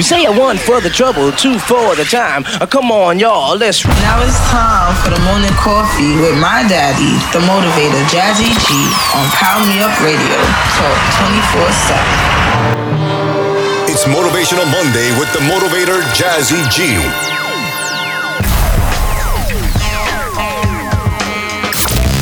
You 0.00 0.04
say 0.04 0.24
a 0.24 0.32
one 0.32 0.56
for 0.56 0.80
the 0.80 0.88
trouble, 0.88 1.30
two 1.30 1.58
for 1.58 1.94
the 1.94 2.06
time. 2.08 2.42
Uh, 2.46 2.64
come 2.64 2.90
on, 2.90 3.18
y'all, 3.18 3.54
let's. 3.54 3.84
Now 3.84 4.24
it's 4.24 4.40
time 4.48 4.96
for 5.04 5.10
the 5.12 5.20
morning 5.28 5.52
coffee 5.60 6.16
with 6.16 6.40
my 6.40 6.64
daddy, 6.64 7.20
the 7.36 7.44
motivator, 7.44 8.00
Jazzy 8.08 8.48
G, 8.64 8.72
on 9.12 9.28
Power 9.36 9.60
Me 9.68 9.84
Up 9.84 9.92
Radio. 10.00 10.40
Talk 10.72 10.96
24 11.20 11.68
7. 11.84 12.00
It's 13.92 14.08
Motivational 14.08 14.64
Monday 14.72 15.12
with 15.20 15.28
the 15.36 15.44
motivator, 15.44 16.00
Jazzy 16.16 16.64
G. 16.72 16.96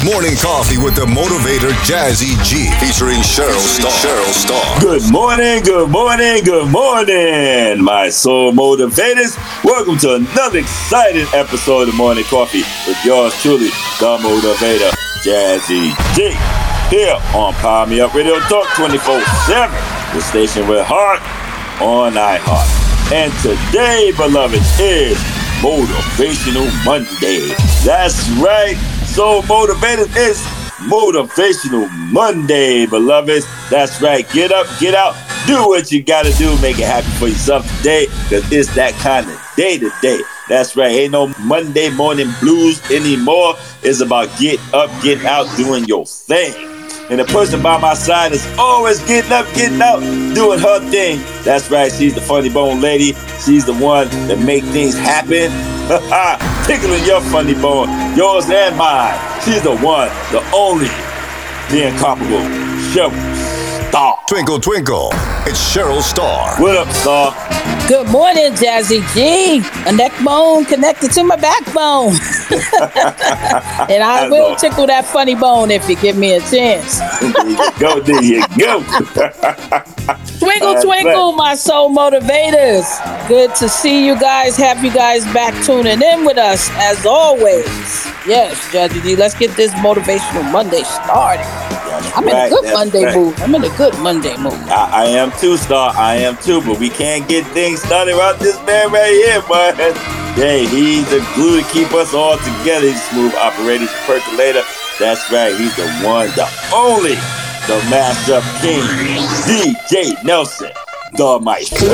Morning 0.04 0.36
Coffee 0.36 0.78
with 0.78 0.94
the 0.94 1.06
motivator 1.06 1.72
Jazzy 1.82 2.38
G 2.44 2.70
featuring 2.78 3.18
Cheryl 3.18 3.58
Starr. 3.58 3.90
Cheryl 3.90 4.30
Starr. 4.30 4.80
Good 4.80 5.10
morning, 5.10 5.60
good 5.64 5.90
morning, 5.90 6.44
good 6.44 6.70
morning, 6.70 7.82
my 7.82 8.08
soul 8.08 8.52
motivators. 8.52 9.36
Welcome 9.64 9.98
to 9.98 10.14
another 10.14 10.60
exciting 10.60 11.26
episode 11.34 11.88
of 11.88 11.96
Morning 11.96 12.22
Coffee 12.24 12.62
with 12.86 13.04
yours 13.04 13.34
truly, 13.42 13.70
the 13.98 14.18
motivator 14.22 14.94
Jazzy 15.26 15.90
G. 16.14 16.30
Here 16.94 17.18
on 17.34 17.52
Power 17.54 17.84
Me 17.88 18.00
Up 18.00 18.14
Radio 18.14 18.38
Talk 18.46 18.68
24 18.76 19.20
7, 19.46 19.74
the 20.14 20.20
station 20.20 20.68
with 20.68 20.86
heart 20.86 21.20
on 21.82 22.12
iHeart. 22.12 23.12
And 23.12 23.32
today, 23.42 24.12
beloved, 24.16 24.62
is 24.78 25.18
Motivational 25.58 26.70
Monday. 26.84 27.52
That's 27.84 28.30
right. 28.38 28.78
So 29.18 29.42
motivated 29.48 30.16
is 30.16 30.38
Motivational 30.86 31.90
Monday, 32.12 32.86
beloveds. 32.86 33.44
That's 33.68 34.00
right. 34.00 34.24
Get 34.30 34.52
up, 34.52 34.68
get 34.78 34.94
out, 34.94 35.16
do 35.44 35.66
what 35.66 35.90
you 35.90 36.04
gotta 36.04 36.32
do, 36.34 36.56
make 36.60 36.78
it 36.78 36.86
happen 36.86 37.10
for 37.18 37.26
yourself 37.26 37.66
today, 37.78 38.06
because 38.06 38.52
it's 38.52 38.72
that 38.76 38.92
kind 39.00 39.28
of 39.28 39.36
day 39.56 39.76
today. 39.76 40.20
That's 40.48 40.76
right. 40.76 40.92
Ain't 40.92 41.10
no 41.10 41.34
Monday 41.40 41.90
morning 41.90 42.28
blues 42.38 42.80
anymore. 42.92 43.56
It's 43.82 44.00
about 44.00 44.28
get 44.38 44.60
up, 44.72 44.88
get 45.02 45.24
out, 45.24 45.48
doing 45.56 45.86
your 45.86 46.06
thing. 46.06 46.54
And 47.10 47.18
the 47.18 47.24
person 47.24 47.60
by 47.60 47.76
my 47.80 47.94
side 47.94 48.30
is 48.30 48.46
always 48.56 49.04
getting 49.08 49.32
up, 49.32 49.46
getting 49.52 49.82
out, 49.82 49.98
doing 50.32 50.60
her 50.60 50.78
thing. 50.92 51.18
That's 51.42 51.68
right. 51.72 51.90
She's 51.90 52.14
the 52.14 52.20
funny 52.20 52.50
bone 52.50 52.80
lady. 52.80 53.14
She's 53.44 53.66
the 53.66 53.74
one 53.74 54.08
that 54.28 54.38
make 54.38 54.62
things 54.62 54.96
happen. 54.96 55.50
Tickling 56.68 57.02
your 57.06 57.22
funny 57.22 57.54
bone, 57.54 57.88
yours 58.14 58.50
and 58.50 58.76
mine. 58.76 59.18
She's 59.42 59.62
the 59.62 59.74
one, 59.74 60.10
the 60.30 60.44
only, 60.54 60.92
the 61.70 61.88
incomparable. 61.88 62.44
Cheryl 62.92 63.57
Star. 63.88 64.18
Twinkle, 64.28 64.60
twinkle. 64.60 65.08
It's 65.46 65.74
Cheryl 65.74 66.02
Starr. 66.02 66.60
What 66.60 66.76
up, 66.76 66.92
Star? 66.92 67.32
Good 67.88 68.10
morning, 68.10 68.52
Jazzy 68.52 69.00
G. 69.14 69.62
A 69.88 69.92
neck 69.92 70.12
bone 70.22 70.66
connected 70.66 71.10
to 71.12 71.24
my 71.24 71.36
backbone. 71.36 72.10
and 73.88 74.02
I 74.02 74.28
That's 74.28 74.30
will 74.30 74.48
all. 74.48 74.56
tickle 74.56 74.86
that 74.88 75.06
funny 75.06 75.34
bone 75.34 75.70
if 75.70 75.88
you 75.88 75.96
give 75.96 76.18
me 76.18 76.34
a 76.34 76.40
chance. 76.40 77.00
There 77.20 77.48
you 77.48 77.78
go, 77.80 78.00
there 78.00 78.22
you 78.22 78.46
go. 78.58 78.80
Twinkle, 80.38 80.74
That's 80.74 80.84
twinkle, 80.84 81.30
right. 81.30 81.36
my 81.36 81.54
soul 81.54 81.88
motivators. 81.94 82.86
Good 83.26 83.54
to 83.56 83.70
see 83.70 84.04
you 84.06 84.20
guys. 84.20 84.56
Have 84.58 84.84
you 84.84 84.92
guys 84.92 85.24
back 85.32 85.54
tuning 85.64 86.02
in 86.02 86.26
with 86.26 86.36
us 86.36 86.68
as 86.74 87.06
always. 87.06 87.64
Yes, 88.26 88.54
Jazzy 88.70 89.02
G, 89.02 89.16
let's 89.16 89.34
get 89.34 89.56
this 89.56 89.72
motivational 89.74 90.50
Monday 90.52 90.82
started. 90.82 91.87
I'm 92.14 92.28
in 92.28 92.36
a 92.36 92.48
good 92.48 92.72
Monday 92.72 93.04
right. 93.04 93.16
mood. 93.16 93.40
I'm 93.40 93.54
in 93.54 93.64
a 93.64 93.76
good 93.76 93.98
Monday 93.98 94.36
mood. 94.36 94.54
I, 94.68 95.04
I 95.04 95.06
am 95.06 95.32
too, 95.38 95.56
Star. 95.56 95.92
I 95.96 96.16
am 96.16 96.36
too, 96.38 96.60
but 96.62 96.78
we 96.78 96.88
can't 96.88 97.28
get 97.28 97.46
things 97.48 97.82
started 97.82 98.14
without 98.14 98.38
this 98.38 98.56
man 98.66 98.92
right 98.92 99.12
here, 99.12 99.42
man. 99.48 99.94
Hey, 100.34 100.66
he's 100.66 101.08
the 101.10 101.18
glue 101.34 101.60
to 101.60 101.68
keep 101.70 101.92
us 101.92 102.14
all 102.14 102.36
together. 102.38 102.86
He's 102.86 102.96
a 102.96 103.10
smooth 103.10 103.34
operator, 103.34 103.86
percolator. 104.06 104.62
That's 104.98 105.30
right. 105.32 105.54
He's 105.54 105.74
the 105.76 105.88
one, 106.06 106.28
the 106.34 106.48
only, 106.74 107.14
the 107.66 107.78
mashup 107.90 108.42
king, 108.60 108.82
DJ 109.46 110.22
Nelson, 110.24 110.70
the 111.16 111.38
maestro. 111.40 111.88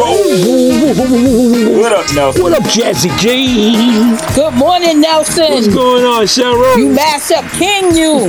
What 1.81 1.93
up, 1.93 2.15
Nelson? 2.15 2.43
What 2.43 2.53
up, 2.53 2.63
Jazzy 2.65 3.11
G? 3.19 4.17
Good 4.35 4.55
morning, 4.55 5.01
Nelson. 5.01 5.53
What's 5.53 5.69
going 5.69 6.05
on, 6.05 6.25
Cheryl? 6.25 6.77
You 6.77 6.89
mash 6.91 7.31
up 7.31 7.45
king, 7.53 7.95
you. 7.97 8.29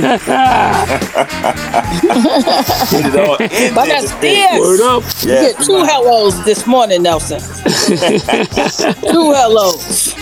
Get 2.90 3.06
it 3.06 3.16
all 3.28 3.36
But 3.74 3.86
that's 3.86 4.12
today. 4.14 4.34
this. 4.34 4.60
Word 4.60 4.80
up. 4.80 5.02
You 5.22 5.32
Yeah, 5.32 5.42
get 5.52 5.64
two 5.64 5.82
hellos 5.84 6.44
this 6.44 6.66
morning, 6.66 7.02
Nelson. 7.02 7.40
two 9.10 9.32
hellos. 9.32 10.14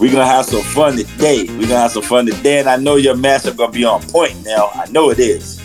We're 0.00 0.10
gonna 0.12 0.26
have 0.26 0.46
some 0.46 0.62
fun 0.62 0.96
today. 0.96 1.44
We're 1.48 1.62
gonna 1.68 1.76
have 1.78 1.92
some 1.92 2.02
fun 2.02 2.26
today, 2.26 2.58
and 2.60 2.68
I 2.68 2.76
know 2.76 2.96
your 2.96 3.14
mashup 3.14 3.56
gonna 3.56 3.72
be 3.72 3.84
on 3.84 4.02
point 4.02 4.44
now. 4.44 4.70
I 4.74 4.86
know 4.90 5.10
it 5.10 5.18
is. 5.20 5.60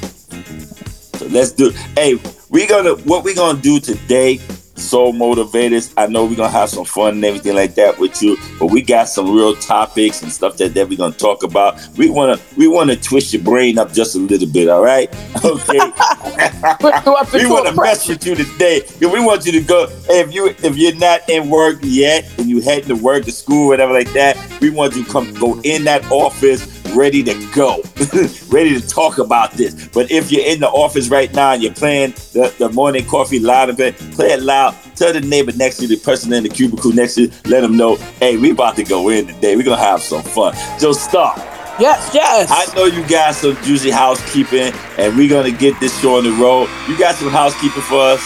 So 1.16 1.26
let's 1.28 1.52
do. 1.52 1.72
Hey, 1.96 2.20
we 2.50 2.66
gonna 2.66 2.96
what 2.96 3.24
we 3.24 3.34
gonna 3.34 3.60
do 3.62 3.80
today? 3.80 4.40
Soul 4.76 5.12
motivators. 5.12 5.92
I 5.98 6.06
know 6.06 6.26
we're 6.26 6.36
gonna 6.36 6.50
have 6.50 6.70
some 6.70 6.86
fun 6.86 7.16
and 7.16 7.26
everything 7.26 7.56
like 7.56 7.74
that 7.76 7.98
with 7.98 8.22
you, 8.22 8.38
but 8.60 8.68
we 8.68 8.84
got 8.84 9.10
some 9.10 9.36
real 9.36 9.56
topics 9.56 10.22
and 10.22 10.32
stuff 10.32 10.56
that, 10.58 10.76
that 10.76 10.88
we're 10.88 10.98
gonna 10.98 11.16
talk 11.16 11.44
about. 11.44 11.80
We 11.98 12.10
wanna 12.10 12.38
we 12.56 12.68
wanna 12.68 12.96
twist 12.96 13.34
your 13.34 13.42
brain 13.42 13.80
up 13.80 13.92
just 13.92 14.16
a 14.16 14.20
little 14.20 14.48
bit, 14.48 14.70
all 14.70 14.84
right? 14.84 15.14
Okay. 15.48 15.80
Put 16.80 17.06
you 17.06 17.14
up 17.14 17.32
we 17.34 17.46
wanna 17.46 17.74
mess 17.74 18.08
with 18.08 18.26
you 18.26 18.36
today. 18.36 18.82
We 19.00 19.08
want 19.08 19.46
you 19.46 19.52
to 19.54 19.62
go. 19.62 19.88
If 20.10 20.34
you 20.34 20.48
if 20.48 20.78
you're 20.78 20.96
not 20.96 21.28
in 21.30 21.50
work 21.50 21.78
yet 21.82 22.26
and 22.38 22.48
you 22.48 22.62
heading 22.62 22.90
to 22.90 22.96
work, 22.96 23.26
to 23.26 23.32
school, 23.32 23.68
whatever 23.68 23.94
like 23.94 24.12
that, 24.14 24.38
we 24.62 24.70
want 24.70 24.96
you 24.96 25.04
to 25.04 25.12
come 25.12 25.34
go 25.36 25.60
in 25.62 25.84
that 25.86 26.10
office 26.12 26.77
ready 26.98 27.22
to 27.24 27.34
go, 27.54 27.84
ready 28.50 28.80
to 28.80 28.86
talk 28.86 29.20
about 29.20 29.52
this. 29.52 29.88
But 29.90 30.10
if 30.12 30.32
you're 30.32 30.46
in 30.46 30.60
the 30.60 30.68
office 30.68 31.10
right 31.10 31.32
now 31.34 31.52
and 31.52 31.62
you're 31.62 31.74
playing 31.74 32.12
the, 32.34 32.54
the 32.58 32.70
morning 32.70 33.06
coffee 33.06 33.40
loud 33.40 33.70
and 33.70 33.78
play, 33.78 33.92
play 33.92 34.32
it 34.32 34.42
loud. 34.42 34.76
Tell 34.96 35.14
the 35.14 35.22
neighbor 35.22 35.52
next 35.54 35.78
to 35.78 35.86
you, 35.86 35.96
the 35.96 36.04
person 36.04 36.34
in 36.34 36.44
the 36.44 36.50
cubicle 36.50 36.92
next 36.92 37.16
to 37.16 37.24
you, 37.24 37.32
let 37.46 37.62
them 37.62 37.78
know, 37.78 37.96
hey, 38.20 38.36
we 38.38 38.52
about 38.52 38.76
to 38.78 38.84
go 38.84 39.10
in 39.10 39.28
today. 39.28 39.56
We're 39.56 39.64
gonna 39.64 39.78
have 39.78 40.02
some 40.02 40.24
fun. 40.24 40.56
So 40.80 40.92
stop. 40.92 41.38
Yes, 41.80 42.10
yes. 42.12 42.50
I 42.52 42.74
know 42.76 42.86
you 42.86 43.08
got 43.08 43.36
some 43.36 43.56
juicy 43.58 43.92
housekeeping, 43.92 44.74
and 44.98 45.16
we're 45.16 45.30
gonna 45.30 45.56
get 45.56 45.80
this 45.80 45.98
show 46.02 46.18
on 46.18 46.24
the 46.24 46.32
road. 46.32 46.68
You 46.90 46.98
got 46.98 47.14
some 47.14 47.30
housekeeping 47.30 47.84
for 47.84 48.02
us? 48.02 48.22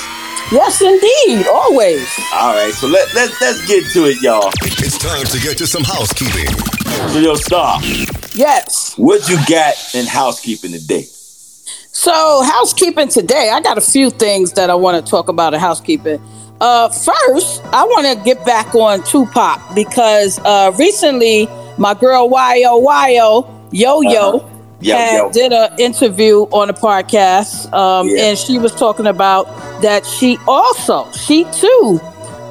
yes, 0.51 0.81
indeed. 0.81 1.45
Always. 1.47 2.07
All 2.33 2.53
right, 2.53 2.73
so 2.73 2.87
let, 2.87 3.13
let, 3.13 3.29
let's 3.41 3.67
get 3.67 3.83
to 3.91 4.05
it, 4.05 4.21
y'all. 4.21 4.51
It's 4.63 4.97
time 4.97 5.25
to 5.25 5.39
get 5.39 5.57
to 5.57 5.67
some 5.67 5.83
housekeeping. 5.83 6.47
So, 7.11 7.19
yo, 7.19 7.35
Star, 7.35 7.79
Yes. 8.33 8.93
what 8.97 9.27
you 9.29 9.37
got 9.47 9.73
in 9.93 10.05
housekeeping 10.05 10.71
today? 10.71 11.03
So, 11.93 12.41
housekeeping 12.43 13.09
today, 13.09 13.49
I 13.51 13.59
got 13.61 13.77
a 13.77 13.81
few 13.81 14.09
things 14.09 14.53
that 14.53 14.69
I 14.69 14.75
want 14.75 15.03
to 15.03 15.09
talk 15.09 15.27
about 15.27 15.53
in 15.53 15.59
housekeeping. 15.59 16.21
Uh, 16.59 16.89
first, 16.89 17.61
I 17.65 17.83
want 17.85 18.07
to 18.17 18.23
get 18.23 18.43
back 18.45 18.73
on 18.75 19.03
Tupac 19.03 19.59
because 19.75 20.39
uh, 20.39 20.71
recently 20.77 21.47
my 21.77 21.93
girl 21.93 22.29
Yo 22.29 22.79
Yo 22.79 23.47
Yo 23.71 24.01
Yo 24.01 24.37
Uh-huh. 24.37 24.47
Yo, 24.83 24.95
yo. 25.25 25.31
did 25.31 25.53
an 25.53 25.79
interview 25.79 26.41
on 26.51 26.69
a 26.69 26.73
podcast, 26.73 27.71
um, 27.71 28.07
Yeah. 28.09 28.23
and 28.29 28.37
she 28.37 28.57
was 28.57 28.73
talking 28.73 29.05
about 29.05 29.45
that 29.83 30.05
she 30.07 30.37
also, 30.47 31.11
she 31.11 31.43
too, 31.51 31.99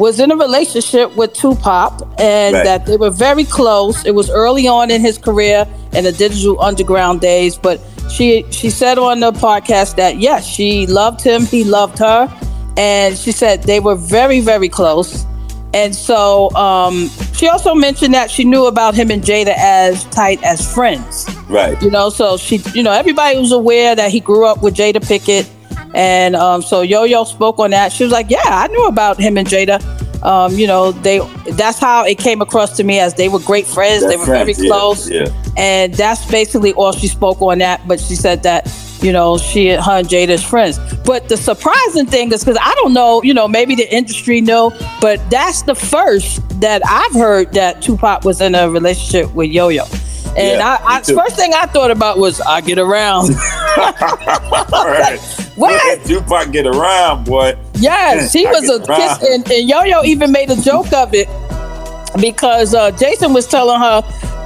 was 0.01 0.19
in 0.19 0.29
a 0.33 0.37
relationship 0.47 1.15
with 1.15 1.31
Tupac, 1.35 1.93
and 2.19 2.55
Right. 2.55 2.65
that 2.65 2.87
they 2.87 2.97
were 2.97 3.11
very 3.29 3.45
close. 3.45 3.97
It 4.11 4.15
was 4.21 4.29
early 4.31 4.67
on 4.67 4.91
in 4.91 5.01
his 5.09 5.17
career 5.19 5.59
in 5.93 6.03
the 6.05 6.13
digital 6.25 6.57
underground 6.69 7.21
days, 7.21 7.53
but 7.67 7.77
she 8.15 8.45
she 8.51 8.71
said 8.71 8.97
on 8.99 9.21
the 9.21 9.33
podcast 9.33 9.97
that 9.97 10.13
yes, 10.19 10.47
she 10.47 10.87
loved 10.87 11.21
him, 11.23 11.41
he 11.47 11.63
loved 11.65 11.99
her, 11.99 12.21
and 12.77 13.17
she 13.23 13.31
said 13.33 13.63
they 13.65 13.79
were 13.81 13.95
very 14.17 14.41
very 14.41 14.69
close. 14.69 15.27
And 15.73 15.95
so 15.95 16.51
um, 16.57 17.09
she 17.39 17.47
also 17.47 17.75
mentioned 17.77 18.13
that 18.15 18.29
she 18.29 18.43
knew 18.43 18.65
about 18.67 18.93
him 18.97 19.09
and 19.15 19.23
Jada 19.23 19.55
as 19.57 20.05
tight 20.07 20.43
as 20.43 20.59
friends. 20.75 21.29
Right. 21.49 21.81
You 21.81 21.91
know, 21.93 22.11
so 22.11 22.37
she, 22.37 22.57
you 22.75 22.83
know, 22.83 22.91
everybody 22.91 23.39
was 23.39 23.53
aware 23.53 23.95
that 23.95 24.11
he 24.11 24.19
grew 24.19 24.45
up 24.51 24.63
with 24.65 24.75
Jada 24.75 25.01
Pickett, 25.07 25.47
and 25.95 26.35
um, 26.35 26.61
so 26.63 26.81
Yo 26.83 27.05
Yo 27.05 27.23
spoke 27.25 27.59
on 27.61 27.71
that. 27.71 27.93
She 27.93 28.03
was 28.03 28.13
like, 28.13 28.31
"Yeah, 28.31 28.43
I 28.65 28.67
knew 28.67 28.85
about 28.87 29.21
him 29.21 29.37
and 29.39 29.47
Jada. 29.47 29.79
Um, 30.23 30.55
you 30.55 30.67
know, 30.67 30.93
they. 30.93 31.19
That's 31.53 31.79
how 31.79 32.05
it 32.05 32.19
came 32.19 32.43
across 32.43 32.77
to 32.77 32.85
me 32.85 32.99
as 32.99 33.15
they 33.15 33.29
were 33.29 33.39
great 33.41 33.67
friends. 33.67 34.03
They're 34.03 34.11
they 34.11 34.17
were 34.17 34.27
very 34.27 34.55
friends, 34.55 34.65
yeah, 34.65 34.71
close, 34.71 35.11
yeah. 35.11 35.29
and 35.57 35.95
that's 35.95 36.31
basically 36.31 36.73
all 36.75 36.93
she 36.93 37.09
spoke 37.09 37.41
on 37.41 37.59
that. 37.59 37.87
But 37.87 38.01
she 38.01 38.15
said 38.15 38.43
that." 38.45 38.69
You 39.03 39.13
know, 39.13 39.39
she 39.39 39.71
and 39.71 39.83
her 39.83 39.93
and 39.93 40.07
Jada 40.07 40.29
is 40.29 40.45
friends. 40.45 40.79
But 41.07 41.31
the 41.31 41.39
surprising 41.39 42.05
thing 42.05 42.33
is 42.33 42.45
because 42.45 42.59
I 42.61 42.75
don't 42.75 42.93
know, 42.93 43.23
you 43.23 43.33
know, 43.33 43.49
maybe 43.49 43.75
the 43.75 43.91
industry 43.91 44.43
know, 44.43 44.77
but 45.01 45.19
that's 45.31 45.63
the 45.63 45.75
first 45.75 46.47
that 46.61 46.83
I've 46.87 47.15
heard 47.15 47.51
that 47.55 47.81
Tupac 47.81 48.25
was 48.25 48.43
in 48.43 48.55
a 48.55 48.69
relationship 48.69 49.33
with 49.33 49.49
Yo 49.49 49.69
Yo. 49.69 49.85
And 50.37 50.59
Yeah, 50.59 50.79
I, 50.85 50.99
I 50.99 51.03
first 51.03 51.37
thing 51.37 51.53
I 51.55 51.67
thought 51.67 51.91
about 51.91 52.19
was 52.19 52.41
I 52.41 52.61
get 52.61 52.79
around. 52.79 53.31
All 53.77 54.87
right. 54.87 55.19
What? 55.57 56.05
Tupac 56.07 56.53
get 56.53 56.67
around, 56.67 57.25
boy. 57.25 57.57
Yes, 57.75 58.33
he 58.33 58.47
was 58.47 58.69
a 58.69 58.83
around. 58.85 59.19
kiss, 59.19 59.31
and, 59.31 59.51
and 59.51 59.69
Yo 59.69 59.83
Yo 59.83 60.03
even 60.05 60.31
made 60.33 60.51
a 60.51 60.57
joke 60.57 60.93
of 60.93 61.13
it 61.15 61.29
because 62.21 62.75
uh, 62.75 62.91
Jason 62.93 63.33
was 63.33 63.47
telling 63.47 63.81
her 63.81 64.03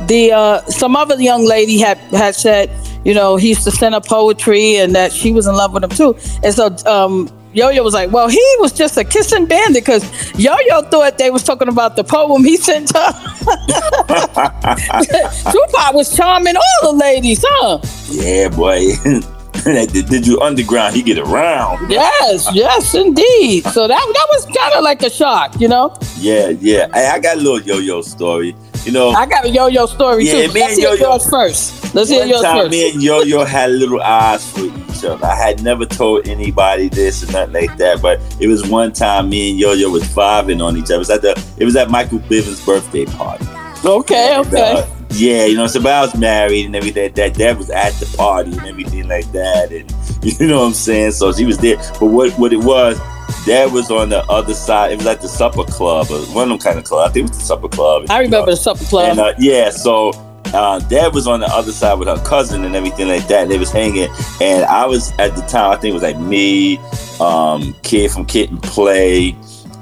the 0.07 0.33
uh, 0.33 0.61
some 0.67 0.97
other 0.97 1.21
young 1.21 1.45
lady 1.47 1.79
had 1.79 1.99
had 2.13 2.35
said, 2.35 2.71
you 3.05 3.15
know, 3.15 3.37
he 3.37 3.49
used 3.51 3.65
to 3.65 3.71
send 3.71 3.95
her 3.95 4.01
poetry 4.01 4.77
and 4.77 4.95
that 4.95 5.13
she 5.13 5.33
was 5.33 5.47
in 5.47 5.55
love 5.55 5.73
with 5.73 5.85
him 5.85 5.91
too, 5.91 6.17
and 6.43 6.55
so. 6.55 6.75
Um, 6.87 7.29
Yo-Yo 7.55 7.83
was 7.83 7.95
like, 7.95 8.11
well, 8.11 8.29
he 8.29 8.57
was 8.59 8.73
just 8.73 8.97
a 8.97 9.05
kissing 9.05 9.47
bandit 9.47 9.85
because 9.85 10.05
Yo-Yo 10.39 10.83
thought 10.83 11.19
they 11.19 11.31
was 11.31 11.43
talking 11.45 11.69
about 11.69 11.97
the 11.97 12.05
poem 12.05 12.45
he 12.45 12.57
sent 12.57 12.93
her. 12.95 13.13
Tupac 15.53 15.95
was 15.95 16.15
charming 16.17 16.57
all 16.57 16.93
the 16.93 16.99
ladies, 16.99 17.45
huh? 17.47 17.79
Yeah, 18.11 18.49
boy. 18.49 18.93
Did 19.65 20.09
did 20.11 20.27
you 20.27 20.39
underground? 20.43 20.95
He 20.95 21.03
get 21.03 21.17
around. 21.17 21.91
Yes, 21.91 22.51
yes, 22.53 22.95
indeed. 22.95 23.65
So 23.69 23.89
that 23.89 23.97
that 23.99 24.27
was 24.31 24.45
kind 24.55 24.75
of 24.75 24.85
like 24.85 25.03
a 25.03 25.09
shock, 25.09 25.59
you 25.59 25.69
know. 25.69 25.97
Yeah, 26.19 26.51
yeah. 26.61 26.89
Hey, 26.93 27.07
I 27.09 27.19
got 27.19 27.39
a 27.39 27.41
little 27.41 27.63
yo-yo 27.63 28.03
story. 28.03 28.55
You 28.85 28.93
know, 28.93 29.11
I 29.11 29.25
got 29.27 29.45
a 29.47 29.49
yo-yo 29.51 29.87
story 29.87 30.27
Yeah, 30.27 30.47
too. 30.47 30.53
me 30.53 30.61
Let's 30.61 30.73
and 30.75 30.81
hear 30.81 30.89
Yo-Yo- 30.91 31.11
yours 31.13 31.31
first. 31.31 31.95
Let's 31.95 32.11
hear 32.11 32.21
one 32.21 32.29
yours 32.29 32.43
time 32.43 32.59
first. 32.59 32.71
me 32.71 32.91
and 32.91 33.03
Yo-Yo 33.03 33.45
had 33.45 33.71
little 33.71 34.03
eyes 34.03 34.51
for 34.51 34.61
each 34.65 35.05
other. 35.05 35.25
I 35.25 35.35
had 35.37 35.63
never 35.63 35.87
told 35.87 36.29
anybody 36.29 36.89
this 36.89 37.23
or 37.23 37.33
nothing 37.33 37.55
like 37.55 37.77
that, 37.79 38.03
but 38.03 38.21
it 38.41 38.47
was 38.49 38.67
one 38.67 38.93
time 38.93 39.31
me 39.31 39.51
and 39.51 39.59
Yo-Yo 39.59 39.89
was 39.91 40.03
vibing 40.05 40.63
on 40.63 40.77
each 40.77 40.85
other. 40.85 40.97
It 40.97 40.99
was 40.99 41.11
at 41.11 41.23
the 41.23 41.43
it 41.59 41.65
was 41.65 41.77
at 41.77 41.91
Michael 41.91 42.19
Bivins' 42.21 42.65
birthday 42.67 43.07
party. 43.07 43.47
okay, 43.85 44.35
And, 44.37 44.47
okay. 44.49 44.73
uh, 44.83 44.87
yeah, 45.11 45.45
you 45.47 45.57
know, 45.57 45.67
so 45.67 45.81
but 45.81 45.93
I 45.93 46.01
was 46.03 46.15
married 46.17 46.67
and 46.67 46.75
everything. 46.77 47.13
That 47.15 47.35
dad 47.35 47.57
was 47.57 47.71
at 47.71 47.93
the 47.95 48.17
party 48.17 48.51
and 48.53 48.67
everything 48.67 49.07
like 49.09 49.31
that, 49.33 49.71
and 49.73 49.91
you 50.41 50.47
know 50.49 50.61
what 50.61 50.67
I'm 50.67 50.73
saying. 50.75 51.13
So 51.13 51.33
she 51.33 51.45
was 51.45 51.57
there. 51.59 51.77
But 52.01 52.07
what 52.07 52.33
what 52.39 52.53
it 52.53 52.59
was, 52.61 52.99
dad 53.47 53.73
was 53.73 53.91
on 53.91 54.09
the 54.09 54.25
other 54.31 54.55
side. 54.55 54.93
It 54.93 54.97
was 54.97 55.07
like 55.07 55.21
the 55.21 55.29
supper 55.29 55.65
club 55.65 56.11
or 56.11 56.19
one 56.35 56.45
of 56.45 56.49
them 56.51 56.59
kind 56.59 56.79
of 56.79 56.85
club. 56.85 57.09
I 57.09 57.13
think 57.13 57.27
it 57.27 57.31
was 57.31 57.39
the 57.39 57.45
supper 57.45 57.69
club. 57.69 58.07
I 58.11 58.21
remember 58.21 58.51
the 58.51 58.57
supper 58.57 58.85
club. 58.85 59.11
And 59.11 59.21
uh, 59.21 59.35
yeah, 59.39 59.71
so 59.71 60.11
uh, 60.53 60.79
dad 60.81 61.13
was 61.15 61.27
on 61.27 61.41
the 61.41 61.47
other 61.47 61.73
side 61.73 61.99
with 61.99 62.09
her 62.09 62.23
cousin 62.25 62.65
and 62.65 62.75
everything 62.77 63.09
like 63.09 63.27
that. 63.29 63.43
And 63.43 63.51
they 63.51 63.59
was 63.59 63.71
hanging, 63.71 64.09
and 64.41 64.65
I 64.65 64.87
was 64.87 65.13
at 65.19 65.35
the 65.37 65.43
time. 65.43 65.73
I 65.73 65.77
think 65.77 65.91
it 65.91 65.95
was 65.95 66.03
like 66.03 66.19
me, 66.19 66.79
um, 67.21 67.75
kid 67.83 68.11
from 68.11 68.25
Kid 68.27 68.51
and 68.51 68.63
Play, 68.63 69.37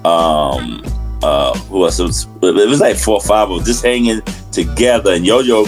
um, 0.05 0.83
uh, 1.23 1.57
who 1.69 1.85
else? 1.85 1.99
It 1.99 2.05
was, 2.05 2.27
it 2.43 2.69
was 2.69 2.81
like 2.81 2.97
four 2.97 3.15
or 3.15 3.21
five 3.23 3.51
of 3.51 3.61
us 3.61 3.67
just 3.67 3.85
hanging 3.85 4.23
together. 4.51 5.13
And 5.15 5.25
Yo 5.27 5.41
Yo 5.41 5.65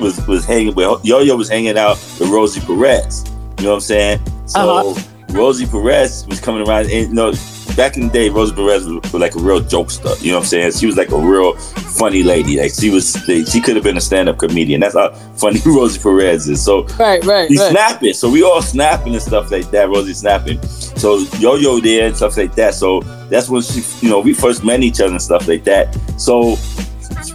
was 0.00 0.24
was 0.26 0.44
hanging 0.44 0.74
with 0.74 1.04
Yo 1.04 1.20
Yo 1.20 1.36
was 1.36 1.48
hanging 1.48 1.78
out 1.78 1.96
with 2.18 2.28
Rosie 2.28 2.60
Perez. 2.60 3.24
You 3.58 3.64
know 3.64 3.70
what 3.70 3.74
I'm 3.76 3.80
saying? 3.80 4.20
So 4.46 4.60
Uh-huh. 4.60 5.02
Rosie 5.30 5.66
Perez 5.66 6.26
was 6.26 6.40
coming 6.40 6.66
around, 6.66 6.90
and 6.90 7.08
you 7.08 7.14
know, 7.14 7.32
back 7.76 7.96
in 7.96 8.06
the 8.06 8.12
day, 8.12 8.28
Rosie 8.28 8.54
Perez 8.54 8.86
was, 8.86 9.12
was 9.12 9.14
like 9.14 9.34
a 9.34 9.38
real 9.38 9.60
jokester. 9.60 10.20
You 10.22 10.32
know 10.32 10.38
what 10.38 10.44
I'm 10.44 10.46
saying? 10.46 10.72
She 10.72 10.86
was 10.86 10.96
like 10.96 11.10
a 11.10 11.18
real 11.18 11.54
funny 11.54 12.22
lady. 12.22 12.60
Like 12.60 12.72
she 12.72 12.90
was, 12.90 13.16
she 13.26 13.60
could 13.60 13.76
have 13.76 13.84
been 13.84 13.96
a 13.96 14.00
stand-up 14.00 14.38
comedian. 14.38 14.80
That's 14.80 14.94
how 14.94 15.10
funny 15.36 15.60
Rosie 15.66 16.00
Perez 16.00 16.48
is. 16.48 16.64
So 16.64 16.84
right, 16.98 17.24
right, 17.24 17.48
we 17.50 17.58
right. 17.58 17.70
snapping. 17.70 18.14
So 18.14 18.30
we 18.30 18.42
all 18.42 18.62
snapping 18.62 19.14
and 19.14 19.22
stuff 19.22 19.50
like 19.50 19.70
that. 19.70 19.88
Rosie 19.88 20.14
snapping. 20.14 20.62
So 20.62 21.18
Yo 21.38 21.54
Yo 21.56 21.80
there 21.80 22.06
and 22.06 22.16
stuff 22.16 22.36
like 22.36 22.54
that. 22.54 22.74
So 22.74 23.00
that's 23.28 23.48
when 23.48 23.62
she, 23.62 23.82
you 24.04 24.10
know, 24.10 24.20
we 24.20 24.34
first 24.34 24.64
met 24.64 24.82
each 24.82 25.00
other 25.00 25.12
and 25.12 25.22
stuff 25.22 25.46
like 25.46 25.64
that. 25.64 25.94
So 26.18 26.56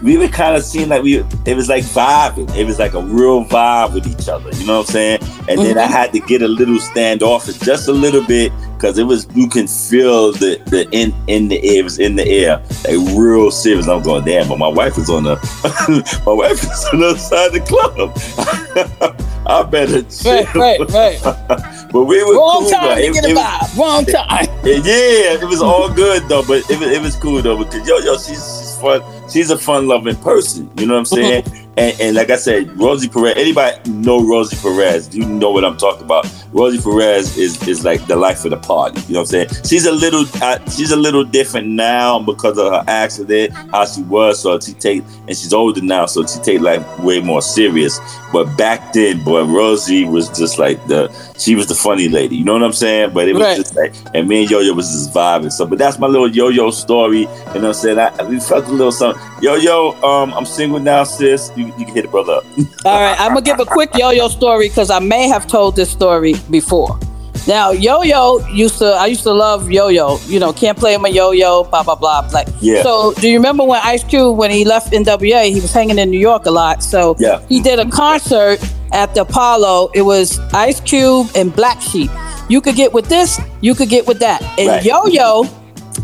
we 0.02 0.18
were 0.18 0.28
kind 0.28 0.56
of 0.56 0.64
seeing 0.64 0.90
like 0.90 1.04
we, 1.04 1.18
it 1.46 1.56
was 1.56 1.70
like 1.70 1.84
vibing. 1.84 2.54
It 2.56 2.66
was 2.66 2.80
like 2.80 2.94
a 2.94 3.02
real 3.02 3.46
vibe 3.46 3.94
with 3.94 4.08
each 4.08 4.28
other. 4.28 4.50
You 4.52 4.66
know 4.68 4.80
what 4.80 4.90
I'm 4.90 4.94
saying? 4.94 5.20
And 5.50 5.60
then 5.60 5.78
I 5.78 5.84
mm-hmm. 5.84 5.94
had 5.94 6.14
to 6.14 6.20
get 6.20 6.42
a 6.42 6.48
little 6.48 6.80
standoffish, 6.80 7.58
just 7.60 7.88
a 7.88 7.92
little 7.94 8.26
bit, 8.26 8.52
because 8.76 8.98
it 8.98 9.04
was 9.04 9.28
you 9.34 9.48
can 9.48 9.68
feel 9.68 10.32
the 10.34 10.62
the 10.66 10.88
in 10.92 11.14
in 11.28 11.48
the 11.48 11.64
air. 11.64 11.80
It 11.80 11.84
was 11.84 12.00
in 12.00 12.16
the 12.16 12.28
air, 12.28 12.62
like 12.86 13.16
real 13.16 13.52
serious. 13.52 13.88
I'm 13.88 14.04
going 14.04 14.26
damn, 14.26 14.48
but 14.48 14.58
my 14.58 14.68
wife 14.68 14.98
was 14.98 15.10
on 15.10 15.24
the 15.24 15.36
my 16.26 16.34
wife 16.34 16.64
was 16.64 16.86
on 16.94 17.00
the 17.00 17.08
other 17.08 17.20
side 17.20 17.48
of 17.48 17.54
the 17.54 17.62
club. 17.62 19.20
I 19.46 19.64
better 19.64 20.04
chill. 20.04 20.44
Right, 20.56 20.80
right, 20.80 21.22
right. 21.24 21.70
But 21.94 22.06
we 22.06 22.24
were 22.24 22.34
Wrong 22.34 22.64
cool, 22.64 22.72
time 22.72 22.88
though. 22.88 22.96
to 22.96 23.02
It- 23.04 23.14
get 23.14 23.26
a 23.26 23.30
it 23.30 23.36
was- 23.36 23.44
vibe. 23.44 23.78
Wrong 23.78 24.06
time. 24.06 24.46
yeah, 24.66 25.38
it 25.38 25.48
was 25.48 25.62
all 25.62 25.94
good 25.94 26.24
though, 26.28 26.42
but 26.42 26.68
it 26.68 26.80
was, 26.80 26.90
it 26.90 27.02
was 27.02 27.16
cool 27.16 27.40
though 27.40 27.64
because 27.64 27.88
yo 27.88 28.00
yo 28.00 28.18
she's 28.18 28.42
fun. 28.84 29.30
She's 29.30 29.50
a 29.50 29.58
fun 29.58 29.88
loving 29.88 30.16
person. 30.18 30.70
You 30.78 30.86
know 30.86 30.94
what 30.94 31.00
I'm 31.00 31.06
saying? 31.18 31.64
and, 31.78 32.00
and 32.00 32.16
like 32.16 32.30
I 32.30 32.36
said, 32.36 32.78
Rosie 32.78 33.10
Perez. 33.10 33.36
Anybody 33.36 33.90
know 33.90 34.24
Rosie 34.24 34.58
Perez? 34.58 35.16
You 35.16 35.26
know 35.26 35.52
what 35.52 35.66
I'm 35.66 35.78
talking 35.78 36.04
about. 36.04 36.32
Rosie 36.52 36.82
Perez 36.82 37.36
is 37.38 37.68
is 37.68 37.84
like 37.84 38.06
the 38.06 38.16
life 38.16 38.46
of 38.46 38.52
the 38.52 38.58
party. 38.58 39.02
You 39.08 39.14
know 39.14 39.22
what 39.22 39.34
I'm 39.34 39.48
saying? 39.48 39.64
She's 39.66 39.86
a 39.86 39.92
little 39.92 40.26
uh, 40.42 40.60
she's 40.70 40.92
a 40.92 40.96
little 40.96 41.24
different 41.24 41.68
now 41.68 42.20
because 42.20 42.58
of 42.58 42.72
her 42.72 42.84
accident, 42.88 43.54
how 43.72 43.86
she 43.86 44.04
was. 44.04 44.40
So 44.42 44.60
she 44.60 44.74
take 44.74 45.04
and 45.28 45.36
she's 45.36 45.54
older 45.54 45.82
now, 45.82 46.06
so 46.06 46.26
she 46.26 46.40
take 46.40 46.62
life 46.62 46.86
way 47.00 47.20
more 47.22 47.42
serious. 47.42 48.00
But 48.32 48.56
back 48.58 48.94
then, 48.94 49.24
boy, 49.24 49.44
Rosie 49.44 50.06
was 50.06 50.30
just 50.30 50.60
like 50.60 50.86
the 50.88 51.10
she 51.38 51.56
was 51.56 51.68
the 51.68 51.76
funny 51.76 52.08
lady. 52.10 52.36
You 52.38 52.44
know 52.46 52.54
what 52.54 52.64
I'm 52.64 52.74
saying? 52.74 53.12
But 53.14 53.28
it 53.28 53.34
was 53.34 53.44
Right. 53.44 53.58
just 53.58 53.76
like, 53.76 53.94
and 54.14 54.28
me 54.28 54.42
and 54.42 54.52
Yo 54.52 54.60
Yo 54.60 54.74
was 54.74 54.92
just 54.92 55.14
vibing. 55.14 55.52
So, 55.52 55.66
but 55.66 55.78
that's 55.80 55.98
my 56.00 56.08
little 56.08 56.28
Yo 56.30 56.50
Yo 56.50 56.72
story. 56.72 57.22
You 57.22 57.26
know 57.26 57.30
what 57.54 57.64
I'm 57.66 57.74
saying? 57.74 58.00
I, 58.00 58.24
we 58.24 58.40
felt 58.40 58.66
a 58.68 58.72
little 58.72 58.92
something. 58.92 59.22
Yo 59.42 59.56
Yo, 59.56 59.92
um, 60.04 60.34
I'm 60.34 60.46
single 60.46 60.80
now, 60.80 61.04
sis. 61.04 61.52
You, 61.56 61.68
you 61.78 61.86
can 61.86 61.94
hit 61.96 62.06
a 62.06 62.08
brother 62.08 62.34
up. 62.34 62.46
All 62.86 63.00
right, 63.00 63.20
I'm 63.20 63.30
gonna 63.30 63.42
give 63.42 63.60
a 63.60 63.66
quick 63.66 63.90
yo-yo 63.96 64.28
story 64.28 64.70
because 64.70 64.90
I 64.90 65.00
may 65.00 65.28
have 65.28 65.48
told 65.48 65.76
this 65.76 65.90
story 65.92 66.36
before. 66.50 66.98
Now, 67.46 67.72
yo-yo 67.72 68.40
used 68.48 68.78
to, 68.80 68.86
I 68.86 69.08
used 69.08 69.24
to 69.24 69.34
love 69.34 69.70
yo-yo. 69.70 70.18
You 70.28 70.40
know, 70.40 70.54
can't 70.54 70.78
play 70.78 70.94
him 70.94 71.04
a 71.04 71.10
yo-yo, 71.10 71.66
blah 71.66 71.84
blah 71.84 71.96
blah. 71.96 72.28
Like, 72.32 72.48
Yeah. 72.62 72.84
So, 72.84 73.14
do 73.16 73.28
you 73.28 73.36
remember 73.38 73.64
when 73.66 73.82
Ice 73.84 74.04
Cube, 74.04 74.38
when 74.38 74.50
he 74.52 74.64
left 74.64 74.94
NWA, 74.94 75.52
he 75.54 75.60
was 75.60 75.74
hanging 75.74 76.00
in 76.00 76.10
New 76.10 76.20
York 76.20 76.46
a 76.46 76.52
lot. 76.52 76.82
So, 76.84 77.16
Yeah. 77.20 77.42
he 77.50 77.60
did 77.60 77.80
a 77.80 77.86
concert 77.90 78.60
at 78.94 79.14
the 79.14 79.22
Apollo. 79.22 79.92
It 79.94 80.04
was 80.04 80.40
Ice 80.54 80.80
Cube 80.80 81.28
and 81.36 81.54
Black 81.54 81.82
Sheep. 81.82 82.10
You 82.48 82.62
could 82.62 82.76
get 82.76 82.94
with 82.94 83.10
this, 83.10 83.40
you 83.62 83.76
could 83.76 83.90
get 83.90 84.08
with 84.08 84.20
that, 84.20 84.42
and 84.58 84.68
Right. 84.70 84.84
yo-yo. 84.86 85.46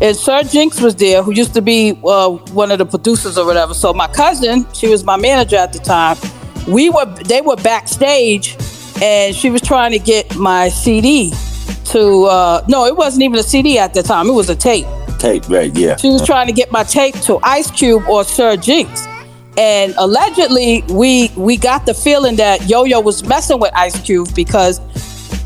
And 0.02 0.16
Sir 0.16 0.42
Jinx 0.44 0.80
was 0.80 0.94
there, 0.94 1.22
who 1.22 1.32
used 1.32 1.52
to 1.54 1.60
be 1.62 1.98
uh, 2.04 2.28
one 2.52 2.70
of 2.70 2.78
the 2.78 2.86
producers 2.86 3.36
or 3.36 3.44
whatever. 3.44 3.74
So 3.74 3.92
my 3.92 4.06
cousin, 4.08 4.66
she 4.72 4.88
was 4.88 5.04
my 5.04 5.16
manager 5.16 5.56
at 5.56 5.72
the 5.72 5.78
time. 5.78 6.16
We 6.68 6.88
were, 6.90 7.04
they 7.24 7.40
were 7.40 7.56
backstage, 7.56 8.56
and 9.02 9.34
she 9.34 9.50
was 9.50 9.62
trying 9.62 9.92
to 9.92 9.98
get 9.98 10.36
my 10.36 10.68
CD 10.68 11.32
to. 11.86 12.24
Uh, 12.24 12.64
no, 12.68 12.86
it 12.86 12.96
wasn't 12.96 13.22
even 13.22 13.38
a 13.38 13.42
CD 13.42 13.78
at 13.78 13.94
the 13.94 14.02
time. 14.02 14.28
It 14.28 14.32
was 14.32 14.50
a 14.50 14.56
tape. 14.56 14.86
Tape, 15.18 15.48
right? 15.48 15.74
Yeah. 15.76 15.96
She 15.96 16.08
was 16.08 16.24
trying 16.24 16.46
to 16.46 16.52
get 16.52 16.72
my 16.72 16.82
tape 16.82 17.14
to 17.22 17.38
Ice 17.42 17.70
Cube 17.70 18.04
or 18.08 18.24
Sir 18.24 18.56
Jinx. 18.56 19.06
And 19.58 19.94
allegedly, 19.98 20.82
we 20.88 21.30
we 21.36 21.56
got 21.56 21.84
the 21.84 21.94
feeling 21.94 22.36
that 22.36 22.68
Yo 22.68 22.84
Yo 22.84 23.00
was 23.00 23.24
messing 23.24 23.60
with 23.60 23.72
Ice 23.74 24.00
Cube 24.00 24.28
because 24.34 24.78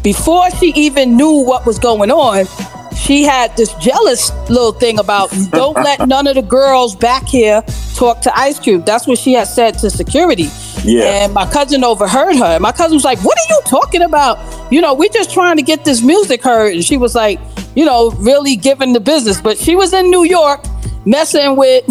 before 0.02 0.50
she 0.52 0.72
even 0.76 1.16
knew 1.16 1.44
what 1.44 1.66
was 1.66 1.78
going 1.78 2.10
on, 2.10 2.46
she 2.94 3.22
had 3.22 3.56
this 3.56 3.72
jealous 3.74 4.30
little 4.48 4.72
thing 4.72 4.98
about 4.98 5.30
don't 5.50 5.74
let 5.74 6.06
none 6.08 6.26
of 6.26 6.34
the 6.34 6.42
girls 6.42 6.94
back 6.94 7.26
here 7.26 7.62
talk 7.94 8.20
to 8.22 8.38
Ice 8.38 8.58
Cube. 8.58 8.84
That's 8.84 9.06
what 9.06 9.18
she 9.18 9.32
had 9.32 9.48
said 9.48 9.78
to 9.78 9.90
security. 9.90 10.48
Yeah. 10.84 11.24
And 11.24 11.32
my 11.32 11.50
cousin 11.50 11.82
overheard 11.84 12.36
her. 12.36 12.58
My 12.60 12.72
cousin 12.72 12.94
was 12.96 13.04
like, 13.04 13.18
What 13.24 13.38
are 13.38 13.48
you 13.54 13.60
talking 13.66 14.02
about? 14.02 14.38
You 14.72 14.80
know, 14.80 14.94
we're 14.94 15.08
just 15.08 15.32
trying 15.32 15.56
to 15.56 15.62
get 15.62 15.84
this 15.84 16.02
music 16.02 16.42
heard. 16.42 16.74
And 16.74 16.84
she 16.84 16.96
was 16.96 17.14
like, 17.14 17.40
you 17.74 17.84
know, 17.84 18.10
really 18.12 18.56
giving 18.56 18.92
the 18.92 19.00
business. 19.00 19.40
But 19.40 19.58
she 19.58 19.74
was 19.76 19.92
in 19.92 20.10
New 20.10 20.24
York 20.24 20.64
messing 21.06 21.56
with 21.56 21.84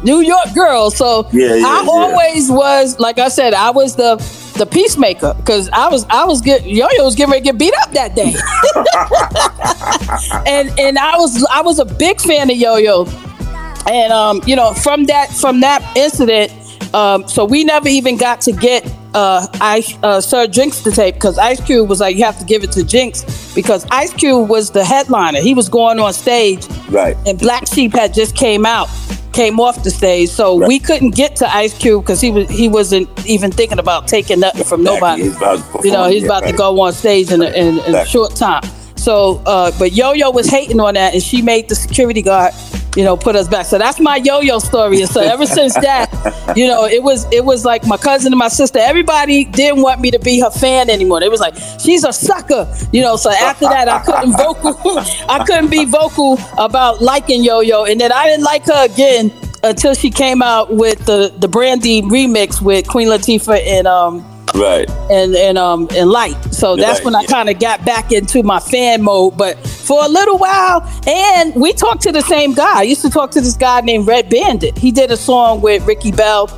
New 0.04 0.20
York 0.20 0.52
girls. 0.54 0.96
So 0.96 1.28
Yeah, 1.32 1.54
yeah, 1.54 1.66
I 1.66 1.82
yeah. 1.82 1.88
always 1.88 2.50
was, 2.50 2.98
like 2.98 3.18
I 3.18 3.28
said, 3.28 3.54
I 3.54 3.70
was 3.70 3.96
the 3.96 4.16
the 4.56 4.64
peacemaker 4.66 5.34
because 5.36 5.68
I 5.70 5.88
was 5.88 6.06
I 6.08 6.24
was 6.24 6.40
get 6.40 6.64
Yo 6.64 6.88
Yo 6.96 7.04
was 7.04 7.14
getting 7.14 7.32
ready 7.32 7.44
to 7.44 7.52
get 7.52 7.58
beat 7.58 7.74
up 7.82 7.92
that 7.92 8.14
day. 8.16 8.32
and 10.46 10.70
and 10.78 10.98
I 10.98 11.16
was 11.18 11.44
I 11.50 11.60
was 11.62 11.78
a 11.78 11.84
big 11.84 12.20
fan 12.20 12.50
of 12.50 12.56
Yo 12.56 12.76
Yo. 12.76 13.04
And 13.88 14.12
um, 14.12 14.40
you 14.46 14.56
know, 14.56 14.72
from 14.72 15.04
that 15.04 15.30
from 15.30 15.60
that 15.60 15.82
incident, 15.96 16.52
um, 16.96 17.28
so 17.28 17.44
we 17.44 17.62
never 17.62 17.88
even 17.88 18.16
got 18.16 18.40
to 18.42 18.52
get 18.52 18.82
uh, 19.14 19.46
Ice 19.60 19.96
uh, 20.02 20.20
Sir 20.20 20.46
Jinx 20.46 20.80
the 20.80 20.90
tape 20.90 21.14
because 21.14 21.38
Ice 21.38 21.60
Cube 21.64 21.88
was 21.88 22.00
like, 22.00 22.16
you 22.16 22.24
have 22.24 22.38
to 22.38 22.44
give 22.44 22.64
it 22.64 22.72
to 22.72 22.82
Jinx 22.84 23.54
because 23.54 23.86
Ice 23.90 24.12
Cube 24.12 24.48
was 24.48 24.70
the 24.70 24.84
headliner. 24.84 25.40
He 25.40 25.54
was 25.54 25.68
going 25.68 26.00
on 26.00 26.12
stage, 26.12 26.66
Right. 26.90 27.16
and 27.26 27.38
Black 27.38 27.66
Sheep 27.66 27.92
had 27.92 28.12
just 28.14 28.34
came 28.34 28.64
out, 28.66 28.88
came 29.32 29.60
off 29.60 29.84
the 29.84 29.90
stage, 29.90 30.30
so 30.30 30.58
Right. 30.58 30.68
we 30.68 30.78
couldn't 30.78 31.14
get 31.14 31.36
to 31.36 31.46
Ice 31.54 31.76
Cube 31.76 32.02
because 32.02 32.20
he 32.20 32.30
was 32.30 32.48
he 32.50 32.68
wasn't 32.68 33.08
even 33.26 33.50
thinking 33.52 33.78
about 33.78 34.08
taking 34.08 34.40
nothing 34.40 34.64
from 34.64 34.82
nobody 34.82 35.24
He's 35.24 35.36
about 35.36 35.58
perform, 35.60 35.84
you 35.86 35.92
know, 35.92 36.08
he's 36.08 36.22
yeah, 36.22 36.28
about 36.28 36.44
to 36.46 36.52
go 36.52 36.80
on 36.80 36.92
stage 36.92 37.30
in 37.30 37.42
a, 37.42 37.50
in, 37.50 37.78
in 37.80 37.94
a 37.94 38.04
short 38.06 38.34
time. 38.36 38.62
So, 39.06 39.40
uh, 39.46 39.70
but 39.78 39.92
Yo 39.92 40.14
Yo 40.14 40.32
was 40.32 40.48
hating 40.48 40.80
on 40.80 40.94
that, 40.94 41.14
and 41.14 41.22
she 41.22 41.40
made 41.40 41.68
the 41.68 41.76
security 41.76 42.22
guard 42.22 42.52
you 42.96 43.04
know, 43.04 43.16
put 43.16 43.36
us 43.36 43.46
back. 43.46 43.66
So 43.66 43.78
that's 43.78 44.00
my 44.00 44.16
yo-yo 44.16 44.58
story. 44.58 45.02
And 45.02 45.08
so 45.08 45.20
ever 45.20 45.46
since 45.58 45.74
that, 45.74 46.10
you 46.56 46.66
know, 46.66 46.86
it 46.86 47.02
was 47.02 47.30
it 47.30 47.44
was 47.44 47.64
like 47.64 47.86
my 47.86 47.98
cousin 47.98 48.32
and 48.32 48.38
my 48.38 48.48
sister. 48.48 48.78
Everybody 48.78 49.44
didn't 49.44 49.82
want 49.82 50.00
me 50.00 50.10
to 50.10 50.18
be 50.18 50.40
her 50.40 50.50
fan 50.50 50.88
anymore. 50.88 51.22
It 51.22 51.30
was 51.30 51.40
like 51.40 51.54
she's 51.78 52.04
a 52.04 52.12
sucker, 52.12 52.66
you 52.92 53.02
know. 53.02 53.16
So 53.16 53.30
after 53.30 53.66
that, 53.66 53.88
I 53.88 53.98
couldn't 54.02 54.32
vocal. 54.38 54.98
I 55.28 55.44
couldn't 55.46 55.70
be 55.70 55.84
vocal 55.84 56.38
about 56.58 57.02
liking 57.02 57.44
yo-yo, 57.44 57.84
and 57.84 58.00
then 58.00 58.10
I 58.12 58.24
didn't 58.26 58.44
like 58.44 58.64
her 58.64 58.86
again 58.86 59.30
until 59.62 59.94
she 59.94 60.10
came 60.10 60.42
out 60.42 60.72
with 60.74 61.04
the 61.04 61.32
the 61.36 61.48
Brandy 61.48 62.00
remix 62.00 62.62
with 62.62 62.88
Queen 62.88 63.08
Latifah 63.08 63.60
and 63.66 63.86
um 63.86 64.24
Right. 64.56 64.88
and 65.10 65.34
and 65.36 65.58
um 65.58 65.88
and 65.94 66.10
light. 66.10 66.36
So 66.54 66.76
that's 66.76 66.98
Right, 67.00 67.04
when 67.04 67.14
I 67.14 67.20
yeah. 67.22 67.26
kind 67.28 67.48
of 67.50 67.58
got 67.60 67.84
back 67.84 68.12
into 68.12 68.42
my 68.42 68.58
fan 68.60 69.02
mode. 69.02 69.36
But 69.36 69.58
for 69.66 70.04
a 70.04 70.08
little 70.08 70.38
while, 70.38 70.82
and 71.06 71.54
we 71.54 71.72
talked 71.72 72.02
to 72.02 72.12
the 72.12 72.22
same 72.22 72.54
guy. 72.54 72.78
I 72.80 72.82
used 72.82 73.02
to 73.02 73.10
talk 73.10 73.30
to 73.32 73.40
this 73.40 73.56
guy 73.56 73.80
named 73.82 74.06
Red 74.06 74.28
Bandit. 74.30 74.76
He 74.78 74.90
did 74.90 75.10
a 75.10 75.16
song 75.16 75.60
with 75.60 75.86
Ricky 75.86 76.10
Bell, 76.12 76.48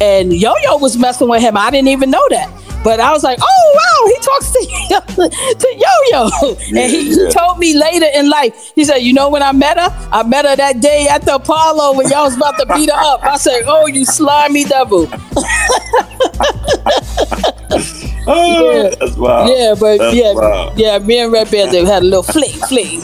and 0.00 0.32
Yo 0.32 0.52
Yo 0.64 0.76
was 0.78 0.96
messing 0.98 1.28
with 1.28 1.40
him. 1.42 1.56
I 1.56 1.70
didn't 1.70 1.88
even 1.88 2.10
know 2.10 2.26
that. 2.30 2.50
But 2.84 3.00
I 3.00 3.12
was 3.12 3.22
like, 3.24 3.38
oh 3.42 3.64
wow, 3.74 4.06
he 4.06 4.18
talks 4.20 4.50
to 4.52 4.58
to 5.58 5.68
Yo 5.76 5.94
Yo, 6.10 6.56
and 6.80 6.90
he, 6.90 7.10
yeah. 7.22 7.28
told 7.30 7.58
me 7.58 7.74
later 7.76 8.06
in 8.14 8.30
life. 8.30 8.72
He 8.74 8.84
said, 8.84 8.98
you 8.98 9.12
know 9.12 9.28
when 9.28 9.42
I 9.42 9.52
met 9.52 9.78
her, 9.78 10.08
I 10.12 10.22
met 10.22 10.44
her 10.46 10.56
that 10.56 10.80
day 10.80 11.06
at 11.10 11.22
the 11.22 11.34
Apollo 11.34 11.96
when 11.96 12.08
y'all 12.08 12.24
was 12.24 12.36
about 12.36 12.56
to 12.58 12.66
beat 12.74 12.88
her 12.90 12.96
up. 12.96 13.22
I 13.24 13.36
said, 13.36 13.62
oh 13.66 13.86
you 13.86 14.04
slimy 14.04 14.64
devil. 14.64 15.08
Oh, 18.30 18.70
Yeah. 18.82 18.94
that's 19.00 19.16
wild. 19.16 19.48
Yeah, 19.48 19.74
but 19.78 19.98
That's 19.98 20.14
yeah, 20.14 20.32
wild. 20.34 20.78
yeah, 20.78 20.98
me 20.98 21.18
and 21.18 21.32
Red 21.32 21.50
Bandit 21.50 21.86
had 21.86 22.02
a 22.02 22.04
little 22.04 22.22
fling, 22.22 22.52
fling. 22.68 23.00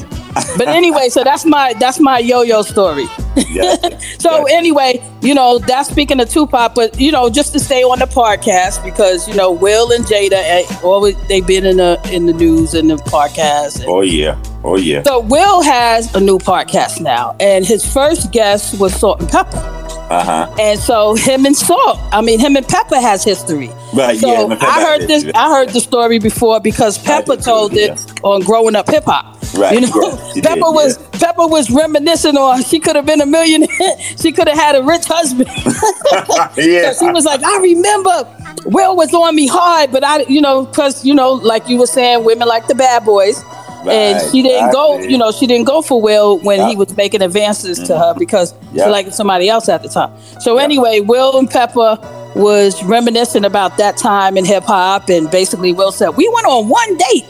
But 0.56 0.68
anyway, 0.68 1.08
so 1.08 1.22
that's 1.24 1.44
my 1.44 1.74
that's 1.74 2.00
my 2.00 2.18
yo-yo 2.18 2.62
story. 2.62 3.06
Yeah. 3.48 3.76
So 4.18 4.44
anyway, 4.44 5.02
you 5.20 5.34
know, 5.34 5.58
that's 5.58 5.90
speaking 5.90 6.18
of 6.18 6.30
Tupac, 6.30 6.74
but 6.74 6.98
you 6.98 7.12
know, 7.12 7.28
just 7.28 7.52
to 7.52 7.60
stay 7.60 7.82
on 7.82 7.98
the 7.98 8.06
podcast 8.06 8.82
because 8.82 9.28
you 9.28 9.34
know, 9.34 9.50
Will 9.52 9.92
and 9.92 10.04
Jada 10.06 10.32
eh, 10.32 10.64
always 10.82 11.14
they've 11.28 11.46
been 11.46 11.66
in 11.66 11.76
the 11.76 12.00
in 12.10 12.24
the 12.24 12.32
news 12.32 12.72
and 12.72 12.88
the 12.88 12.96
podcast. 12.96 13.80
And- 13.80 13.88
Oh 13.88 14.00
yeah. 14.00 14.40
Oh 14.64 14.76
yeah. 14.78 15.02
so 15.02 15.20
Will 15.20 15.62
has 15.62 16.14
a 16.14 16.20
new 16.20 16.38
podcast 16.38 17.00
now, 17.02 17.36
and 17.38 17.66
his 17.66 17.84
first 17.92 18.32
guest 18.32 18.80
was 18.80 18.94
Salt-N-Pepa. 18.98 19.84
Uh 20.10 20.24
huh. 20.24 20.54
And 20.58 20.78
so 20.80 21.14
him 21.14 21.44
and 21.44 21.56
Salt, 21.56 21.98
I 22.12 22.22
mean 22.22 22.38
him 22.40 22.56
and 22.56 22.66
Pepa 22.66 23.00
has 23.00 23.24
history. 23.24 23.70
Right. 23.92 24.18
So 24.18 24.26
yeah. 24.32 24.44
him 24.44 24.52
and 24.52 24.60
Pepa 24.60 24.68
I 24.68 24.82
heard 24.82 25.00
this. 25.08 25.24
I 25.34 25.48
heard 25.48 25.68
the 25.70 25.80
story 25.80 26.18
before 26.18 26.60
because 26.60 26.98
Pepa 26.98 27.42
told 27.44 27.74
it 27.74 28.00
on 28.22 28.40
growing 28.42 28.74
up 28.74 28.88
hip 28.88 29.04
hop. 29.04 29.33
Right, 29.56 29.74
You 29.74 29.80
know, 29.82 29.88
yeah, 30.34 30.42
Pepa 30.42 30.54
did, 30.54 30.60
was 30.60 30.98
Pepa 31.12 31.48
was 31.50 31.70
reminiscing 31.70 32.36
on 32.36 32.62
she 32.64 32.80
could 32.80 32.96
have 32.96 33.06
been 33.06 33.20
a 33.20 33.26
millionaire. 33.26 33.68
she 34.20 34.32
could 34.32 34.48
have 34.48 34.58
had 34.58 34.74
a 34.76 34.82
rich 34.82 35.04
husband. 35.06 35.48
yeah. 36.56 36.92
she 36.92 37.10
was 37.10 37.24
like, 37.24 37.42
I 37.42 37.58
remember 37.58 38.26
Will 38.66 38.96
was 38.96 39.12
on 39.14 39.34
me 39.36 39.46
hard, 39.46 39.92
but 39.92 40.02
I, 40.04 40.22
you 40.22 40.40
know, 40.40 40.64
because 40.66 41.04
you 41.04 41.14
know, 41.14 41.32
like 41.32 41.68
you 41.68 41.78
were 41.78 41.86
saying, 41.86 42.24
women 42.24 42.48
like 42.48 42.66
the 42.66 42.74
bad 42.74 43.04
boys. 43.04 43.42
and 43.86 44.18
she 44.32 44.42
didn't 44.42 44.72
go, 44.72 44.98
you 44.98 45.18
know, 45.18 45.30
she 45.30 45.46
didn't 45.46 45.66
go 45.66 45.82
for 45.82 46.00
Will 46.00 46.38
when 46.38 46.68
he 46.68 46.74
was 46.74 46.96
making 46.96 47.20
advances 47.20 47.78
to 47.80 47.98
her 47.98 48.10
mm-hmm. 48.10 48.18
because 48.18 48.54
Yeah. 48.72 48.84
she 48.84 48.90
liked 48.90 49.12
somebody 49.14 49.48
else 49.48 49.68
at 49.68 49.82
the 49.82 49.88
time. 49.90 50.10
So 50.40 50.56
anyway, 50.56 51.00
Will 51.00 51.38
and 51.38 51.50
Pepa 51.50 51.98
was 52.34 52.82
reminiscing 52.82 53.44
about 53.44 53.76
that 53.76 53.96
time 53.98 54.36
in 54.36 54.44
hip 54.44 54.64
hop, 54.64 55.08
and 55.10 55.30
basically 55.30 55.72
Will 55.72 55.92
said, 55.92 56.10
"We 56.16 56.28
went 56.28 56.46
on 56.46 56.68
one 56.68 56.96
date. 56.96 57.24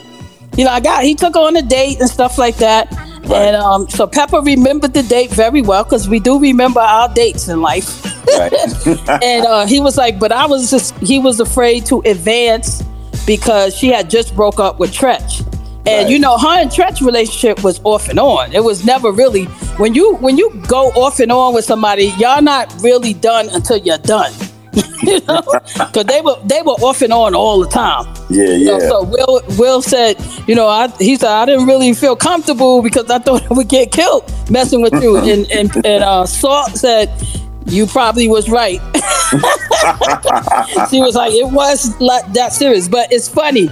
You 0.56 0.64
know, 0.64 0.70
I 0.70 0.80
got 0.80 1.04
he 1.04 1.14
took 1.14 1.37
on 1.37 1.56
a 1.56 1.62
date 1.62 2.00
and 2.00 2.08
stuff 2.08 2.38
like 2.38 2.56
that." 2.56 2.90
Right. 3.26 3.49
And 3.49 3.56
um, 3.56 3.88
so 3.88 4.06
Pepa 4.06 4.44
remembered 4.44 4.92
the 4.92 5.02
date 5.02 5.30
very 5.30 5.62
well 5.62 5.84
because 5.84 6.08
we 6.08 6.20
do 6.20 6.38
remember 6.38 6.80
our 6.80 7.08
dates 7.14 7.49
in 7.49 7.62
life. 7.62 8.04
Right. 8.26 8.52
and 9.23 9.46
uh, 9.46 9.66
he 9.66 9.80
was 9.80 9.96
like, 9.96 10.18
but 10.18 10.30
I 10.30 10.46
was 10.46 10.70
just 10.70 10.94
he 10.99 11.18
was 11.18 11.40
afraid 11.40 11.87
to 11.87 12.00
advance 12.04 12.82
because 13.26 13.75
she 13.75 13.88
had 13.88 14.11
just 14.11 14.34
broke 14.37 14.61
up 14.61 14.78
with 14.78 14.92
Treach. 14.92 15.40
And 15.87 16.04
Right. 16.04 16.11
you 16.11 16.18
know, 16.18 16.37
her 16.38 16.61
and 16.61 16.70
Treach 16.70 17.00
relationship 17.04 17.62
was 17.64 17.80
off 17.84 18.08
and 18.08 18.18
on. 18.18 18.52
It 18.52 18.62
was 18.62 18.84
never 18.84 19.11
really 19.11 19.44
when 19.78 19.94
you 19.94 20.16
when 20.16 20.37
you 20.37 20.50
go 20.68 20.88
off 20.90 21.20
and 21.20 21.32
on 21.32 21.54
with 21.54 21.64
somebody, 21.64 22.12
y'all 22.18 22.42
not 22.42 22.75
really 22.82 23.14
done 23.14 23.49
until 23.52 23.78
you're 23.78 23.99
done. 23.99 24.32
you 25.02 25.21
know, 25.21 25.43
because 25.43 26.04
they 26.07 26.21
were 26.21 26.37
they 26.45 26.62
were 26.62 26.73
off 26.73 27.02
and 27.02 27.12
on 27.12 27.35
all 27.35 27.61
the 27.61 27.69
time. 27.69 28.07
yeah. 28.31 28.45
Yeah. 28.45 28.78
so 28.78 29.04
Will 29.04 29.40
Will 29.59 29.83
said, 29.83 30.16
you 30.47 30.54
know, 30.54 30.69
I, 30.69 30.88
he 30.99 31.16
said 31.16 31.31
I 31.31 31.47
didn't 31.47 31.66
really 31.66 31.93
feel 31.95 32.16
comfortable 32.16 32.83
because 32.83 33.11
I 33.11 33.19
thought 33.19 33.43
I 33.50 33.54
would 33.54 33.69
get 33.69 33.93
killed 33.93 34.31
messing 34.50 34.83
with 34.83 34.95
you. 35.02 35.16
and 35.33 35.50
and 35.50 35.75
and 35.85 36.04
uh, 36.04 36.26
Salt 36.26 36.71
said, 36.73 37.11
you 37.66 37.87
probably 37.87 38.28
was 38.28 38.49
right. 38.49 38.81
she 40.90 41.00
was 41.00 41.14
like, 41.14 41.33
it 41.33 41.50
was 41.50 41.99
like 42.00 42.33
that 42.33 42.52
serious, 42.52 42.88
but 42.88 43.12
it's 43.12 43.28
funny 43.28 43.69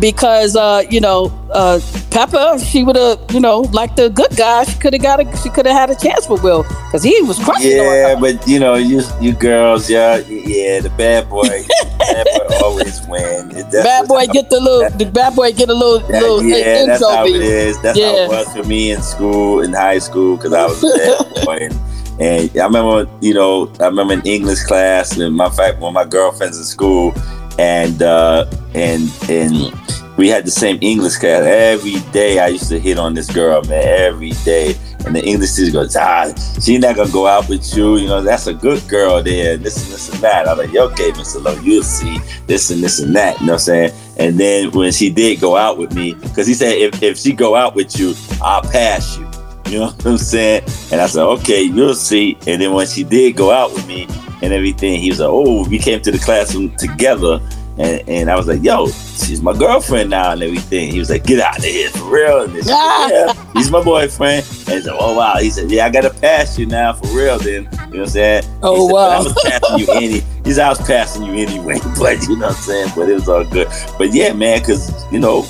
because 0.00 0.56
uh, 0.56 0.82
you 0.90 1.00
know 1.00 1.26
uh, 1.52 1.78
Pepa, 2.10 2.58
she 2.64 2.82
would 2.84 2.96
have, 2.96 3.20
you 3.30 3.40
know, 3.40 3.60
like 3.72 3.94
the 3.96 4.08
good 4.10 4.34
guy, 4.36 4.64
she 4.64 4.78
could 4.78 4.92
have 4.94 5.02
got 5.02 5.20
a, 5.20 5.36
she 5.38 5.48
could 5.50 5.66
have 5.66 5.76
had 5.76 5.90
a 5.90 5.94
chance 6.00 6.28
with 6.28 6.42
Will 6.42 6.62
because 6.62 7.02
he 7.02 7.20
was 7.22 7.38
crushing 7.38 7.78
on 7.78 7.86
Yeah, 7.86 8.14
her. 8.14 8.20
but 8.20 8.46
you 8.48 8.58
know, 8.58 8.74
you 8.74 9.02
you 9.20 9.32
girls, 9.32 9.88
yeah, 9.90 10.16
yeah, 10.28 10.80
the 10.80 10.90
bad 10.90 11.28
boy, 11.28 11.42
bad 11.98 12.26
boy 12.36 12.56
always 12.62 13.00
win. 13.06 13.48
That's 13.50 13.72
Bad 13.84 14.08
boy 14.08 14.26
get 14.26 14.50
the 14.50 14.60
little, 14.60 14.90
the 14.98 15.06
bad 15.06 15.34
boy 15.36 15.52
get 15.52 15.68
a 15.68 15.74
little, 15.74 16.00
that- 16.00 16.22
little 16.22 16.42
yeah, 16.42 16.86
that's 16.86 17.02
how 17.06 17.24
it 17.26 17.36
is. 17.36 17.80
That's 17.82 17.98
how 17.98 18.04
it 18.16 18.28
was 18.28 18.52
for 18.54 18.64
me 18.64 18.90
in 18.92 19.02
school, 19.02 19.60
in 19.62 19.72
high 19.72 19.98
school, 19.98 20.36
because 20.36 20.52
I 20.52 20.66
was 20.66 20.82
a 20.82 20.96
bad 20.96 21.44
boy. 21.44 21.56
And, 21.68 21.80
and 22.20 22.58
I 22.60 22.64
remember, 22.64 23.10
you 23.20 23.34
know, 23.34 23.70
I 23.80 23.86
remember 23.86 24.14
in 24.14 24.22
English 24.26 24.62
class, 24.64 25.16
and 25.18 25.34
my 25.36 25.50
fact, 25.50 25.78
one 25.80 25.90
of 25.90 25.94
my 25.94 26.04
girlfriends 26.04 26.56
in 26.58 26.64
school, 26.64 27.12
and 27.58 28.02
uh, 28.02 28.46
and 28.74 29.10
and 29.28 29.72
we 30.16 30.28
had 30.28 30.46
the 30.46 30.50
same 30.50 30.78
English 30.80 31.16
class 31.16 31.42
every 31.44 32.00
day. 32.12 32.38
I 32.38 32.48
used 32.48 32.68
to 32.70 32.80
hit 32.80 32.98
on 32.98 33.14
this 33.14 33.30
girl, 33.30 33.62
man, 33.64 33.84
every 33.86 34.30
day. 34.44 34.74
And 35.04 35.14
the 35.14 35.24
English 35.24 35.54
teacher 35.54 35.72
goes, 35.72 35.94
ah, 35.94 36.32
she 36.60 36.78
not 36.78 36.96
gonna 36.96 37.12
go 37.12 37.26
out 37.26 37.48
with 37.48 37.76
you. 37.76 37.96
You 37.98 38.08
know, 38.08 38.22
that's 38.22 38.46
a 38.46 38.54
good 38.54 38.86
girl 38.88 39.22
there. 39.22 39.56
This 39.56 39.84
and 39.84 39.92
this 39.92 40.12
and 40.12 40.18
that. 40.22 40.48
I'm 40.48 40.58
like, 40.58 40.74
okay, 40.74 41.10
Mr. 41.12 41.42
Lowe, 41.44 41.60
you'll 41.60 41.82
see 41.82 42.18
this 42.46 42.70
and 42.70 42.82
this 42.82 42.98
and 42.98 43.14
that. 43.14 43.38
You 43.40 43.46
know 43.46 43.52
what 43.52 43.60
I'm 43.60 43.64
saying? 43.64 43.92
And 44.16 44.40
then 44.40 44.70
when 44.70 44.90
she 44.90 45.10
did 45.10 45.38
go 45.40 45.56
out 45.56 45.78
with 45.78 45.94
me, 45.94 46.14
because 46.14 46.46
he 46.46 46.54
said, 46.54 46.76
if, 46.78 47.02
if 47.02 47.18
she 47.18 47.32
go 47.32 47.54
out 47.54 47.74
with 47.74 47.98
you, 47.98 48.14
I'll 48.42 48.62
pass 48.62 49.18
you. 49.18 49.30
You 49.70 49.80
know 49.80 49.86
what 49.86 50.06
I'm 50.06 50.18
saying? 50.18 50.62
And 50.90 51.00
I 51.00 51.06
said, 51.06 51.24
okay, 51.24 51.62
you'll 51.62 51.94
see. 51.94 52.38
And 52.46 52.60
then 52.60 52.72
when 52.72 52.86
she 52.86 53.04
did 53.04 53.36
go 53.36 53.50
out 53.50 53.72
with 53.72 53.86
me 53.86 54.08
and 54.42 54.52
everything, 54.52 55.00
he 55.00 55.10
was 55.10 55.20
like, 55.20 55.30
oh, 55.30 55.68
we 55.68 55.78
came 55.78 56.00
to 56.02 56.10
the 56.10 56.18
classroom 56.18 56.74
together. 56.76 57.40
And, 57.78 58.08
and 58.08 58.30
I 58.30 58.36
was 58.36 58.46
like, 58.46 58.62
yo, 58.62 58.88
she's 58.88 59.42
my 59.42 59.56
girlfriend 59.56 60.08
now 60.08 60.32
and 60.32 60.42
everything. 60.42 60.90
He 60.90 60.98
was 60.98 61.10
like, 61.10 61.24
get 61.24 61.40
out 61.40 61.58
of 61.58 61.64
here 61.64 61.90
for 61.90 62.04
real. 62.04 62.42
And 62.42 62.52
said, 62.64 62.66
yeah, 63.10 63.52
he's 63.52 63.70
my 63.70 63.82
boyfriend. 63.82 64.46
And 64.46 64.76
he 64.76 64.80
said, 64.80 64.96
oh, 64.98 65.14
wow. 65.14 65.36
He 65.36 65.50
said, 65.50 65.70
yeah, 65.70 65.84
I 65.84 65.90
got 65.90 66.02
to 66.02 66.10
pass 66.10 66.58
you 66.58 66.64
now 66.64 66.94
for 66.94 67.06
real 67.08 67.38
then. 67.38 67.64
You 67.64 67.70
know 67.70 67.86
what 67.86 67.98
I'm 67.98 68.06
saying? 68.06 68.44
Oh, 68.62 68.86
said, 68.86 68.92
wow. 68.94 69.08
I 69.08 69.18
was 69.18 69.34
passing 69.44 69.78
you 69.78 69.86
any. 69.92 70.20
He 70.44 70.52
said, 70.52 70.64
I 70.64 70.68
was 70.70 70.78
passing 70.78 71.24
you 71.24 71.34
anyway. 71.34 71.78
But 71.98 72.22
you 72.22 72.36
know 72.36 72.46
what 72.46 72.56
I'm 72.56 72.62
saying? 72.62 72.92
But 72.96 73.08
it 73.10 73.14
was 73.14 73.28
all 73.28 73.44
good. 73.44 73.68
But 73.98 74.14
yeah, 74.14 74.32
man, 74.32 74.60
because, 74.60 74.90
you 75.12 75.18
know, 75.18 75.46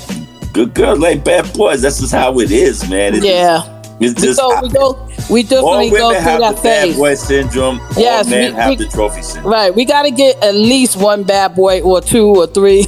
good 0.53 0.73
girls 0.73 0.99
like 0.99 1.23
bad 1.23 1.53
boys. 1.53 1.81
That's 1.81 1.99
just 1.99 2.13
how 2.13 2.39
it 2.39 2.51
is, 2.51 2.89
man. 2.89 3.15
It's 3.15 3.25
Yeah. 3.25 3.59
Just, 3.59 3.76
it's 3.99 4.21
just 4.21 4.39
so 4.39 4.61
we 4.61 4.69
go, 4.69 5.07
we 5.29 5.41
definitely 5.43 5.89
go 5.89 6.11
through 6.13 6.19
have 6.21 6.39
that 6.41 6.55
the 6.57 6.61
bad 6.61 6.95
boy 6.95 7.15
syndrome. 7.15 7.79
Yes, 7.97 8.25
all 8.25 8.31
men 8.31 8.53
we- 8.53 8.59
have 8.59 8.69
we- 8.69 8.75
the 8.75 8.85
trophy 8.87 9.21
syndrome. 9.21 9.51
Right, 9.53 9.73
we 9.75 9.85
got 9.85 10.03
to 10.03 10.11
get 10.11 10.41
at 10.43 10.53
least 10.55 10.97
one 10.97 11.23
bad 11.23 11.55
boy 11.55 11.81
or 11.81 11.99
two 12.01 12.27
or 12.27 12.45
three, 12.47 12.81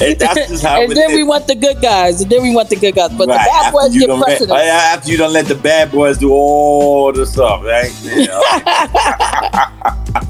And 0.00 0.18
that's 0.18 0.48
just 0.48 0.64
how 0.64 0.80
and 0.80 0.90
then 0.92 1.10
is. 1.10 1.16
we 1.16 1.22
want 1.24 1.46
the 1.46 1.54
good 1.54 1.80
guys, 1.82 2.20
and 2.22 2.30
then 2.30 2.42
we 2.42 2.54
want 2.54 2.68
the 2.70 2.76
good 2.76 2.94
guys. 2.94 3.10
But 3.12 3.28
Right, 3.28 3.34
the 3.38 3.50
bad 3.50 3.64
after 3.66 3.72
boys 3.72 3.94
you 3.94 4.00
get 4.00 4.06
done 4.06 4.20
let- 4.20 4.48
after 4.50 5.10
you 5.10 5.16
don't 5.18 5.32
let 5.32 5.46
the 5.46 5.54
bad 5.54 5.90
boys 5.92 6.18
do 6.18 6.30
all 6.32 7.12
the 7.12 7.26
stuff, 7.26 7.62
right? 7.64 7.92
You 8.02 8.26
know? 8.26 8.40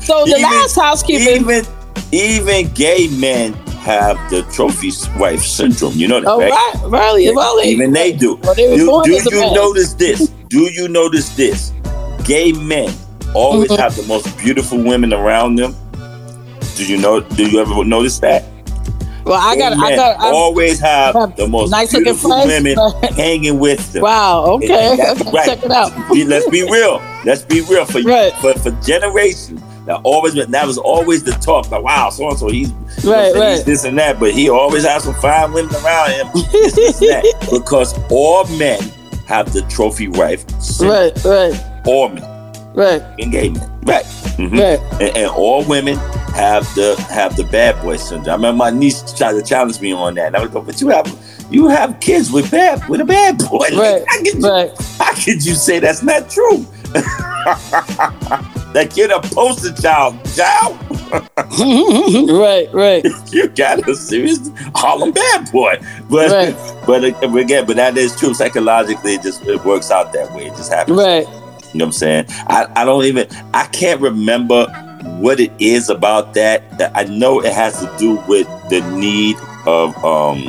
so 0.01 0.25
the 0.25 0.31
even- 0.39 0.43
last 0.43 0.75
housekeeping. 0.77 1.43
even 1.43 1.65
even 2.11 2.69
gay 2.75 3.09
men 3.09 3.55
have 3.83 4.17
the 4.31 4.43
trophy 4.53 4.91
wife 5.19 5.43
syndrome. 5.43 5.93
You 5.95 6.09
know 6.09 6.21
that, 6.21 6.29
oh 6.29 6.39
right? 6.41 6.51
right, 6.51 7.15
really, 7.15 7.29
really. 7.29 7.69
Even 7.69 7.93
they 7.93 8.13
do. 8.13 8.37
Well, 8.43 8.55
they 8.55 8.77
do 8.77 9.03
do 9.05 9.15
you 9.35 9.41
man. 9.41 9.55
notice 9.55 9.95
this? 9.95 10.29
Do 10.49 10.61
you 10.73 10.89
notice 10.89 11.31
this? 11.31 11.73
Gay 12.25 12.53
men 12.53 12.93
always 13.35 13.71
Mm-hmm. 13.71 13.81
have 13.83 13.97
the 13.97 14.05
most 14.05 14.37
beautiful 14.39 14.79
women 14.79 15.13
around 15.13 15.57
them. 15.57 15.75
Do 16.77 16.87
you 16.87 16.97
know? 16.99 17.21
Do 17.21 17.49
you 17.51 17.61
ever 17.61 17.85
notice 17.85 18.19
that? 18.21 18.45
Well, 19.25 19.35
I 19.41 19.57
got, 19.57 19.73
I 19.75 19.95
got. 19.97 20.19
I, 20.21 20.31
always 20.31 20.81
have 20.81 21.15
have 21.15 21.37
the 21.37 21.47
most 21.47 21.71
nice-looking 21.71 22.05
beautiful 22.05 22.31
friends. 22.31 22.65
women 22.65 23.15
hanging 23.15 23.59
with 23.61 23.93
them. 23.93 24.03
wow. 24.03 24.45
Okay, 24.57 24.93
okay, 24.95 25.31
right. 25.31 25.47
check 25.47 25.63
it 25.65 25.71
out. 25.71 25.93
Let's 26.11 26.49
be 26.51 26.63
real. 26.71 27.01
Let's 27.25 27.43
be 27.43 27.61
real 27.63 27.85
for 27.85 28.03
Right. 28.03 28.33
for, 28.35 28.53
for 28.55 28.71
generations. 28.83 29.61
That 29.87 30.01
always 30.05 30.35
been 30.35 30.51
that 30.53 30.67
was 30.67 30.79
always 30.79 31.25
the 31.25 31.33
talk. 31.33 31.71
Like, 31.71 31.83
wow, 31.83 32.11
so 32.11 32.29
and 32.29 32.39
so 32.39 32.49
he's 32.49 32.71
Right, 33.05 33.27
he's 33.27 33.35
right. 33.37 33.65
this 33.65 33.85
and 33.85 33.99
that, 33.99 34.21
but 34.21 34.33
he 34.33 34.49
always 34.49 34.85
has 34.85 35.03
some 35.05 35.15
fine 35.15 35.53
women 35.53 35.75
around 35.77 36.11
him. 36.13 36.29
This, 36.53 36.75
this, 36.75 36.99
that. 37.01 37.25
Because 37.51 37.99
all 38.11 38.45
men 38.59 38.81
have 39.27 39.53
the 39.53 39.63
trophy 39.63 40.09
wife. 40.09 40.45
Right, 40.81 41.13
right, 41.25 41.83
All 41.87 42.09
men 42.11 42.23
right, 42.75 43.03
engagement. 43.19 43.69
Right. 43.85 44.05
Mhm. 44.39 44.53
right. 44.59 44.81
And, 45.03 45.17
and 45.17 45.31
all 45.31 45.65
women 45.65 45.97
have 46.35 46.65
the 46.75 46.95
have 47.11 47.37
the 47.37 47.45
bad 47.45 47.81
boy 47.83 47.97
syndrome. 47.97 48.29
I 48.31 48.35
remember 48.37 48.57
my 48.59 48.71
niece 48.71 49.03
tried 49.13 49.33
to 49.33 49.43
challenge 49.43 49.81
me 49.81 49.93
on 49.93 50.15
that. 50.15 50.29
And 50.29 50.37
I 50.37 50.43
was 50.43 50.53
like, 50.55 50.65
but 50.65 50.81
you 50.81 50.89
have 50.91 51.19
you 51.51 51.67
have 51.69 51.99
kids 52.01 52.31
with 52.31 52.51
bad 52.51 52.89
with 52.89 53.01
a 53.01 53.05
bad 53.05 53.39
boy. 53.39 53.59
Like, 53.59 53.73
Right, 53.73 54.05
how, 54.09 54.19
could 54.19 54.35
you, 54.35 54.41
right. 54.49 54.71
how 54.99 55.13
could 55.15 55.45
you 55.45 55.55
say 55.55 55.81
that's 55.81 56.03
not 56.05 56.31
true? 56.31 56.65
that 58.73 58.97
you're 58.97 59.09
the 59.09 59.21
poster 59.35 59.73
child, 59.81 60.19
child. 60.35 60.79
right, 62.31 62.69
right. 62.73 63.05
You 63.33 63.49
got 63.49 63.87
a 63.89 63.95
serious 63.95 64.51
Harlem 64.75 65.13
bad 65.13 65.51
boy. 65.53 65.79
But 66.11 66.31
Right. 66.31 66.87
but 66.87 67.05
uh, 67.05 67.37
again, 67.37 67.67
but 67.67 67.77
that 67.77 67.97
is 67.97 68.15
true. 68.17 68.35
Psychologically, 68.35 69.15
it 69.15 69.23
just 69.23 69.45
it 69.47 69.63
works 69.65 69.91
out 69.91 70.13
that 70.13 70.33
way. 70.35 70.47
It 70.47 70.57
just 70.57 70.73
happens. 70.73 70.97
Right. 70.99 71.27
You 71.27 71.79
know 71.79 71.85
what 71.87 71.87
I'm 71.87 71.93
saying? 71.93 72.27
I, 72.49 72.67
I 72.77 72.85
don't 72.85 73.05
even 73.05 73.27
I 73.55 73.67
can't 73.67 74.01
remember 74.01 74.67
what 75.19 75.41
it 75.41 75.53
is 75.59 75.89
about 75.89 76.35
that. 76.35 76.79
That 76.79 76.93
I 76.95 77.05
know 77.05 77.41
it 77.41 77.53
has 77.53 77.79
to 77.81 77.95
do 77.99 78.17
with 78.29 78.47
the 78.69 78.81
need 78.97 79.37
of 79.67 79.97
um 80.05 80.45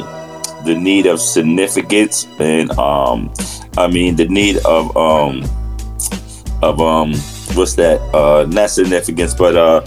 the 0.65 0.75
need 0.75 1.06
of 1.06 1.20
significance 1.20 2.25
and 2.39 2.72
um 2.80 3.34
I 3.77 3.88
mean 3.88 4.15
the 4.15 4.27
need 4.27 4.58
of 4.65 4.96
um 4.98 5.44
of 6.62 6.80
um 6.82 7.13
what's 7.55 7.75
that 7.75 8.00
uh 8.13 8.45
not 8.50 8.69
significance 8.69 9.33
but 9.33 9.55
uh 9.55 9.77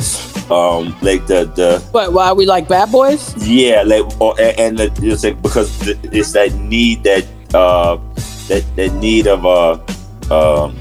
um 0.53 0.97
like 1.03 1.27
the 1.27 1.51
the 1.57 1.83
But 1.93 2.13
why 2.13 2.33
we 2.33 2.47
like 2.47 2.69
bad 2.69 2.93
boys? 2.93 3.35
yeah, 3.47 3.83
like 3.83 4.05
or, 4.21 4.39
and, 4.41 4.59
and 4.59 4.79
the, 4.79 5.07
it's 5.07 5.25
like 5.25 5.41
because 5.43 5.87
it's 5.87 6.33
that 6.33 6.53
need 6.55 7.03
that 7.05 7.27
uh 7.55 7.97
that 8.49 8.65
that 8.77 8.93
need 8.95 9.27
of 9.27 9.45
uh 9.45 9.73
um 10.33 10.77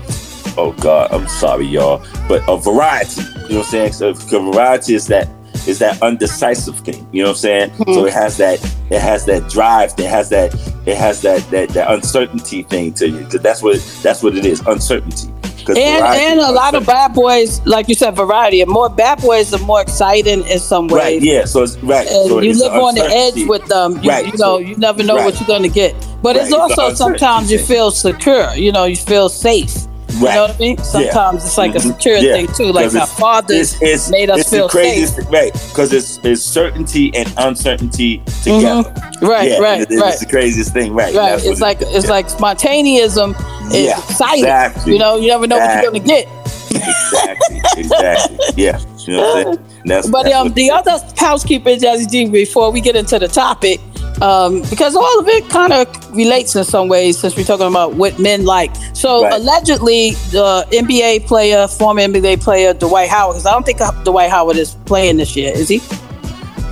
oh 0.58 0.76
god, 0.80 1.12
I'm 1.12 1.28
sorry 1.28 1.66
y'all, 1.66 2.06
but 2.28 2.44
a 2.48 2.58
variety. 2.58 3.22
You 3.22 3.28
know 3.28 3.58
what 3.60 3.74
I'm 3.74 3.92
saying? 3.92 3.94
so 3.94 4.14
variety 4.14 4.96
is 4.96 5.08
that 5.08 5.28
is 5.68 5.80
that 5.80 6.02
undecisive 6.02 6.80
thing. 6.80 7.08
You 7.12 7.24
know 7.24 7.30
what 7.30 7.38
I'm 7.38 7.72
saying? 7.72 7.76
So 7.86 8.06
it 8.06 8.14
has 8.14 8.38
that 8.38 8.64
it 8.90 9.02
has 9.02 9.26
that 9.26 9.50
drive. 9.50 9.94
It 9.98 10.10
has 10.10 10.30
that 10.30 10.54
it 10.86 10.98
has 10.98 11.22
that 11.22 11.42
that, 11.50 11.70
that 11.70 11.92
uncertainty 11.92 12.64
thing 12.64 12.94
to 12.96 13.10
you 13.10 13.20
because 13.20 13.42
that's 13.42 13.64
what 13.64 13.80
that's 14.04 14.22
what 14.22 14.36
it 14.36 14.46
is 14.46 14.62
uncertainty. 14.68 15.32
And 15.70 16.04
and 16.06 16.40
a 16.40 16.52
lot 16.52 16.76
of 16.76 16.86
bad 16.86 17.14
boys, 17.14 17.62
like 17.66 17.88
you 17.90 17.96
said, 17.96 18.16
variety. 18.16 18.62
And 18.62 18.70
more 18.70 18.90
bad 18.90 19.22
boys 19.22 19.54
are 19.54 19.60
more 19.66 19.82
exciting 19.82 20.46
in 20.48 20.60
some 20.60 20.88
ways. 20.88 21.04
right 21.04 21.22
yeah 21.22 21.46
so 21.46 21.64
it's 21.64 21.76
right 21.78 22.08
And 22.08 22.30
so 22.30 22.40
you 22.42 22.52
it's 22.52 22.60
live 22.60 22.74
on 22.74 22.96
the 22.96 23.04
edge 23.06 23.48
with 23.48 23.66
them. 23.66 24.02
You, 24.02 24.10
Right, 24.10 24.26
you 24.26 24.32
know, 24.34 24.38
so- 24.38 24.58
you 24.60 24.76
never 24.78 25.04
know 25.04 25.16
what 25.16 25.40
you're 25.40 25.48
gonna 25.48 25.68
get. 25.68 25.94
But 26.22 26.36
it's 26.36 26.52
Right, 26.52 26.70
it's 26.72 26.78
also 26.80 26.94
sometimes 26.96 27.52
you 27.52 27.60
feel 27.60 27.92
secure. 27.92 28.54
You 28.56 28.72
know, 28.72 28.86
you 28.86 28.96
feel 28.96 29.30
safe. 29.30 29.74
You 30.16 30.26
know 30.26 30.42
what 30.44 30.56
I 30.56 30.58
mean? 30.60 30.78
Sometimes 30.78 31.44
it's 31.46 31.58
like 31.58 31.76
a 31.76 31.80
Mhm. 31.80 31.94
secure 31.94 32.18
Yeah. 32.18 32.34
thing 32.34 32.48
too. 32.56 32.72
Like 32.72 32.86
our 32.86 33.04
it's- 33.04 33.14
fathers 33.20 33.74
it's, 33.74 33.82
it's, 33.82 34.10
made 34.10 34.30
us 34.30 34.40
it's 34.42 34.50
feel 34.50 34.68
the 34.68 34.72
craziest, 34.72 35.16
safe. 35.16 35.26
right? 35.32 35.54
Because 35.70 35.92
it's 35.94 36.20
it's 36.24 36.42
certainty 36.44 37.12
and 37.16 37.32
uncertainty 37.38 38.22
together. 38.44 38.94
Right, 39.22 39.52
yeah, 39.52 39.60
right, 39.60 39.82
it- 39.82 39.88
it's 39.92 40.02
right. 40.02 40.20
the 40.20 40.26
craziest 40.26 40.74
thing, 40.74 40.94
right? 40.94 41.14
Right. 41.14 41.34
It's 41.36 41.46
it- 41.46 41.60
like 41.60 41.80
it's 41.82 42.08
like 42.08 42.28
spontaneism 42.30 43.36
is 43.74 43.86
Yeah, 43.88 43.98
exciting. 44.10 44.44
exactly. 44.46 44.94
You 44.94 45.00
know, 45.00 45.18
you 45.18 45.28
never 45.28 45.48
know 45.48 45.58
what 45.58 45.74
you're 45.84 45.92
gonna 45.92 46.00
get. 46.00 46.28
exactly, 46.72 47.62
exactly. 47.78 48.38
Yeah, 48.56 48.80
you 49.06 49.14
know 49.18 49.22
what 49.22 49.38
I'm 49.38 49.44
saying. 49.54 49.60
That's, 49.86 50.08
But 50.10 50.24
that's 50.24 50.36
um, 50.36 50.54
the 50.54 50.72
other 50.72 51.00
housekeeping, 51.18 51.80
Jazzy 51.80 52.10
G, 52.10 52.26
before 52.26 52.72
we 52.72 52.82
get 52.82 52.96
into 52.96 53.20
the 53.20 53.28
topic, 53.28 53.80
um, 54.22 54.62
because 54.70 54.96
all 54.96 55.20
of 55.20 55.28
it 55.28 55.50
kind 55.50 55.74
of 55.74 55.88
relates 56.16 56.56
in 56.56 56.64
some 56.64 56.88
ways 56.88 57.18
since 57.20 57.36
we're 57.36 57.44
talking 57.44 57.68
about 57.68 57.94
what 57.96 58.18
men 58.20 58.46
like. 58.46 58.72
So 58.94 59.24
Right. 59.24 59.34
allegedly, 59.34 60.12
the 60.32 60.66
NBA 60.72 61.20
player, 61.28 61.68
former 61.68 62.02
NBA 62.02 62.38
player 62.38 62.74
Dwight 62.74 63.10
Howard, 63.10 63.36
because 63.36 63.46
I 63.46 63.52
don't 63.52 63.66
think 63.66 63.80
Dwight 64.04 64.30
Howard 64.30 64.58
is 64.58 64.76
playing 64.86 65.18
this 65.18 65.36
year, 65.36 65.52
is 65.54 65.68
he? 65.70 65.82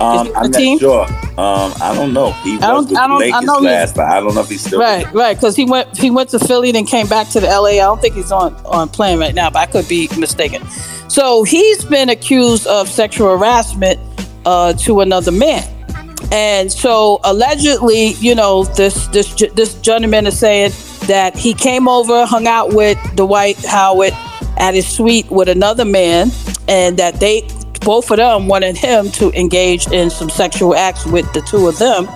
I'm 0.00 0.18
on 0.18 0.26
the 0.26 0.48
not 0.48 0.52
team? 0.58 0.78
sure. 0.78 1.06
Um, 1.38 1.72
I 1.80 1.92
don't 1.94 2.12
know. 2.12 2.32
He 2.42 2.56
was 2.56 2.64
I 2.64 2.70
don't- 2.72 2.88
with 2.88 2.98
I 2.98 3.06
don't- 3.06 3.16
I 3.22 3.26
Lakers 3.26 3.44
know 3.44 3.58
last, 3.58 3.94
but 3.94 4.06
I 4.06 4.20
don't 4.20 4.34
know 4.34 4.40
if 4.40 4.48
he's 4.48 4.64
still 4.64 4.80
Right, 4.80 5.12
right, 5.14 5.36
because 5.36 5.54
he 5.54 5.64
went 5.64 5.96
he 5.96 6.10
went 6.10 6.30
to 6.30 6.38
Philly, 6.40 6.72
then 6.72 6.84
came 6.86 7.06
back 7.06 7.28
to 7.30 7.40
the 7.40 7.48
LA. 7.48 7.70
I 7.70 7.76
don't 7.84 8.00
think 8.00 8.14
he's 8.14 8.32
on 8.32 8.56
on 8.64 8.88
playing 8.88 9.18
right 9.20 9.34
now, 9.34 9.50
but 9.50 9.60
I 9.60 9.66
could 9.66 9.86
be 9.88 10.08
mistaken. 10.18 10.62
So 11.08 11.44
he's 11.44 11.84
been 11.84 12.08
accused 12.08 12.66
of 12.66 12.88
sexual 12.88 13.28
harassment 13.36 14.00
uh, 14.46 14.72
to 14.74 15.00
another 15.00 15.30
man, 15.30 15.62
and 16.34 16.72
so 16.72 17.20
allegedly, 17.22 18.14
you 18.14 18.34
know, 18.34 18.64
this 18.64 19.06
this 19.08 19.32
this 19.54 19.74
gentleman 19.74 20.26
is 20.26 20.36
saying 20.36 20.72
that 21.06 21.36
he 21.36 21.54
came 21.54 21.86
over, 21.86 22.26
hung 22.26 22.48
out 22.48 22.74
with 22.74 22.98
Dwight 23.14 23.56
Howard 23.64 24.12
at 24.56 24.74
his 24.74 24.84
suite 24.84 25.30
with 25.30 25.48
another 25.48 25.84
man, 25.84 26.32
and 26.66 26.98
that 26.98 27.20
they 27.20 27.42
both 27.82 28.10
of 28.10 28.16
them 28.16 28.48
wanted 28.48 28.76
him 28.76 29.12
to 29.12 29.30
engage 29.38 29.86
in 29.92 30.10
some 30.10 30.28
sexual 30.28 30.74
acts 30.74 31.06
with 31.06 31.32
the 31.34 31.40
two 31.42 31.68
of 31.68 31.78
them 31.78 32.08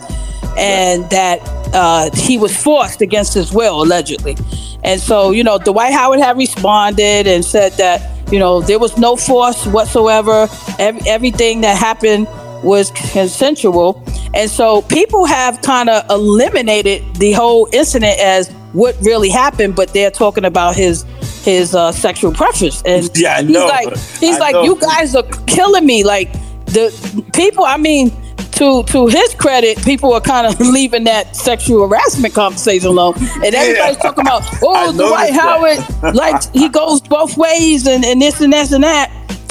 and 0.58 1.08
that 1.10 1.38
uh, 1.72 2.10
he 2.16 2.36
was 2.38 2.56
forced 2.56 3.00
against 3.00 3.34
his 3.34 3.52
will, 3.52 3.82
allegedly. 3.82 4.36
And 4.82 5.00
so, 5.00 5.30
you 5.30 5.44
know, 5.44 5.58
Dwight 5.58 5.92
Howard 5.92 6.18
had 6.18 6.36
responded 6.36 7.28
and 7.28 7.44
said 7.44 7.72
that, 7.74 8.32
you 8.32 8.40
know, 8.40 8.60
there 8.62 8.80
was 8.80 8.98
no 8.98 9.14
force 9.14 9.64
whatsoever. 9.66 10.48
Ev- 10.80 11.06
everything 11.06 11.60
that 11.60 11.76
happened 11.76 12.26
was 12.62 12.90
consensual. 12.92 14.02
And 14.34 14.50
so 14.50 14.82
people 14.82 15.24
have 15.26 15.62
kind 15.62 15.88
of 15.88 16.08
eliminated 16.10 17.02
the 17.16 17.32
whole 17.32 17.68
incident 17.72 18.18
as 18.20 18.50
what 18.72 18.96
really 19.00 19.30
happened, 19.30 19.74
but 19.74 19.92
they're 19.92 20.10
talking 20.10 20.44
about 20.44 20.76
his 20.76 21.04
his 21.44 21.74
uh, 21.74 21.92
sexual 21.92 22.32
preference. 22.32 22.82
And 22.84 23.08
Yeah, 23.16 23.36
I 23.36 23.42
he's 23.42 23.50
know. 23.50 23.66
like, 23.66 23.96
he's 24.18 24.36
I 24.36 24.38
like, 24.38 24.52
know. 24.52 24.64
you 24.64 24.78
guys 24.80 25.14
are 25.14 25.22
killing 25.46 25.86
me. 25.86 26.04
Like 26.04 26.32
the 26.66 27.24
people, 27.32 27.64
I 27.64 27.78
mean, 27.78 28.10
to 28.52 28.82
to 28.82 29.06
his 29.06 29.34
credit, 29.34 29.82
people 29.84 30.12
are 30.12 30.20
kind 30.20 30.46
of 30.46 30.60
leaving 30.76 31.04
that 31.04 31.34
sexual 31.36 31.88
harassment 31.88 32.34
conversation 32.34 32.88
alone, 32.88 33.14
and 33.16 33.54
everybody's 33.54 33.96
talking 33.98 34.22
about, 34.26 34.42
oh, 34.62 34.92
Dwight 34.92 35.32
Howard, 35.32 36.14
like 36.14 36.52
he 36.52 36.68
goes 36.68 37.00
both 37.00 37.36
ways, 37.36 37.86
and 37.86 38.04
and 38.04 38.20
this 38.20 38.40
and 38.40 38.52
this 38.52 38.72
and 38.72 38.84
that. 38.84 39.10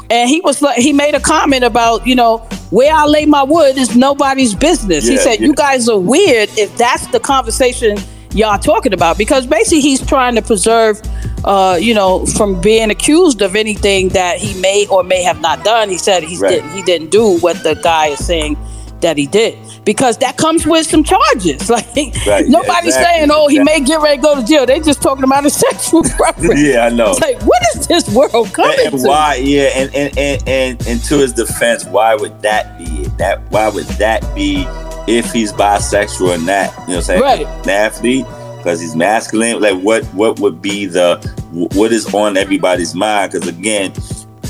And 0.10 0.30
he 0.30 0.40
was 0.42 0.62
like, 0.62 0.78
he 0.78 0.94
made 0.94 1.16
a 1.16 1.20
comment 1.20 1.64
about, 1.64 2.08
you 2.08 2.16
know, 2.16 2.38
where 2.70 2.94
I 2.94 3.06
lay 3.06 3.26
my 3.26 3.44
wood 3.44 3.78
is 3.78 3.96
nobody's 3.96 4.54
business. 4.56 5.08
he 5.08 5.18
said, 5.18 5.40
yeah. 5.40 5.48
you 5.48 5.54
guys 5.54 5.88
are 5.90 6.00
weird 6.00 6.50
if 6.58 6.76
that's 6.78 7.08
the 7.08 7.20
conversation 7.20 7.98
y'all 8.32 8.60
talking 8.60 8.94
about 8.94 9.18
because 9.18 9.48
basically 9.48 9.80
he's 9.80 10.06
trying 10.06 10.36
to 10.36 10.42
preserve 10.42 11.02
uh 11.46 11.78
you 11.80 11.94
know 11.94 12.26
from 12.26 12.60
being 12.60 12.92
accused 12.92 13.42
of 13.42 13.56
anything 13.56 14.10
that 14.10 14.38
he 14.38 14.60
may 14.62 14.86
or 14.92 15.02
may 15.02 15.24
have 15.24 15.40
not 15.40 15.64
done 15.64 15.90
he 15.90 15.98
said 15.98 16.22
he 16.24 16.38
Right. 16.38 16.50
didn't 16.50 16.70
he 16.72 16.82
didn't 16.84 17.10
do 17.10 17.38
what 17.40 17.64
the 17.64 17.76
guy 17.76 18.08
is 18.08 18.24
saying 18.26 18.58
that 19.02 19.18
he 19.18 19.28
did. 19.28 19.58
Because 19.86 20.18
that 20.18 20.38
comes 20.38 20.66
with 20.66 20.86
some 20.88 21.04
charges. 21.04 21.70
Like 21.78 21.86
Right, 22.26 22.46
nobody's 22.48 22.96
exactly, 22.96 23.04
saying 23.20 23.30
oh 23.32 23.48
he 23.48 23.58
exactly. 23.60 23.82
may 23.82 23.86
get 23.88 24.02
ready 24.02 24.18
to 24.18 24.22
go 24.24 24.36
to 24.40 24.46
jail. 24.46 24.66
They're 24.66 24.80
just 24.80 25.02
talking 25.02 25.24
about 25.24 25.44
his 25.44 25.56
sexual 25.68 26.04
preference. 26.04 26.62
Yeah, 26.62 26.86
I 26.86 26.90
know. 26.90 27.12
it's 27.12 27.20
like 27.22 27.42
what 27.44 27.62
is 27.76 27.88
this 27.88 28.10
world 28.14 28.54
coming 28.54 28.76
and, 28.86 28.94
and 28.94 29.02
to? 29.04 29.08
why 29.08 29.36
yeah 29.36 29.70
and 29.76 29.94
and, 29.96 30.18
and 30.18 30.44
and 30.48 30.88
and 30.88 31.04
to 31.06 31.18
his 31.20 31.34
defense 31.34 31.86
why 31.86 32.16
would 32.16 32.42
that 32.42 32.78
be 32.78 33.06
that 33.18 33.40
why 33.52 33.70
would 33.70 33.86
that 34.00 34.22
be 34.36 34.66
if 35.08 35.32
he's 35.32 35.54
bisexual 35.54 36.36
or 36.36 36.38
not 36.40 36.46
you 36.46 36.48
know 36.48 36.68
what 36.78 36.90
i'm 36.96 37.02
saying 37.02 37.22
Right. 37.22 37.46
an 37.48 37.70
athlete? 37.70 38.26
Because 38.58 38.82
he's 38.82 38.96
masculine? 38.96 39.62
Like 39.62 39.80
what 39.82 40.04
what 40.08 40.40
would 40.40 40.62
be 40.62 40.86
the 40.88 41.18
what 41.52 41.92
is 41.94 42.14
on 42.14 42.36
everybody's 42.38 42.94
mind? 42.96 43.32
Because 43.32 43.48
again 43.48 43.94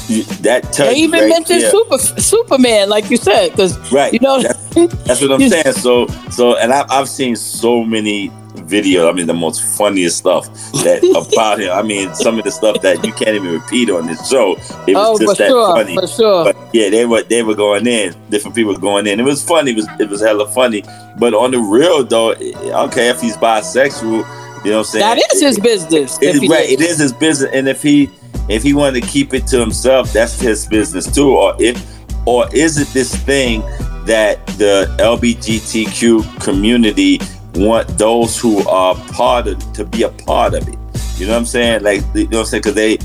you- 0.07 0.23
that 0.41 0.71
they 0.73 0.95
even 0.95 1.19
right 1.21 1.29
mentioned 1.29 1.61
there- 1.61 1.71
super 1.71 1.97
superman 1.97 2.89
like 2.89 3.09
you 3.09 3.17
said 3.17 3.51
because 3.51 3.77
Right. 3.91 4.13
you 4.13 4.19
know 4.19 4.41
That's 4.41 5.21
what 5.21 5.31
I'm 5.31 5.41
You- 5.41 5.49
saying. 5.55 5.73
So, 5.73 6.05
so, 6.29 6.55
and 6.57 6.71
I've, 6.71 6.85
I've 6.91 7.09
seen 7.09 7.35
so 7.35 7.83
many 7.83 8.29
videos. 8.57 9.09
I 9.09 9.11
mean, 9.11 9.25
the 9.27 9.33
most 9.33 9.61
funniest 9.77 10.17
stuff 10.17 10.45
that 10.83 11.01
about 11.33 11.59
him. 11.59 11.71
I 11.71 11.81
mean, 11.81 12.13
some 12.13 12.37
of 12.37 12.43
the 12.43 12.51
stuff 12.51 12.81
that 12.81 13.03
you 13.05 13.11
can't 13.13 13.35
even 13.35 13.51
repeat 13.53 13.89
on 13.89 14.05
this 14.07 14.29
show. 14.29 14.53
It 14.85 14.95
was 14.95 14.95
oh 14.97 15.17
just 15.17 15.31
for 15.31 15.43
that 15.43 15.49
sure 15.49 15.75
funny. 15.75 15.95
for 15.95 16.07
sure 16.07 16.43
But 16.45 16.57
yeah, 16.73 16.89
they 16.89 17.05
were 17.05 17.23
they 17.23 17.41
were 17.43 17.55
going 17.55 17.87
in. 17.87 18.13
Different 18.29 18.55
people 18.55 18.73
were 18.73 18.79
going 18.79 19.07
in. 19.07 19.19
It 19.19 19.23
was 19.23 19.43
funny. 19.43 19.71
It 19.71 19.77
was 19.77 19.87
it 19.99 20.09
was 20.09 20.21
hella 20.21 20.47
funny. 20.49 20.83
But 21.17 21.33
on 21.33 21.51
the 21.51 21.59
real 21.59 22.03
though, 22.03 22.31
eh, 22.31 22.53
okay, 22.85 23.09
if 23.09 23.19
he's 23.21 23.37
bisexual, 23.37 24.03
you 24.03 24.71
know 24.71 24.77
what 24.77 24.77
I'm 24.79 24.83
saying. 24.85 25.01
that 25.01 25.33
is 25.33 25.41
his 25.41 25.59
business 25.59 26.19
It 26.21 26.35
he 26.35 26.47
right. 26.47 26.65
is. 26.65 26.71
It 26.73 26.81
is 26.81 26.97
his 26.99 27.13
business, 27.13 27.49
and 27.53 27.67
if 27.67 27.81
he 27.81 28.09
if 28.49 28.63
he 28.63 28.73
wanted 28.73 29.01
to 29.03 29.07
keep 29.07 29.33
it 29.33 29.45
to 29.47 29.59
himself, 29.59 30.11
that's 30.13 30.39
his 30.39 30.65
business 30.67 31.13
too. 31.13 31.31
Or 31.35 31.55
if 31.59 31.83
or 32.25 32.47
is 32.53 32.77
it 32.77 32.87
this 32.89 33.15
thing 33.15 33.61
that 34.05 34.45
the 34.57 34.93
LBGTQ 34.99 36.41
community 36.41 37.19
want 37.55 37.87
those 37.97 38.39
who 38.39 38.67
are 38.67 38.95
part 39.13 39.47
of 39.47 39.73
to 39.73 39.85
be 39.85 40.03
a 40.03 40.09
part 40.09 40.53
of 40.53 40.67
it? 40.67 40.75
You 41.17 41.25
know 41.25 41.33
what 41.33 41.39
I'm 41.39 41.45
saying? 41.45 41.83
Like 41.83 42.01
you 42.13 42.27
know 42.27 42.39
what 42.39 42.39
I'm 42.39 42.45
saying? 42.45 42.61
Because 42.63 42.75
they 42.75 42.97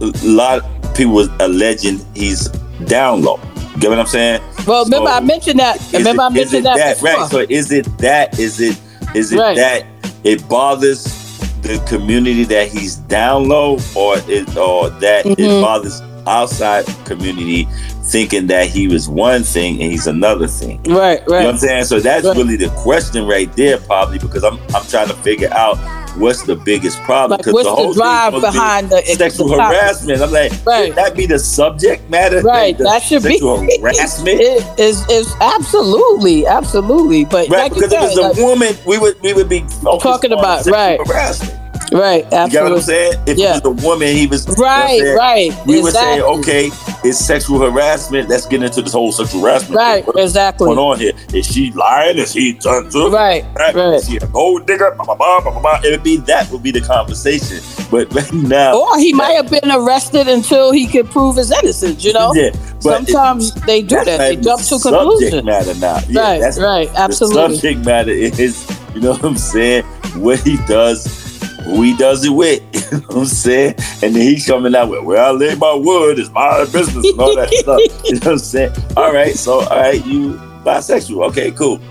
a 0.00 0.12
lot 0.24 0.58
of 0.64 0.94
people 0.94 1.14
was 1.14 1.28
alleging 1.40 2.00
he's 2.14 2.48
down 2.86 3.22
low. 3.22 3.36
Get 3.78 3.90
what 3.90 3.98
I'm 3.98 4.06
saying? 4.06 4.40
Well, 4.66 4.84
remember 4.84 5.10
I 5.10 5.20
mentioned 5.20 5.58
that. 5.60 5.78
Remember 5.92 6.22
it- 6.22 6.26
I 6.26 6.28
mentioned 6.30 6.66
that, 6.66 6.94
before. 6.96 7.08
Right. 7.20 7.30
So 7.30 7.38
is 7.48 7.72
it 7.72 7.84
that? 7.98 8.38
Is 8.38 8.60
it 8.60 8.78
is 9.14 9.32
it 9.32 9.38
Right. 9.38 9.56
that 9.56 9.84
it 10.24 10.46
bothers 10.48 11.23
the 11.64 11.82
community 11.88 12.44
that 12.44 12.68
he's 12.68 12.96
down 12.96 13.48
low, 13.48 13.78
or 13.96 14.16
it 14.28 14.56
or 14.56 14.90
that 14.90 15.26
it 15.26 15.38
Mhm. 15.38 15.60
bothers 15.62 16.02
outside 16.26 16.84
community 17.04 17.66
thinking 18.02 18.46
that 18.48 18.66
he 18.66 18.86
was 18.88 19.08
one 19.08 19.42
thing 19.42 19.80
and 19.82 19.90
he's 19.90 20.06
another 20.06 20.46
thing. 20.46 20.82
right, 20.84 21.20
You 21.26 21.32
know 21.32 21.44
what 21.44 21.46
I'm 21.46 21.58
saying? 21.58 21.84
So 21.84 22.00
that's 22.00 22.24
Right. 22.26 22.36
really 22.36 22.56
the 22.56 22.68
question 22.70 23.26
right 23.26 23.54
there, 23.56 23.78
probably 23.78 24.18
because 24.18 24.44
I'm 24.44 24.58
I'm 24.74 24.84
trying 24.86 25.08
to 25.08 25.14
figure 25.14 25.52
out 25.52 25.78
what's 26.18 26.42
the 26.42 26.54
biggest 26.54 27.00
problem. 27.02 27.38
Like, 27.38 27.44
'Cause 27.46 27.54
what's 27.54 27.66
the 27.66 27.74
the 27.74 27.82
whole 27.82 27.92
drive 27.92 28.32
thing 28.32 28.40
be 28.42 28.46
behind 28.46 28.90
the 28.90 29.02
sexual 29.16 29.48
the 29.48 29.54
harassment? 29.62 30.22
I'm 30.22 30.30
like, 30.30 30.52
Right. 30.64 30.86
should 30.88 30.96
that 30.96 31.16
be 31.16 31.26
the 31.26 31.38
subject 31.38 32.08
matter? 32.10 32.40
Right, 32.42 32.76
that 32.78 33.02
should 33.02 33.22
be 33.22 33.30
sexual 33.30 33.58
harassment. 33.80 34.40
It 34.40 34.62
is 34.78 35.04
is 35.08 35.34
absolutely, 35.40 36.46
absolutely. 36.46 37.24
But 37.24 37.48
Right, 37.48 37.62
like 37.62 37.74
because 37.74 37.92
if 37.92 38.02
it's 38.02 38.14
said, 38.14 38.24
a 38.24 38.28
like- 38.28 38.36
woman, 38.36 38.76
we 38.86 38.98
would 38.98 39.16
we 39.22 39.32
would 39.32 39.48
be 39.48 39.64
Talking 40.00 40.32
about- 40.32 40.58
sexual 40.64 40.74
right. 40.74 41.00
harassment. 41.06 41.54
Right, 42.00 42.24
You 42.24 42.48
get 42.50 42.62
what 42.64 42.72
I'm 42.72 42.80
saying? 42.80 43.14
If 43.26 43.38
Yeah. 43.38 43.56
it 43.56 43.64
was 43.64 43.82
a 43.82 43.86
woman, 43.86 44.08
he 44.08 44.26
was 44.26 44.46
you 44.46 44.54
know 44.56 44.62
Right, 44.64 45.14
right. 45.16 45.52
We 45.66 45.80
would 45.80 45.92
say, 45.94 46.20
okay, 46.20 46.70
it's 47.04 47.18
sexual 47.18 47.58
harassment. 47.60 48.28
Let's 48.28 48.46
get 48.46 48.62
into 48.62 48.82
this 48.82 48.92
whole 48.92 49.12
sexual 49.12 49.42
harassment. 49.42 49.76
Right, 49.76 50.06
What's 50.06 50.18
exactly. 50.20 50.66
going 50.66 50.78
on 50.78 50.98
here? 50.98 51.12
Is 51.32 51.46
she 51.46 51.70
lying? 51.72 52.18
Is 52.18 52.32
he 52.32 52.54
done 52.54 52.90
to? 52.90 53.08
Right, 53.10 53.44
Right. 53.56 53.74
right. 53.74 53.94
Is 53.94 54.06
he 54.06 54.16
a 54.16 54.26
gold 54.26 54.66
digger? 54.66 54.92
Blah, 54.96 55.04
blah, 55.14 55.14
blah, 55.14 55.40
blah, 55.40 55.60
blah. 55.60 55.80
It 55.84 55.90
would 55.92 56.02
be 56.02 56.16
that 56.18 56.50
would 56.50 56.62
be 56.62 56.70
the 56.72 56.80
conversation. 56.80 57.60
But 57.90 58.12
right 58.14 58.32
now, 58.56 58.76
Or 58.78 58.98
he 58.98 59.12
might 59.12 59.32
have 59.34 59.50
been 59.50 59.70
arrested 59.70 60.26
until 60.28 60.72
he 60.72 60.86
could 60.86 61.08
prove 61.10 61.36
his 61.36 61.50
innocence. 61.50 62.04
You 62.04 62.12
know, 62.12 62.32
yeah. 62.34 62.50
But 62.82 63.06
sometimes 63.06 63.52
they 63.66 63.82
do 63.82 63.96
that. 64.04 64.18
They 64.18 64.36
jump 64.36 64.58
to 64.60 64.64
subject 64.64 64.94
conclusions. 64.94 65.44
matter 65.44 65.74
now. 65.74 66.00
Yeah, 66.08 66.20
Right, 66.20 66.40
that's 66.40 66.58
right, 66.58 66.90
absolutely. 66.96 67.56
subject 67.56 67.84
matter 67.86 68.10
is, 68.10 68.66
you 68.94 69.00
know 69.00 69.12
what 69.12 69.24
I'm 69.24 69.36
saying, 69.38 69.84
what 70.16 70.40
he 70.40 70.56
does, 70.66 71.23
who 71.64 71.82
he 71.82 71.96
does 71.96 72.24
it 72.24 72.30
with. 72.30 72.62
You 72.94 73.00
know 73.00 73.06
what 73.06 73.16
I'm 73.16 73.24
saying? 73.24 73.74
And 74.02 74.14
then 74.14 74.22
he's 74.22 74.46
coming 74.46 74.74
out 74.76 74.88
with, 74.90 75.02
well, 75.02 75.34
I 75.34 75.36
live 75.36 75.58
by 75.58 75.72
wood, 75.72 76.18
it's 76.18 76.30
my 76.30 76.64
business 76.66 77.04
and 77.04 77.18
all 77.18 77.34
that 77.34 77.48
stuff. 77.52 77.80
You 78.04 78.12
know 78.12 78.18
what 78.18 78.26
I'm 78.26 78.38
saying? 78.38 78.72
All 78.96 79.12
right, 79.12 79.34
so 79.34 79.60
all 79.60 79.80
right, 79.80 80.04
you 80.06 80.38
bisexual. 80.64 81.28
Okay, 81.28 81.50
cool. 81.52 81.76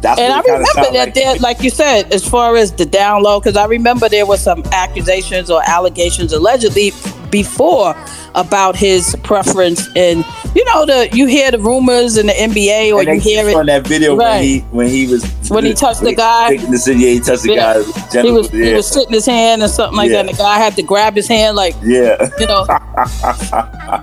That's 0.00 0.20
And 0.20 0.32
I 0.32 0.40
remember 0.40 0.64
that 0.74 0.92
like. 0.92 1.14
there, 1.14 1.34
like 1.36 1.62
you 1.62 1.70
said, 1.70 2.12
as 2.12 2.26
far 2.26 2.56
as 2.56 2.72
the 2.72 2.84
download, 2.84 3.42
because 3.42 3.56
I 3.56 3.66
remember 3.66 4.08
there 4.08 4.26
was 4.26 4.42
some 4.42 4.62
accusations 4.72 5.50
or 5.50 5.60
allegations 5.66 6.32
allegedly 6.32 6.92
before 7.30 7.94
about 8.38 8.76
his 8.76 9.16
preference 9.24 9.88
and 9.96 10.24
you 10.54 10.64
know 10.66 10.86
the 10.86 11.08
you 11.12 11.26
hear 11.26 11.50
the 11.50 11.58
rumors 11.58 12.16
in 12.16 12.26
the 12.28 12.32
NBA 12.32 12.92
or 12.94 13.02
you 13.02 13.18
hear 13.20 13.48
it 13.48 13.54
on 13.54 13.66
that 13.66 13.84
video 13.86 14.14
Right. 14.16 14.34
when 14.36 14.42
he 14.44 14.58
when 14.70 14.86
he 14.88 15.06
was 15.08 15.24
When 15.50 15.64
he 15.64 15.74
touched 15.74 16.00
the 16.02 16.14
guy. 16.14 16.56
the 16.56 16.94
yeah, 16.96 17.08
he 17.08 17.20
touched 17.20 17.42
the 17.42 17.54
Yeah. 17.54 17.82
guy. 18.12 18.22
he 18.22 18.30
was 18.30 18.48
he 18.50 18.72
was 18.72 18.86
sitting 18.86 19.12
his 19.12 19.26
hand 19.26 19.62
or 19.62 19.68
something 19.68 19.96
like 19.96 20.10
Yeah. 20.10 20.22
that 20.22 20.28
and 20.30 20.38
the 20.38 20.42
guy 20.42 20.58
had 20.58 20.76
to 20.76 20.82
grab 20.82 21.14
his 21.16 21.26
hand 21.26 21.56
like 21.56 21.74
yeah. 21.82 22.30
you 22.38 22.46
know 22.46 22.64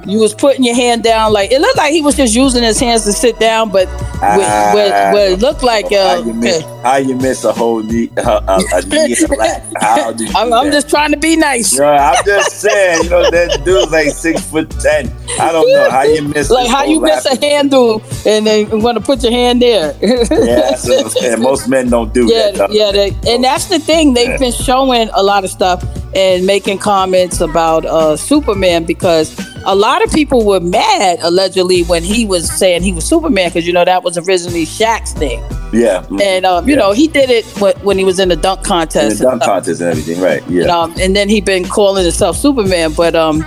you 0.06 0.20
was 0.20 0.34
putting 0.34 0.64
your 0.64 0.76
hand 0.76 1.04
down 1.04 1.32
like 1.32 1.52
it 1.52 1.62
looked 1.62 1.78
like 1.78 1.92
he 1.94 2.02
was 2.02 2.16
just 2.16 2.36
using 2.36 2.64
his 2.64 2.80
hands 2.80 3.04
to 3.06 3.14
sit 3.14 3.40
down 3.40 3.70
but 3.72 3.88
what, 4.20 4.40
what, 4.40 5.14
what 5.14 5.32
it 5.32 5.40
looked 5.40 5.64
like 5.64 5.90
how, 5.92 5.98
uh, 6.20 6.24
you 6.26 6.34
miss, 6.34 6.62
how 6.84 6.98
you 6.98 7.16
miss 7.16 7.44
a 7.46 7.54
whole 7.54 7.82
knee, 7.84 8.10
uh, 8.18 8.42
a, 8.48 8.78
a 8.78 8.82
knee 8.86 9.16
and 9.22 9.32
a 9.32 9.36
lap? 9.36 9.64
How 9.82 10.12
do 10.12 10.26
you 10.26 10.32
I'm, 10.36 10.52
I'm 10.54 10.72
just 10.72 10.90
trying 10.90 11.12
to 11.12 11.18
be 11.18 11.36
nice 11.36 11.80
I'm 11.80 12.24
just 12.26 12.60
saying, 12.62 13.04
you 13.04 13.10
know, 13.10 13.30
that 13.30 13.64
dude's 13.64 13.92
like 13.92 14.10
six 14.26 14.42
foot 14.50 14.70
ten. 14.82 15.12
I 15.40 15.52
don't 15.52 15.72
know 15.72 15.90
how 15.92 16.02
you 16.04 16.24
miss. 16.24 16.50
like 16.50 16.68
how 16.68 16.84
you 16.84 17.00
miss 17.00 17.26
a 17.28 17.40
handle 17.40 18.02
and 18.26 18.48
then 18.48 18.82
want 18.82 18.98
to 18.98 19.04
put 19.04 19.22
your 19.22 19.32
hand 19.32 19.62
there. 19.62 19.94
Yeah, 20.02 20.62
that's 20.70 20.88
what 20.88 21.04
I'm 21.06 21.10
saying. 21.10 21.42
Most 21.42 21.68
men 21.68 21.90
don't 21.90 22.14
do 22.14 22.26
yeah, 22.26 22.52
that. 22.52 22.70
though. 22.70 22.74
yeah, 22.74 22.92
they, 22.92 23.10
and 23.28 23.44
that's 23.44 23.66
the 23.66 23.80
thing. 23.80 24.14
They've 24.14 24.40
been 24.40 24.52
showing 24.52 25.10
a 25.14 25.22
lot 25.24 25.44
of 25.44 25.50
stuff 25.50 25.84
and 26.16 26.46
making 26.46 26.78
comments 26.80 27.42
about 27.42 27.86
uh, 27.86 28.16
Superman 28.18 28.86
because 28.86 29.28
a 29.66 29.76
lot 29.76 30.04
of 30.04 30.12
people 30.12 30.46
were 30.46 30.60
mad 30.60 31.20
allegedly 31.22 31.84
when 31.84 32.04
he 32.04 32.26
was 32.26 32.50
saying 32.52 32.82
he 32.84 32.94
was 32.94 33.06
Superman 33.06 33.50
because 33.50 33.68
you 33.68 33.74
know 33.74 33.86
that 33.86 34.04
was 34.04 34.18
originally 34.18 34.66
Shaq's 34.66 35.14
thing, 35.14 35.40
yeah. 35.74 36.04
mm, 36.04 36.22
and 36.22 36.46
um, 36.46 36.68
you 36.68 36.74
Yeah. 36.76 36.80
know 36.82 36.92
he 36.94 37.08
did 37.08 37.30
it 37.30 37.46
when 37.84 37.98
he 37.98 38.04
was 38.06 38.20
in 38.20 38.30
the 38.30 38.36
dunk 38.36 38.60
in 38.60 38.66
contest. 38.66 39.18
the 39.20 39.24
dunk 39.26 39.34
and 39.34 39.42
contest 39.44 39.82
and 39.82 39.90
everything, 39.92 40.22
right? 40.22 40.44
Yeah. 40.50 40.62
And, 40.64 40.72
um, 40.72 40.96
and 41.00 41.16
then 41.16 41.30
he 41.30 41.42
been 41.42 41.66
calling 41.66 42.04
himself 42.04 42.38
Superman. 42.38 42.94
But 42.94 43.16
um, 43.16 43.42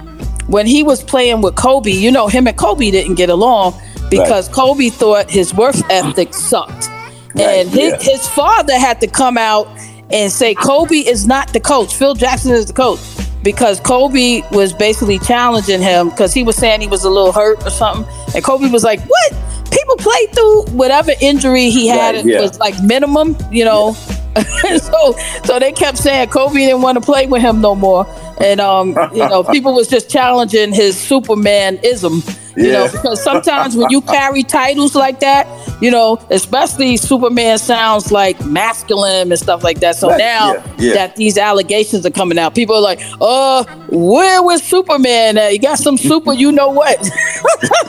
when 0.49 0.67
he 0.67 0.83
was 0.83 1.03
playing 1.03 1.43
with 1.43 1.55
Kobe, 1.55 1.93
you 1.93 2.11
know, 2.11 2.27
him 2.27 2.47
and 2.47 2.57
Kobe 2.57 2.91
didn't 2.91 3.15
get 3.15 3.31
along 3.31 3.75
because 4.11 4.49
Kobe 4.49 4.89
thought 4.89 5.31
his 5.31 5.55
work 5.55 5.77
ethic 5.91 6.35
sucked. 6.35 6.89
Right, 7.35 7.61
and 7.61 7.69
his, 7.69 7.93
yeah. 7.93 8.13
his 8.13 8.27
father 8.27 8.77
had 8.77 9.01
to 9.03 9.07
come 9.07 9.39
out 9.39 9.69
and 10.11 10.33
say 10.33 10.55
Kobe 10.55 10.97
is 10.97 11.27
not 11.27 11.53
the 11.53 11.61
coach. 11.61 11.95
Phil 11.95 12.15
Jackson 12.15 12.53
is 12.53 12.67
the 12.67 12.73
coach. 12.73 13.01
Because 13.43 13.79
Kobe 13.79 14.43
was 14.51 14.73
basically 14.73 15.21
challenging 15.21 15.81
him 15.81 16.11
because 16.11 16.35
he 16.35 16.43
was 16.43 16.57
saying 16.57 16.81
he 16.81 16.89
was 16.89 17.05
a 17.05 17.11
little 17.11 17.31
hurt 17.31 17.65
or 17.65 17.71
something. 17.71 18.13
And 18.35 18.43
Kobe 18.43 18.69
was 18.69 18.83
like, 18.83 19.01
What? 19.03 19.33
People 19.71 19.97
play 19.97 20.27
through 20.33 20.65
whatever 20.77 21.13
injury 21.21 21.71
he 21.71 21.87
had 21.87 22.17
Right, 22.17 22.25
yeah. 22.25 22.41
was 22.41 22.59
like 22.59 22.75
minimum, 22.83 23.37
you 23.53 23.65
know. 23.65 23.97
so 24.79 25.13
so 25.45 25.59
they 25.59 25.73
kept 25.73 25.99
saying 25.99 26.29
Kobe 26.29 26.55
didn't 26.55 26.83
want 26.83 26.97
to 26.97 27.01
play 27.01 27.27
with 27.27 27.43
him 27.43 27.61
no 27.61 27.75
more. 27.75 28.07
And 28.41 28.61
um, 28.61 28.89
you 29.13 29.29
know, 29.29 29.43
people 29.53 29.75
was 29.75 29.89
just 29.89 30.09
challenging 30.11 30.73
his 30.73 30.97
Supermanism. 30.97 32.45
You 32.57 32.73
know, 32.73 32.89
because 32.91 33.23
sometimes 33.23 33.77
when 33.77 33.89
you 33.89 34.01
carry 34.01 34.43
titles 34.43 34.97
like 34.97 35.21
that, 35.21 35.47
you 35.81 35.93
know, 35.93 36.19
especially 36.31 36.97
Superman 36.97 37.57
sounds 37.57 38.11
like 38.11 38.45
masculine 38.45 39.31
and 39.31 39.39
stuff 39.39 39.63
like 39.63 39.79
that. 39.79 39.95
So 39.95 40.09
Right, 40.09 40.19
now 40.19 40.55
yeah, 40.55 40.73
yeah. 40.79 40.95
that 40.95 41.17
these 41.17 41.39
allegations 41.39 42.05
are 42.05 42.11
coming 42.11 42.37
out, 42.37 42.57
people 42.57 42.75
are 42.75 42.83
like, 42.83 43.01
"Uh, 43.21 43.63
where 43.91 44.43
was 44.43 44.65
Superman? 44.65 45.39
at? 45.39 45.53
You 45.53 45.61
got 45.61 45.79
some 45.79 45.97
super, 45.97 46.33
you 46.33 46.51
know 46.51 46.69
what?" 46.69 46.99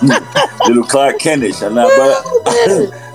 little 0.68 0.84
Clark 0.84 1.18
Kentish. 1.18 1.64
I'm 1.64 1.74
not, 1.74 1.90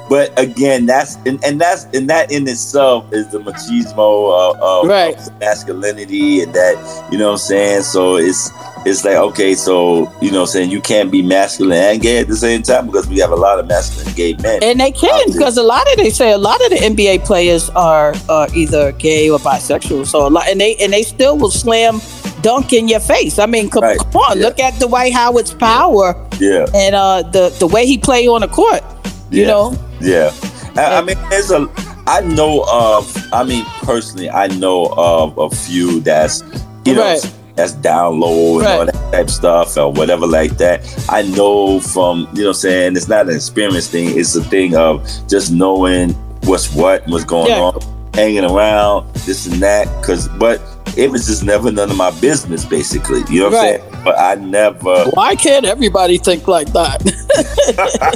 but 0.09 0.39
again, 0.39 0.87
that's 0.87 1.17
and, 1.27 1.43
and 1.45 1.61
that's 1.61 1.85
and 1.95 2.09
that 2.11 2.31
in 2.31 2.47
itself 2.47 3.11
is 3.13 3.27
the 3.29 3.39
machismo 3.39 4.55
uh, 4.55 4.59
of, 4.83 4.87
Right. 4.89 5.17
of 5.17 5.41
masculinity 5.41 6.43
and 6.43 6.53
that 6.55 7.09
you 7.11 7.19
know 7.19 7.27
what 7.29 7.33
I'm 7.33 7.39
saying. 7.39 7.83
So 7.83 8.17
it's 8.17 8.51
it's 8.87 9.05
like 9.05 9.17
okay, 9.17 9.55
so 9.55 10.13
you 10.21 10.31
know 10.31 10.41
what 10.41 10.51
I'm 10.51 10.53
saying 10.53 10.71
you 10.71 10.81
can't 10.83 11.11
be 11.11 11.23
masculine 11.23 11.79
and 11.79 12.01
gay 12.03 12.19
at 12.19 12.29
the 12.29 12.37
same 12.37 12.63
time 12.63 12.87
because 12.87 13.07
we 13.09 13.19
have 13.21 13.31
a 13.31 13.37
lot 13.37 13.59
of 13.59 13.67
masculine 13.67 14.15
gay 14.15 14.35
men. 14.43 14.63
And 14.63 14.79
they 14.81 14.93
can 14.93 15.33
because 15.33 15.57
a 15.57 15.63
lot 15.63 15.91
of 15.93 15.97
they 15.97 16.11
say 16.11 16.33
a 16.33 16.39
lot 16.39 16.63
of 16.65 16.71
the 16.71 16.77
NBA 16.77 17.25
players 17.25 17.71
are 17.71 18.15
are 18.29 18.49
either 18.55 18.93
gay 18.93 19.31
or 19.31 19.39
bisexual. 19.39 20.07
So 20.07 20.27
a 20.27 20.29
lot 20.29 20.49
and 20.49 20.61
they 20.61 20.77
and 20.77 20.93
they 20.93 21.03
still 21.03 21.39
will 21.39 21.51
slam 21.51 22.01
dunk 22.43 22.75
in 22.75 22.89
your 22.89 23.01
face. 23.01 23.39
I 23.39 23.47
mean, 23.47 23.71
come, 23.71 23.85
Right, 23.85 23.99
come 23.99 24.17
on, 24.17 24.37
yeah. 24.39 24.45
look 24.45 24.61
at 24.61 24.79
the 24.79 24.87
Dwight 24.87 25.15
Howard's 25.15 25.55
power 25.55 26.15
yeah, 26.39 26.67
and 26.75 26.95
uh 26.95 27.23
the 27.23 27.49
the 27.59 27.67
way 27.67 27.87
he 27.87 27.97
play 27.97 28.27
on 28.29 28.43
the 28.43 28.49
court. 28.49 28.83
You 29.31 29.43
Yeah. 29.43 29.47
know, 29.49 29.79
yeah. 30.01 30.31
I, 30.77 30.99
I 30.99 31.03
mean, 31.03 31.17
there's 31.31 31.51
a. 31.51 31.69
I 32.07 32.21
know 32.21 32.65
of. 32.71 33.17
I 33.33 33.45
mean, 33.45 33.65
personally, 33.83 34.29
I 34.31 34.49
know 34.49 34.93
of 34.97 35.39
a 35.39 35.49
few 35.55 36.01
that's 36.01 36.43
you 36.85 36.95
know 36.95 37.03
Right. 37.03 37.35
that's 37.57 37.73
down 37.73 38.21
low 38.21 38.59
and 38.59 38.67
all 38.67 38.85
that 38.87 39.13
type 39.13 39.31
stuff 39.31 39.77
or 39.77 39.91
whatever 39.93 40.27
like 40.27 40.57
that. 40.59 40.83
I 41.09 41.23
know 41.23 41.81
from 41.81 42.29
you 42.35 42.43
know 42.43 42.49
I'm 42.49 42.55
saying 42.55 42.97
it's 42.97 43.09
not 43.09 43.29
an 43.29 43.35
experience 43.37 43.89
thing. 43.89 44.19
It's 44.19 44.35
a 44.37 44.43
thing 44.45 44.77
of 44.77 45.03
just 45.29 45.53
knowing 45.53 46.11
what's 46.45 46.75
what, 46.75 47.07
what's 47.09 47.25
going 47.25 47.49
Yeah. 47.49 47.61
on, 47.61 47.81
hanging 48.13 48.45
around, 48.45 49.13
this 49.25 49.47
and 49.47 49.63
that. 49.63 49.87
Cause 50.05 50.29
but 50.29 50.61
it 50.97 51.11
was 51.11 51.27
just 51.27 51.43
never 51.45 51.71
none 51.73 51.91
of 51.91 51.97
my 51.97 52.11
business, 52.21 52.65
basically. 52.65 53.23
You 53.29 53.41
know 53.41 53.49
what 53.51 53.55
Right. 53.55 53.81
I'm 53.81 53.91
saying? 53.91 54.05
But 54.05 54.19
I 54.19 54.35
never 54.37 55.05
why 55.15 55.35
can't 55.35 55.65
everybody 55.67 56.19
think 56.19 56.47
like 56.49 56.73
that? 56.73 57.03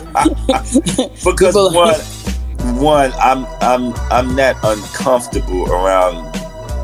because 1.25 1.55
People- 1.55 1.73
one, 1.73 1.95
one, 2.81 3.13
I'm 3.21 3.47
I'm 3.61 3.95
I'm 4.11 4.35
not 4.37 4.57
uncomfortable 4.63 5.71
around 5.73 6.27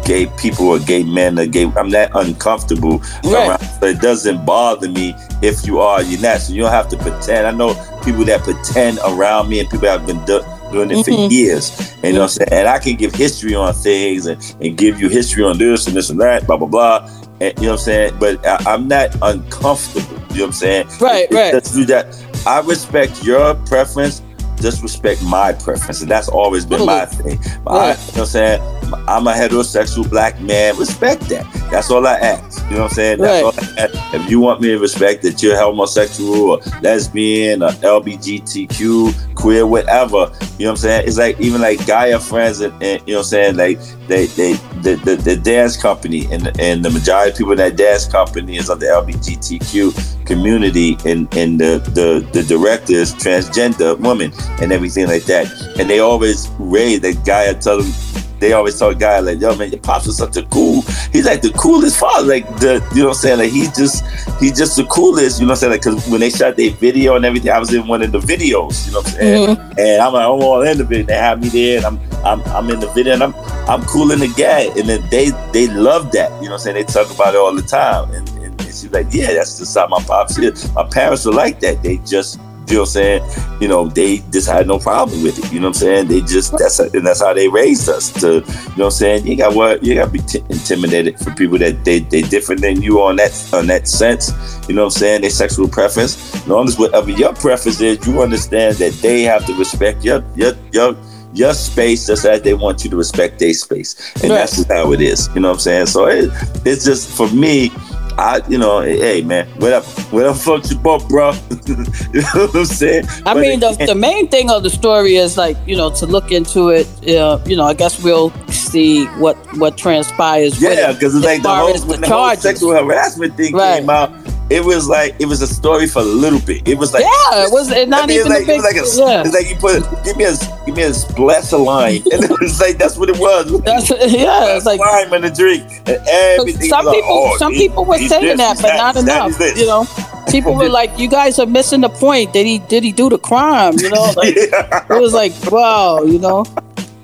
gay 0.05 0.27
people 0.39 0.69
or 0.69 0.79
gay 0.79 1.03
men 1.03 1.39
or 1.39 1.47
gay. 1.47 1.65
I'm 1.77 1.89
not 1.89 2.11
uncomfortable 2.15 2.99
Right. 3.25 3.49
around. 3.49 3.61
So 3.81 3.87
it 3.87 4.01
doesn't 4.01 4.45
bother 4.45 4.89
me 4.89 5.15
if 5.43 5.67
you 5.67 5.81
are. 5.81 6.03
You're 6.03 6.21
not. 6.21 6.41
So 6.41 6.53
you 6.53 6.63
don't 6.63 6.73
have 6.73 6.89
to 6.91 6.97
pretend. 6.99 7.47
I 7.47 7.51
know 7.53 7.75
people 8.05 8.25
that 8.27 8.43
pretend 8.43 8.99
around 9.07 9.49
me 9.49 9.61
and 9.61 9.69
people 9.69 9.87
that 9.87 9.99
have 10.01 10.07
been 10.07 10.25
do, 10.25 10.43
doing 10.75 10.91
it 10.91 10.99
Mhm. 10.99 11.05
for 11.05 11.33
years. 11.33 11.73
And 12.03 12.05
you 12.05 12.13
know 12.15 12.19
what 12.21 12.23
I'm 12.25 12.29
saying? 12.31 12.49
And 12.53 12.69
I 12.69 12.79
can 12.79 12.97
give 12.97 13.15
history 13.15 13.55
on 13.55 13.73
things 13.75 14.27
and, 14.27 14.57
and 14.61 14.77
give 14.77 15.01
you 15.01 15.09
history 15.09 15.45
on 15.45 15.57
this 15.59 15.87
and 15.87 15.97
this 15.97 16.11
and 16.11 16.21
that, 16.21 16.47
blah 16.47 16.57
blah 16.57 16.69
blah. 16.69 17.09
And 17.41 17.53
you 17.59 17.67
know 17.67 17.73
what 17.73 17.81
I'm 17.81 17.85
saying? 17.85 18.15
But 18.21 18.45
I, 18.47 18.59
I'm 18.67 18.89
not 18.89 19.11
uncomfortable. 19.23 20.07
You 20.31 20.41
know 20.41 20.45
what 20.45 20.47
I'm 20.47 20.53
saying? 20.53 20.87
Right, 21.01 21.29
It- 21.31 21.35
right. 21.35 21.55
Let's 21.55 21.73
do 21.73 21.85
that. 21.87 22.07
I 22.47 22.61
respect 22.61 23.25
your 23.25 23.55
preference. 23.67 24.21
Just 24.65 24.83
respect 24.83 25.23
my 25.23 25.53
preference, 25.53 26.01
and 26.01 26.11
that's 26.11 26.27
always 26.31 26.65
been 26.65 26.87
my 26.87 27.05
thing. 27.05 27.39
I, 27.45 27.51
you 27.51 27.53
know 27.53 27.89
what 27.93 28.17
I'm 28.19 28.25
saying? 28.27 28.63
I'm 29.07 29.27
a 29.27 29.33
heterosexual 29.33 30.09
black 30.09 30.41
man. 30.41 30.79
Respect 30.79 31.21
that. 31.29 31.45
That's 31.71 31.91
all 31.91 32.07
I 32.07 32.15
ask. 32.15 32.65
You 32.71 32.77
know 32.77 32.83
what 32.85 32.91
I'm 32.93 32.95
saying? 32.95 33.19
That's 33.19 33.45
Right. 33.45 33.45
all 33.45 33.79
I 33.79 33.81
have. 33.83 34.15
If 34.23 34.31
you 34.31 34.41
want 34.41 34.63
me 34.63 34.69
to 34.69 34.79
respect 34.79 35.23
that 35.25 35.43
you're 35.43 35.59
homosexual 35.59 36.51
or 36.53 36.59
lesbian 36.81 37.63
or 37.63 37.73
LBGTQ, 37.83 39.35
queer, 39.35 39.67
whatever, 39.67 40.31
you 40.59 40.65
know 40.65 40.71
what 40.71 40.71
I'm 40.71 40.77
saying? 40.77 41.09
It's 41.09 41.19
like 41.19 41.39
even 41.41 41.61
like 41.61 41.85
Gaia 41.87 42.19
friends 42.19 42.61
and, 42.61 42.73
and 42.83 43.03
you 43.07 43.15
know 43.15 43.19
what 43.21 43.27
I'm 43.27 43.31
saying? 43.31 43.57
Like 43.57 43.79
they 44.09 44.27
they 44.27 44.53
the, 44.83 44.95
the, 45.05 45.17
the 45.17 45.37
dance 45.37 45.77
company 45.77 46.27
and 46.31 46.59
and 46.61 46.85
the 46.85 46.91
majority 46.91 47.31
of 47.33 47.37
people 47.37 47.53
in 47.53 47.59
that 47.59 47.77
dance 47.77 48.07
company 48.07 48.57
is 48.57 48.69
of 48.71 48.81
the 48.81 48.87
LBGTQ 48.87 50.27
community 50.27 50.97
and 51.05 51.33
and 51.37 51.61
the 51.61 51.79
the, 51.95 52.27
the 52.33 52.43
director 52.45 52.93
is 52.95 53.13
transgender 53.15 53.99
woman 53.99 54.31
and 54.61 54.73
everything 54.73 55.07
like 55.07 55.25
that. 55.25 55.51
And 55.79 55.89
they 55.89 56.01
always 56.01 56.49
raise 56.59 57.01
that 57.01 57.29
I 57.29 57.59
tell 57.59 57.83
them 57.83 57.93
they 58.41 58.53
always 58.53 58.79
tell 58.79 58.93
guy 58.95 59.21
like, 59.21 59.41
yo 59.41 59.57
man, 59.57 59.71
your 59.71 59.81
pops 59.81 60.07
is 60.07 60.19
such 60.19 60.37
a 60.37 60.43
cool 60.47 60.83
he's 61.13 61.25
like 61.25 61.41
the 61.41 61.51
coolest 61.53 61.99
father. 61.99 62.27
Like 62.27 62.47
the 62.59 62.87
you 62.95 63.03
know 63.03 63.09
what 63.09 63.17
I'm 63.17 63.23
saying? 63.23 63.39
Like 63.39 63.51
he's 63.51 63.75
just 63.75 64.05
he's 64.39 64.57
just 64.57 64.77
the 64.77 64.85
coolest, 64.85 65.41
you 65.41 65.47
know 65.47 65.53
what 65.53 65.63
I'm 65.63 65.71
saying? 65.71 65.73
Like 65.73 65.83
cause 65.83 66.09
when 66.09 66.21
they 66.21 66.31
shot 66.31 66.57
their 66.57 66.73
video 66.73 67.17
and 67.17 67.25
everything, 67.25 67.51
I 67.51 67.59
was 67.59 67.73
in 67.73 67.87
one 67.87 68.03
of 68.03 68.13
the 68.13 68.19
videos, 68.19 68.87
you 68.87 68.93
know 68.93 68.99
what 69.01 69.09
I'm 69.09 69.15
saying? 69.15 69.57
Mm-hmm. 69.57 69.79
And 69.79 70.03
I'm 70.03 70.13
like, 70.13 70.25
I'm 70.25 70.43
all 70.43 70.63
in 70.63 70.79
the 70.79 70.85
video. 70.85 71.07
They 71.07 71.15
have 71.15 71.41
me 71.41 71.49
there 71.49 71.79
and 71.79 71.87
I'm 71.87 72.01
I'm 72.25 72.43
I'm 72.53 72.71
in 72.71 72.81
the 72.81 72.89
video 72.89 73.15
and 73.15 73.23
I'm 73.23 73.35
I'm 73.69 73.83
cool 73.85 74.11
in 74.11 74.19
the 74.19 74.29
guy. 74.37 74.65
And 74.79 74.89
then 74.89 75.09
they 75.11 75.31
they 75.53 75.69
love 75.69 76.13
that, 76.13 76.31
you 76.43 76.49
know 76.49 76.53
what 76.53 76.53
I'm 76.53 76.59
saying? 76.59 76.77
They 76.77 76.85
talk 76.85 77.11
about 77.15 77.35
it 77.35 77.39
all 77.39 77.55
the 77.55 77.63
time. 77.63 78.11
And, 78.13 78.29
and, 78.31 78.61
and 78.61 78.63
she's 78.63 78.93
like, 78.93 79.07
Yeah, 79.11 79.33
that's 79.33 79.59
just 79.59 79.77
how 79.77 79.87
my 79.87 80.03
pops 80.03 80.39
is. 80.39 80.71
My 80.75 80.85
parents 80.85 81.27
are 81.27 81.33
like 81.33 81.61
that. 81.61 81.83
They 81.83 81.97
just 81.99 82.39
you 82.69 82.75
know 82.75 82.81
what 82.81 82.87
I'm 82.89 82.93
saying? 82.93 83.31
You 83.61 83.69
know, 83.69 83.89
they 83.89 84.19
just 84.31 84.49
had 84.49 84.67
no 84.67 84.79
problem 84.79 85.23
with 85.23 85.39
it. 85.39 85.53
You 85.53 85.61
know 85.61 85.69
what 85.69 85.77
I'm 85.77 85.81
saying? 85.81 86.09
They 86.09 86.21
just 86.23 86.57
that's 86.59 86.79
and 86.81 87.07
that's 87.07 87.21
how 87.21 87.33
they 87.35 87.49
raised 87.49 87.89
us. 87.89 88.11
To 88.21 88.27
you 88.27 88.41
know 88.41 88.45
what 88.77 88.85
I'm 88.87 88.91
saying? 88.91 89.27
You 89.27 89.37
got 89.37 89.55
what 89.55 89.83
you 89.83 89.95
got 89.95 90.07
to 90.07 90.11
be 90.11 90.19
t- 90.21 90.45
intimidated 90.49 91.19
for 91.19 91.31
people 91.35 91.59
that 91.59 91.85
they 91.85 92.01
they 92.01 92.23
different 92.23 92.61
than 92.61 92.83
you 92.83 93.03
on 93.03 93.17
that 93.17 93.33
on 93.53 93.67
that 93.69 93.87
sense. 93.89 94.33
You 94.69 94.75
know 94.75 94.83
what 94.85 94.95
I'm 94.95 94.99
saying? 95.01 95.21
Their 95.23 95.31
sexual 95.31 95.69
preference. 95.69 96.35
As 96.35 96.49
long 96.49 96.67
as 96.69 96.79
whatever 96.79 97.11
your 97.11 97.35
preference 97.35 97.81
is, 97.81 98.07
you 98.07 98.23
understand 98.23 98.77
that 98.77 98.93
they 99.03 99.23
have 99.23 99.45
to 99.47 99.55
respect 99.55 100.05
your 100.05 100.25
your 100.35 100.53
your 100.73 100.97
your 101.35 101.53
space 101.53 102.07
just 102.07 102.25
as 102.25 102.43
they 102.43 102.55
want 102.55 102.85
you 102.85 102.91
to 102.91 102.97
respect 102.97 103.41
their 103.41 103.53
space. 103.53 103.97
And 104.23 104.31
Right. 104.31 104.39
that's 104.39 104.57
just 104.57 104.71
how 104.71 104.93
it 104.93 105.01
is. 105.01 105.29
You 105.35 105.41
know 105.41 105.49
what 105.49 105.55
I'm 105.55 105.61
saying? 105.61 105.87
So 105.87 106.07
it, 106.07 106.31
it's 106.65 106.85
just 106.85 107.11
for 107.11 107.29
me, 107.31 107.73
I 108.19 108.41
you 108.49 108.59
know, 108.59 108.81
hey 108.81 109.23
man, 109.23 109.47
whatever 109.59 109.87
whatever 110.11 110.35
floats 110.35 110.71
your 110.71 110.81
boat, 110.81 111.09
bro. 111.09 111.33
you 111.67 111.77
know 112.23 112.47
what 112.47 112.55
I'm 112.55 112.65
saying? 112.65 113.05
I 113.27 113.35
But 113.35 113.41
mean, 113.41 113.61
the, 113.61 113.73
the 113.87 113.95
main 113.95 114.29
thing 114.29 114.51
of 114.51 114.63
the 114.63 114.71
story 114.71 115.17
is 115.17 115.37
like 115.37 115.57
you 115.67 115.77
know 115.77 115.91
to 115.97 116.07
look 116.07 116.31
into 116.33 116.69
it. 116.69 116.87
Uh, 117.09 117.39
you 117.47 117.57
know, 117.57 117.65
I 117.65 117.75
guess 117.75 118.03
we'll 118.03 118.31
see 118.49 119.07
what 119.19 119.37
what 119.59 119.77
transpires. 119.77 120.61
Yeah, 120.63 120.91
it 120.91 120.95
because 120.95 121.15
it's 121.15 121.25
as 121.25 121.25
like 121.25 121.43
the 121.43 121.49
whole, 121.55 121.79
when 121.87 122.01
the 122.01 122.09
whole 122.09 122.35
sexual 122.37 122.73
harassment 122.73 123.37
thing 123.37 123.55
Right. 123.55 123.81
came 123.81 123.91
out, 123.91 124.11
it 124.51 124.63
was 124.65 124.89
like 124.89 125.15
it 125.19 125.27
was 125.27 125.41
a 125.43 125.47
story 125.47 125.87
for 125.87 126.01
a 126.01 126.05
little 126.05 126.41
bit. 126.41 126.67
It 126.69 126.77
was 126.79 126.93
like 126.93 127.03
Yeah, 127.03 127.47
it 127.47 127.53
was 127.53 127.71
it 127.71 127.89
not 127.89 128.05
I 128.05 128.07
mean, 128.07 128.21
even 128.21 128.33
like, 128.33 128.43
a 128.43 128.47
big. 128.47 128.61
it 128.61 128.83
was 128.83 128.99
like 128.99 129.09
a, 129.09 129.13
yeah, 129.13 129.23
it's 129.25 129.35
like 129.35 129.49
you 129.49 129.57
put 129.57 130.05
give 130.05 130.17
me 130.17 130.25
a 130.25 130.35
give 130.67 130.77
me 130.77 130.83
a 130.83 130.93
splash 130.95 131.53
of 131.53 131.61
lime, 131.63 132.03
and 132.13 132.25
it 132.25 132.41
was 132.41 132.61
like 132.61 132.77
that's 132.79 132.97
what 132.97 133.09
it 133.09 133.19
was. 133.19 133.61
that's 133.63 133.91
yeah. 134.13 134.57
It's 134.57 134.67
like 134.67 134.81
lime 134.81 135.13
in 135.15 135.23
the 135.23 135.31
drink, 135.31 135.65
and 135.87 135.99
everything. 136.09 136.69
some 136.69 136.85
like, 136.87 136.95
people 136.97 137.11
oh, 137.11 137.37
some 137.39 137.53
people 137.53 137.85
were 137.85 137.99
saying 137.99 138.37
that, 138.37 138.59
but 138.61 138.77
not 138.77 138.97
enough. 138.97 139.39
You 139.57 139.67
know, 139.67 139.87
people 140.31 140.55
were 140.55 140.69
like, 140.69 140.97
"You 140.99 141.09
guys 141.09 141.39
are 141.39 141.47
missing 141.47 141.81
the 141.81 141.89
point. 141.89 142.33
Did 142.33 142.47
he 142.47 142.59
did 142.59 142.85
he 142.85 142.93
do 142.93 143.09
the 143.09 143.19
crime?" 143.19 143.75
You 143.79 143.91
know, 143.91 144.13
like 144.17 144.37
Yeah. 144.37 144.85
it 144.91 145.01
was 145.01 145.15
like, 145.15 145.33
wow, 145.51 146.03
you 146.03 146.19
know. 146.19 146.45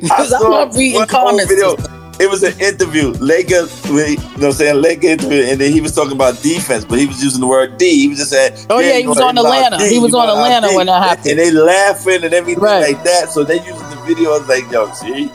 Because 0.00 0.32
I, 0.32 0.38
saw 0.38 0.48
love 0.48 0.76
reading 0.76 1.04
comments. 1.06 1.46
video. 1.46 1.76
It 2.20 2.28
was 2.28 2.42
an 2.42 2.58
interview. 2.60 3.12
Lakers, 3.12 3.72
you 3.88 3.94
know 3.96 4.14
what 4.34 4.44
I'm 4.44 4.52
saying? 4.52 4.82
Lakers 4.82 5.10
interview, 5.10 5.42
and 5.44 5.58
then 5.58 5.72
he 5.72 5.80
was 5.80 5.94
talking 5.94 6.12
about 6.12 6.42
defense, 6.42 6.84
but 6.84 6.98
he 6.98 7.06
was 7.06 7.22
using 7.24 7.40
the 7.40 7.46
word 7.46 7.78
D. 7.78 7.98
He 8.02 8.08
was 8.08 8.18
just 8.18 8.30
saying, 8.30 8.66
Oh, 8.68 8.78
yeah, 8.78 8.98
he 8.98 9.06
was 9.06 9.18
on 9.20 9.38
Atlanta. 9.38 9.78
D, 9.78 9.88
He 9.88 9.98
was 9.98 10.14
on 10.14 10.28
Atlanta 10.28 10.68
D. 10.68 10.76
when 10.76 10.86
that 10.86 11.02
happened. 11.02 11.26
And 11.30 11.38
they 11.38 11.50
laughing 11.50 12.22
and 12.24 12.34
everything 12.34 12.62
Right. 12.62 12.94
like 12.94 13.04
that. 13.04 13.30
So 13.30 13.42
they 13.42 13.56
using 13.56 13.88
the 13.88 14.02
video 14.06 14.34
as 14.38 14.46
like, 14.48 14.70
yo, 14.70 14.92
see, 14.92 15.26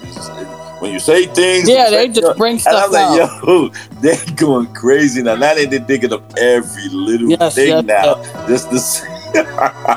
when 0.80 0.92
you 0.92 1.00
say 1.00 1.26
things, 1.26 1.68
Yeah, 1.68 1.90
they 1.90 2.08
just 2.08 2.38
bring 2.38 2.60
stuff. 2.60 2.74
And 2.92 2.96
I'm 2.96 3.10
stuff 3.18 3.44
like, 3.44 3.48
yo, 3.48 3.70
they 4.02 4.34
going 4.36 4.68
crazy 4.76 5.24
now. 5.24 5.36
Now 5.36 5.56
they 5.56 5.66
they 5.66 5.80
digging 5.80 6.14
up 6.14 6.22
every 6.38 6.90
little 6.90 7.30
Yes, 7.30 7.56
thing 7.56 7.70
yes, 7.70 7.84
now. 7.86 8.22
Just 8.48 8.70
to 8.70 8.78
see. 8.80 9.08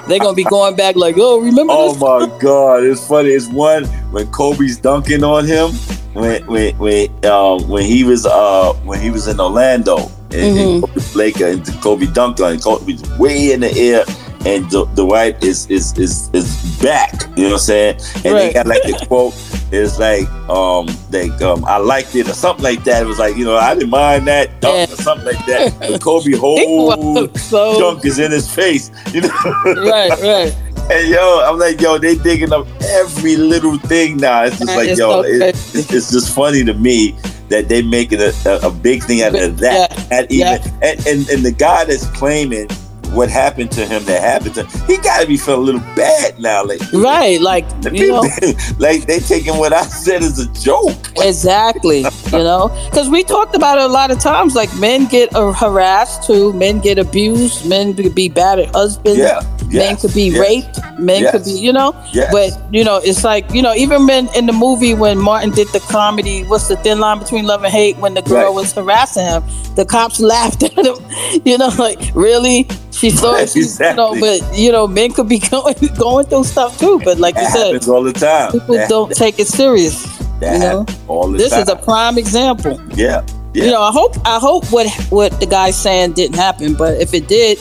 They're 0.08 0.18
gonna 0.18 0.34
be 0.34 0.44
going 0.44 0.76
back 0.76 0.96
like, 0.96 1.16
oh, 1.18 1.40
remember 1.40 1.72
Oh 1.76 1.92
this? 1.92 2.00
my 2.00 2.38
god, 2.40 2.84
it's 2.84 3.06
funny. 3.06 3.30
It's 3.30 3.48
one 3.48 3.84
when 4.12 4.26
Kobe's 4.32 4.76
dunking 4.78 5.22
on 5.24 5.46
him 5.46 5.70
when 6.14 6.44
when 6.46 6.76
when 6.78 7.24
um 7.26 7.68
when 7.68 7.84
he 7.84 8.04
was 8.04 8.26
uh 8.26 8.72
when 8.84 9.00
he 9.00 9.10
was 9.10 9.28
in 9.28 9.38
Orlando 9.40 10.10
and, 10.32 10.58
and 10.58 10.82
Kobe 10.82 11.00
Laker 11.14 11.46
and 11.46 11.66
Kobe 11.82 12.06
dunked 12.06 12.40
on 12.44 12.54
him. 12.54 12.60
Kobe 12.60 12.92
was 12.92 13.18
way 13.18 13.52
in 13.52 13.60
the 13.60 13.72
air 13.76 14.04
and 14.46 14.70
the, 14.70 14.84
the 14.94 15.04
white 15.04 15.42
is 15.42 15.68
is 15.70 15.96
is 15.98 16.30
is 16.32 16.78
back. 16.82 17.12
You 17.36 17.44
know 17.44 17.50
what 17.50 17.52
I'm 17.54 17.58
saying? 17.58 18.00
And 18.24 18.36
they 18.36 18.52
got 18.52 18.66
like 18.66 18.82
the 18.82 18.92
quote 19.08 19.34
is 19.72 19.98
like 19.98 20.28
um 20.48 20.86
like 21.10 21.40
um 21.42 21.64
I 21.64 21.76
liked 21.78 22.14
it 22.14 22.28
or 22.28 22.32
something 22.34 22.64
like 22.64 22.84
that. 22.84 23.02
It 23.02 23.06
was 23.06 23.18
like, 23.18 23.36
you 23.36 23.44
know, 23.44 23.56
I 23.56 23.74
didn't 23.74 23.90
mind 23.90 24.26
that 24.28 24.60
dunk 24.60 24.88
Yeah. 24.88 24.94
or 24.94 24.96
something 25.02 25.26
like 25.26 25.44
that. 25.46 25.78
But 25.78 26.00
Kobe 26.00 26.32
whole 26.36 27.28
so 27.34 27.78
junk 27.78 28.04
is 28.04 28.18
in 28.18 28.30
his 28.30 28.52
face. 28.52 28.90
You 29.12 29.22
know? 29.22 29.28
right, 29.64 30.10
right. 30.22 30.56
And 30.90 31.06
yo, 31.06 31.42
I'm 31.44 31.58
like, 31.58 31.82
yo, 31.82 31.98
they 31.98 32.14
digging 32.14 32.50
up 32.50 32.66
every 32.82 33.36
little 33.36 33.76
thing 33.76 34.16
now. 34.16 34.44
It's 34.44 34.56
just 34.56 34.68
That 34.68 34.76
like, 34.78 34.88
yo, 34.96 35.22
so 35.22 35.22
it, 35.22 35.42
it's, 35.42 35.74
it's 35.92 36.10
just 36.10 36.34
funny 36.34 36.64
to 36.64 36.72
me 36.72 37.14
that 37.50 37.68
they 37.68 37.82
making 37.82 38.20
a, 38.22 38.32
a, 38.46 38.68
a 38.68 38.70
big 38.70 39.02
thing 39.02 39.20
out 39.20 39.34
of 39.34 39.58
that. 39.58 39.90
Yeah, 39.90 40.04
That 40.08 40.32
even, 40.32 40.46
yeah. 40.46 40.78
and, 40.82 41.06
and 41.06 41.28
and 41.28 41.44
the 41.44 41.52
guy 41.52 41.84
that's 41.84 42.06
claiming 42.16 42.68
what 43.12 43.28
happened 43.30 43.70
to 43.72 43.86
him 43.86 44.04
that 44.04 44.20
happened 44.22 44.54
to 44.56 44.64
him, 44.64 44.86
he 44.86 44.96
got 44.98 45.20
to 45.20 45.26
be 45.26 45.36
feeling 45.36 45.60
a 45.60 45.64
little 45.72 45.94
bad 45.94 46.38
now. 46.38 46.64
Like, 46.64 46.80
Right, 46.92 47.40
like 47.40 47.64
you 47.92 48.08
know, 48.08 48.20
like 48.78 49.06
they 49.06 49.18
taking 49.20 49.56
what 49.56 49.72
I 49.72 49.82
said 49.82 50.22
as 50.22 50.38
a 50.38 50.46
joke. 50.52 50.96
exactly. 51.18 52.00
You 52.32 52.38
know, 52.44 52.68
because 52.90 53.08
we 53.08 53.24
talked 53.24 53.54
about 53.56 53.78
it 53.78 53.84
a 53.84 53.88
lot 53.88 54.10
of 54.10 54.18
times. 54.20 54.54
Like 54.54 54.74
men 54.78 55.06
get 55.06 55.34
uh, 55.34 55.52
harassed 55.52 56.24
too, 56.26 56.52
men 56.52 56.80
get 56.80 56.98
abused, 56.98 57.66
men 57.68 57.94
could 57.94 58.14
be 58.14 58.28
bad 58.28 58.58
at 58.58 58.74
husbands. 58.74 59.18
Yeah, 59.18 59.40
Men 59.70 59.96
could 59.96 60.14
be 60.14 60.30
yes, 60.30 60.38
raped. 60.40 60.78
Men 60.98 61.22
Yes. 61.22 61.32
could 61.32 61.44
be, 61.44 61.52
you 61.52 61.72
know. 61.72 61.94
Yes. 62.12 62.32
But 62.32 62.72
you 62.74 62.84
know, 62.84 62.96
it's 63.04 63.22
like 63.24 63.50
you 63.52 63.60
know, 63.62 63.74
even 63.74 64.06
when 64.06 64.28
in 64.34 64.46
the 64.46 64.52
movie 64.52 64.94
when 64.94 65.18
Martin 65.18 65.50
did 65.50 65.68
the 65.68 65.80
comedy, 65.80 66.42
what's 66.44 66.68
the 66.68 66.76
thin 66.76 66.98
line 67.00 67.18
between 67.18 67.44
love 67.46 67.64
and 67.64 67.72
hate? 67.72 67.96
When 67.98 68.14
the 68.14 68.22
girl 68.22 68.46
Right. 68.46 68.54
was 68.54 68.72
harassing 68.72 69.24
him, 69.26 69.42
the 69.74 69.84
cops 69.84 70.20
laughed 70.34 70.62
at 70.62 70.72
him. 70.72 70.96
You 71.44 71.58
know, 71.58 71.70
like 71.78 72.00
really, 72.14 72.66
she 72.98 73.10
thought, 73.20 73.34
Right, 73.34 73.48
she's, 73.48 73.78
you 73.80 73.94
know. 73.94 74.12
exactly. 74.14 74.20
But 74.48 74.58
you 74.58 74.72
know, 74.72 74.86
men 74.86 75.12
could 75.12 75.28
be 75.28 75.38
going 75.50 75.74
going 75.98 76.26
through 76.26 76.44
stuff 76.44 76.78
too. 76.78 77.00
But 77.04 77.18
like 77.18 77.36
you 77.36 77.46
said, 77.46 77.66
happens 77.66 77.88
all 77.88 78.02
the 78.02 78.12
time. 78.12 78.52
people 78.52 78.74
That- 78.76 78.88
don't 78.88 79.12
take 79.14 79.38
it 79.38 79.46
serious. 79.48 80.02
that 80.40 80.52
you 80.54 80.58
know, 80.60 80.86
all 81.08 81.30
the 81.30 81.38
this 81.38 81.50
time. 81.50 81.62
is 81.62 81.68
a 81.68 81.76
prime 81.76 82.18
example. 82.18 82.80
yeah, 82.94 83.24
yeah. 83.54 83.64
You 83.64 83.70
know, 83.70 83.82
I 83.82 83.90
hope 83.92 84.16
I 84.24 84.38
hope 84.38 84.64
what 84.72 84.86
what 85.10 85.38
the 85.40 85.46
guy's 85.46 85.76
saying 85.80 86.12
didn't 86.12 86.36
happen, 86.36 86.74
but 86.74 87.00
if 87.00 87.14
it 87.14 87.26
did, 87.28 87.58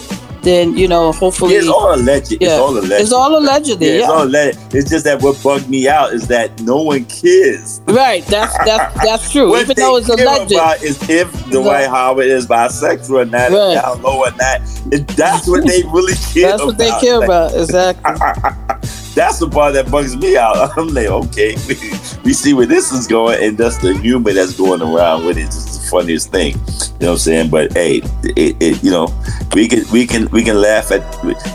then 0.47 0.77
you 0.77 0.87
know, 0.87 1.11
hopefully, 1.11 1.55
it's 1.55 1.67
all 1.67 1.93
alleged. 1.93 2.31
It's 2.31 2.41
yeah, 2.41 2.51
all 2.53 2.71
alleged. 2.77 3.01
it's 3.03 3.11
all 3.11 3.37
allegedly. 3.37 3.87
Yeah, 3.87 3.93
Yeah, 3.93 3.99
it's 3.99 4.09
all 4.09 4.23
alleged. 4.23 4.59
It's 4.75 4.89
just 4.89 5.03
that 5.05 5.21
what 5.21 5.41
bugged 5.43 5.69
me 5.69 5.87
out 5.87 6.13
is 6.13 6.27
that 6.27 6.59
no 6.61 6.81
one 6.81 7.05
cares. 7.05 7.81
right. 7.87 8.25
That's 8.25 8.57
that's 8.65 8.93
that's 9.03 9.31
true. 9.31 9.49
What 9.49 9.61
Even 9.61 9.75
they 9.75 9.81
though 9.83 9.97
it's 9.97 10.07
care 10.07 10.25
alleged, 10.25 10.51
about 10.53 10.81
is 10.83 10.97
if 11.09 11.31
Dwight 11.51 11.87
Howard 11.87 12.25
is 12.27 12.47
bisexual 12.47 13.21
or 13.21 13.25
not, 13.25 13.51
Right. 13.51 13.75
down 13.75 14.01
low 14.01 14.19
or 14.25 14.31
not. 14.31 14.61
It- 14.91 15.07
that's 15.17 15.47
what 15.47 15.65
they 15.67 15.83
really 15.91 16.13
care 16.33 16.51
that's 16.51 16.61
about. 16.61 16.65
what 16.67 16.77
they 16.77 16.91
care 17.01 17.21
about. 17.23 17.53
Exactly. 17.57 18.96
That's 19.17 19.39
the 19.39 19.49
part 19.49 19.73
that 19.73 19.89
bugs 19.89 20.15
me 20.15 20.37
out. 20.37 20.55
I'm 20.77 20.89
like, 20.89 21.07
okay, 21.07 21.55
we, 21.67 21.73
we 22.23 22.33
see 22.33 22.53
where 22.53 22.67
this 22.67 22.91
is 22.91 23.07
going, 23.07 23.43
and 23.43 23.57
that's 23.57 23.77
the 23.79 23.97
humor 23.97 24.31
that's 24.31 24.55
going 24.55 24.79
around 24.79 25.25
with 25.25 25.39
it. 25.39 25.45
It's 25.45 25.79
the 25.79 25.87
funniest 25.89 26.29
thing. 26.29 26.53
You 26.53 26.59
know 26.59 27.07
what 27.07 27.11
I'm 27.13 27.17
saying? 27.17 27.49
But 27.49 27.73
hey, 27.73 28.01
it, 28.23 28.55
it 28.61 28.83
you 28.83 28.91
know, 28.91 29.07
we 29.55 29.67
can 29.67 29.89
we 29.91 30.05
can 30.05 30.29
we 30.29 30.43
can 30.43 30.61
laugh 30.61 30.91
at 30.91 31.01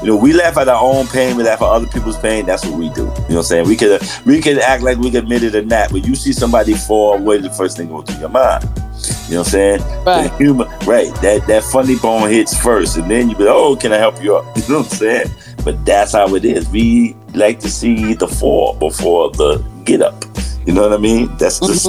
you 0.03 0.09
know 0.09 0.17
we 0.17 0.33
laugh 0.33 0.57
at 0.57 0.67
our 0.67 0.83
own 0.83 1.07
pain, 1.07 1.37
we 1.37 1.45
laugh 1.45 1.63
at 1.63 1.69
other 1.69 1.87
people's 1.87 2.19
pain. 2.19 2.47
That's 2.47 2.67
what 2.67 2.77
we 2.77 2.89
do. 2.91 3.03
You 3.03 3.07
know 3.07 3.13
what 3.13 3.37
I'm 3.37 3.43
saying? 3.45 3.69
We 3.69 3.77
could 3.77 4.03
we 4.27 4.41
can 4.41 4.59
act 4.59 4.83
like 4.83 4.99
we 4.99 5.17
admitted 5.17 5.55
or 5.55 5.63
not. 5.63 5.93
but 5.93 6.05
you 6.05 6.17
see 6.17 6.33
somebody 6.33 6.75
fall, 6.75 7.17
what 7.19 7.37
is 7.37 7.43
the 7.45 7.51
first 7.51 7.77
thing 7.77 7.91
go 7.91 8.03
through 8.03 8.19
your 8.19 8.29
mind? 8.29 8.65
You 9.29 9.35
know 9.35 9.39
what 9.39 9.47
I'm 9.47 9.53
saying? 9.53 9.81
Right. 10.05 10.29
The 10.29 10.37
humor, 10.37 10.79
right? 10.85 11.15
That 11.23 11.45
that 11.47 11.63
funny 11.63 11.97
bone 11.97 12.29
hits 12.29 12.61
first, 12.61 12.97
and 12.97 13.09
then 13.09 13.31
you 13.31 13.37
be, 13.37 13.47
oh, 13.47 13.77
can 13.77 13.93
I 13.93 13.99
help 13.99 14.21
you 14.21 14.37
up? 14.37 14.45
You 14.63 14.69
know 14.69 14.79
what 14.81 14.93
I'm 14.93 14.99
saying? 14.99 15.31
But 15.65 15.85
that's 15.85 16.13
how 16.13 16.35
it 16.35 16.45
is. 16.45 16.69
We 16.71 17.15
like 17.35 17.61
to 17.61 17.71
see 17.71 18.15
the 18.15 18.29
fall 18.29 18.75
before 18.75 19.31
the 19.31 19.59
get 19.85 20.03
up. 20.03 20.25
You 20.67 20.73
know 20.75 20.83
what 20.83 20.93
I 20.93 20.97
mean? 20.97 21.29
That's 21.39 21.59
just 21.61 21.85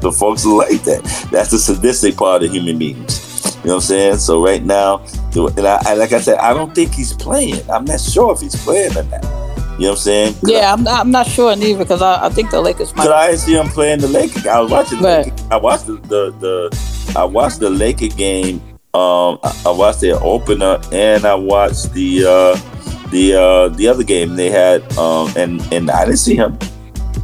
the 0.00 0.12
folks 0.12 0.44
are 0.46 0.54
like 0.54 0.82
that. 0.84 1.02
That's 1.30 1.50
the 1.50 1.58
sadistic 1.58 2.16
part 2.16 2.42
of 2.42 2.50
human 2.52 2.78
beings. 2.78 3.56
You 3.62 3.68
know 3.68 3.74
what 3.74 3.74
I'm 3.76 3.80
saying? 3.82 4.16
So 4.18 4.44
right 4.44 4.62
now, 4.62 4.98
and 5.34 5.66
I, 5.66 5.78
I- 5.86 5.94
like 5.94 6.12
I 6.12 6.20
said, 6.20 6.38
I 6.38 6.52
don't 6.54 6.74
think 6.74 6.92
he's 6.94 7.12
playing. 7.14 7.60
I'm 7.70 7.84
not 7.84 8.00
sure 8.00 8.32
if 8.34 8.40
he's 8.40 8.56
playing 8.62 8.96
or 8.96 9.02
not. 9.04 9.22
You 9.24 9.80
know 9.80 9.88
what 9.88 9.90
I'm 9.90 9.96
saying? 9.96 10.34
Yeah, 10.44 10.72
I'm 10.72 10.84
not, 10.84 11.00
I'm 11.00 11.10
not 11.10 11.26
sure 11.26 11.54
neither 11.56 11.80
because 11.80 12.00
I, 12.00 12.26
I 12.26 12.28
think 12.28 12.50
the 12.50 12.60
Lakers 12.60 12.94
might. 12.94 13.08
I 13.08 13.34
see 13.36 13.56
him 13.56 13.66
playing 13.68 14.00
the 14.00 14.08
Lakers. 14.08 14.46
I 14.46 14.60
was 14.60 14.70
watching. 14.70 15.00
The 15.00 15.04
Right. 15.04 15.24
Lakers. 15.26 15.46
I 15.50 15.56
watched 15.56 15.86
the 15.86 15.92
the, 15.94 16.30
the 16.38 17.12
I 17.18 17.24
watched 17.24 17.58
the 17.60 17.70
Laker 17.70 18.06
game. 18.08 18.56
Um, 18.94 19.38
I, 19.42 19.62
I 19.66 19.70
watched 19.70 20.00
their 20.00 20.22
opener, 20.22 20.80
and 20.92 21.24
I 21.24 21.34
watched 21.34 21.92
the 21.92 22.24
uh, 22.24 22.56
the 23.10 23.34
uh, 23.34 23.68
the 23.68 23.88
other 23.88 24.04
game 24.04 24.36
they 24.36 24.50
had. 24.50 24.82
Um, 24.98 25.32
and 25.36 25.60
and 25.72 25.90
I 25.90 26.04
didn't 26.04 26.18
see 26.18 26.36
him. 26.36 26.58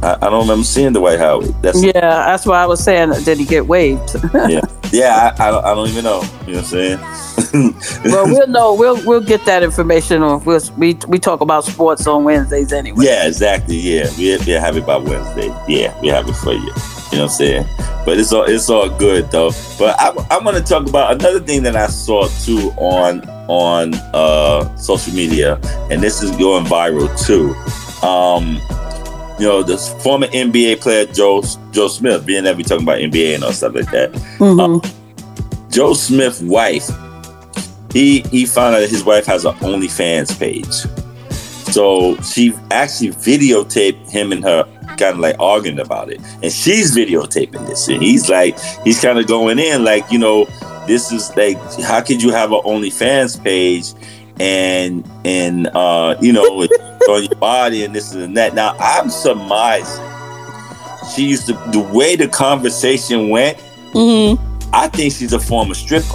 I, 0.01 0.15
I 0.15 0.29
don't 0.29 0.41
remember 0.41 0.63
seeing 0.63 0.93
Dwight 0.93 1.19
Howard. 1.19 1.53
That's 1.61 1.83
Yeah, 1.83 1.91
that's 1.91 2.45
why 2.45 2.63
I 2.63 2.65
was 2.65 2.83
saying, 2.83 3.11
did 3.23 3.37
he 3.37 3.45
get 3.45 3.67
waived? 3.67 4.15
yeah, 4.33 4.61
yeah. 4.91 5.35
I, 5.37 5.47
I, 5.47 5.51
don't, 5.51 5.65
I 5.65 5.75
don't 5.75 5.89
even 5.89 6.03
know. 6.03 6.21
You 6.47 6.53
know 6.53 6.61
what 6.61 6.63
I'm 6.63 6.63
saying? 6.63 6.99
well, 8.05 8.25
we'll 8.25 8.47
know. 8.47 8.73
We'll 8.73 9.05
we'll 9.05 9.21
get 9.21 9.45
that 9.45 9.61
information. 9.63 10.23
On, 10.23 10.43
we'll, 10.43 10.61
we 10.77 10.97
we 11.07 11.19
talk 11.19 11.41
about 11.41 11.65
sports 11.65 12.07
on 12.07 12.23
Wednesdays 12.23 12.73
anyway. 12.73 13.05
Yeah, 13.05 13.27
exactly. 13.27 13.77
Yeah, 13.77 14.09
we 14.17 14.37
we 14.37 14.51
have 14.53 14.77
it 14.77 14.85
by 14.85 14.97
Wednesday. 14.97 15.47
Yeah, 15.67 15.99
we 16.01 16.07
have 16.07 16.27
it 16.27 16.35
for 16.35 16.53
you. 16.53 16.59
You 16.59 16.67
know 16.67 16.73
what 16.73 17.21
I'm 17.23 17.29
saying? 17.29 17.65
But 18.05 18.17
it's 18.17 18.31
all 18.31 18.45
it's 18.45 18.69
all 18.69 18.89
good 18.89 19.29
though. 19.31 19.51
But 19.77 19.99
I 19.99 20.09
I 20.31 20.39
want 20.39 20.57
to 20.57 20.63
talk 20.63 20.87
about 20.87 21.11
another 21.11 21.41
thing 21.41 21.63
that 21.63 21.75
I 21.75 21.87
saw 21.87 22.27
too 22.27 22.71
on 22.77 23.21
on 23.51 23.93
uh, 24.13 24.75
social 24.77 25.13
media, 25.13 25.59
and 25.91 26.01
this 26.01 26.23
is 26.23 26.31
going 26.37 26.63
viral 26.65 27.09
too. 27.25 27.53
Um, 28.07 28.55
you 29.39 29.45
know, 29.47 29.61
this 29.61 29.93
former 30.01 30.27
NBA 30.27 30.79
player 30.79 31.05
Joe 31.05 31.43
Joe 31.71 31.89
Smith, 31.89 32.25
being 32.25 32.45
that 32.45 32.55
we 32.55 32.63
talking 32.63 32.83
about 32.83 32.99
NBA 32.99 33.35
and 33.35 33.43
all 33.43 33.51
stuff 33.51 33.75
like 33.75 33.91
that. 33.91 34.11
Mhm. 34.39 34.61
Um, 34.61 34.81
Joe 35.69 35.93
Smith's 35.93 36.41
wife, 36.41 36.89
he 37.91 38.21
he 38.31 38.45
found 38.45 38.75
out 38.75 38.79
that 38.79 38.89
his 38.89 39.03
wife 39.03 39.25
has 39.25 39.43
an 39.43 39.53
OnlyFans 39.55 40.37
page. 40.39 40.85
So 41.73 42.15
she 42.21 42.53
actually 42.69 43.09
videotaped 43.11 44.09
him 44.09 44.31
and 44.31 44.43
her 44.43 44.63
kind 44.97 45.13
of 45.13 45.19
like 45.19 45.35
arguing 45.39 45.79
about 45.79 46.09
it. 46.11 46.21
And 46.41 46.51
she's 46.51 46.95
videotaping 46.95 47.65
this. 47.67 47.87
And 47.87 48.01
he's 48.01 48.29
like, 48.29 48.57
he's 48.83 49.01
kind 49.01 49.17
of 49.19 49.27
going 49.27 49.57
in 49.59 49.83
like, 49.83 50.09
you 50.11 50.19
know, 50.19 50.45
this 50.91 51.09
is 51.13 51.33
like, 51.37 51.57
how 51.83 52.01
could 52.01 52.21
you 52.21 52.31
have 52.31 52.51
an 52.51 52.59
OnlyFans 52.65 53.41
page 53.41 53.93
and 54.41 55.09
and 55.23 55.67
uh, 55.67 56.15
you 56.19 56.33
know, 56.33 56.43
on 57.09 57.23
your 57.23 57.35
body 57.35 57.85
and 57.85 57.95
this 57.95 58.13
and 58.13 58.35
that. 58.35 58.53
Now 58.53 58.75
I'm 58.77 59.09
surmising 59.09 60.03
she 61.15 61.23
used 61.27 61.47
to 61.47 61.53
the 61.71 61.79
way 61.93 62.15
the 62.17 62.27
conversation 62.27 63.29
went, 63.29 63.57
Mhm. 63.93 64.37
I 64.73 64.87
think 64.89 65.13
she's 65.13 65.31
a 65.33 65.39
former 65.39 65.73
stripper. 65.73 66.05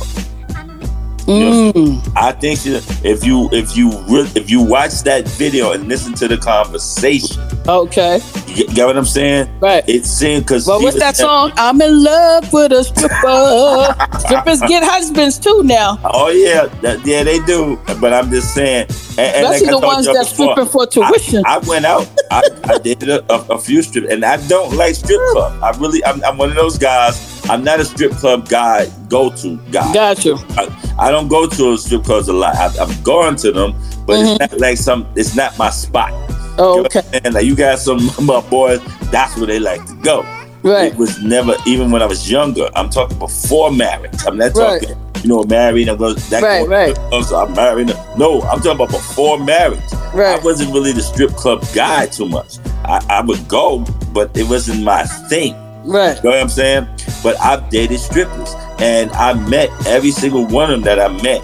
You 1.26 1.40
know, 1.40 1.72
Mm. 1.72 2.12
I 2.14 2.32
think 2.32 2.60
she, 2.60 2.70
if 3.02 3.24
you 3.24 3.48
if 3.52 3.76
you 3.76 3.90
re- 4.08 4.30
if 4.34 4.48
you 4.50 4.60
watch 4.62 5.02
that 5.04 5.26
video 5.26 5.72
and 5.72 5.88
listen 5.88 6.12
to 6.14 6.28
the 6.28 6.36
conversation, 6.38 7.42
Okay. 7.68 8.20
you 8.46 8.66
get, 8.68 8.86
what 8.86 8.96
I'm 8.96 9.04
saying? 9.04 9.50
Right. 9.58 9.82
It's 9.88 10.08
seemed 10.08 10.44
because 10.44 10.66
Well, 10.66 10.80
what's 10.80 10.98
that 10.98 11.16
song? 11.16 11.52
I'm 11.56 11.80
in 11.80 12.02
love 12.02 12.52
with 12.52 12.72
a 12.72 12.84
stripper. 12.84 14.18
Strippers 14.20 14.60
get 14.60 14.84
husbands 14.84 15.38
too 15.38 15.62
now, 15.64 15.98
Oh 16.04 16.28
yeah, 16.28 16.66
that, 16.82 17.04
yeah 17.04 17.24
they 17.24 17.38
do. 17.40 17.78
But 18.00 18.12
I'm 18.12 18.30
just 18.30 18.54
saying, 18.54 18.86
and, 19.18 19.44
like 19.44 19.56
especially 19.56 19.68
I 19.68 19.70
the 19.70 19.78
ones 19.78 20.06
that's 20.06 20.30
before, 20.30 20.52
stripping 20.52 20.72
for 20.72 20.86
tuition. 20.86 21.42
I, 21.44 21.56
I 21.56 21.58
went 21.58 21.84
out. 21.84 22.08
I, 22.30 22.42
I 22.64 22.78
did 22.78 23.08
a, 23.08 23.24
a, 23.32 23.54
a 23.54 23.58
few 23.58 23.82
strip, 23.82 24.10
and 24.10 24.24
I 24.24 24.36
don't 24.46 24.76
like 24.76 24.94
strip 24.94 25.20
club. 25.32 25.62
I 25.62 25.76
really, 25.78 26.04
I'm, 26.04 26.22
I'm 26.24 26.38
one 26.38 26.50
of 26.50 26.56
those 26.56 26.78
guys. 26.78 27.44
I'm 27.48 27.64
not 27.64 27.80
a 27.80 27.84
strip 27.84 28.12
club 28.12 28.48
guy, 28.48 28.88
go 29.08 29.30
to 29.30 29.56
guy. 29.70 29.92
Got 29.92 30.24
you. 30.24 30.38
I, 30.50 30.94
I 30.98 31.10
don't 31.10 31.28
go 31.28 31.48
to 31.48 31.72
a 31.72 31.78
strip 31.78 32.04
clubs 32.04 32.28
a 32.28 32.32
lot. 32.32 32.56
I've, 32.56 32.78
I've 32.78 33.04
gone 33.04 33.36
to 33.36 33.52
them, 33.52 33.72
but 34.06 34.20
it's 34.20 34.30
mm-hmm. 34.30 34.52
not 34.52 34.60
like 34.60 34.76
some. 34.76 35.06
It's 35.16 35.34
not 35.34 35.56
my 35.58 35.70
spot. 35.70 36.12
Oh, 36.58 36.78
You 36.78 36.84
okay. 36.86 37.02
what 37.12 37.32
Like 37.32 37.44
you 37.46 37.54
got 37.56 37.78
some 37.78 37.98
of 37.98 38.22
my 38.24 38.40
boys, 38.40 38.80
that's 39.10 39.36
where 39.36 39.46
they 39.46 39.58
like 39.58 39.84
to 39.86 39.94
go. 39.96 40.22
Right. 40.62 40.92
It 40.92 40.98
was 40.98 41.22
never 41.22 41.54
even 41.66 41.90
when 41.90 42.02
I 42.02 42.06
was 42.06 42.30
younger. 42.30 42.68
I'm 42.74 42.90
talking 42.90 43.18
before 43.18 43.70
marriage. 43.70 44.14
I'm 44.26 44.36
not 44.36 44.54
Right. 44.56 44.80
talking, 44.82 44.96
you 45.22 45.28
know, 45.28 45.44
married. 45.44 45.88
I'm 45.88 45.96
going 45.96 46.16
that 46.30 46.42
Right, 46.42 46.66
right. 46.68 46.96
Oh, 47.12 47.22
so 47.22 47.36
I'm 47.36 47.52
married. 47.54 47.88
No, 48.16 48.40
I'm 48.42 48.58
talking 48.58 48.72
about 48.72 48.90
before 48.90 49.38
marriage. 49.38 49.80
Right. 50.12 50.40
I 50.40 50.44
wasn't 50.44 50.72
really 50.72 50.92
the 50.92 51.02
strip 51.02 51.30
club 51.32 51.64
guy 51.74 52.06
too 52.06 52.26
much. 52.26 52.58
I, 52.84 53.04
I 53.08 53.20
would 53.20 53.46
go, 53.48 53.84
but 54.12 54.36
it 54.36 54.48
wasn't 54.48 54.82
my 54.82 55.04
thing. 55.28 55.54
Right. 55.84 56.16
You 56.16 56.22
know 56.24 56.30
what 56.30 56.40
I'm 56.40 56.48
saying? 56.48 56.88
But 57.22 57.38
I've 57.40 57.68
dated 57.70 58.00
strippers, 58.00 58.54
and 58.80 59.12
I 59.12 59.34
met 59.48 59.70
every 59.86 60.10
single 60.10 60.46
one 60.46 60.70
of 60.72 60.82
them 60.82 60.82
that 60.82 60.98
I 60.98 61.08
met 61.22 61.42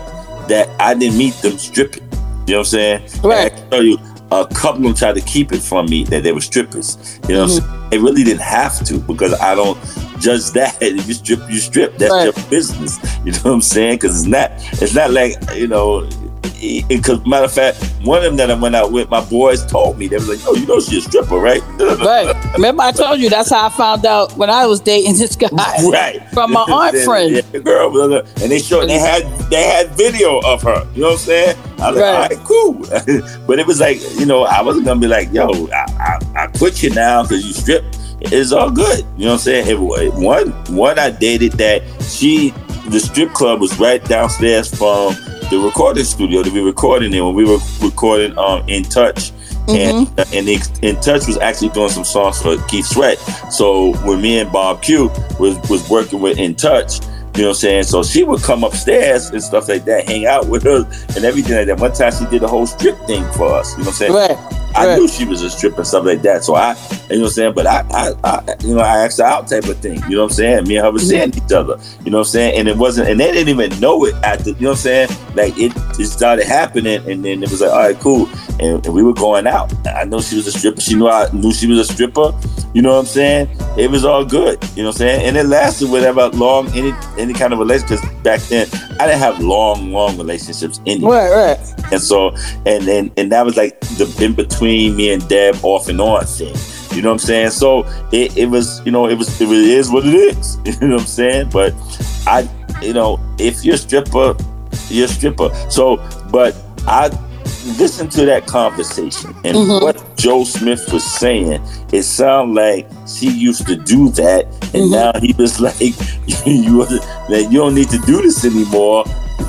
that 0.49 0.69
I 0.81 0.95
didn't 0.95 1.17
meet 1.19 1.35
them 1.43 1.59
stripping. 1.59 2.03
You 2.47 2.55
know 2.55 2.59
what 2.59 2.59
I'm 2.59 2.65
saying? 2.65 3.03
Right. 3.23 3.53
And 3.53 3.55
I 3.55 3.57
can 3.61 3.71
tell 3.71 3.83
you, 3.85 3.99
a 4.41 4.47
couple 4.55 4.79
of 4.79 4.83
them 4.85 4.95
tried 4.95 5.15
to 5.15 5.21
keep 5.21 5.53
it 5.53 5.61
from 5.61 5.87
me 5.87 6.05
that 6.05 6.23
they 6.23 6.33
were 6.33 6.41
strippers. 6.41 6.97
You 7.29 7.35
know, 7.35 7.47
Mm-hmm. 7.47 7.91
they 7.91 7.99
really 7.99 8.25
didn't 8.25 8.41
have 8.43 8.85
to 8.87 8.99
because 8.99 9.35
I 9.41 9.55
don't 9.55 9.79
judge 10.19 10.51
that. 10.53 10.77
If 10.81 11.07
you 11.09 11.15
strip, 11.15 11.41
you 11.51 11.59
strip. 11.59 11.99
That's 11.99 12.13
Right. 12.13 12.25
your 12.25 12.51
business. 12.51 12.99
You 13.25 13.33
know 13.33 13.39
what 13.43 13.53
I'm 13.53 13.63
saying? 13.63 13.97
Because 13.97 14.21
it's 14.21 14.29
not, 14.29 14.51
it's 14.83 14.95
not 14.95 15.11
like 15.11 15.35
you 15.55 15.67
know. 15.69 16.09
Because 16.89 17.25
matter 17.27 17.45
of 17.47 17.53
fact, 17.53 17.83
one 18.05 18.19
of 18.19 18.25
them 18.25 18.37
that 18.37 18.51
I 18.51 18.55
went 18.55 18.75
out 18.77 18.93
with, 18.93 19.09
my 19.11 19.25
boys 19.25 19.65
told 19.67 19.99
me 19.99 20.07
they 20.09 20.17
was 20.17 20.29
like, 20.29 20.39
"Oh, 20.47 20.55
you 20.55 20.67
know 20.67 20.81
she's 20.81 21.05
a 21.07 21.09
stripper, 21.09 21.37
right?" 21.37 21.63
Right. 22.03 22.35
Remember, 22.55 22.83
I 22.83 22.93
told 22.93 23.21
you 23.21 23.29
that's 23.31 23.51
how 23.51 23.67
I 23.67 23.69
found 23.71 24.07
out 24.07 24.37
when 24.37 24.51
I 24.51 24.67
was 24.67 24.81
dating 24.81 25.17
this 25.19 25.37
guy. 25.37 25.49
right 25.53 26.23
From 26.33 26.53
my 26.53 26.61
aunt 26.63 26.97
friend. 27.05 27.35
yeah, 27.35 27.41
the 27.53 27.61
girl 27.61 27.91
blah, 27.91 28.07
blah, 28.09 28.19
and 28.43 28.51
they 28.53 28.59
showed 28.59 28.89
they 28.89 28.99
had 28.99 29.23
they 29.51 29.63
had 29.65 29.91
video 29.91 30.41
of 30.41 30.63
her 30.63 30.87
you 30.95 31.03
know 31.03 31.09
what 31.09 31.13
i'm 31.13 31.19
saying 31.19 31.57
i 31.81 31.91
was 31.91 32.01
Right. 32.01 32.31
like 32.31 32.49
all 32.51 32.73
right 32.73 32.95
cool 33.07 33.47
but 33.47 33.59
it 33.59 33.67
was 33.67 33.81
like 33.81 33.99
you 34.19 34.25
know 34.27 34.45
i 34.45 34.63
wasn't 34.63 34.85
gonna 34.87 35.01
be 35.01 35.07
like 35.07 35.33
yo 35.33 35.49
i 35.69 36.19
i, 36.35 36.43
I 36.45 36.47
quit 36.49 36.83
you 36.83 36.91
now 36.91 37.23
because 37.23 37.45
you 37.47 37.53
stripped 37.53 37.99
it's 38.21 38.53
all 38.53 38.71
good 38.71 39.05
you 39.17 39.25
know 39.27 39.33
what 39.33 39.33
i'm 39.35 39.39
saying 39.39 39.67
it, 39.69 40.13
one 40.15 40.51
one 40.75 40.99
i 40.99 41.11
dated 41.11 41.53
that 41.53 41.83
she 42.03 42.51
the 42.89 42.99
strip 43.01 43.33
club 43.33 43.61
was 43.61 43.79
right 43.79 44.03
downstairs 44.05 44.73
from 44.75 45.15
the 45.53 45.59
recording 45.59 46.05
studio 46.05 46.43
that 46.43 46.53
we 46.53 46.61
were 46.61 46.69
recording 46.69 47.13
in 47.13 47.25
when 47.25 47.35
we 47.35 47.45
were 47.45 47.59
recording 47.83 48.37
um 48.39 48.67
in 48.69 48.83
touch 48.83 49.31
and 49.69 50.09
Mm-hmm. 50.09 50.19
uh, 50.19 50.25
and 50.33 50.49
in, 50.49 50.61
in 50.83 50.97
touch 51.01 51.29
was 51.29 51.39
actually 51.39 51.69
doing 51.69 51.91
some 51.91 52.05
songs 52.05 52.43
for 52.43 52.57
Keith 52.67 52.87
Sweat. 52.87 53.17
So 53.53 53.93
when 54.05 54.21
me 54.21 54.41
and 54.41 54.51
Bob 54.51 54.83
Q 54.83 55.09
was 55.39 55.57
was 55.71 55.89
working 55.89 56.21
with 56.21 56.39
In 56.39 56.57
Touch, 56.57 57.01
you 57.37 57.43
know 57.43 57.49
what 57.49 57.49
I'm 57.49 57.55
saying? 57.55 57.83
So 57.85 58.03
she 58.03 58.25
would 58.25 58.43
come 58.43 58.65
upstairs 58.65 59.31
and 59.31 59.41
stuff 59.41 59.69
like 59.69 59.85
that, 59.85 60.09
hang 60.09 60.27
out 60.27 60.49
with 60.49 60.67
us 60.67 61.17
and 61.17 61.25
everything 61.25 61.57
like 61.57 61.67
that. 61.69 61.79
One 61.79 61.93
time 61.93 62.13
she 62.13 62.27
did 62.27 62.43
a 62.43 62.49
whole 62.49 62.67
strip 62.67 62.99
thing 63.07 63.23
for 63.33 63.55
us, 63.55 63.73
you 63.73 63.85
know 63.85 63.85
what 63.85 63.89
I'm 63.89 63.95
saying? 63.95 64.13
Right. 64.13 64.62
I 64.75 64.87
right. 64.87 64.99
knew 64.99 65.09
she 65.09 65.25
was 65.25 65.43
a 65.43 65.51
stripper 65.51 65.79
and 65.79 65.87
stuff 65.87 66.05
like 66.05 66.23
that. 66.23 66.45
So 66.45 66.55
I, 66.55 66.73
you 67.11 67.17
know 67.17 67.23
what 67.23 67.27
I'm 67.27 67.29
saying? 67.31 67.55
But 67.55 67.67
I, 67.67 67.85
I, 67.91 68.13
I, 68.25 68.57
you 68.61 68.75
know, 68.75 68.81
I 68.81 69.05
asked 69.05 69.19
her 69.19 69.25
out 69.25 69.49
type 69.49 69.65
of 69.65 69.79
thing. 69.79 70.03
You 70.09 70.17
know 70.17 70.23
what 70.23 70.33
I'm 70.33 70.37
saying? 70.37 70.69
Me 70.69 70.77
and 70.77 70.85
her 70.87 70.93
were 70.93 70.99
seeing 70.99 71.35
each 71.35 71.53
other. 71.53 71.79
You 72.05 72.11
know 72.11 72.19
what 72.19 72.27
I'm 72.27 72.31
saying? 72.31 72.59
And 72.59 72.69
it 72.69 72.77
wasn't, 72.77 73.09
and 73.09 73.21
they 73.21 73.33
didn't 73.33 73.49
even 73.49 73.79
know 73.81 74.05
it 74.07 74.15
at 74.23 74.41
the, 74.41 74.53
you 74.53 74.63
know 74.63 74.71
what 74.71 74.77
I'm 74.77 74.77
saying? 74.77 75.09
Like 75.35 75.59
it, 75.59 75.73
it 75.99 76.07
started 76.07 76.47
happening, 76.47 77.09
and 77.11 77.25
then 77.25 77.43
it 77.43 77.51
was 77.51 77.61
like, 77.61 77.71
all 77.71 77.79
right, 77.79 77.99
cool. 77.99 78.29
And, 78.61 78.85
and 78.85 78.95
we 78.95 79.03
were 79.03 79.15
going 79.15 79.47
out. 79.47 79.73
I 79.87 80.05
know 80.05 80.21
she 80.21 80.37
was 80.37 80.47
a 80.47 80.53
stripper. 80.53 80.81
She 80.81 80.95
knew 80.95 81.09
I 81.09 81.31
knew 81.33 81.53
she 81.53 81.67
was 81.67 81.79
a 81.79 81.93
stripper. 81.93 82.33
You 82.75 82.81
know 82.81 82.95
what 82.95 83.01
I'm 83.01 83.07
saying? 83.07 83.49
It 83.77 83.91
was 83.91 84.05
all 84.05 84.25
good. 84.25 84.63
You 84.77 84.83
know 84.83 84.89
what 84.89 84.95
I'm 84.95 84.99
saying? 84.99 85.27
And 85.27 85.37
it 85.37 85.45
lasted 85.45 85.91
whatever 85.91 86.29
long 86.29 86.69
any 86.69 86.93
any 87.19 87.35
kind 87.35 87.53
of 87.53 87.59
relationship. 87.59 88.01
Because 88.01 88.23
back 88.23 88.41
then 88.43 88.67
I 88.99 89.07
didn't 89.07 89.19
have 89.19 89.41
long, 89.41 89.93
long 89.93 90.17
relationships 90.17 90.81
anyway. 90.87 91.17
Right. 91.17 91.59
Right. 91.59 91.93
And 91.93 92.01
so, 92.01 92.35
and 92.65 92.85
then, 92.85 93.13
and 93.19 93.31
that 93.33 93.45
was 93.45 93.57
like 93.57 93.79
the 93.81 94.19
in 94.23 94.33
between 94.35 94.62
me 94.63 95.13
and 95.13 95.27
Deb 95.29 95.57
off 95.63 95.89
and 95.89 96.01
on 96.01 96.25
thing. 96.25 96.55
You 96.97 97.03
know 97.03 97.09
what 97.09 97.15
I'm 97.15 97.19
saying? 97.21 97.51
So 97.51 97.85
it, 98.13 98.37
it 98.37 98.47
was, 98.47 98.81
you 98.85 98.93
know, 98.93 99.09
it 99.09 99.17
was, 99.17 99.41
it 99.41 99.49
is 99.51 99.91
what 99.91 100.07
it 100.07 100.15
is. 100.15 100.59
You 100.67 100.89
know 100.89 100.95
what 100.97 101.01
I'm 101.03 101.07
saying? 101.07 101.51
But 101.51 101.75
I, 102.27 102.49
you 102.83 102.93
know, 102.93 103.19
if 103.39 103.65
you're 103.65 103.75
a 103.77 103.79
stripper, 103.79 104.35
you're 104.89 105.07
a 105.07 105.09
stripper. 105.09 105.51
So, 105.71 105.97
but 106.31 106.55
I 106.87 107.09
listened 107.79 108.11
to 108.13 108.27
that 108.27 108.47
conversation 108.47 109.35
and 109.45 109.57
Mhm. 109.57 109.83
what 109.83 110.17
Joe 110.17 110.45
Smith 110.45 110.93
was 110.93 111.05
saying. 111.05 111.63
It 111.93 112.03
sounded 112.03 112.55
like 112.61 112.89
she 113.07 113.31
used 113.31 113.67
to 113.69 113.77
do 113.77 114.11
that, 114.11 114.47
and 114.75 114.85
Mhm. 114.85 114.91
now 114.91 115.21
he 115.21 115.33
was 115.39 115.61
like, 115.67 115.81
you, 115.81 116.85
that 117.31 117.49
you 117.51 117.59
don't 117.59 117.75
need 117.75 117.89
to 117.91 117.99
do 118.01 118.21
this 118.21 118.45
anymore 118.45 119.05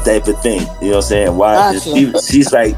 type 0.05 0.27
of 0.27 0.39
thing. 0.41 0.61
You 0.61 0.65
know 0.65 0.87
what 0.87 0.95
I'm 0.95 1.01
saying? 1.01 1.35
Why? 1.37 1.77
She, 1.79 2.11
she's 2.21 2.51
like 2.53 2.75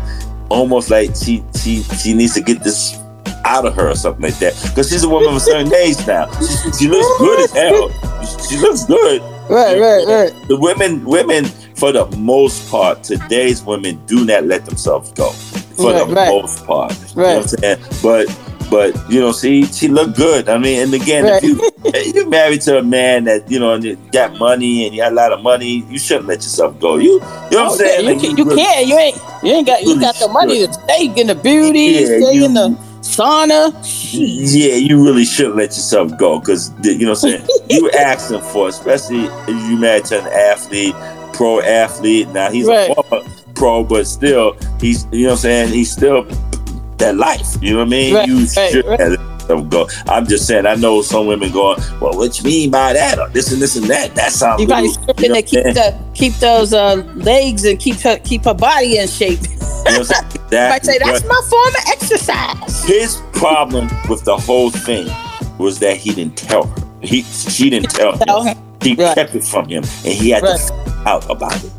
almost 0.49 0.89
like 0.89 1.15
she 1.15 1.43
she 1.59 1.83
she 1.83 2.13
needs 2.13 2.33
to 2.35 2.41
get 2.41 2.63
this 2.63 2.97
out 3.45 3.65
of 3.65 3.75
her 3.75 3.89
or 3.89 3.95
something 3.95 4.23
like 4.23 4.37
that 4.39 4.53
because 4.69 4.89
she's 4.89 5.03
a 5.03 5.09
woman 5.09 5.29
of 5.29 5.35
a 5.35 5.39
certain 5.39 5.73
age 5.75 5.97
now. 6.07 6.29
She, 6.39 6.71
she 6.73 6.87
looks 6.87 7.17
good 7.19 7.39
as 7.41 7.51
hell. 7.51 7.89
She 8.49 8.57
looks 8.57 8.85
good. 8.85 9.21
Right. 9.49 9.79
Right. 9.79 10.05
Right. 10.07 10.47
The 10.47 10.57
women 10.57 11.05
women 11.05 11.45
for 11.75 11.91
the 11.91 12.05
most 12.17 12.69
part 12.71 13.03
today's 13.03 13.61
women 13.63 14.03
do 14.05 14.25
not 14.25 14.45
let 14.45 14.65
themselves 14.65 15.11
go 15.11 15.29
for 15.29 15.91
Right, 15.91 16.07
the 16.07 16.13
right. 16.15 16.27
most 16.29 16.65
part. 16.65 16.91
You 17.11 17.15
know 17.17 17.23
Right. 17.23 17.35
what 17.37 17.41
I'm 17.41 17.47
saying? 17.47 17.79
But 18.01 18.44
but 18.75 19.09
you 19.09 19.19
know, 19.21 19.31
see, 19.31 19.63
she 19.65 19.87
looked 19.87 20.17
good. 20.17 20.49
I 20.49 20.57
mean, 20.57 20.81
and 20.83 20.93
again, 20.93 21.23
Right. 21.23 21.41
if 21.41 21.49
you 21.49 21.71
if 21.85 22.15
you're 22.15 22.27
married 22.27 22.61
to 22.67 22.77
a 22.79 22.83
man 22.83 23.23
that 23.25 23.49
you 23.49 23.57
know 23.59 23.73
and 23.73 23.83
you 23.83 23.95
got 24.11 24.37
money 24.37 24.85
and 24.85 24.93
you 24.93 25.01
got 25.01 25.11
a 25.13 25.15
lot 25.15 25.31
of 25.31 25.41
money, 25.41 25.85
you 25.89 25.97
shouldn't 25.97 26.27
let 26.27 26.37
yourself 26.39 26.77
go. 26.79 26.97
You 26.97 27.13
you 27.13 27.19
know 27.19 27.25
what 27.25 27.53
I'm 27.53 27.67
Okay, 27.71 27.77
saying? 27.77 28.05
you, 28.05 28.13
Like, 28.13 28.21
can, 28.21 28.37
you 28.37 28.43
really- 28.45 28.63
can't. 28.63 28.87
You 28.87 28.97
ain't. 28.97 29.17
You 29.43 29.51
ain't 29.53 29.67
got. 29.67 29.83
You 29.83 29.99
got 29.99 30.15
the 30.15 30.27
money 30.27 30.59
should. 30.59 30.73
to 30.73 30.79
stay 30.83 31.13
in 31.15 31.27
the 31.27 31.35
beauty, 31.35 31.79
Yeah, 31.79 32.05
stay 32.19 32.33
you- 32.33 32.45
in 32.45 32.53
the 32.53 32.69
sauna. 33.01 33.71
Yeah, 34.13 34.75
you 34.75 35.03
really 35.03 35.25
shouldn't 35.25 35.55
let 35.55 35.69
yourself 35.69 36.17
go 36.17 36.39
because 36.39 36.71
you 36.83 37.05
know 37.05 37.11
what 37.11 37.23
I'm 37.23 37.31
saying. 37.31 37.47
you 37.69 37.89
asking 37.97 38.41
for, 38.51 38.67
especially 38.67 39.25
if 39.47 39.69
you 39.69 39.77
married 39.77 40.05
to 40.05 40.19
an 40.21 40.27
athlete, 40.27 40.95
pro 41.33 41.61
athlete. 41.61 42.27
Now 42.29 42.49
he's 42.51 42.65
Right. 42.67 42.89
a 42.89 42.95
former 43.03 43.23
pro, 43.53 43.83
but 43.85 44.05
still, 44.07 44.57
he's 44.81 45.05
you 45.11 45.23
know 45.23 45.29
what 45.29 45.31
I'm 45.33 45.37
saying. 45.37 45.69
He's 45.73 45.91
still 45.91 46.25
that 46.97 47.15
life. 47.15 47.55
You 47.61 47.73
know 47.73 47.79
what 47.79 47.87
I 47.87 47.89
mean? 47.89 48.13
Right, 48.15 48.27
you 48.27 48.37
right, 48.39 48.71
should 48.71 48.85
right. 48.85 48.99
yourself 48.99 49.69
go. 49.69 49.87
I'm 50.07 50.25
just 50.25 50.47
saying. 50.47 50.65
I 50.65 50.75
know 50.75 51.01
some 51.01 51.27
women 51.27 51.51
going, 51.51 51.79
well, 51.99 52.15
what 52.17 52.37
you 52.37 52.43
mean 52.45 52.71
by 52.71 52.93
that? 52.93 53.19
Or 53.19 53.29
this 53.29 53.51
and 53.51 53.61
this 53.61 53.75
and 53.75 53.85
that. 53.87 54.15
That 54.15 54.31
sounds. 54.31 54.61
You 54.61 54.67
probably 54.67 54.89
stripping 54.89 55.33
to 55.33 55.41
keep 55.41 55.63
the 55.63 56.03
keep 56.13 56.33
those 56.35 56.73
uh, 56.73 56.95
legs 57.15 57.65
and 57.65 57.79
keep 57.79 57.97
her 58.01 58.17
keep 58.19 58.45
her 58.45 58.53
body 58.53 58.97
in 58.97 59.07
shape. 59.07 59.39
You 59.41 59.57
know 59.57 59.99
what 59.99 59.99
I'm 59.99 60.03
saying? 60.05 60.81
Say 60.83 60.97
that's 60.99 61.23
my 61.25 61.41
form 61.49 61.67
of 61.67 61.83
exercise. 61.89 62.83
His 62.85 63.21
problem 63.33 63.89
with 64.09 64.23
the 64.23 64.37
whole 64.37 64.69
thing 64.69 65.07
was 65.57 65.79
that 65.79 65.97
he 65.97 66.11
didn't 66.13 66.37
tell 66.37 66.63
her. 66.65 66.75
He 67.01 67.21
she 67.23 67.69
didn't 67.69 67.89
tell 67.91 68.13
Tell 68.17 68.41
him. 68.43 68.55
him. 68.57 68.63
He 68.81 68.93
Right. 68.95 69.15
kept 69.15 69.35
it 69.35 69.43
from 69.43 69.67
him, 69.67 69.83
and 69.83 70.13
he 70.13 70.29
had 70.29 70.43
Right. 70.43 70.59
to 70.59 70.67
find 70.67 71.07
out 71.07 71.29
about 71.29 71.63
it. 71.63 71.71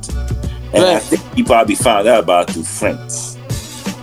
And 0.74 0.84
I 0.84 0.98
think 0.98 1.22
he 1.34 1.42
probably 1.42 1.74
found 1.76 2.06
out 2.08 2.24
about 2.24 2.48
it 2.50 2.52
through 2.52 2.64
friends, 2.64 3.35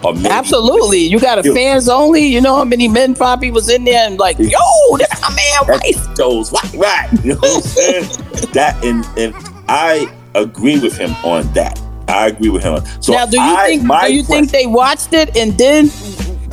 Absolutely, 0.05 0.99
you 0.99 1.19
got 1.19 1.39
a 1.39 1.53
fans 1.53 1.89
only. 1.89 2.25
You 2.25 2.41
know 2.41 2.55
how 2.55 2.65
many 2.65 2.87
men 2.87 3.15
probably 3.15 3.51
was 3.51 3.69
in 3.69 3.83
there 3.83 4.05
and 4.07 4.19
like, 4.19 4.37
yo, 4.39 4.57
that's 4.97 5.21
my 5.21 5.29
man 5.29 5.79
wife. 5.79 6.15
those 6.15 6.51
right, 6.51 6.73
right. 6.73 7.09
You 7.23 7.33
know 7.33 7.39
what 7.39 7.55
I'm 7.55 7.61
saying? 7.61 8.03
that 8.53 8.83
and 8.83 9.05
and 9.17 9.33
I 9.67 10.13
agree 10.35 10.79
with 10.79 10.97
him 10.97 11.11
on 11.23 11.51
that. 11.53 11.79
I 12.07 12.27
agree 12.27 12.49
with 12.49 12.63
him. 12.63 12.83
So 13.01 13.13
now, 13.13 13.25
do 13.25 13.37
you 13.37 13.43
I, 13.43 13.65
think 13.65 13.87
do 13.87 14.13
you 14.13 14.23
think 14.23 14.51
they 14.51 14.65
watched 14.65 15.13
it 15.13 15.35
and 15.37 15.57
then 15.57 15.89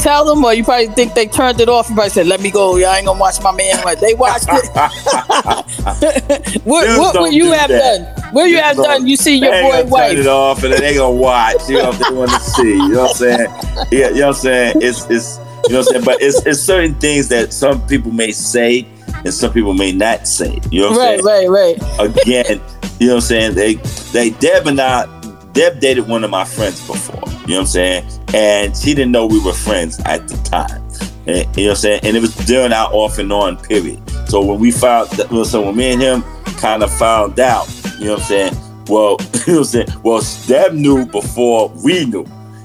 tell 0.00 0.24
them, 0.24 0.44
or 0.44 0.52
you 0.54 0.64
probably 0.64 0.88
think 0.88 1.14
they 1.14 1.26
turned 1.26 1.60
it 1.60 1.68
off 1.68 1.88
and 1.88 1.96
probably 1.96 2.10
said, 2.10 2.26
"Let 2.26 2.40
me 2.40 2.50
go. 2.50 2.76
I 2.84 2.96
ain't 2.98 3.06
gonna 3.06 3.18
watch 3.20 3.40
my 3.42 3.52
man." 3.52 3.82
Like 3.84 4.00
they 4.00 4.14
watched 4.14 4.48
it. 4.50 4.66
what 6.64 6.98
what 6.98 7.20
would 7.20 7.32
you 7.34 7.44
do 7.44 7.50
have 7.52 7.68
that. 7.70 8.16
done? 8.16 8.32
What 8.34 8.44
you 8.44 8.58
have 8.58 8.76
done? 8.76 9.06
You 9.06 9.16
see 9.16 9.36
your 9.36 9.50
boy 9.52 9.82
gonna 9.84 10.08
turn 10.08 10.16
it 10.18 10.26
off 10.26 10.62
and 10.62 10.72
then 10.72 10.80
they 10.80 10.94
gonna 10.94 11.14
watch. 11.16 11.68
You 11.68 11.78
know 11.78 11.90
what 11.90 11.98
they 12.08 12.14
want 12.14 12.30
to 12.30 12.40
see. 12.40 12.72
You 12.74 12.88
know 12.88 13.02
what 13.02 13.10
I'm 13.10 13.16
saying? 13.16 13.48
Yeah, 13.90 14.08
you 14.08 14.14
know 14.20 14.26
what 14.28 14.36
I'm 14.36 14.42
saying? 14.42 14.76
It's 14.80 15.04
it's 15.10 15.38
you 15.68 15.74
know 15.74 15.78
what 15.80 15.86
I'm 15.88 15.92
saying? 15.92 16.04
But 16.04 16.22
it's 16.22 16.46
it's 16.46 16.60
certain 16.60 16.94
things 16.94 17.28
that 17.28 17.52
some 17.52 17.86
people 17.86 18.10
may 18.12 18.32
say 18.32 18.86
and 19.24 19.32
some 19.34 19.52
people 19.52 19.74
may 19.74 19.92
not 19.92 20.26
say. 20.26 20.58
You 20.70 20.82
know 20.82 20.90
what 20.90 21.00
I'm 21.00 21.24
Right, 21.24 21.24
saying? 21.24 21.50
right, 21.50 21.78
right. 21.98 22.10
Again, 22.22 22.60
you 22.98 23.06
know 23.08 23.14
what 23.16 23.24
I'm 23.24 23.28
saying? 23.28 23.54
They 23.54 23.74
they 24.12 24.30
Deb 24.30 24.66
and 24.66 24.80
I 24.80 25.06
Deb 25.52 25.80
dated 25.80 26.06
one 26.08 26.24
of 26.24 26.30
my 26.30 26.44
friends 26.44 26.84
before. 26.86 27.16
You 27.42 27.54
know 27.54 27.54
what 27.54 27.60
I'm 27.60 27.66
saying? 27.66 28.04
And 28.34 28.76
she 28.76 28.94
didn't 28.94 29.12
know 29.12 29.26
we 29.26 29.42
were 29.42 29.52
friends 29.52 30.00
at 30.00 30.26
the 30.28 30.36
time. 30.38 30.82
And, 31.26 31.56
you 31.56 31.64
know 31.64 31.70
what 31.70 31.70
I'm 31.70 31.76
saying? 31.76 32.00
And 32.04 32.16
it 32.16 32.20
was 32.20 32.34
during 32.46 32.72
our 32.72 32.92
off 32.92 33.18
and 33.18 33.32
on 33.32 33.56
period. 33.56 34.00
So 34.28 34.44
when 34.44 34.60
we 34.60 34.70
found 34.70 35.10
so 35.10 35.62
when 35.62 35.76
me 35.76 35.92
and 35.92 36.00
him 36.00 36.22
kind 36.58 36.82
of 36.82 36.96
found 36.96 37.38
out, 37.40 37.68
you 37.98 38.06
know 38.06 38.12
what 38.12 38.20
I'm 38.20 38.26
saying? 38.26 38.54
Well, 38.86 39.16
you 39.46 39.54
know 39.54 39.58
what 39.58 39.58
I'm 39.58 39.64
saying? 39.64 39.88
Well, 40.02 40.22
Deb 40.46 40.74
knew 40.74 41.06
before 41.06 41.68
we 41.84 42.04
knew. 42.06 42.24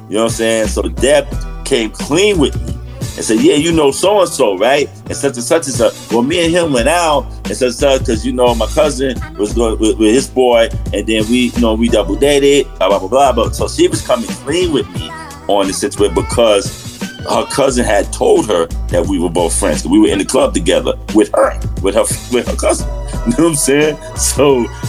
You 0.10 0.18
know 0.18 0.24
what 0.24 0.24
I'm 0.24 0.30
saying? 0.30 0.68
So 0.68 0.84
Deb 0.84 1.28
came 1.66 1.90
clean 1.90 2.38
with 2.38 2.56
me 2.66 2.74
and 3.16 3.24
said, 3.24 3.40
"Yeah, 3.40 3.56
you 3.56 3.72
know 3.72 3.92
so 3.92 4.22
and 4.22 4.30
so, 4.30 4.58
right?" 4.58 4.88
And 5.06 5.16
such 5.16 5.36
and 5.36 5.44
such 5.44 5.66
and 5.66 5.76
such. 5.76 6.12
Well, 6.12 6.22
me 6.22 6.46
and 6.46 6.54
him 6.54 6.74
went 6.74 6.88
out 6.88 7.26
and 7.46 7.56
such 7.56 7.68
and 7.68 7.76
such 7.76 8.00
because 8.02 8.26
you 8.26 8.34
know 8.34 8.54
my 8.54 8.68
cousin 8.68 9.18
was 9.38 9.54
going 9.54 9.80
with, 9.80 9.98
with 9.98 10.14
his 10.14 10.28
boy, 10.28 10.70
and 10.94 11.08
then 11.08 11.28
we, 11.30 11.48
you 11.48 11.62
know, 11.62 11.74
we 11.74 11.90
double 11.90 12.16
dated, 12.16 12.68
blah 12.78 12.90
blah 12.90 13.00
blah 13.00 13.08
blah. 13.08 13.34
But 13.34 13.56
so 13.56 13.68
she 13.68 13.88
was 13.88 14.06
coming 14.06 14.28
clean 14.28 14.72
with 14.72 14.88
me 14.94 15.10
on 15.48 15.68
the 15.68 15.74
situation 15.74 16.16
because 16.16 16.96
her 17.30 17.46
cousin 17.48 17.84
had 17.84 18.12
told 18.14 18.48
her 18.48 18.68
that 18.90 19.06
we 19.08 19.20
were 19.20 19.30
both 19.30 19.58
friends. 19.58 19.86
We 19.86 20.00
were 20.00 20.08
in 20.08 20.20
the 20.20 20.26
club 20.26 20.54
together 20.54 20.94
with 21.14 21.32
her, 21.34 21.60
with 21.82 21.96
her, 21.96 22.06
with 22.32 22.48
her 22.48 22.56
cousin. 22.56 22.90
You 23.26 23.32
know 23.32 23.44
what 23.46 23.50
I'm 23.50 23.56
saying? 23.56 23.98
So 24.18 24.64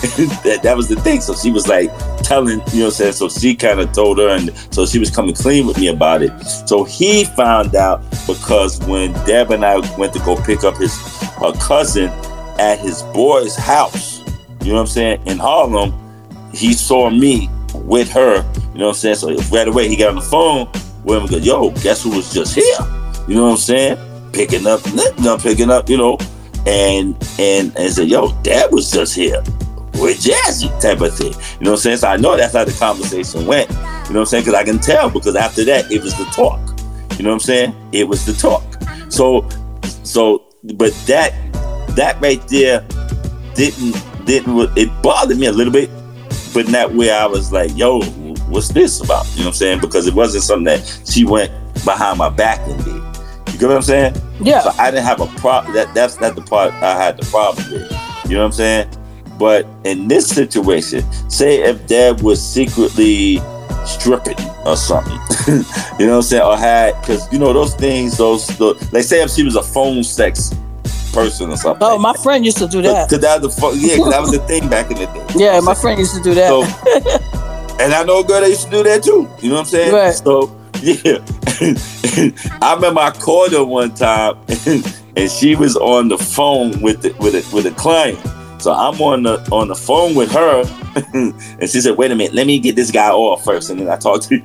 that, 0.45 0.61
that 0.63 0.77
was 0.77 0.89
the 0.89 0.97
thing. 0.97 1.23
So 1.23 1.35
she 1.35 1.51
was 1.51 1.69
like 1.69 1.91
telling, 2.19 2.51
you 2.51 2.57
know 2.57 2.61
what 2.61 2.85
I'm 2.85 2.91
saying? 2.91 3.13
So 3.13 3.31
she 3.31 3.55
kind 3.55 3.81
of 3.81 3.93
told 3.93 4.19
her, 4.19 4.29
and 4.29 4.55
so 4.71 4.85
she 4.85 4.99
was 4.99 5.11
coming 5.11 5.35
clean 5.35 5.67
with 5.67 5.79
me 5.79 5.89
about 5.89 6.21
it. 6.21 6.39
So 6.67 6.85
he 6.85 7.25
found 7.25 7.75
out 7.75 8.03
because 8.27 8.79
when 8.81 9.15
Deb 9.25 9.53
and 9.53 9.65
I 9.65 9.79
went 9.97 10.13
to 10.13 10.19
go 10.19 10.37
pick 10.37 10.65
up 10.65 10.77
his 10.77 10.95
her 11.37 11.53
cousin 11.55 12.11
at 12.59 12.79
his 12.79 13.03
boy's 13.15 13.57
house, 13.57 14.19
you 14.61 14.69
know 14.69 14.75
what 14.75 14.81
I'm 14.81 14.87
saying, 14.87 15.27
in 15.27 15.39
Harlem, 15.39 15.95
he 16.53 16.75
saw 16.75 17.09
me 17.09 17.49
with 17.85 18.11
her, 18.11 18.37
you 18.72 18.79
know 18.79 18.89
what 18.89 19.05
I'm 19.05 19.14
saying? 19.14 19.16
So 19.16 19.35
right 19.55 19.68
away 19.68 19.89
he 19.89 19.97
got 19.97 20.11
on 20.11 20.16
the 20.16 20.20
phone 20.20 20.68
with 21.05 21.16
him 21.16 21.22
and 21.22 21.31
goes, 21.31 21.47
yo, 21.47 21.70
guess 21.70 22.03
who 22.03 22.11
was 22.11 22.33
just 22.33 22.55
here? 22.55 22.64
You 23.29 23.35
know 23.35 23.45
what 23.45 23.51
I'm 23.53 23.57
saying? 23.57 24.33
Picking 24.33 24.66
up, 24.66 24.81
know, 25.18 25.39
picking 25.39 25.70
up, 25.70 25.89
you 25.89 25.97
know, 25.97 26.18
and 26.66 27.16
and 27.39 27.77
and 27.77 27.93
said, 27.93 28.09
yo, 28.09 28.33
Deb 28.43 28.72
was 28.72 28.91
just 28.91 29.14
here 29.14 29.41
with 29.95 30.20
Jazzy 30.22 30.68
type 30.81 31.01
of 31.01 31.16
thing. 31.16 31.33
You 31.33 31.64
know 31.64 31.70
what 31.72 31.77
I'm 31.77 31.77
saying? 31.77 31.97
So 31.99 32.09
I 32.09 32.16
know 32.16 32.37
that's 32.37 32.55
how 32.55 32.64
the 32.64 32.72
conversation 32.72 33.47
went. 33.47 33.70
You 33.70 33.77
know 33.77 33.81
what 33.81 34.16
I'm 34.16 34.27
saying? 34.27 34.45
Because 34.45 34.55
I 34.55 34.64
can 34.64 34.79
tell 34.79 35.11
because 35.11 35.37
after 35.37 35.64
that 35.64 35.91
it 35.91 36.03
was 36.03 36.16
the 36.16 36.24
talk. 36.27 36.61
You 37.18 37.24
know 37.24 37.31
what 37.31 37.35
I'm 37.35 37.41
saying? 37.41 37.74
It 37.93 38.07
was 38.07 38.27
the 38.27 38.35
talk. 38.35 38.62
So 39.11 39.49
so 40.03 40.45
but 40.74 40.93
that 41.07 41.33
that 41.97 42.20
right 42.20 42.47
there 42.49 42.87
didn't 43.55 43.97
didn't 44.27 44.70
it 44.77 44.91
bothered 45.03 45.39
me 45.39 45.47
a 45.47 45.53
little 45.53 45.72
bit, 45.72 45.89
but 46.57 46.71
not 46.71 46.95
where 46.95 47.15
I 47.15 47.27
was 47.27 47.53
like, 47.53 47.77
yo, 47.77 48.03
what's 48.49 48.69
this 48.69 49.03
about? 49.03 49.27
You 49.33 49.41
know 49.41 49.43
what 49.43 49.49
I'm 49.49 49.53
saying? 49.53 49.81
Because 49.83 50.07
it 50.07 50.15
wasn't 50.15 50.43
something 50.43 50.65
that 50.65 51.01
she 51.05 51.23
went 51.23 51.53
behind 51.85 52.17
my 52.17 52.31
back 52.31 52.67
and 52.67 52.83
did. 52.83 52.95
You 53.53 53.59
get 53.59 53.69
what 53.69 53.77
I'm 53.77 53.83
saying? 53.83 54.17
Yeah. 54.41 54.63
So 54.63 54.71
I 54.79 54.91
didn't 54.91 55.05
have 55.05 55.21
a 55.21 55.27
problem. 55.39 55.75
That 55.75 55.93
that's 55.93 56.19
not 56.19 56.35
the 56.35 56.41
part 56.41 56.73
I 56.73 56.97
had 56.97 57.19
the 57.19 57.27
problem 57.27 57.71
with. 57.71 57.93
You 58.25 58.37
know 58.37 58.39
what 58.39 58.47
I'm 58.47 58.53
saying? 58.53 58.89
But 59.39 59.67
in 59.85 60.09
this 60.09 60.31
situation, 60.31 61.05
say 61.29 61.63
if 61.63 61.87
Deb 61.87 62.23
was 62.23 62.43
secretly 62.43 63.43
stripping 63.85 64.41
or 64.65 64.79
something, 64.79 65.21
you 65.99 66.07
know 66.07 66.13
what 66.13 66.17
I'm 66.17 66.23
saying, 66.23 66.43
or 66.43 66.57
had 66.57 66.99
because 67.03 67.31
you 67.31 67.39
know 67.39 67.53
those 67.53 67.75
things, 67.75 68.17
those, 68.17 68.47
those 68.57 68.81
like 68.95 69.05
say 69.05 69.23
if 69.23 69.31
she 69.31 69.43
was 69.43 69.57
a 69.57 69.63
phone 69.63 70.03
sex 70.03 70.55
person 71.17 71.51
or 71.51 71.57
something. 71.57 71.83
Oh, 71.83 71.99
my 71.99 72.12
friend 72.14 72.45
used 72.45 72.59
to 72.59 72.69
do 72.69 72.83
that. 72.83 73.09
Cause 73.09 73.21
that 73.21 73.41
was 73.41 73.57
the 73.57 73.73
yeah, 73.79 74.11
that 74.11 74.21
was 74.21 74.33
the 74.37 74.39
thing 74.41 74.69
back 74.69 74.91
in 74.91 74.99
the 74.99 75.07
day. 75.07 75.27
Yeah, 75.35 75.61
my 75.61 75.75
friend 75.75 75.99
used 75.99 76.14
to 76.14 76.23
do 76.23 76.35
that. 76.35 76.49
So, 76.49 76.62
and 77.83 77.95
I 77.95 78.05
know 78.05 78.21
a 78.21 78.25
girl 78.25 78.43
that 78.43 78.51
used 78.51 78.64
to 78.64 78.71
do 78.71 78.83
that 78.83 79.03
too. 79.03 79.29
You 79.41 79.49
know 79.49 79.55
what 79.57 79.61
I'm 79.61 79.67
saying? 79.67 79.95
Right. 79.95 80.14
So 80.14 80.55
yeah, 80.83 81.19
I 82.61 82.75
remember 82.75 83.01
I 83.01 83.11
called 83.12 83.53
her 83.53 83.64
one 83.64 83.95
time, 83.95 84.37
and 85.17 85.31
she 85.31 85.57
was 85.57 85.75
on 85.77 86.09
the 86.09 86.19
phone 86.19 86.83
with 86.83 87.01
the, 87.01 87.12
with 87.19 87.35
a, 87.35 87.55
with 87.55 87.64
a 87.67 87.71
client. 87.73 88.19
So 88.61 88.73
I'm 88.73 89.01
on 89.01 89.23
the 89.23 89.41
on 89.51 89.69
the 89.69 89.75
phone 89.75 90.14
with 90.14 90.31
her, 90.33 90.64
and 91.14 91.71
she 91.71 91.81
said, 91.81 91.97
"Wait 91.97 92.11
a 92.11 92.14
minute, 92.14 92.35
let 92.35 92.47
me 92.47 92.59
get 92.59 92.77
this 92.77 92.91
guy 92.91 93.11
off 93.11 93.43
first, 93.43 93.71
and 93.71 93.81
then 93.81 93.89
I 93.89 93.97
talk 93.97 94.21
to 94.23 94.37
you." 94.37 94.45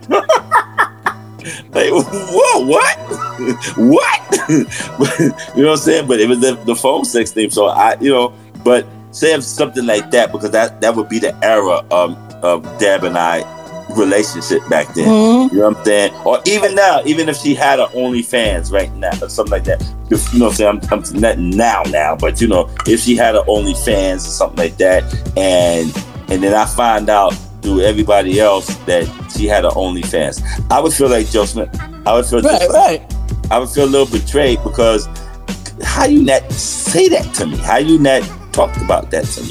Like, 1.71 1.89
whoa, 1.91 2.65
what? 2.65 2.97
what? 3.77 4.49
you 4.49 5.63
know 5.63 5.69
what 5.69 5.71
I'm 5.71 5.77
saying? 5.77 6.07
But 6.07 6.19
it 6.19 6.29
was 6.29 6.39
the, 6.39 6.55
the 6.65 6.75
phone 6.75 7.05
sex 7.05 7.31
thing. 7.31 7.49
So 7.49 7.67
I, 7.67 7.99
you 7.99 8.11
know, 8.11 8.33
but 8.63 8.85
say 9.11 9.39
something 9.41 9.85
like 9.85 10.09
that 10.11 10.31
because 10.31 10.51
that 10.51 10.79
that 10.81 10.95
would 10.95 11.09
be 11.09 11.19
the 11.19 11.35
era 11.43 11.83
of 11.91 12.17
of 12.43 12.63
Deb 12.79 13.03
and 13.03 13.17
I 13.17 13.43
relationship 13.95 14.61
back 14.69 14.93
then. 14.93 15.07
Mhm. 15.07 15.51
You 15.51 15.57
know 15.59 15.69
what 15.69 15.77
I'm 15.77 15.85
saying? 15.85 16.13
Or 16.25 16.39
even 16.45 16.75
now, 16.75 17.01
even 17.05 17.29
if 17.29 17.37
she 17.37 17.53
had 17.53 17.79
her 17.79 17.87
OnlyFans 17.87 18.71
right 18.71 18.91
now 18.95 19.11
or 19.21 19.29
something 19.29 19.51
like 19.51 19.65
that. 19.65 19.81
You 20.09 20.17
know 20.39 20.45
what 20.45 20.51
I'm 20.51 20.55
saying? 20.55 20.81
I'm, 20.91 21.03
I'm 21.05 21.21
not 21.21 21.37
now 21.37 21.83
now, 21.89 22.15
but 22.15 22.41
you 22.41 22.47
know, 22.47 22.69
if 22.87 23.01
she 23.01 23.15
had 23.15 23.35
her 23.35 23.43
OnlyFans 23.43 24.17
or 24.17 24.31
something 24.31 24.57
like 24.57 24.77
that, 24.77 25.03
and 25.37 25.93
and 26.31 26.41
then 26.41 26.53
I 26.53 26.65
find 26.65 27.09
out 27.09 27.33
through 27.62 27.82
everybody 27.82 28.39
else 28.39 28.68
that 28.86 29.05
she 29.36 29.45
had 29.47 29.64
her 29.64 29.70
OnlyFans, 29.72 30.41
I 30.72 30.80
would 30.80 30.93
feel 30.93 31.09
like 31.09 31.30
Joe 31.30 31.45
Smith. 31.45 31.70
I 32.05 32.14
would 32.16 32.26
feel 32.26 32.41
just 32.41 32.51
Right, 32.62 32.70
like- 32.70 33.01
right. 33.01 33.14
I 33.51 33.59
would 33.59 33.70
feel 33.70 33.86
a 33.86 33.91
little 33.91 34.07
betrayed 34.07 34.59
because 34.64 35.07
how 35.84 36.05
you 36.05 36.24
not 36.24 36.49
say 36.51 37.09
that 37.09 37.34
to 37.36 37.45
me? 37.47 37.57
How 37.57 37.78
you 37.78 37.99
not 37.99 38.22
talk 38.53 38.76
about 38.78 39.12
that 39.12 39.26
to 39.26 39.41
me? 39.43 39.49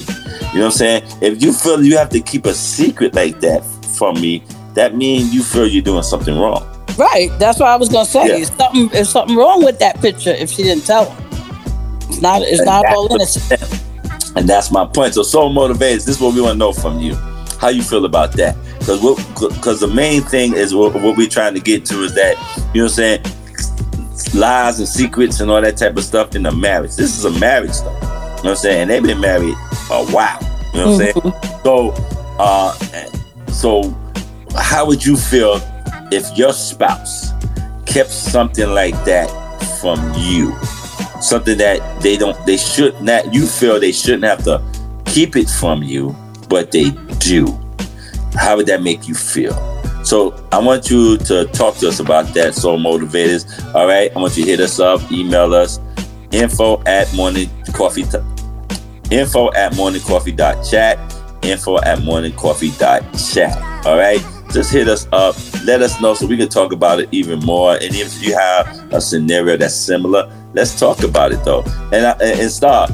You 0.52 0.58
know 0.60 0.60
what 0.60 0.64
I'm 0.66 0.70
saying? 0.72 1.02
If 1.20 1.42
you 1.42 1.52
feel 1.52 1.82
you 1.84 1.96
have 1.98 2.08
to 2.10 2.20
keep 2.20 2.46
a 2.46 2.54
secret 2.54 3.14
like 3.14 3.40
that 3.40 3.64
from 3.98 4.20
me, 4.20 4.42
that 4.74 4.96
means 4.96 5.34
you 5.34 5.42
feel 5.42 5.66
you're 5.66 5.82
doing 5.82 6.02
something 6.02 6.38
wrong. 6.38 6.66
Right. 6.96 7.30
That's 7.38 7.58
what 7.60 7.68
I 7.68 7.76
was 7.76 7.88
gonna 7.88 8.04
say. 8.06 8.26
Yeah. 8.26 8.36
It's 8.36 8.56
something 8.56 8.88
there's 8.88 9.08
something 9.10 9.36
wrong 9.36 9.64
with 9.64 9.78
that 9.80 10.00
picture 10.00 10.30
if 10.30 10.50
she 10.50 10.62
didn't 10.62 10.84
tell 10.86 11.10
him. 11.10 11.24
It's 12.08 12.20
not 12.20 12.42
it's 12.42 12.58
And 12.60 12.66
not 12.66 12.86
all 12.86 13.12
innocent. 13.14 13.62
And 14.36 14.48
that's 14.48 14.70
my 14.70 14.86
point. 14.86 15.14
So 15.14 15.22
so 15.22 15.48
motivated. 15.48 16.00
This 16.00 16.16
is 16.16 16.20
what 16.20 16.34
we 16.34 16.40
want 16.40 16.54
to 16.54 16.58
know 16.58 16.72
from 16.72 17.00
you. 17.00 17.16
How 17.60 17.68
you 17.68 17.82
feel 17.82 18.04
about 18.06 18.32
that? 18.32 18.56
Because 18.78 19.02
what 19.02 19.16
because 19.36 19.80
the 19.80 19.88
main 19.88 20.22
thing 20.22 20.54
is 20.54 20.74
what, 20.74 20.94
what 20.94 21.16
we're 21.16 21.28
trying 21.28 21.54
to 21.54 21.60
get 21.60 21.84
to 21.86 22.02
is 22.02 22.14
that 22.14 22.36
you 22.74 22.80
know 22.80 22.86
what 22.86 22.98
I'm 22.98 23.22
saying 23.22 23.22
lies 24.34 24.78
and 24.78 24.88
secrets 24.88 25.40
and 25.40 25.50
all 25.50 25.60
that 25.60 25.76
type 25.76 25.96
of 25.96 26.04
stuff 26.04 26.34
in 26.34 26.46
a 26.46 26.52
marriage. 26.52 26.96
This 26.96 27.18
is 27.18 27.24
a 27.24 27.38
marriage 27.38 27.72
stuff. 27.72 27.92
You 28.02 28.08
know 28.08 28.34
what 28.34 28.46
I'm 28.46 28.56
saying? 28.56 28.80
And 28.82 28.90
they've 28.90 29.02
been 29.02 29.20
married 29.20 29.54
a 29.90 30.06
while. 30.06 30.38
You 30.72 30.80
know 30.80 30.92
what 30.92 31.06
I'm 31.16 31.32
saying? 31.32 31.60
So 31.62 31.94
uh 32.38 32.72
so 33.52 33.94
how 34.56 34.86
would 34.86 35.04
you 35.04 35.16
feel 35.16 35.60
if 36.10 36.36
your 36.36 36.52
spouse 36.52 37.30
kept 37.86 38.10
something 38.10 38.70
like 38.70 38.94
that 39.04 39.28
from 39.80 39.98
you, 40.16 40.56
something 41.20 41.58
that 41.58 42.02
they 42.02 42.16
don't, 42.16 42.36
they 42.46 42.56
should 42.56 43.00
not, 43.00 43.32
you 43.32 43.46
feel 43.46 43.78
they 43.80 43.92
shouldn't 43.92 44.24
have 44.24 44.44
to 44.44 44.62
keep 45.06 45.36
it 45.36 45.48
from 45.48 45.82
you, 45.82 46.14
but 46.50 46.72
they 46.72 46.90
do. 47.18 47.46
How 48.34 48.56
would 48.56 48.66
that 48.66 48.82
make 48.82 49.08
you 49.08 49.14
feel? 49.14 49.54
So 50.04 50.34
I 50.50 50.58
want 50.58 50.90
you 50.90 51.16
to 51.18 51.46
talk 51.46 51.76
to 51.76 51.88
us 51.88 52.00
about 52.00 52.34
that, 52.34 52.54
Soul 52.54 52.78
Motivators. 52.78 53.74
All 53.74 53.86
right. 53.86 54.14
I 54.14 54.18
want 54.18 54.36
you 54.36 54.44
to 54.44 54.50
hit 54.50 54.60
us 54.60 54.80
up, 54.80 55.00
email 55.12 55.54
us, 55.54 55.78
info 56.32 56.82
at 56.84 57.12
morning 57.14 57.48
coffee, 57.72 58.02
info 59.10 59.52
at 59.52 59.72
morningcoffee.chat, 59.72 60.98
info 61.42 61.78
at 61.78 61.98
morningcoffee.chat. 61.98 63.86
All 63.86 63.96
right. 63.96 64.20
Just 64.52 64.72
hit 64.72 64.88
us 64.88 65.06
up, 65.12 65.36
let 65.64 65.80
us 65.80 66.00
know 66.00 66.14
so 66.14 66.26
we 66.26 66.36
can 66.36 66.48
talk 66.48 66.72
about 66.72 66.98
it 66.98 67.08
even 67.12 67.38
more. 67.40 67.74
And 67.74 67.94
if 67.94 68.20
you 68.20 68.34
have 68.36 68.92
a 68.92 69.00
scenario 69.00 69.56
that's 69.56 69.76
similar, 69.76 70.28
let's 70.54 70.76
talk 70.78 71.04
about 71.04 71.30
it 71.30 71.44
though. 71.44 71.62
And 71.92 72.06
I, 72.06 72.12
and 72.20 72.50
start. 72.50 72.90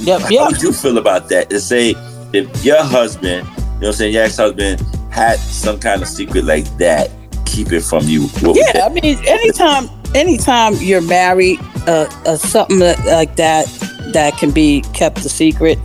Yep, 0.00 0.20
How 0.22 0.28
yep. 0.30 0.50
would 0.52 0.62
you 0.62 0.72
feel 0.72 0.96
about 0.96 1.28
that? 1.28 1.50
To 1.50 1.60
say 1.60 1.94
if 2.36 2.64
your 2.64 2.82
husband, 2.82 3.46
you 3.46 3.54
know 3.54 3.72
what 3.78 3.86
I'm 3.86 3.92
saying, 3.92 4.14
your 4.14 4.24
ex-husband 4.24 4.80
had 5.10 5.38
some 5.38 5.80
kind 5.80 6.02
of 6.02 6.08
secret 6.08 6.44
like 6.44 6.64
that, 6.78 7.10
keep 7.46 7.72
it 7.72 7.80
from 7.80 8.04
you. 8.04 8.26
What 8.28 8.56
Yeah, 8.56 8.86
I 8.86 8.88
mean, 8.90 9.18
anytime, 9.26 9.88
anytime 10.14 10.74
you're 10.74 11.00
married, 11.00 11.58
uh, 11.86 12.08
uh, 12.26 12.36
something 12.36 12.78
like 12.78 13.36
that 13.36 13.66
that 14.12 14.36
can 14.38 14.50
be 14.50 14.82
kept 14.92 15.18
a 15.18 15.28
secret 15.28 15.78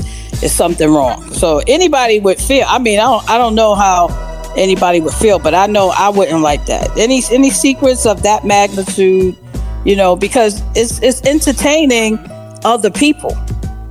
is 0.44 0.54
something 0.54 0.90
wrong. 0.90 1.32
So 1.32 1.62
anybody 1.68 2.20
would 2.20 2.40
feel. 2.40 2.66
I 2.68 2.80
mean, 2.80 3.00
I 3.00 3.04
don't, 3.04 3.30
I 3.30 3.38
don't 3.38 3.56
know 3.56 3.76
how 3.76 4.08
anybody 4.56 5.00
would 5.00 5.14
feel, 5.14 5.40
but 5.40 5.54
I 5.54 5.68
know 5.68 5.90
I 5.90 6.10
wouldn't 6.10 6.42
like 6.42 6.66
that. 6.66 6.98
Any 6.98 7.22
any 7.32 7.50
secrets 7.50 8.06
of 8.06 8.24
that 8.24 8.46
magnitude, 8.46 9.38
you 9.86 9.96
know, 9.96 10.16
because 10.16 10.62
it's 10.76 11.02
it's 11.02 11.22
entertaining 11.24 12.20
other 12.64 12.92
people. 12.92 13.36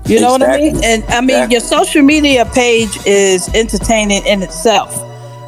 You 0.07 0.21
know 0.21 0.33
what 0.33 0.43
I 0.43 0.57
mean? 0.57 0.83
And 0.85 1.05
I 1.05 1.21
mean, 1.21 1.31
Exactly. 1.45 1.53
your 1.55 1.61
social 1.61 2.03
media 2.03 2.45
page 2.47 2.97
is 3.07 3.49
entertaining 3.55 4.25
in 4.27 4.43
itself 4.43 4.93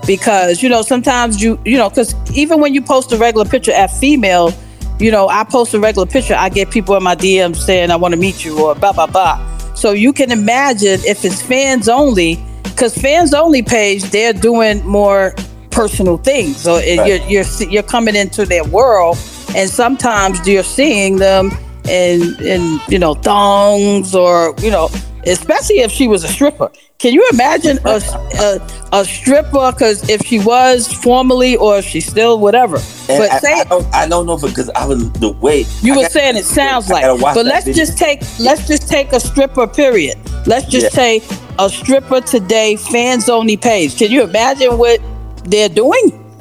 because 0.06 0.62
you 0.62 0.68
know 0.68 0.82
sometimes 0.82 1.40
you 1.42 1.58
you 1.64 1.76
know 1.78 1.88
because 1.88 2.14
even 2.36 2.60
when 2.60 2.74
you 2.74 2.82
post 2.82 3.12
a 3.12 3.16
regular 3.16 3.44
picture 3.44 3.70
at 3.72 3.86
female 3.88 4.52
you 4.98 5.12
know 5.12 5.28
i 5.28 5.44
post 5.44 5.72
a 5.74 5.78
regular 5.80 6.06
picture 6.06 6.34
i 6.34 6.48
get 6.48 6.70
people 6.72 6.96
in 6.96 7.02
my 7.04 7.14
dms 7.14 7.54
saying 7.56 7.88
i 7.88 7.94
want 7.94 8.12
to 8.12 8.18
meet 8.18 8.44
you 8.44 8.60
or 8.60 8.74
blah 8.74 8.92
blah 8.92 9.06
blah 9.06 9.38
so 9.76 9.92
you 9.92 10.12
can 10.12 10.32
imagine 10.32 10.98
if 11.06 11.24
it's 11.24 11.40
fans 11.40 11.88
only 11.88 12.36
because 12.64 12.92
fans 12.98 13.32
only 13.32 13.62
page 13.62 14.02
they're 14.10 14.32
doing 14.32 14.84
more 14.84 15.32
personal 15.70 16.16
things 16.18 16.56
so 16.56 16.74
Right. 16.78 17.06
you're 17.06 17.44
you're 17.44 17.70
you're 17.70 17.82
coming 17.84 18.16
into 18.16 18.44
their 18.44 18.64
world 18.64 19.16
and 19.54 19.70
sometimes 19.70 20.44
you're 20.48 20.64
seeing 20.64 21.14
them 21.16 21.52
in 21.88 22.34
in 22.42 22.80
you 22.88 22.98
know 22.98 23.14
thongs 23.14 24.14
or 24.14 24.54
you 24.58 24.70
know 24.70 24.88
especially 25.26 25.78
if 25.78 25.90
she 25.92 26.08
was 26.08 26.24
a 26.24 26.28
stripper. 26.28 26.68
Can 26.98 27.12
you 27.14 27.24
imagine 27.32 27.78
a, 27.84 28.00
a, 28.40 28.60
a 28.92 29.04
stripper? 29.04 29.70
Because 29.72 30.08
if 30.08 30.20
she 30.26 30.38
was 30.40 30.92
formerly 30.92 31.56
or 31.56 31.78
if 31.78 31.84
she's 31.84 32.06
still 32.06 32.38
whatever. 32.40 32.76
And 33.08 33.18
but 33.18 33.30
I, 33.30 33.38
say 33.38 33.52
I 33.60 33.64
don't, 33.64 33.94
I 33.94 34.08
don't 34.08 34.26
know 34.26 34.36
because 34.36 34.68
I 34.70 34.84
was 34.86 35.10
the 35.14 35.30
way 35.32 35.64
you 35.80 35.94
I 35.94 35.96
were 35.96 36.02
got- 36.02 36.12
saying 36.12 36.36
it 36.36 36.44
sounds 36.44 36.88
like 36.90 37.04
but 37.20 37.44
let's 37.46 37.66
video. 37.66 37.84
just 37.84 37.98
take 37.98 38.20
let's 38.40 38.66
just 38.66 38.88
take 38.88 39.12
a 39.12 39.20
stripper 39.20 39.66
period. 39.68 40.16
Let's 40.46 40.66
just 40.66 40.86
Yeah. 40.96 41.20
say 41.20 41.22
a 41.58 41.68
stripper 41.70 42.20
today 42.20 42.74
fans 42.76 43.28
only 43.28 43.56
page 43.56 43.96
can 43.98 44.10
you 44.10 44.22
imagine 44.24 44.76
what 44.78 45.00
they're 45.44 45.68
doing? 45.68 46.18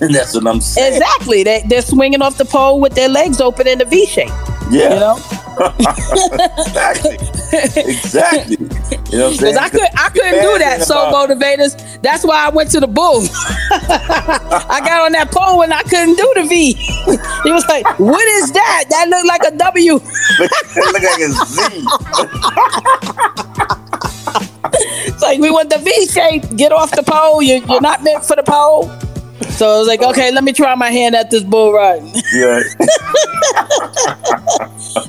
That's 0.00 0.34
what 0.34 0.46
I'm 0.46 0.60
saying. 0.72 0.94
exactly. 0.94 1.42
They, 1.42 1.62
they're 1.68 1.82
swinging 1.82 2.22
off 2.22 2.38
the 2.38 2.46
pole 2.46 2.80
with 2.80 2.94
their 2.94 3.08
legs 3.10 3.40
open 3.42 3.66
in 3.66 3.82
a 3.82 3.84
v 3.84 4.06
shape 4.06 4.30
Yeah, 4.72 4.94
you 4.94 5.00
know 5.00 5.16
exactly, 6.58 7.18
exactly. 7.76 8.56
You 9.10 9.18
know 9.18 9.28
what 9.28 9.32
I'm 9.32 9.52
Because? 9.52 9.56
I 9.56 9.68
could 9.68 9.80
I 9.94 10.08
couldn't 10.08 10.42
do 10.42 10.58
that. 10.58 10.82
Soul 10.82 11.12
Motivators. 11.12 12.00
That's 12.00 12.24
why 12.24 12.46
I 12.46 12.48
went 12.48 12.70
to 12.70 12.80
the 12.80 12.86
bull. 12.86 13.22
I 13.70 14.80
got 14.84 15.02
on 15.02 15.12
that 15.12 15.30
pole 15.30 15.62
and 15.62 15.74
I 15.74 15.82
couldn't 15.82 16.16
do 16.16 16.32
the 16.36 16.44
V. 16.48 16.72
he 17.44 17.52
was 17.52 17.66
like, 17.68 17.84
"What 17.98 18.26
is 18.40 18.52
that? 18.52 18.84
That 18.88 19.08
looked 19.08 19.26
like 19.26 19.42
a 19.46 19.56
W." 19.56 19.92
look 19.98 21.02
like 21.02 21.20
a 21.20 21.28
Z. 21.28 21.84
It's 25.06 25.22
like 25.22 25.38
we 25.38 25.50
want 25.50 25.68
the 25.68 25.78
V 25.78 26.06
shape. 26.06 26.56
Get 26.56 26.72
off 26.72 26.90
the 26.92 27.02
pole. 27.02 27.42
You, 27.42 27.62
you're 27.68 27.80
not 27.82 28.02
meant 28.02 28.24
for 28.24 28.36
the 28.36 28.42
pole. 28.42 28.90
So 29.50 29.74
I 29.74 29.78
was 29.78 29.88
like, 29.88 30.02
okay, 30.02 30.30
let 30.32 30.44
me 30.44 30.52
try 30.52 30.74
my 30.74 30.90
hand 30.90 31.14
at 31.14 31.30
this 31.30 31.42
bull 31.42 31.72
riding. 31.72 32.12
Yeah. 32.34 32.60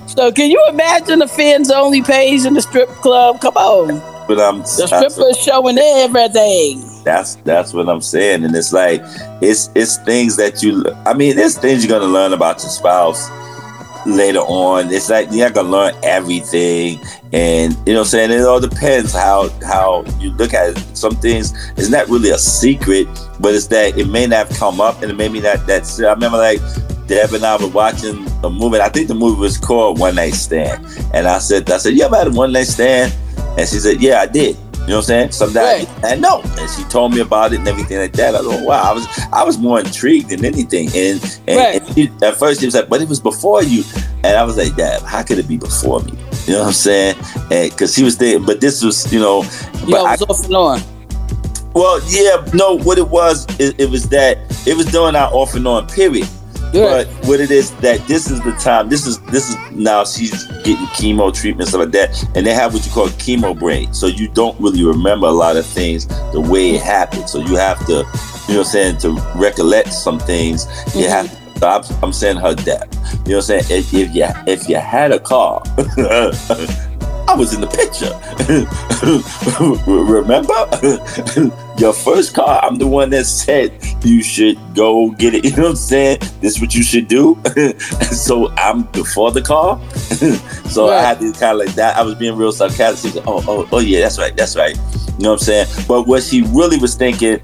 So 0.07 0.31
can 0.31 0.51
you 0.51 0.63
imagine 0.69 1.19
the 1.19 1.27
fans 1.27 1.71
only 1.71 2.01
page 2.03 2.45
in 2.45 2.53
the 2.53 2.61
strip 2.61 2.87
club? 2.89 3.41
Come 3.41 3.55
on, 3.57 4.27
But 4.27 4.39
I'm 4.39 4.59
the 4.59 4.65
strippers 4.65 5.37
showing 5.37 5.77
everything. 5.79 6.83
that's 7.03 7.35
that's 7.37 7.73
what 7.73 7.89
I'm 7.89 7.99
saying, 8.01 8.45
and 8.45 8.55
it's 8.55 8.71
like 8.71 9.01
it's 9.41 9.69
it's 9.73 9.97
things 9.97 10.35
that 10.37 10.61
you. 10.61 10.83
I 11.07 11.13
mean, 11.15 11.35
there's 11.35 11.57
things 11.57 11.83
you're 11.83 11.99
gonna 11.99 12.11
learn 12.11 12.31
about 12.33 12.61
your 12.61 12.69
spouse 12.69 13.27
later 14.05 14.39
on. 14.41 14.93
It's 14.93 15.09
like 15.09 15.29
you're 15.31 15.47
not 15.47 15.55
gonna 15.55 15.69
learn 15.69 15.95
everything, 16.03 16.99
and 17.33 17.73
you 17.85 17.93
know 17.93 17.99
what 17.99 18.05
I'm 18.05 18.05
saying. 18.05 18.31
It 18.31 18.45
all 18.45 18.59
depends 18.59 19.11
how 19.11 19.49
how 19.61 20.05
you 20.19 20.31
look 20.31 20.53
at 20.53 20.77
it. 20.77 20.77
Some 20.95 21.15
things 21.15 21.53
it's 21.75 21.89
not 21.89 22.07
really 22.07 22.29
a 22.29 22.37
secret, 22.37 23.07
but 23.39 23.53
it's 23.55 23.67
that 23.67 23.97
it 23.97 24.07
may 24.07 24.27
not 24.27 24.47
have 24.47 24.57
come 24.57 24.79
up, 24.79 25.01
and 25.01 25.11
it 25.11 25.15
may 25.15 25.27
be 25.27 25.39
that 25.41 25.65
that's. 25.67 25.99
I 25.99 26.13
remember 26.13 26.37
like. 26.37 26.61
Deb 27.05 27.33
and 27.33 27.43
I 27.43 27.57
were 27.57 27.67
watching 27.67 28.25
a 28.45 28.49
movie. 28.49 28.79
I 28.79 28.87
think 28.87 29.09
the 29.09 29.13
movie 29.13 29.37
was 29.37 29.57
called 29.57 29.99
One 29.99 30.15
Night 30.15 30.35
Stand, 30.35 30.87
and 31.13 31.27
I 31.27 31.39
said, 31.39 31.69
"I 31.69 31.77
said, 31.77 31.95
you 31.95 32.03
ever 32.03 32.15
had 32.15 32.27
a 32.27 32.31
one 32.31 32.53
night 32.53 32.67
stand?" 32.67 33.13
And 33.57 33.67
she 33.67 33.75
said, 33.79 34.01
"Yeah, 34.01 34.21
I 34.21 34.25
did." 34.25 34.55
You 34.83 34.89
know 34.89 34.95
what 34.95 35.03
I'm 35.03 35.03
saying? 35.03 35.31
Sometimes 35.31 35.87
Right. 35.87 36.05
I 36.11 36.15
know, 36.15 36.41
and 36.59 36.69
she 36.69 36.83
told 36.89 37.13
me 37.13 37.21
about 37.21 37.53
it 37.53 37.59
and 37.59 37.67
everything 37.69 37.99
like 37.99 38.11
that. 38.13 38.35
I 38.35 38.39
was 38.41 38.47
like, 38.47 38.59
oh, 38.59 38.63
wow, 38.65 38.83
I 38.83 38.93
was 38.93 39.07
I 39.31 39.43
was 39.43 39.57
more 39.57 39.79
intrigued 39.79 40.29
than 40.29 40.43
anything. 40.43 40.87
And 40.93 41.23
and, 41.47 41.57
Right. 41.57 41.81
and 41.81 41.95
she, 41.95 42.11
at 42.21 42.35
first 42.35 42.59
she 42.59 42.65
was 42.65 42.75
like, 42.75 42.89
but 42.89 43.01
it 43.01 43.07
was 43.07 43.21
before 43.21 43.63
you, 43.63 43.83
and 44.25 44.35
I 44.37 44.43
was 44.43 44.57
like, 44.57 44.75
Dad, 44.75 45.01
how 45.03 45.23
could 45.23 45.39
it 45.39 45.47
be 45.47 45.55
before 45.57 46.01
me? 46.01 46.11
You 46.45 46.53
know 46.53 46.59
what 46.59 46.67
I'm 46.67 46.73
saying? 46.73 47.15
Because 47.49 47.93
she 47.95 48.03
was 48.03 48.17
there, 48.17 48.39
but 48.41 48.59
this 48.59 48.83
was, 48.83 49.11
you 49.13 49.19
know, 49.21 49.43
but 49.89 50.01
I, 50.05 50.15
it 50.15 50.19
was 50.19 50.41
off 50.41 50.45
and 50.45 50.55
on. 50.55 50.81
well, 51.73 52.01
yeah, 52.09 52.43
no, 52.53 52.77
what 52.79 52.97
it 52.97 53.07
was, 53.07 53.45
it, 53.61 53.79
it 53.79 53.89
was 53.89 54.09
that 54.09 54.37
it 54.67 54.75
was 54.75 54.85
during 54.87 55.15
our 55.15 55.31
off 55.33 55.55
and 55.55 55.65
on 55.65 55.87
period. 55.87 56.27
But 56.73 57.07
what 57.27 57.39
it 57.39 57.51
is 57.51 57.71
that 57.77 58.05
this 58.07 58.29
is 58.29 58.41
the 58.41 58.51
time. 58.53 58.89
This 58.89 59.05
is 59.05 59.19
this 59.21 59.49
is 59.49 59.71
now 59.71 60.03
she's 60.05 60.45
getting 60.63 60.87
chemo 60.87 61.33
treatment 61.33 61.69
stuff 61.69 61.81
like 61.81 61.91
that, 61.91 62.23
and 62.35 62.45
they 62.45 62.53
have 62.53 62.73
what 62.73 62.85
you 62.85 62.91
call 62.91 63.07
chemo 63.07 63.57
brain. 63.57 63.93
So 63.93 64.07
you 64.07 64.27
don't 64.27 64.59
really 64.59 64.83
remember 64.83 65.27
a 65.27 65.31
lot 65.31 65.55
of 65.55 65.65
things 65.65 66.07
the 66.31 66.41
way 66.41 66.71
it 66.71 66.81
happened. 66.81 67.29
So 67.29 67.39
you 67.39 67.55
have 67.55 67.85
to, 67.85 67.91
you 67.91 67.97
know, 67.97 68.03
what 68.03 68.57
I'm 68.57 68.63
saying 68.63 68.97
to 68.99 69.11
recollect 69.35 69.93
some 69.93 70.19
things. 70.19 70.65
You 70.95 71.05
mm-hmm. 71.05 71.27
have. 71.27 71.39
So 71.59 71.69
I'm, 71.69 72.03
I'm 72.03 72.11
saying 72.11 72.37
her 72.37 72.55
death. 72.55 72.89
You 73.25 73.33
know, 73.33 73.37
what 73.37 73.49
I'm 73.49 73.61
saying 73.61 73.63
if, 73.69 73.93
if 73.93 74.15
you 74.15 74.25
if 74.47 74.67
you 74.67 74.75
had 74.77 75.11
a 75.11 75.19
car. 75.19 75.61
I 77.27 77.35
was 77.35 77.53
in 77.53 77.61
the 77.61 77.67
picture. 77.67 78.13
Remember? 79.89 80.53
Your 81.79 81.93
first 81.93 82.33
car, 82.35 82.59
I'm 82.63 82.75
the 82.77 82.87
one 82.87 83.09
that 83.11 83.25
said 83.25 83.73
you 84.03 84.21
should 84.21 84.57
go 84.75 85.11
get 85.11 85.33
it. 85.33 85.43
You 85.53 85.57
know 85.57 85.63
what 85.63 85.69
I'm 85.71 85.75
saying? 85.75 86.19
This 86.41 86.55
is 86.55 86.61
what 86.61 86.73
you 86.73 86.83
should 86.83 87.07
do. 87.07 87.37
so 88.11 88.51
I'm 88.51 88.83
before 88.83 89.31
the 89.31 89.41
car. 89.41 89.79
so 90.69 90.89
I 90.89 91.01
had 91.01 91.19
to 91.19 91.31
kind 91.33 91.59
of 91.59 91.65
like 91.65 91.75
that. 91.75 91.97
I 91.97 92.01
was 92.01 92.15
being 92.15 92.35
real 92.35 92.51
sarcastic. 92.51 93.23
Oh, 93.27 93.43
oh, 93.47 93.67
oh, 93.71 93.79
yeah, 93.79 94.01
that's 94.01 94.17
right. 94.17 94.35
That's 94.35 94.55
right. 94.55 94.75
You 94.75 95.23
know 95.23 95.31
what 95.31 95.33
I'm 95.33 95.39
saying? 95.39 95.67
But 95.87 96.07
what 96.07 96.23
she 96.23 96.41
really 96.41 96.77
was 96.77 96.95
thinking 96.95 97.39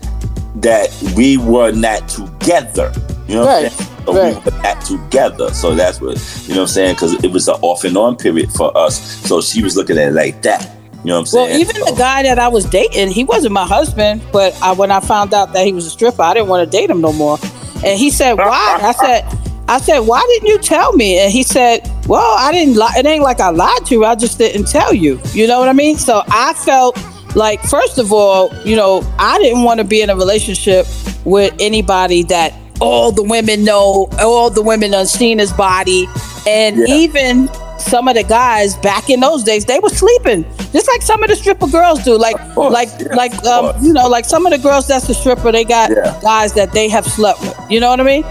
that 0.56 0.90
we 1.16 1.38
were 1.38 1.72
not 1.72 2.08
together. 2.10 2.92
You 3.30 3.36
know 3.36 3.46
what 3.46 3.64
I'm 3.66 3.70
saying? 3.70 3.90
So 4.06 4.14
Right. 4.14 4.36
we 4.44 4.52
were 4.52 4.58
not 4.64 4.82
together. 4.86 5.54
So 5.54 5.76
that's 5.76 6.02
what, 6.02 6.18
you 6.48 6.56
know 6.56 6.62
what 6.62 6.62
I'm 6.62 6.68
saying? 6.68 6.96
Because 6.96 7.24
it 7.24 7.32
was 7.32 7.48
an 7.48 7.56
off 7.62 7.84
and 7.84 7.96
on 7.96 8.16
period 8.16 8.52
for 8.52 8.76
us. 8.76 9.00
So 9.28 9.40
she 9.40 9.62
was 9.62 9.78
looking 9.78 10.00
at 10.00 10.08
it 10.08 10.14
like 10.14 10.42
that. 10.42 10.64
You 11.04 11.10
know 11.10 11.14
what 11.14 11.20
I'm 11.20 11.26
saying? 11.28 11.50
Well, 11.52 11.60
even 11.60 11.76
So- 11.76 11.86
the 11.86 11.98
guy 11.98 12.24
that 12.24 12.40
I 12.40 12.48
was 12.48 12.66
dating, 12.66 13.12
he 13.12 13.24
wasn't 13.24 13.54
my 13.54 13.66
husband, 13.68 14.22
but 14.34 14.56
I, 14.64 14.72
when 14.72 14.92
I 14.92 15.00
found 15.00 15.34
out 15.36 15.54
that 15.54 15.64
he 15.66 15.74
was 15.74 15.86
a 15.86 15.92
stripper, 15.92 16.24
I 16.24 16.34
didn't 16.34 16.48
want 16.50 16.70
to 16.70 16.78
date 16.78 16.90
him 16.90 17.02
no 17.02 17.14
more. 17.14 17.38
And 17.86 17.98
he 18.00 18.10
said, 18.10 18.34
"Why?" 18.34 18.80
I 18.82 18.92
said, 18.94 19.26
"I 19.70 19.80
said, 19.80 20.00
why 20.00 20.26
didn't 20.34 20.50
you 20.50 20.58
tell 20.58 20.92
me?" 20.94 21.18
And 21.20 21.32
he 21.32 21.44
said, 21.44 21.90
"Well, 22.08 22.36
I 22.38 22.52
didn't 22.52 22.76
lie. 22.76 22.94
It 22.98 23.06
ain't 23.06 23.24
like 23.24 23.40
I 23.40 23.50
lied 23.52 23.86
to 23.86 23.94
you. 23.96 24.04
I 24.06 24.16
just 24.16 24.38
didn't 24.40 24.66
tell 24.68 24.94
you. 24.94 25.22
You 25.34 25.48
know 25.48 25.60
what 25.60 25.70
I 25.70 25.74
mean?" 25.74 25.98
So 25.98 26.24
I 26.28 26.54
felt 26.54 26.98
like, 27.36 27.62
first 27.62 27.98
of 28.00 28.12
all, 28.12 28.52
you 28.66 28.76
know, 28.76 29.04
I 29.20 29.38
didn't 29.38 29.64
want 29.64 29.78
to 29.78 29.84
be 29.86 30.02
in 30.02 30.10
a 30.10 30.16
relationship 30.16 30.88
with 31.24 31.54
anybody 31.60 32.24
that 32.24 32.54
all 32.82 33.12
the 33.12 33.24
women 33.24 33.64
know, 33.64 34.10
all 34.20 34.50
the 34.50 34.62
women 34.62 34.94
on 34.94 35.06
seen 35.06 35.40
his 35.40 35.52
body, 35.54 36.08
and 36.48 36.78
Yeah. 36.78 36.96
even 36.96 37.50
some 37.78 38.08
of 38.08 38.16
the 38.16 38.24
guys 38.24 38.76
back 38.78 39.10
in 39.10 39.20
those 39.22 39.44
days, 39.44 39.66
they 39.66 39.80
were 39.80 39.90
sleeping, 39.90 40.46
just 40.74 40.88
like 40.88 41.02
some 41.02 41.24
of 41.24 41.30
the 41.30 41.36
stripper 41.36 41.68
girls 41.68 42.04
do. 42.04 42.18
Like, 42.18 42.36
course, 42.54 42.74
like, 42.74 42.90
yeah, 43.00 43.16
like, 43.16 43.34
um, 43.46 43.74
you 43.84 43.94
know, 43.94 44.08
like 44.08 44.26
some 44.26 44.46
of 44.46 44.52
the 44.52 44.58
girls 44.58 44.88
that's 44.88 45.08
the 45.08 45.14
stripper, 45.14 45.52
they 45.52 45.64
got 45.64 45.90
Yeah. 45.92 46.18
guys 46.22 46.54
that 46.54 46.74
they 46.74 46.90
have 46.90 47.06
slept 47.06 47.40
with. 47.42 47.56
You 47.70 47.80
know 47.80 47.90
what 47.90 48.00
I 48.00 48.04
mean? 48.04 48.24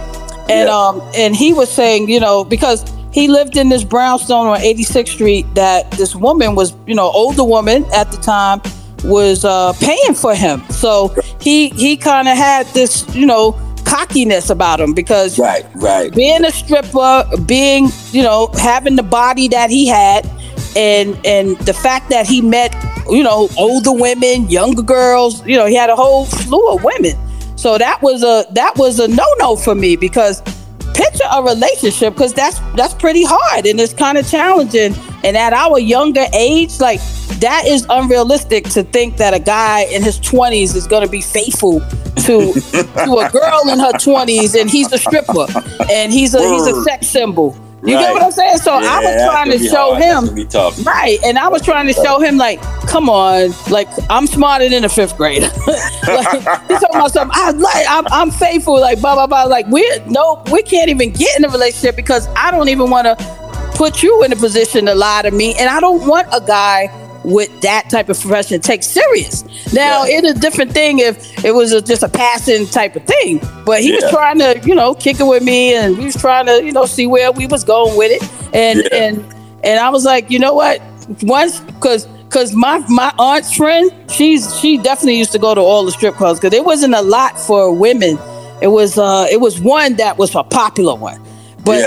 and 0.51 0.67
Yeah. 0.69 0.75
um 0.75 1.03
and 1.15 1.37
he 1.37 1.53
was 1.53 1.71
saying, 1.71 2.09
you 2.09 2.21
know, 2.21 2.43
because 2.45 2.83
he 3.11 3.29
lived 3.29 3.57
in 3.59 3.69
this 3.69 3.85
brownstone 3.85 4.47
on 4.47 4.59
86th 4.61 5.09
Street 5.13 5.45
that 5.55 5.91
this 5.93 6.15
woman 6.17 6.55
was, 6.55 6.73
you 6.87 6.95
know, 6.95 7.11
older 7.11 7.45
woman 7.45 7.85
at 7.95 8.11
the 8.11 8.17
time 8.19 8.61
was 9.05 9.45
uh 9.45 9.73
paying 9.81 10.15
for 10.15 10.35
him. 10.35 10.63
So 10.71 11.15
he 11.41 11.69
he 11.71 11.97
kind 11.99 12.29
of 12.29 12.37
had 12.37 12.67
this, 12.69 13.05
you 13.15 13.27
know, 13.27 13.55
cockiness 13.89 14.51
about 14.51 14.81
him 14.81 14.93
because 14.95 15.39
Right, 15.39 15.65
right. 15.77 16.15
being 16.15 16.45
a 16.45 16.51
stripper, 16.51 17.25
being 17.47 17.89
you 18.11 18.23
know 18.23 18.51
having 18.55 18.97
the 18.97 19.03
body 19.03 19.49
that 19.49 19.71
he 19.71 19.87
had, 19.87 20.27
and 20.77 21.19
and 21.25 21.57
the 21.61 21.73
fact 21.75 22.11
that 22.11 22.27
he 22.27 22.41
met 22.41 22.75
you 23.11 23.23
know 23.23 23.49
older 23.57 23.93
women, 23.93 24.49
younger 24.51 24.83
girls, 24.83 25.45
you 25.47 25.57
know 25.57 25.67
he 25.67 25.75
had 25.75 25.91
a 25.91 25.97
whole 25.97 26.27
slew 26.27 26.69
of 26.73 26.85
women. 26.85 27.17
So 27.57 27.79
that 27.79 28.03
was 28.03 28.23
a 28.23 28.47
that 28.53 28.77
was 28.77 29.01
a 29.01 29.09
no 29.09 29.27
no 29.39 29.57
for 29.57 29.75
me 29.75 29.97
because 29.97 30.43
picture 30.95 31.25
a 31.33 31.43
relationship 31.43 32.15
because 32.15 32.35
that's 32.35 32.59
that's 32.77 32.95
pretty 32.95 33.25
hard 33.25 33.67
and 33.67 33.81
it's 33.81 33.93
kind 33.93 34.19
of 34.19 34.29
challenging. 34.29 34.95
And 35.25 35.37
at 35.37 35.53
our 35.53 35.79
younger 35.79 36.27
age, 36.33 36.79
like 36.81 37.01
that 37.41 37.65
is 37.67 37.87
unrealistic 37.89 38.65
to 38.71 38.83
think 38.83 39.17
that 39.17 39.35
a 39.35 39.39
guy 39.39 39.83
in 39.93 40.03
his 40.03 40.19
20s 40.21 40.75
is 40.75 40.87
going 40.87 41.05
to 41.05 41.11
be 41.11 41.21
faithful 41.21 41.81
to 42.27 42.53
to 42.53 43.17
a 43.19 43.31
girl 43.31 43.69
in 43.71 43.79
her 43.79 43.93
20s 43.93 44.59
and 44.61 44.71
he's 44.71 44.93
a 44.93 44.99
stripper 44.99 45.47
and 45.93 46.13
he's 46.13 46.35
a 46.35 46.41
he's 46.41 46.67
a 46.67 46.83
sex 46.83 47.07
symbol. 47.09 47.57
You 47.85 47.95
Right. 47.95 48.03
get 48.07 48.13
what 48.13 48.23
I'm 48.25 48.33
saying? 48.33 48.59
So 48.59 48.73
I 48.73 48.99
was 49.01 49.25
trying 49.33 49.51
to 49.53 49.59
show 49.61 49.95
hard. 49.95 50.03
Him. 50.03 50.49
Right. 50.85 51.19
And 51.25 51.39
I 51.39 51.47
was 51.47 51.63
trying 51.63 51.87
to 51.87 51.93
show 51.93 52.19
him, 52.19 52.37
like, 52.37 52.61
come 52.89 53.09
on, 53.09 53.51
like, 53.71 53.87
I'm 54.11 54.27
smarter 54.27 54.69
than 54.69 54.85
a 54.85 54.89
fifth 54.89 55.17
grader. 55.17 55.47
like, 56.09 56.29
he's 56.33 56.81
talking 56.81 56.89
about 56.97 57.13
something. 57.13 57.37
I 57.39 57.53
like, 57.53 57.87
I'm, 57.89 58.05
I'm 58.09 58.31
faithful, 58.33 58.81
like, 58.81 59.01
blah, 59.01 59.15
blah, 59.15 59.29
blah. 59.29 59.45
Like, 59.45 59.69
we're, 59.69 60.05
no, 60.07 60.43
we 60.51 60.63
can't 60.65 60.91
even 60.91 61.13
get 61.13 61.39
in 61.39 61.45
a 61.45 61.49
relationship 61.49 61.95
because 61.95 62.27
I 62.35 62.51
don't 62.51 62.69
even 62.69 62.91
want 62.91 63.07
to 63.07 63.15
put 63.77 64.03
you 64.03 64.25
in 64.25 64.33
a 64.33 64.37
position 64.37 64.87
to 64.87 64.95
lie 64.97 65.23
to 65.23 65.31
me. 65.31 65.55
And 65.55 65.71
I 65.71 65.79
don't 65.79 66.05
want 66.05 66.27
a 66.33 66.41
guy 66.45 66.89
with 67.29 67.61
that 67.61 67.89
type 67.91 68.09
of 68.09 68.19
profession 68.21 68.61
take 68.61 68.83
serious. 68.83 69.45
Now, 69.73 70.05
Yeah. 70.05 70.19
it's 70.19 70.31
a 70.37 70.41
different 70.41 70.73
thing 70.73 70.99
if 70.99 71.45
it 71.45 71.53
was 71.55 71.73
a, 71.73 71.81
just 71.83 72.03
a 72.03 72.09
passing 72.09 72.67
type 72.67 72.97
of 72.97 73.05
thing. 73.05 73.41
But 73.65 73.83
he 73.83 73.91
Yeah. 73.91 73.97
was 74.03 74.11
trying 74.11 74.39
to, 74.39 74.61
you 74.65 74.75
know, 74.75 74.95
kick 74.95 75.21
it 75.21 75.25
with 75.27 75.43
me 75.43 75.75
and 75.75 75.99
we 75.99 76.07
was 76.07 76.17
trying 76.17 76.47
to, 76.47 76.65
you 76.65 76.73
know, 76.73 76.87
see 76.87 77.07
where 77.07 77.31
we 77.33 77.47
was 77.47 77.65
going 77.65 77.97
with 77.97 78.11
it. 78.11 78.23
And, 78.55 78.79
Yeah. 78.91 78.99
and, 79.05 79.35
and 79.63 79.79
I 79.81 79.91
was 79.91 80.05
like, 80.05 80.31
you 80.31 80.39
know 80.39 80.55
what? 80.55 80.81
Once, 81.23 81.61
because 81.61 82.07
because 82.29 82.53
my 82.53 82.79
my 82.89 83.11
aunt's 83.19 83.55
friend, 83.57 83.91
she's 84.11 84.55
she 84.61 84.77
definitely 84.77 85.17
used 85.17 85.33
to 85.33 85.39
go 85.39 85.55
to 85.55 85.61
all 85.63 85.83
the 85.85 85.91
strip 85.93 86.15
clubs 86.17 86.39
because 86.39 86.55
it 86.55 86.63
wasn't 86.65 86.93
a 86.95 87.01
lot 87.01 87.41
for 87.41 87.73
women. 87.73 88.19
It 88.61 88.67
was 88.69 88.99
uh 88.99 89.27
it 89.31 89.41
was 89.41 89.59
one 89.61 89.95
that 89.97 90.19
was 90.19 90.35
a 90.35 90.43
popular 90.43 90.95
one, 90.95 91.19
but. 91.65 91.81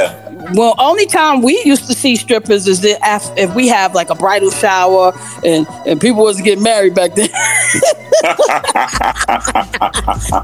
Well, 0.53 0.75
only 0.77 1.05
time 1.05 1.41
we 1.41 1.61
used 1.65 1.87
to 1.87 1.93
see 1.93 2.15
strippers 2.15 2.67
is 2.67 2.83
if, 2.83 2.97
if 3.37 3.53
we 3.55 3.67
have 3.69 3.93
like 3.95 4.09
a 4.09 4.15
bridal 4.15 4.51
shower 4.51 5.13
and 5.45 5.65
and 5.85 5.99
people 6.01 6.23
was 6.23 6.41
getting 6.41 6.63
married 6.63 6.93
back 6.95 7.15
then. 7.15 7.29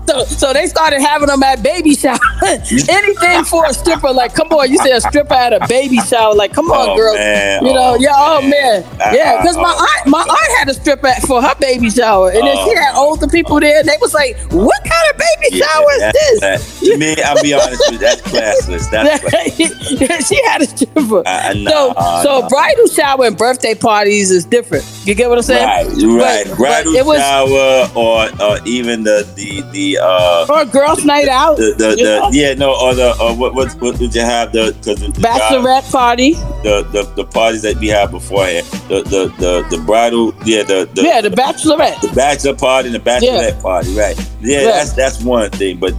so 0.08 0.24
so 0.26 0.54
they 0.54 0.66
started 0.68 1.00
having 1.02 1.28
them 1.28 1.42
at 1.44 1.62
baby 1.64 1.96
shower. 1.96 2.18
Anything 2.44 3.44
for 3.46 3.66
a 3.66 3.74
stripper, 3.74 4.12
like 4.12 4.34
come 4.34 4.48
on, 4.50 4.70
you 4.72 4.78
said 4.80 4.94
a 4.94 5.02
stripper 5.02 5.34
at 5.34 5.54
a 5.54 5.66
baby 5.68 5.98
shower, 6.02 6.34
like 6.36 6.54
come 6.54 6.70
on, 6.72 6.90
Oh, 6.90 6.96
girl. 6.96 7.14
man. 7.16 7.66
You 7.66 7.74
know, 7.74 7.94
Oh, 7.94 7.98
yeah, 8.00 8.10
oh 8.16 8.42
man. 8.42 8.82
man, 8.98 9.16
yeah. 9.16 9.42
Because 9.42 9.58
my 9.58 9.72
Uh, 9.72 9.82
aunt, 9.82 10.08
my 10.08 10.22
aunt 10.22 10.58
had 10.60 10.70
a 10.70 10.74
stripper 10.74 11.12
for 11.28 11.42
her 11.42 11.54
baby 11.60 11.90
shower, 11.90 12.30
and 12.30 12.46
then 12.48 12.56
she 12.58 12.74
Oh. 12.76 12.80
had 12.82 12.96
older 12.96 13.28
people 13.28 13.60
there, 13.60 13.80
and 13.80 13.88
they 13.88 13.98
was 14.02 14.14
like, 14.14 14.38
"What 14.52 14.82
kind 14.84 15.12
of 15.12 15.18
baby 15.18 15.58
Yeah, 15.58 15.66
shower 15.68 15.92
is 15.94 16.14
this?" 16.14 16.40
that- 16.42 16.62
to 16.86 16.98
me, 16.98 17.16
I'll 17.24 17.42
be 17.42 17.54
honest 17.54 17.82
with 17.92 17.94
you, 17.94 17.98
that's 18.00 18.22
classless. 18.24 18.90
That's 18.92 19.22
class- 19.22 19.87
she 20.28 20.44
had 20.46 20.62
a 20.62 20.66
stripper. 20.66 21.24
Uh, 21.26 21.54
so, 21.54 21.94
nah, 21.94 22.24
so 22.24 22.40
nah. 22.42 22.50
bridal 22.50 22.88
shower 22.88 23.26
and 23.26 23.38
birthday 23.38 23.74
parties 23.76 24.32
is 24.32 24.46
different. 24.46 24.84
You 25.06 25.16
get 25.16 25.30
what 25.30 25.38
I'm 25.38 25.44
saying? 25.44 25.66
right, 25.68 25.88
right. 26.06 26.46
But- 26.46 26.58
but 26.58 26.58
Bridal 26.58 26.96
it 26.96 27.06
was 27.06 27.20
shower 27.20 27.90
or 27.96 28.42
or 28.42 28.60
even 28.66 29.04
the 29.04 29.28
the 29.36 29.62
the 29.72 29.98
uh 30.02 30.46
or 30.50 30.62
a 30.62 30.66
girls' 30.66 31.06
night 31.06 31.28
out. 31.28 31.58
the, 31.58 31.74
the, 31.78 31.96
the 31.96 32.30
yeah 32.34 32.54
no 32.54 32.74
or 32.80 32.94
the 32.94 33.12
or 33.22 33.36
what 33.36 33.54
what 33.54 33.72
what 33.82 33.98
did 33.98 34.14
you 34.14 34.22
have 34.22 34.52
the 34.52 34.74
because 34.80 35.00
the, 35.00 35.08
the 35.12 35.22
guy- 35.22 35.40
bachelorette 35.40 35.92
party. 35.92 36.34
the, 36.64 36.86
the 36.92 37.04
the 37.16 37.24
parties 37.26 37.62
that 37.62 37.78
we 37.78 37.88
had 37.88 38.12
beforehand 38.12 38.66
the 38.90 39.02
the 39.04 39.34
the, 39.40 39.78
the 39.78 39.84
bridal 39.86 40.34
yeah 40.46 40.64
the 40.64 40.90
the, 40.94 41.02
yeah, 41.04 41.22
the 41.22 41.30
bachelorette. 41.30 42.00
the 42.02 42.12
bachelor 42.16 42.54
party 42.56 42.88
and 42.88 42.96
the 42.96 43.00
bachelorette 43.00 43.62
party 43.62 43.94
right 43.96 44.18
yeah, 44.42 44.60
Yeah. 44.62 44.64
that's 44.66 44.94
that's 44.94 45.22
one 45.24 45.50
thing 45.52 45.78
but 45.80 45.94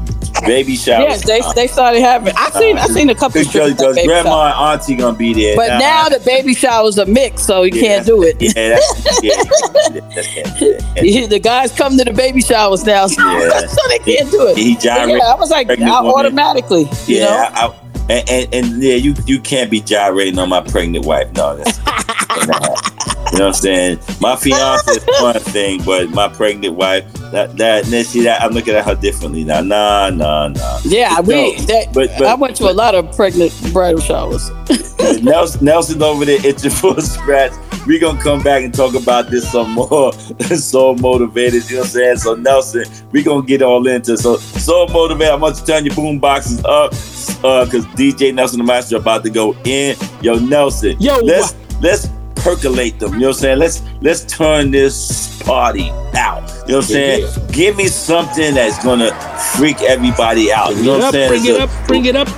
baby 0.46 0.76
showers 0.76 1.24
Yes, 1.24 1.26
they 1.26 1.40
they 1.54 1.66
started 1.66 2.00
having. 2.00 2.34
I 2.36 2.50
seen 2.50 2.78
I 2.78 2.86
seen 2.86 3.10
a 3.10 3.14
couple 3.14 3.40
of 3.40 3.46
because 3.46 3.74
grandma 3.76 4.50
showers. 4.52 4.54
and 4.56 4.80
auntie 4.80 4.96
gonna 4.96 5.16
be 5.16 5.34
there 5.34 5.56
But 5.56 5.78
now 5.78 6.08
the 6.08 6.20
baby 6.20 6.54
showers 6.54 6.98
are 6.98 7.06
mixed, 7.06 7.46
so 7.46 7.62
you 7.62 7.72
Yeah, 7.74 7.82
can't 7.82 8.06
do 8.06 8.22
it. 8.22 8.36
yeah 8.40 8.68
that's, 8.76 9.22
yeah, 9.22 9.32
yeah, 11.02 11.26
the 11.26 11.40
guys 11.42 11.72
come 11.72 11.96
to 11.98 12.04
the 12.04 12.12
baby 12.12 12.40
showers 12.40 12.84
now, 12.84 13.06
so, 13.06 13.22
they 13.88 13.98
can't 14.00 14.30
do 14.30 14.46
it. 14.48 14.56
He 14.56 14.76
gyrate 14.76 15.16
yeah, 15.16 15.24
I 15.24 15.34
was 15.34 15.50
like, 15.50 15.68
I 15.70 15.88
automatically, 15.90 16.88
you 17.06 17.20
know. 17.20 17.26
yeah 17.30 17.50
I, 17.54 17.66
I, 17.66 17.74
and, 18.10 18.30
and, 18.30 18.54
and 18.54 18.82
yeah 18.82 18.94
you 18.94 19.14
you 19.26 19.38
can't 19.40 19.70
be 19.70 19.80
gyrating 19.80 20.38
on 20.38 20.48
my 20.48 20.62
pregnant 20.62 21.04
wife 21.04 21.30
no 21.34 21.56
that's 21.56 21.78
You 23.38 23.44
know 23.44 23.50
what 23.50 23.56
I'm 23.58 23.62
saying? 23.62 23.98
My 24.20 24.34
fiance 24.34 24.90
is 24.90 25.04
one 25.22 25.38
thing, 25.38 25.80
but 25.84 26.10
my 26.10 26.26
pregnant 26.26 26.74
wife, 26.74 27.04
that 27.30 27.56
that 27.56 27.84
then 27.84 28.04
see 28.04 28.24
that 28.24 28.42
I'm 28.42 28.50
looking 28.50 28.74
at 28.74 28.84
her 28.84 28.96
differently 28.96 29.44
now. 29.44 29.60
Nah, 29.60 30.10
nah, 30.10 30.48
nah. 30.48 30.80
Yeah, 30.82 31.20
we. 31.20 31.54
No, 31.54 31.62
That, 31.66 31.92
but- 31.94 32.10
but- 32.18 32.26
I 32.26 32.34
went 32.34 32.56
to 32.56 32.68
a 32.68 32.72
lot 32.74 32.96
of 32.96 33.14
pregnant 33.14 33.52
bridal 33.72 34.00
showers. 34.00 34.50
Nelson, 35.22 35.64
Nelson 35.64 36.02
over 36.02 36.24
there 36.24 36.44
itching 36.44 36.72
for 36.72 36.98
a 36.98 37.00
scratch. 37.00 37.52
We 37.86 38.00
gonna 38.00 38.20
come 38.20 38.42
back 38.42 38.64
and 38.64 38.74
talk 38.74 38.96
about 38.96 39.30
this 39.30 39.48
some 39.52 39.70
more. 39.70 40.12
so 40.56 40.96
motivated, 40.96 41.70
you 41.70 41.76
know 41.76 41.82
what 41.82 41.86
I'm 41.86 41.90
saying? 41.92 42.16
So 42.16 42.34
Nelson, 42.34 42.86
we 43.12 43.22
gonna 43.22 43.46
get 43.46 43.62
all 43.62 43.86
into 43.86 44.14
it. 44.14 44.18
so 44.18 44.36
so 44.38 44.88
motivated. 44.88 45.32
I 45.32 45.36
want 45.36 45.54
you 45.54 45.64
to 45.64 45.72
turn 45.72 45.84
your 45.84 45.94
boom 45.94 46.18
boxes 46.18 46.58
up, 46.64 46.92
uh, 47.44 47.64
cause 47.70 47.86
DJ 47.94 48.34
Nelson 48.34 48.58
the 48.58 48.64
Maestro 48.64 48.98
about 48.98 49.22
to 49.22 49.30
go 49.30 49.54
in. 49.64 49.94
Yo, 50.22 50.34
Nelson, 50.40 50.96
Yo. 51.00 51.18
let's 51.20 51.54
let's 51.80 52.08
percolate 52.42 52.98
them. 52.98 53.14
You 53.14 53.20
know 53.20 53.26
what 53.28 53.36
I'm 53.36 53.40
saying? 53.40 53.58
Let's 53.58 53.82
let's 54.00 54.24
turn 54.24 54.70
this 54.70 55.40
party 55.42 55.90
out. 56.16 56.42
You 56.66 56.72
know 56.74 56.76
what 56.76 56.76
I'm 56.76 56.82
saying? 56.82 57.48
Give 57.52 57.76
me 57.76 57.86
something 57.88 58.54
that's 58.54 58.82
gonna 58.84 59.10
freak 59.56 59.82
everybody 59.82 60.52
out. 60.52 60.74
You 60.76 60.82
know 60.84 60.98
Bring 60.98 61.00
what 61.00 61.00
it 61.00 61.02
I'm 61.02 61.04
up, 61.04 61.12
saying? 61.12 61.28
bring 61.28 61.44
it 61.46 61.60
up, 61.60 61.86
bring 61.88 62.04
it 62.06 62.16
up. 62.16 62.28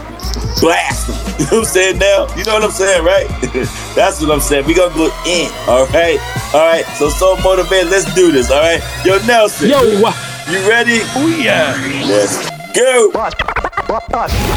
blast 0.60 1.06
them. 1.08 1.16
You 1.40 1.46
know 1.46 1.52
what 1.52 1.68
I'm 1.68 1.72
saying 1.72 1.98
now? 1.98 2.26
You 2.36 2.44
know 2.44 2.52
what 2.54 2.64
I'm 2.64 2.70
saying, 2.70 3.02
right? 3.02 3.26
That's 3.96 4.20
what 4.20 4.30
I'm 4.30 4.40
saying. 4.40 4.66
We 4.66 4.74
gonna 4.74 4.94
go 4.94 5.06
in. 5.26 5.50
All 5.66 5.86
right. 5.86 6.20
All 6.54 6.60
right. 6.60 6.84
So 6.98 7.08
so 7.08 7.34
motivated. 7.42 7.88
Let's 7.90 8.14
do 8.14 8.30
this. 8.30 8.50
All 8.50 8.60
right. 8.60 8.80
Yo, 9.06 9.18
Nelson. 9.26 9.70
Yo, 9.70 9.78
what? 10.02 10.14
You 10.50 10.58
ready? 10.68 11.00
oh 11.16 11.40
yeah. 11.42 11.72
Let's 12.06 12.36
go. 12.76 13.10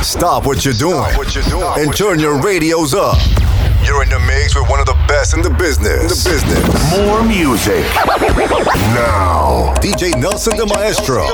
Stop 0.04 0.46
what 0.46 0.64
you're 0.64 0.76
doing 0.76 1.04
and 1.80 1.96
turn 1.96 2.20
your 2.20 2.40
radios 2.40 2.94
up. 2.94 3.18
You're 3.84 4.04
in 4.04 4.10
the 4.10 4.20
mix 4.20 4.54
with 4.54 4.70
one 4.70 4.80
of 4.80 4.86
the 4.86 4.94
best 5.08 5.34
in 5.34 5.42
the 5.42 5.50
business. 5.50 6.04
In 6.04 6.08
the 6.08 6.30
business. 6.30 6.98
More 7.08 7.24
music. 7.24 7.84
Now. 8.94 9.74
DJ 9.78 10.16
Nelson 10.22 10.56
the 10.56 10.68
Maestro. 10.68 11.26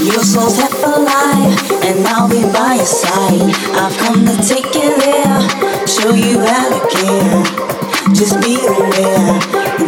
Your 0.00 0.24
soul's 0.24 0.56
half 0.56 0.72
alive, 0.82 1.60
and 1.84 2.06
I'll 2.06 2.28
be 2.28 2.40
by 2.52 2.76
your 2.76 2.86
side. 2.86 3.52
I've 3.76 3.96
come 3.98 4.24
to 4.24 4.36
take 4.42 4.74
you 4.74 4.96
there, 4.96 5.40
show 5.86 6.14
you 6.14 6.40
how 6.40 6.68
to 6.72 6.80
care. 6.88 7.42
Just 8.14 8.40
be 8.40 8.56
aware 8.64 9.36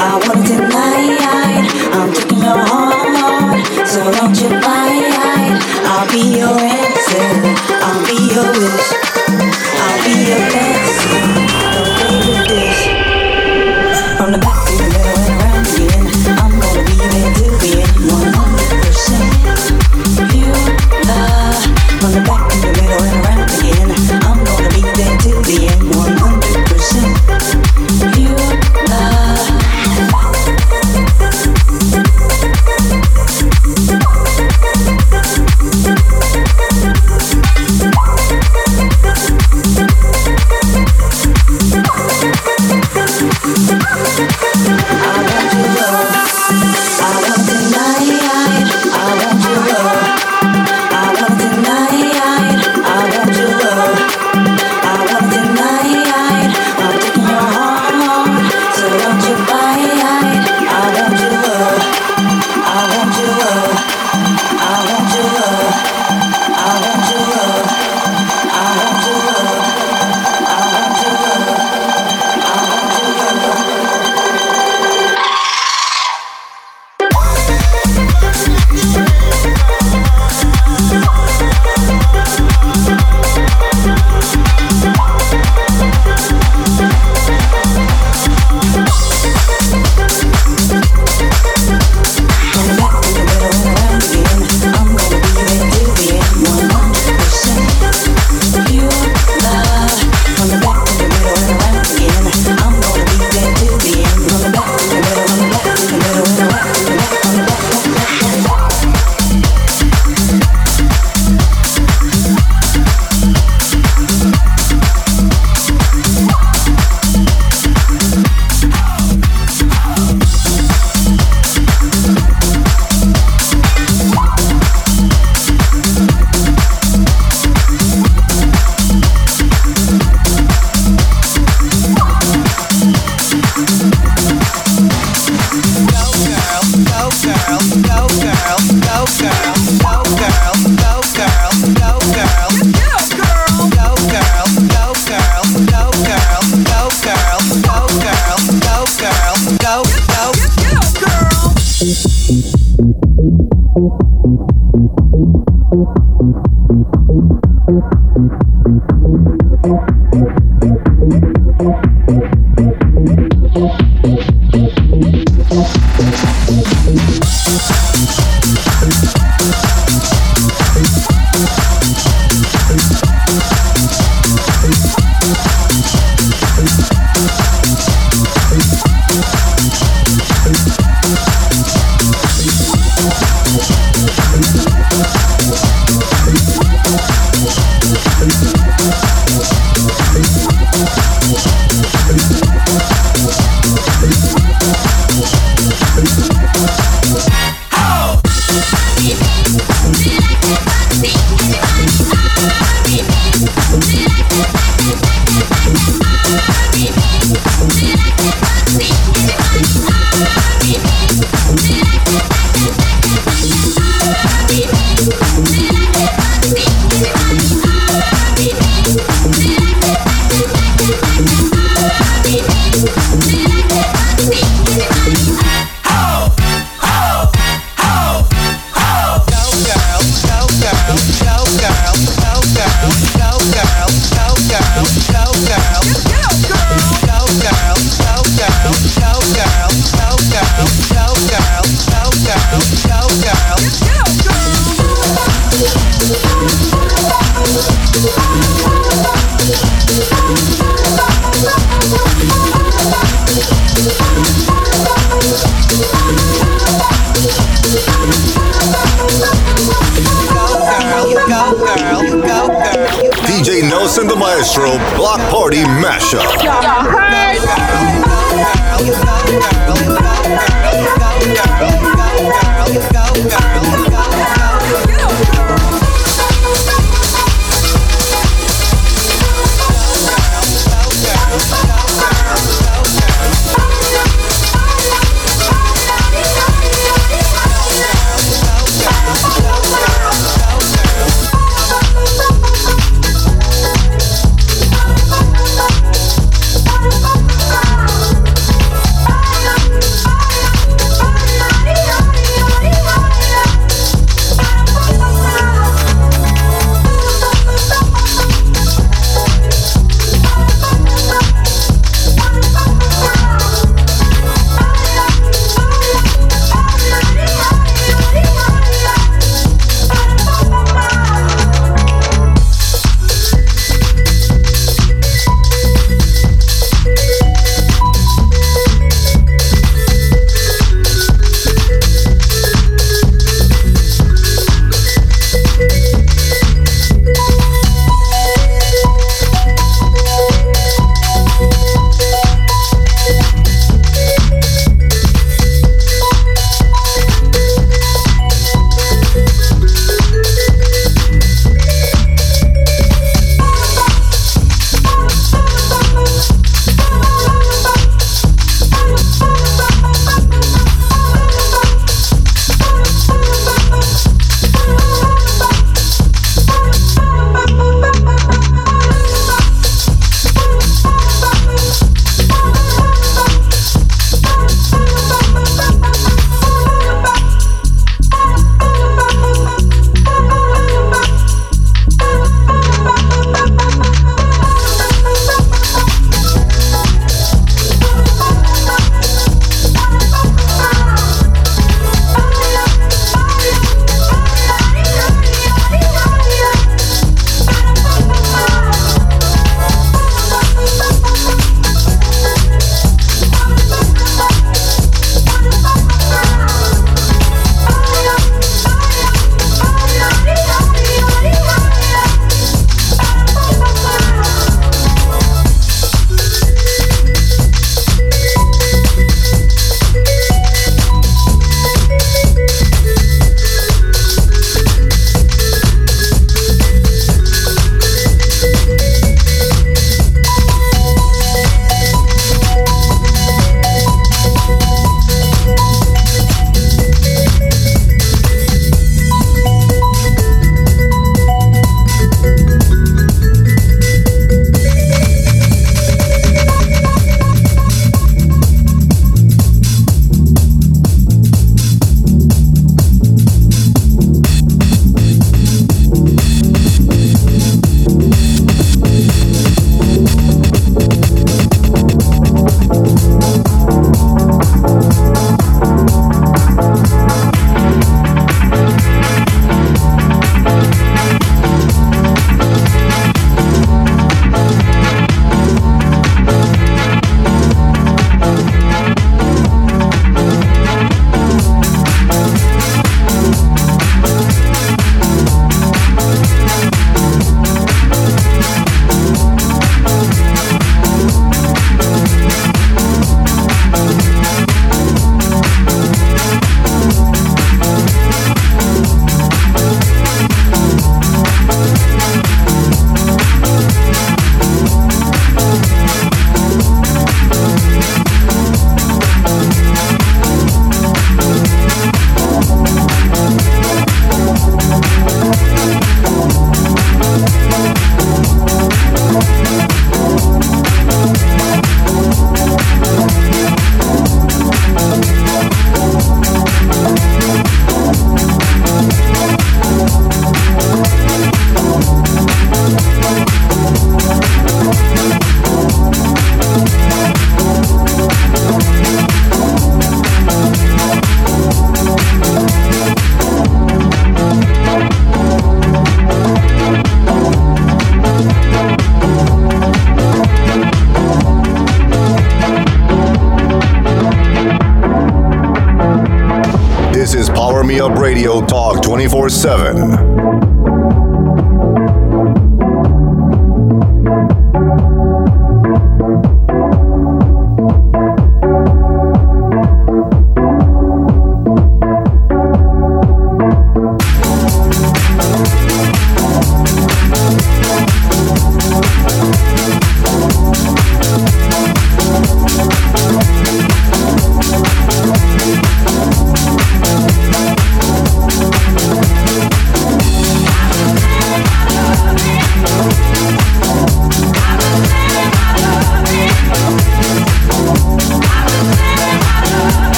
I 0.00 0.16
want 0.26 0.48
it 0.48 0.56
tonight. 0.56 1.68
I'm 1.92 2.12
taking 2.14 2.38
your 2.38 2.56
heart, 2.56 3.86
so 3.86 4.00
don't 4.10 4.34
you 4.40 4.48
fight. 4.64 5.60
I'll 5.92 6.08
be 6.10 6.40
your 6.40 6.56
answer, 6.56 7.28
I'll 7.84 8.00
be 8.08 8.16
your 8.32 8.48
wish, 8.56 8.88
I'll 9.76 10.00
be 10.04 10.14
your 10.30 10.40
best. 10.50 10.99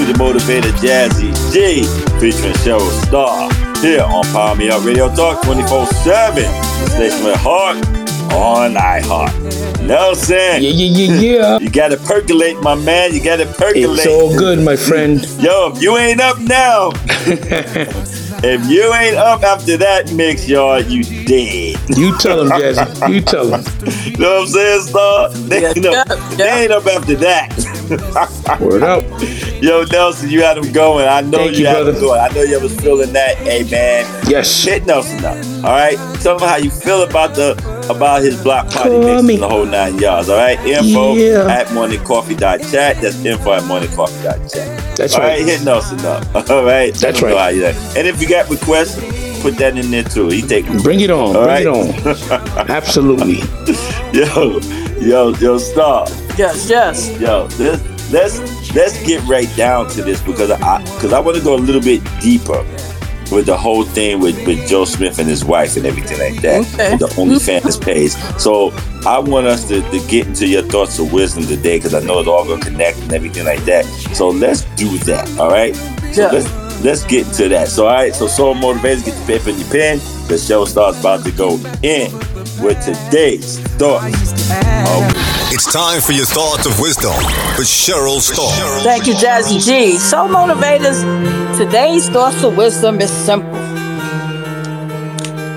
Coffee 0.00 0.12
with 0.12 0.20
yours 0.20 0.42
motivator 0.42 0.72
Jazzy 0.78 1.52
G, 1.52 1.82
featuring 2.20 2.54
Cheryl 2.54 2.90
Starr 3.06 3.50
here 3.82 4.02
on 4.02 4.24
Power 4.24 4.56
Me 4.56 4.70
Up 4.70 4.84
Radio 4.84 5.14
Talk 5.14 5.42
24 5.42 5.86
7. 5.86 6.42
The 6.42 6.90
station 6.90 7.24
with 7.24 7.36
heart 7.36 7.76
on 8.32 8.74
iHeart. 8.74 9.86
Nelson. 9.86 10.36
Yeah, 10.36 10.58
yeah, 10.58 10.70
yeah, 10.70 11.20
yeah. 11.20 11.58
You 11.60 11.70
gotta 11.70 11.96
percolate, 11.96 12.62
my 12.62 12.74
man. 12.74 13.12
You 13.14 13.22
gotta 13.22 13.46
percolate. 13.46 13.98
It's 13.98 14.06
all 14.06 14.36
good, 14.36 14.60
my 14.60 14.76
friend. 14.76 15.20
Yo, 15.40 15.72
if 15.74 15.82
you 15.82 15.96
ain't 15.96 16.20
up 16.20 16.38
now, 16.38 16.90
if 18.42 18.70
you 18.70 18.94
ain't 18.94 19.16
up 19.16 19.42
after 19.42 19.76
that 19.78 20.12
mix, 20.12 20.48
y'all, 20.48 20.80
you 20.80 21.02
dead. 21.24 21.78
You 21.96 22.16
tell 22.18 22.42
him, 22.42 22.48
Jazzy. 22.48 23.12
You 23.12 23.20
tell 23.20 23.54
him. 23.54 23.64
You 24.10 24.26
know 24.26 24.34
what 24.34 24.42
I'm 24.42 24.48
saying, 24.48 24.80
Starr? 24.82 25.28
They, 25.30 25.62
Yeah, 25.62 25.72
you 25.74 25.82
know, 25.82 25.92
yeah, 25.92 26.36
they 26.36 26.62
ain't 26.62 26.72
up 26.72 26.86
after 26.86 27.14
that. 27.16 27.79
Word 28.60 28.82
up. 28.82 29.02
Yo, 29.62 29.84
Nelson, 29.90 30.30
you 30.30 30.42
had 30.42 30.56
him 30.58 30.72
going. 30.72 31.06
I 31.08 31.20
know 31.22 31.38
Thank 31.38 31.52
you, 31.54 31.60
you, 31.60 31.66
had 31.66 31.86
him 31.86 31.94
going. 32.00 32.20
I 32.20 32.28
know 32.28 32.42
you 32.42 32.60
was 32.60 32.74
feeling 32.80 33.12
that. 33.12 33.36
Hey, 33.38 33.64
man. 33.70 34.04
Yes. 34.28 34.62
Hit 34.64 34.86
Nelson 34.86 35.24
up. 35.24 35.36
All 35.64 35.72
right. 35.72 35.96
Tell 36.20 36.34
him 36.38 36.48
how 36.48 36.56
you 36.56 36.70
feel 36.70 37.02
about 37.02 37.34
the 37.34 37.52
about 37.90 38.22
his 38.22 38.40
block 38.42 38.70
party 38.70 38.96
mix 38.98 39.20
and 39.28 39.42
the 39.42 39.48
whole 39.48 39.66
nine 39.66 39.98
yards. 39.98 40.28
All 40.28 40.36
right. 40.38 40.58
Info 40.60 41.14
Yeah. 41.14 41.46
at 41.48 41.66
morningcoffee.chat. 41.68 43.00
That's 43.00 43.24
info 43.24 43.52
at 43.54 43.62
morningcoffee.chat. 43.64 44.96
That's 44.96 45.14
All 45.14 45.20
right. 45.20 45.38
right. 45.40 45.44
Hit 45.48 45.64
Nelson 45.64 45.98
up. 46.06 46.24
All 46.50 46.64
right. 46.64 46.94
That's 46.94 47.20
right. 47.22 47.54
And 47.96 48.06
if 48.06 48.22
you 48.22 48.28
got 48.28 48.48
requests, 48.48 48.94
put 49.42 49.56
that 49.56 49.76
in 49.76 49.90
there 49.90 50.04
too. 50.04 50.28
He 50.28 50.42
take 50.42 50.66
Bring 50.82 51.00
it 51.00 51.10
on. 51.10 51.34
All 51.36 51.44
Bring 51.44 51.46
right. 51.46 51.66
it 51.66 52.30
on. 52.30 52.70
Absolutely. 52.70 53.38
yo, 54.12 54.60
yo, 55.00 55.34
yo, 55.36 55.58
stop. 55.58 56.08
Yes, 56.38 56.68
yes. 56.68 57.20
Yo, 57.20 57.48
let's 57.58 58.12
let's 58.12 58.74
let's 58.74 59.06
get 59.06 59.22
right 59.24 59.48
down 59.56 59.88
to 59.90 60.02
this 60.02 60.20
because 60.22 60.50
I 60.50 60.82
because 60.94 61.12
I 61.12 61.20
want 61.20 61.36
to 61.36 61.42
go 61.42 61.54
a 61.54 61.58
little 61.58 61.80
bit 61.80 62.02
deeper 62.20 62.64
with 63.30 63.46
the 63.46 63.56
whole 63.56 63.84
thing 63.84 64.18
with, 64.18 64.44
with 64.44 64.68
Joe 64.68 64.84
Smith 64.84 65.20
and 65.20 65.28
his 65.28 65.44
wife 65.44 65.76
and 65.76 65.86
everything 65.86 66.18
like 66.18 66.42
that. 66.42 66.66
Okay. 66.74 66.90
with 66.92 67.00
The 67.00 67.06
OnlyFans 67.20 67.80
page. 67.80 68.10
So 68.40 68.72
I 69.06 69.20
want 69.20 69.46
us 69.46 69.68
to, 69.68 69.82
to 69.82 70.06
get 70.08 70.26
into 70.26 70.48
your 70.48 70.62
thoughts 70.62 70.98
of 70.98 71.12
wisdom 71.12 71.44
today 71.44 71.78
because 71.78 71.94
I 71.94 72.00
know 72.00 72.18
it's 72.18 72.28
all 72.28 72.44
gonna 72.44 72.60
connect 72.60 72.98
and 72.98 73.12
everything 73.12 73.44
like 73.44 73.64
that. 73.66 73.84
So 74.14 74.30
let's 74.30 74.62
do 74.74 74.98
that. 74.98 75.38
All 75.38 75.48
right. 75.48 75.76
So 76.12 76.30
Yeah. 76.32 76.69
Let's 76.82 77.00
let's 77.00 77.04
get 77.04 77.26
into 77.28 77.48
that. 77.50 77.68
So 77.68 77.86
all 77.86 77.94
right. 77.94 78.14
So 78.14 78.26
soul 78.26 78.54
motivators, 78.54 79.04
get 79.04 79.16
your 79.16 79.26
paper 79.26 79.50
and 79.50 79.58
your 79.58 79.70
pen. 79.70 79.98
The 80.28 80.38
show 80.38 80.64
starts 80.64 81.00
about 81.00 81.24
to 81.24 81.32
go 81.32 81.56
in 81.82 82.12
with 82.62 82.82
today's 82.84 83.58
thoughts. 83.76 84.32
Oh. 84.52 85.26
It's 85.52 85.72
time 85.72 86.00
for 86.00 86.12
your 86.12 86.26
thoughts 86.26 86.66
of 86.66 86.78
wisdom 86.80 87.12
with 87.58 87.66
Cheryl 87.66 88.20
Starr. 88.20 88.80
Thank 88.82 89.06
you, 89.06 89.14
Jazzy 89.14 89.64
G. 89.64 89.98
So, 89.98 90.28
motivators, 90.28 91.02
today's 91.58 92.08
thoughts 92.08 92.42
of 92.44 92.56
wisdom 92.56 93.00
is 93.00 93.10
simple. 93.10 93.58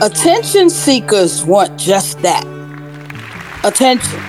Attention 0.02 0.70
seekers 0.70 1.46
want 1.46 1.80
just 1.80 2.20
that 2.24 2.44
attention. 3.64 4.20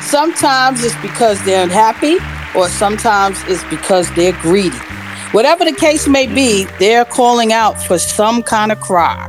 Sometimes 0.00 0.84
it's 0.84 0.96
because 1.02 1.42
they're 1.44 1.64
unhappy, 1.64 2.18
or 2.56 2.68
sometimes 2.68 3.42
it's 3.48 3.64
because 3.64 4.10
they're 4.14 4.32
greedy. 4.40 4.78
Whatever 5.34 5.64
the 5.64 5.72
case 5.72 6.06
may 6.06 6.28
be, 6.28 6.62
they're 6.78 7.04
calling 7.04 7.52
out 7.52 7.82
for 7.82 7.98
some 7.98 8.40
kind 8.40 8.70
of 8.70 8.78
cry. 8.80 9.28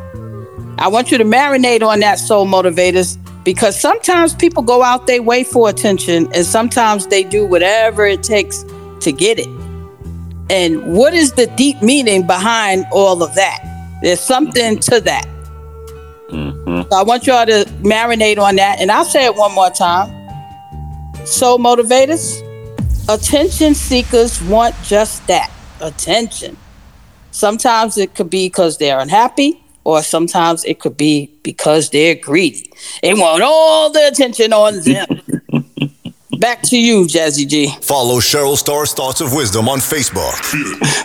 I 0.77 0.88
want 0.88 1.10
you 1.11 1.18
to 1.18 1.23
marinate 1.23 1.82
on 1.82 1.99
that, 2.02 2.19
soul 2.19 2.45
motivators, 2.45 3.18
because 3.44 3.82
sometimes 3.82 4.36
people 4.36 4.61
go 4.61 4.84
out 4.84 5.07
their 5.07 5.23
way 5.23 5.44
for 5.44 5.68
attention, 5.68 6.32
and 6.32 6.45
sometimes 6.45 7.07
they 7.07 7.23
do 7.23 7.48
whatever 7.48 8.06
it 8.06 8.22
takes 8.22 8.64
to 8.99 9.11
get 9.11 9.40
it. 9.40 9.48
And 10.52 10.94
what 10.95 11.15
is 11.15 11.32
the 11.32 11.48
deep 11.48 11.82
meaning 11.82 12.27
behind 12.27 12.86
all 12.91 13.23
of 13.23 13.34
that? 13.34 13.64
There's 14.03 14.19
something 14.19 14.77
to 14.82 15.02
that. 15.02 15.26
Mhm. 16.32 16.88
So 16.88 16.98
I 16.99 17.02
want 17.02 17.26
y'all 17.26 17.48
to 17.48 17.65
marinate 17.82 18.38
on 18.38 18.57
that, 18.57 18.80
and 18.80 18.91
I'll 18.91 19.06
say 19.06 19.26
it 19.26 19.36
one 19.36 19.56
more 19.56 19.72
time. 19.72 20.14
Soul 21.26 21.57
motivators, 21.57 22.44
attention 23.10 23.73
seekers 23.73 24.40
want 24.44 24.76
just 24.84 25.26
that 25.26 25.49
attention. 25.81 26.57
Sometimes 27.31 27.97
it 27.97 28.15
could 28.15 28.30
be 28.30 28.47
because 28.47 28.77
they're 28.77 28.99
unhappy, 28.99 29.61
or 29.84 30.02
sometimes 30.02 30.64
it 30.65 30.80
could 30.80 30.97
be 30.97 31.31
because 31.43 31.89
they're 31.89 32.15
greedy. 32.15 32.72
They 33.02 33.14
want 33.14 33.43
all 33.43 33.91
the 33.91 34.07
attention 34.07 34.53
on 34.53 34.80
them. 34.81 35.22
Back 36.39 36.61
to 36.64 36.77
you, 36.77 37.06
Jazzy 37.06 37.47
G. 37.47 37.73
Follow 37.81 38.19
Cheryl 38.19 38.57
Starr's 38.57 38.93
Thoughts 38.93 39.22
of 39.22 39.34
Wisdom 39.34 39.69
on 39.69 39.80
Facebook. 39.80 40.35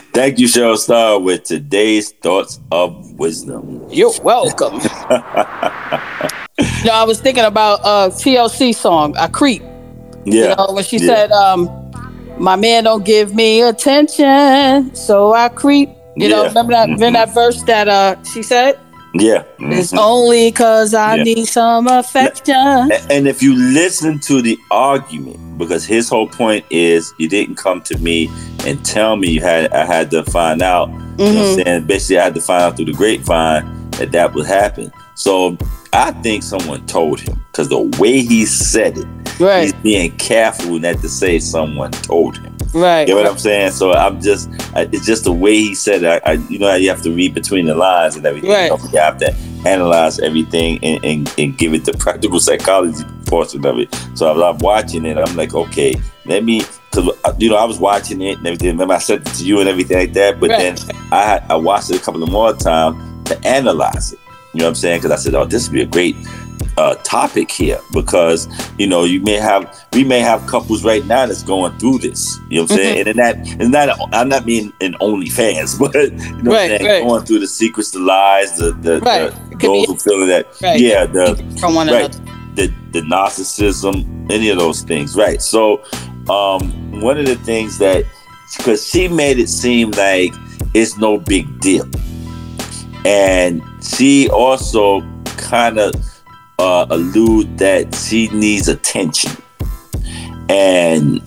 Thank 0.13 0.39
you, 0.39 0.47
Cheryl 0.47 0.77
Starr, 0.77 1.19
with 1.19 1.43
today's 1.43 2.11
thoughts 2.11 2.59
of 2.71 3.13
wisdom. 3.17 3.85
You're 3.89 4.11
welcome. 4.23 4.73
you 4.79 4.79
know, 6.85 6.93
I 6.93 7.05
was 7.05 7.21
thinking 7.21 7.45
about 7.45 7.79
a 7.81 8.09
TLC 8.09 8.75
song, 8.75 9.15
I 9.15 9.27
Creep. 9.27 9.61
Yeah. 10.25 10.49
You 10.49 10.55
know, 10.55 10.67
when 10.73 10.83
she 10.83 10.97
yeah. 10.97 11.07
said, 11.07 11.31
um, 11.31 11.67
my 12.41 12.55
man 12.55 12.83
don't 12.85 13.05
give 13.05 13.33
me 13.35 13.61
attention, 13.61 14.93
so 14.95 15.33
I 15.33 15.49
creep. 15.49 15.89
You 16.15 16.27
know, 16.29 16.43
remember 16.45 16.73
that 16.73 16.89
remember 16.97 17.19
that 17.19 17.33
verse 17.33 17.61
that 17.63 17.87
uh 17.87 18.21
she 18.23 18.43
said? 18.43 18.77
Yeah. 19.13 19.43
It's 19.59 19.91
mhm. 19.91 19.97
only 19.99 20.51
cause 20.51 20.93
I 20.93 21.15
Yeah. 21.17 21.23
need 21.23 21.45
some 21.45 21.87
affection. 21.87 22.91
And 23.09 23.27
if 23.27 23.43
you 23.43 23.55
listen 23.55 24.19
to 24.21 24.41
the 24.41 24.57
argument, 24.71 25.57
because 25.57 25.85
his 25.85 26.07
whole 26.09 26.27
point 26.27 26.65
is 26.69 27.13
you 27.17 27.27
didn't 27.27 27.55
come 27.55 27.81
to 27.81 27.97
me 27.97 28.29
and 28.65 28.83
tell 28.85 29.17
me 29.17 29.29
you 29.31 29.41
had 29.41 29.71
I 29.73 29.85
had 29.85 30.11
to 30.11 30.23
find 30.23 30.61
out. 30.61 30.89
You 30.89 30.95
know 30.95 31.01
what 31.01 31.17
Mm-hmm. 31.19 31.37
I'm 31.59 31.65
saying? 31.65 31.83
Basically, 31.87 32.19
I 32.19 32.23
had 32.23 32.35
to 32.35 32.41
find 32.41 32.63
out 32.63 32.75
through 32.77 32.85
the 32.85 32.93
grapevine 32.93 33.89
that 33.91 34.11
that 34.13 34.33
would 34.33 34.45
happen. 34.47 34.91
So 35.15 35.57
I 35.93 36.11
think 36.23 36.41
someone 36.43 36.85
told 36.87 37.19
him 37.19 37.43
because 37.51 37.67
the 37.69 37.81
way 37.99 38.21
he 38.21 38.45
said 38.45 38.97
it, 38.97 39.07
Right, 39.41 39.63
he's 39.63 39.73
being 39.73 40.15
careful 40.17 40.79
not 40.79 40.99
to 41.01 41.09
say 41.09 41.39
someone 41.39 41.91
told 41.91 42.37
him. 42.37 42.55
right. 42.73 43.07
You 43.07 43.15
know 43.15 43.21
what 43.23 43.31
I'm 43.31 43.37
saying? 43.37 43.71
So 43.71 43.91
I'm 43.93 44.21
just, 44.21 44.49
I, 44.75 44.87
it's 44.91 45.05
just 45.05 45.23
the 45.25 45.31
way 45.33 45.55
he 45.57 45.75
said 45.75 46.03
it. 46.03 46.21
I, 46.25 46.31
I, 46.31 46.33
you 46.49 46.59
know 46.59 46.69
how 46.69 46.75
you 46.75 46.89
have 46.89 47.01
to 47.03 47.11
read 47.13 47.33
between 47.33 47.65
the 47.65 47.75
lines 47.75 48.15
and 48.15 48.25
everything. 48.25 48.49
Right. 48.51 48.71
You, 48.71 48.99
have 48.99 49.17
to 49.17 49.33
analyze 49.65 50.19
everything 50.19 50.79
and, 50.83 51.03
and, 51.03 51.33
and 51.37 51.57
give 51.57 51.73
it 51.73 51.85
the 51.85 51.93
practical 51.93 52.39
psychology 52.39 53.03
portion 53.25 53.65
of 53.65 53.77
it. 53.79 53.93
So 54.15 54.31
as 54.33 54.41
I'm 54.41 54.57
watching 54.59 55.05
it, 55.05 55.17
I'm 55.17 55.35
like, 55.35 55.53
okay, 55.53 55.95
let 56.25 56.43
me, 56.43 56.61
because 56.91 57.09
uh, 57.23 57.33
you 57.39 57.49
know 57.49 57.55
I 57.57 57.65
was 57.65 57.79
watching 57.79 58.21
it 58.21 58.37
and 58.37 58.47
everything. 58.47 58.69
Remember 58.69 58.93
I 58.93 58.99
sent 58.99 59.27
it 59.27 59.33
to 59.35 59.43
you 59.45 59.59
and 59.59 59.67
everything 59.69 59.97
like 59.97 60.13
that. 60.13 60.39
But 60.39 60.49
Right. 60.51 60.75
then 60.77 60.95
I 61.11 61.41
I 61.49 61.55
watched 61.55 61.89
it 61.89 61.97
a 61.97 61.99
couple 62.03 62.21
of 62.23 62.29
more 62.31 62.53
times 62.53 63.29
to 63.29 63.47
analyze 63.47 64.13
it. 64.13 64.19
You 64.53 64.59
know 64.59 64.65
what 64.65 64.69
I'm 64.69 64.75
saying? 64.75 64.99
Because 64.99 65.11
I 65.11 65.15
said, 65.15 65.33
oh, 65.35 65.45
this 65.45 65.67
would 65.67 65.73
be 65.73 65.81
a 65.81 65.85
great 65.85 66.15
uh, 66.77 66.95
topic 67.03 67.51
here 67.51 67.79
because 67.91 68.47
you 68.77 68.87
know 68.87 69.03
you 69.03 69.19
may 69.21 69.35
have 69.35 69.85
we 69.93 70.03
may 70.03 70.19
have 70.19 70.45
couples 70.47 70.83
right 70.85 71.05
now 71.05 71.25
that's 71.25 71.43
going 71.43 71.77
through 71.79 71.99
this. 71.99 72.37
You 72.49 72.57
know 72.57 72.61
what 72.63 72.71
I'm 72.71 72.77
saying? 72.77 73.07
And 73.07 73.19
that 73.19 73.35
and 73.59 73.73
that, 73.73 73.97
I'm 74.13 74.29
not 74.29 74.45
being 74.45 74.71
an 74.81 74.93
OnlyFans, 74.95 75.77
but 75.91 75.93
you 75.95 76.11
know 76.43 76.51
what 76.51 76.55
Right, 76.57 76.71
I'm 76.71 76.77
saying? 76.79 76.85
right. 76.89 77.03
Going 77.07 77.25
through 77.25 77.39
the 77.39 77.47
secrets, 77.47 77.91
the 77.91 77.99
lies, 77.99 78.57
the 78.57 78.71
the, 78.71 78.99
Right. 79.01 79.31
the 79.51 79.57
those 79.57 79.85
who 79.87 79.95
feeling 79.97 80.27
that 80.29 80.47
Right. 80.61 80.79
yeah 80.79 81.05
the 81.05 81.35
From 81.59 81.75
one 81.75 81.87
right 81.87 82.13
another. 82.15 82.31
the 82.55 82.73
the 82.91 83.01
narcissism 83.01 84.31
any 84.31 84.49
of 84.49 84.57
those 84.57 84.81
things 84.81 85.15
right 85.15 85.41
so 85.41 85.83
um 86.29 87.01
one 87.01 87.17
of 87.17 87.25
the 87.25 87.35
things 87.35 87.77
that 87.79 88.05
because 88.57 88.87
she 88.87 89.07
made 89.07 89.39
it 89.39 89.49
seem 89.49 89.91
like 89.91 90.33
it's 90.73 90.97
no 90.97 91.17
big 91.17 91.59
deal 91.59 91.85
and 93.05 93.61
she 93.83 94.29
also 94.29 95.01
kind 95.37 95.77
of 95.79 95.93
uh, 96.61 96.85
allude 96.89 97.57
that 97.57 97.93
she 97.95 98.27
needs 98.29 98.67
attention 98.67 99.31
and 100.49 101.21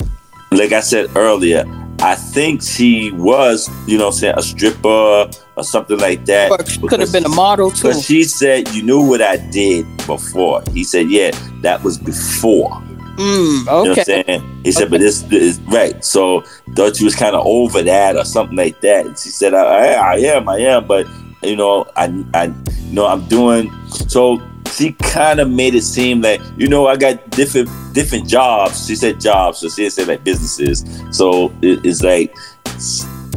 like 0.53 0.73
i 0.73 0.81
said 0.81 1.07
earlier 1.17 1.65
i 2.01 2.15
think 2.15 2.63
she 2.63 3.11
was 3.13 3.69
you 3.87 3.97
know 3.99 4.09
I'm 4.09 4.13
saying 4.13 4.35
a 4.37 4.43
stripper 4.43 5.31
or 5.57 5.65
something 5.65 5.99
like 5.99 6.25
that 6.27 6.51
could 6.89 7.01
have 7.01 7.13
been 7.13 7.25
a 7.25 7.29
model 7.29 7.71
too. 7.71 7.89
because 7.89 8.05
she 8.05 8.25
said, 8.25 8.69
"You 8.75 8.83
knew 8.83 9.01
what 9.09 9.23
I 9.23 9.37
did 9.37 9.87
before." 10.07 10.63
He 10.73 10.83
said, 10.83 11.09
"Yeah, 11.09 11.31
that 11.63 11.85
was 11.85 11.97
before." 11.97 12.73
Mm, 13.17 13.61
You 13.61 13.65
know 13.65 13.79
what 13.79 13.87
I'm 13.87 13.93
okay. 13.93 14.03
saying? 14.03 14.61
He 14.65 14.73
said, 14.73 14.91
"But 14.91 14.99
this 14.99 15.23
is 15.31 15.61
right." 15.69 16.05
So 16.05 16.43
thought 16.75 16.99
you 16.99 17.05
was 17.07 17.15
kind 17.15 17.37
of 17.37 17.47
over 17.47 17.83
that 17.83 18.17
or 18.17 18.25
something 18.25 18.57
like 18.57 18.81
that. 18.81 19.07
And 19.07 19.17
she 19.17 19.29
said, 19.29 19.55
I, 19.55 19.63
I, 19.63 20.15
"I 20.15 20.17
am, 20.35 20.49
I 20.49 20.59
am," 20.59 20.89
but 20.89 21.07
you 21.45 21.55
know, 21.55 21.87
I, 21.95 22.07
I, 22.35 22.45
you 22.89 22.93
know, 22.93 23.07
I'm 23.07 23.25
doing. 23.29 23.71
So 24.09 24.43
she 24.75 24.93
kind 24.93 25.41
of 25.41 25.49
made 25.51 25.75
it 25.75 25.83
seem 25.83 26.21
like, 26.21 26.41
you 26.57 26.69
know, 26.69 26.87
I 26.87 26.97
got 26.97 27.31
different 27.31 27.69
different 27.95 28.29
jobs. 28.29 28.87
She 28.87 28.97
said 28.97 29.21
jobs, 29.21 29.59
so 29.59 29.69
she 29.69 29.83
didn't 29.83 29.93
say 29.93 30.05
like 30.05 30.25
businesses. 30.25 30.85
So 31.17 31.53
it, 31.63 31.85
it's 31.85 32.03
like, 32.03 32.35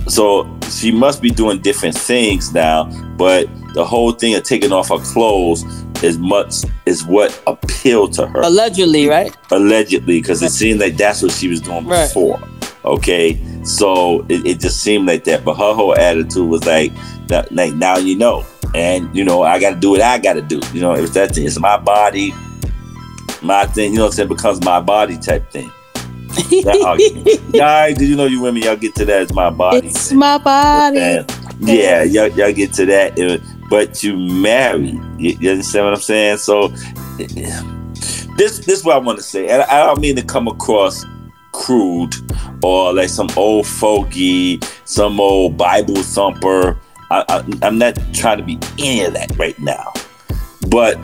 so 0.07 0.47
she 0.69 0.91
must 0.91 1.21
be 1.21 1.29
doing 1.29 1.59
different 1.61 1.95
things 1.95 2.53
now. 2.53 2.85
But 3.17 3.47
the 3.73 3.85
whole 3.85 4.11
thing 4.11 4.35
of 4.35 4.43
taking 4.43 4.71
off 4.71 4.89
her 4.89 4.97
clothes 4.99 5.63
is 6.03 6.17
much 6.17 6.55
is 6.85 7.03
what 7.05 7.41
appealed 7.47 8.13
to 8.13 8.27
her 8.27 8.41
Allegedly, 8.41 9.07
right? 9.07 9.35
allegedly 9.51 10.19
because 10.19 10.43
it 10.43 10.51
seemed 10.51 10.79
like 10.79 10.95
that's 10.95 11.23
what 11.23 11.31
she 11.31 11.47
was 11.47 11.59
doing 11.59 11.85
Right. 11.87 12.05
before 12.07 12.39
okay 12.85 13.39
So 13.63 14.23
it, 14.29 14.45
it 14.45 14.59
just 14.59 14.81
seemed 14.81 15.07
like 15.07 15.23
that. 15.25 15.43
But 15.43 15.55
her 15.55 15.73
whole 15.73 15.95
attitude 15.95 16.47
was 16.47 16.65
like, 16.65 16.91
that, 17.27 17.51
like 17.51 17.73
now 17.73 17.97
you 17.97 18.15
know, 18.15 18.45
and 18.75 19.13
you 19.15 19.23
know 19.23 19.43
I 19.43 19.59
got 19.59 19.71
to 19.71 19.75
do 19.75 19.91
what 19.91 20.01
I 20.01 20.17
got 20.17 20.33
to 20.33 20.41
do. 20.41 20.59
You 20.73 20.81
know, 20.81 20.93
it's 20.93 21.13
that 21.13 21.35
thing. 21.35 21.45
It's 21.45 21.59
my 21.59 21.77
body, 21.77 22.33
my 23.41 23.65
thing. 23.65 23.91
You 23.91 23.97
know 23.97 24.03
what 24.05 24.09
I'm 24.09 24.13
saying? 24.13 24.29
Becomes 24.29 24.63
my 24.63 24.79
body 24.79 25.17
type 25.17 25.49
thing. 25.51 25.71
Guys, 27.53 27.97
did 27.97 28.07
you 28.07 28.15
know 28.15 28.25
you 28.25 28.41
women 28.41 28.61
y'all 28.61 28.75
get 28.75 28.93
to 28.95 29.05
that? 29.05 29.23
It's 29.23 29.33
my 29.33 29.49
body. 29.49 29.87
It's 29.87 30.11
my 30.11 30.37
body. 30.37 30.99
And, 30.99 31.31
yeah, 31.59 32.03
y'all, 32.03 32.27
y'all 32.27 32.53
get 32.53 32.73
to 32.73 32.85
that, 32.85 33.41
but 33.69 34.03
you 34.03 34.15
married. 34.15 35.01
You, 35.17 35.37
you 35.39 35.51
understand 35.51 35.85
what 35.85 35.95
I'm 35.95 36.01
saying? 36.01 36.37
So 36.37 36.67
this 38.37 38.59
this 38.59 38.79
is 38.79 38.83
what 38.83 38.95
I 38.95 38.99
want 38.99 39.17
to 39.17 39.23
say, 39.23 39.47
and 39.47 39.63
I 39.63 39.85
don't 39.85 39.99
mean 39.99 40.15
to 40.15 40.23
come 40.23 40.47
across 40.47 41.05
crude 41.53 42.13
or 42.63 42.93
like 42.93 43.09
some 43.09 43.29
old 43.35 43.65
fogey, 43.65 44.59
some 44.85 45.19
old 45.19 45.57
Bible 45.57 45.95
thumper. 45.95 46.77
I, 47.09 47.23
I, 47.29 47.65
I'm 47.65 47.77
not 47.77 47.97
trying 48.13 48.37
to 48.37 48.43
be 48.43 48.59
any 48.79 49.05
of 49.05 49.13
that 49.13 49.37
right 49.37 49.57
now, 49.59 49.93
but 50.69 50.97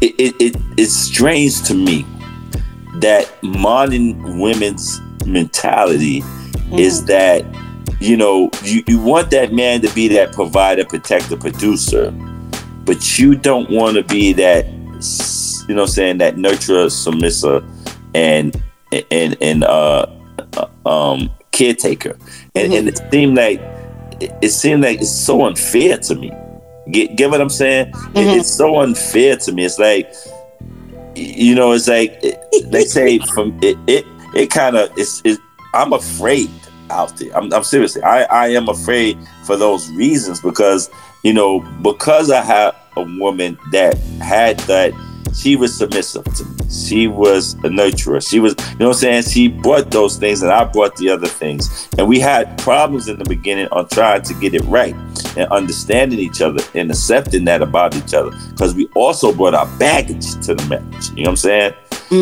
it, 0.00 0.14
it, 0.18 0.34
it 0.40 0.56
it's 0.76 0.92
strange 0.92 1.62
to 1.64 1.74
me 1.74 2.04
that 3.00 3.30
modern 3.42 4.38
women's 4.38 5.00
mentality 5.26 6.22
is 6.72 7.04
that 7.06 7.44
you 8.00 8.16
know 8.16 8.50
you, 8.62 8.82
you 8.86 9.00
want 9.00 9.30
that 9.30 9.52
man 9.52 9.80
to 9.80 9.92
be 9.94 10.08
that 10.08 10.32
provider 10.32 10.84
protector 10.84 11.36
producer 11.36 12.10
but 12.84 13.18
you 13.18 13.34
don't 13.34 13.70
want 13.70 13.96
to 13.96 14.02
be 14.04 14.32
that 14.32 14.66
you 15.68 15.74
know 15.74 15.82
I'm 15.82 15.88
saying 15.88 16.18
that 16.18 16.36
nurturer 16.36 16.90
submissive 16.90 17.64
and 18.14 18.60
and 19.10 19.36
and 19.40 19.64
uh 19.64 20.06
uh, 20.56 20.88
um 20.88 21.30
caretaker. 21.58 22.16
And, 22.54 22.72
and 22.72 22.88
it 22.88 23.00
seemed 23.10 23.36
like 23.36 23.60
it, 24.20 24.32
it 24.42 24.50
seemed 24.50 24.82
like 24.82 25.00
it's 25.00 25.10
so 25.10 25.44
unfair 25.44 25.98
to 25.98 26.14
me. 26.14 26.32
Get 26.90 27.16
get 27.16 27.30
what 27.30 27.40
i'm 27.40 27.50
saying? 27.50 27.88
It- 27.88 27.94
mm-hmm. 27.94 28.40
it's 28.40 28.50
so 28.50 28.80
unfair 28.80 29.36
to 29.36 29.52
me. 29.52 29.64
It's 29.64 29.78
like 29.78 30.12
you 31.18 31.54
know 31.54 31.72
it's 31.72 31.88
like 31.88 32.20
they 32.66 32.84
say 32.84 33.18
from 33.34 33.58
it 33.62 33.76
it, 33.86 34.04
it 34.34 34.50
kind 34.50 34.76
of 34.76 34.90
it's 34.96 35.20
it, 35.24 35.38
i'm 35.74 35.92
afraid 35.92 36.50
out 36.90 37.14
there. 37.16 37.36
I'm, 37.36 37.52
I'm 37.52 37.64
seriously 37.64 38.02
i 38.02 38.22
i 38.24 38.48
am 38.48 38.68
afraid 38.68 39.18
for 39.44 39.56
those 39.56 39.90
reasons 39.92 40.40
because 40.40 40.90
you 41.24 41.32
know 41.32 41.60
because 41.82 42.30
i 42.30 42.40
have 42.40 42.76
a 42.96 43.02
woman 43.18 43.58
that 43.72 43.98
had 44.20 44.58
that 44.60 44.92
she 45.34 45.56
was 45.56 45.76
submissive 45.76 46.24
to 46.24 46.44
me. 46.44 46.56
She 46.70 47.08
was 47.08 47.54
a 47.54 47.68
nurturer. 47.68 48.26
She 48.26 48.40
was 48.40 48.54
you 48.58 48.78
know 48.78 48.88
what 48.88 48.96
i'm 48.96 49.00
saying? 49.00 49.22
She 49.24 49.48
brought 49.48 49.90
those 49.90 50.16
things 50.16 50.42
and 50.42 50.50
i 50.50 50.64
brought 50.64 50.96
the 50.96 51.10
other 51.10 51.26
things. 51.26 51.88
And 51.98 52.08
we 52.08 52.20
had 52.20 52.56
problems 52.58 53.08
in 53.08 53.18
the 53.18 53.24
beginning 53.24 53.68
on 53.72 53.88
trying 53.88 54.22
to 54.22 54.34
get 54.34 54.54
it 54.54 54.62
right 54.64 54.94
and 55.36 55.50
understanding 55.50 56.18
each 56.18 56.40
other 56.40 56.62
and 56.74 56.90
accepting 56.90 57.44
that 57.44 57.62
about 57.62 57.96
each 57.96 58.14
other. 58.14 58.30
Because 58.50 58.74
we 58.74 58.86
also 58.94 59.32
brought 59.32 59.54
our 59.54 59.66
baggage 59.78 60.32
to 60.46 60.54
the 60.54 60.64
marriage 60.66 61.08
you 61.10 61.24
know 61.24 61.30
what 61.30 61.30
i'm 61.30 61.36
saying? 61.36 61.74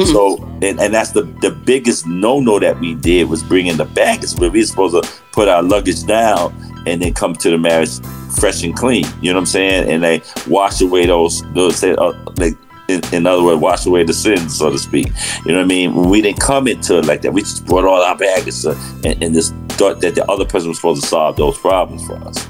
So 0.07 0.43
and, 0.63 0.81
and 0.81 0.93
that's 0.93 1.13
the 1.13 1.23
the 1.41 1.51
biggest 1.51 2.07
no-no 2.07 2.59
that 2.59 2.81
we 2.81 2.95
did 2.95 3.29
was 3.29 3.43
bringing 3.43 3.77
the 3.77 3.85
baggage 3.85 4.33
where 4.35 4.51
we 4.51 4.61
were 4.61 4.67
supposed 4.67 5.03
to 5.03 5.11
put 5.33 5.49
our 5.49 5.63
luggage 5.63 6.05
down 6.05 6.55
and 6.87 7.03
then 7.03 7.13
come 7.15 7.35
to 7.35 7.51
the 7.51 7.59
marriage 7.59 8.01
fresh 8.39 8.63
and 8.63 8.77
clean. 8.77 9.05
You 9.21 9.33
know 9.33 9.37
what 9.37 9.41
i'm 9.43 9.47
saying? 9.47 9.91
And 9.91 10.03
they 10.03 10.23
wash 10.49 10.81
away 10.81 11.07
those 11.07 11.43
those 11.53 11.83
uh, 11.85 12.13
like 12.37 12.57
in, 12.89 13.01
in 13.13 13.27
other 13.27 13.43
words, 13.43 13.61
wash 13.61 13.87
away 13.87 14.05
the 14.05 14.13
sins, 14.13 14.57
so 14.57 14.71
to 14.71 14.79
speak. 14.79 15.09
You 15.45 15.53
know 15.53 15.59
what 15.59 15.65
I 15.65 15.67
mean? 15.67 16.09
We 16.09 16.21
didn't 16.21 16.41
come 16.41 16.69
into 16.69 16.99
it 16.99 17.07
like 17.07 17.23
that. 17.23 17.33
We 17.33 17.41
just 17.43 17.67
brought 17.67 17.85
all 17.85 18.03
our 18.03 18.17
baggage 18.17 18.65
and, 18.65 19.23
and 19.23 19.35
just 19.35 19.55
thought 19.71 20.01
that 20.01 20.15
the 20.15 20.25
other 20.31 20.45
person 20.45 20.69
was 20.69 20.79
supposed 20.79 21.03
to 21.03 21.09
solve 21.09 21.37
those 21.37 21.59
problems 21.59 22.07
for 22.07 22.17
us. 22.17 22.47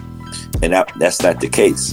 And 0.62 0.72
that, 0.72 0.92
that's 0.96 1.22
not 1.22 1.40
the 1.40 1.48
case. 1.48 1.92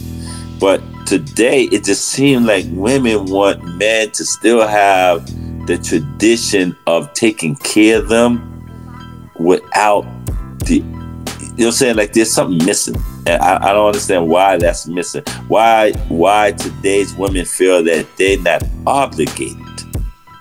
But 0.60 0.82
today, 1.06 1.64
it 1.64 1.84
just 1.84 2.10
seemed 2.10 2.45
like 2.45 2.65
women 2.70 3.26
want 3.26 3.64
men 3.78 4.11
to 4.11 4.26
still 4.26 4.65
have 4.68 5.26
the 5.68 5.78
tradition 5.78 6.76
of 6.88 7.14
taking 7.14 7.56
care 7.57 7.99
of 7.99 8.10
them 8.10 8.49
without 9.40 10.03
the, 10.65 10.82
you 11.56 11.60
know 11.60 11.66
what 11.66 11.66
I'm 11.68 11.72
saying? 11.74 11.96
Like 11.98 12.14
there's 12.14 12.32
something 12.32 12.66
missing. 12.66 12.96
And 13.28 13.42
I, 13.42 13.70
I 13.70 13.74
don't 13.74 13.88
understand 13.88 14.28
why 14.28 14.58
that's 14.58 14.88
missing. 14.88 15.24
Why 15.48 15.92
why 16.10 16.52
today's 16.54 17.14
women 17.16 17.46
feel 17.46 17.84
that 17.84 18.08
they're 18.18 18.40
not 18.40 18.64
obligated. 18.88 19.58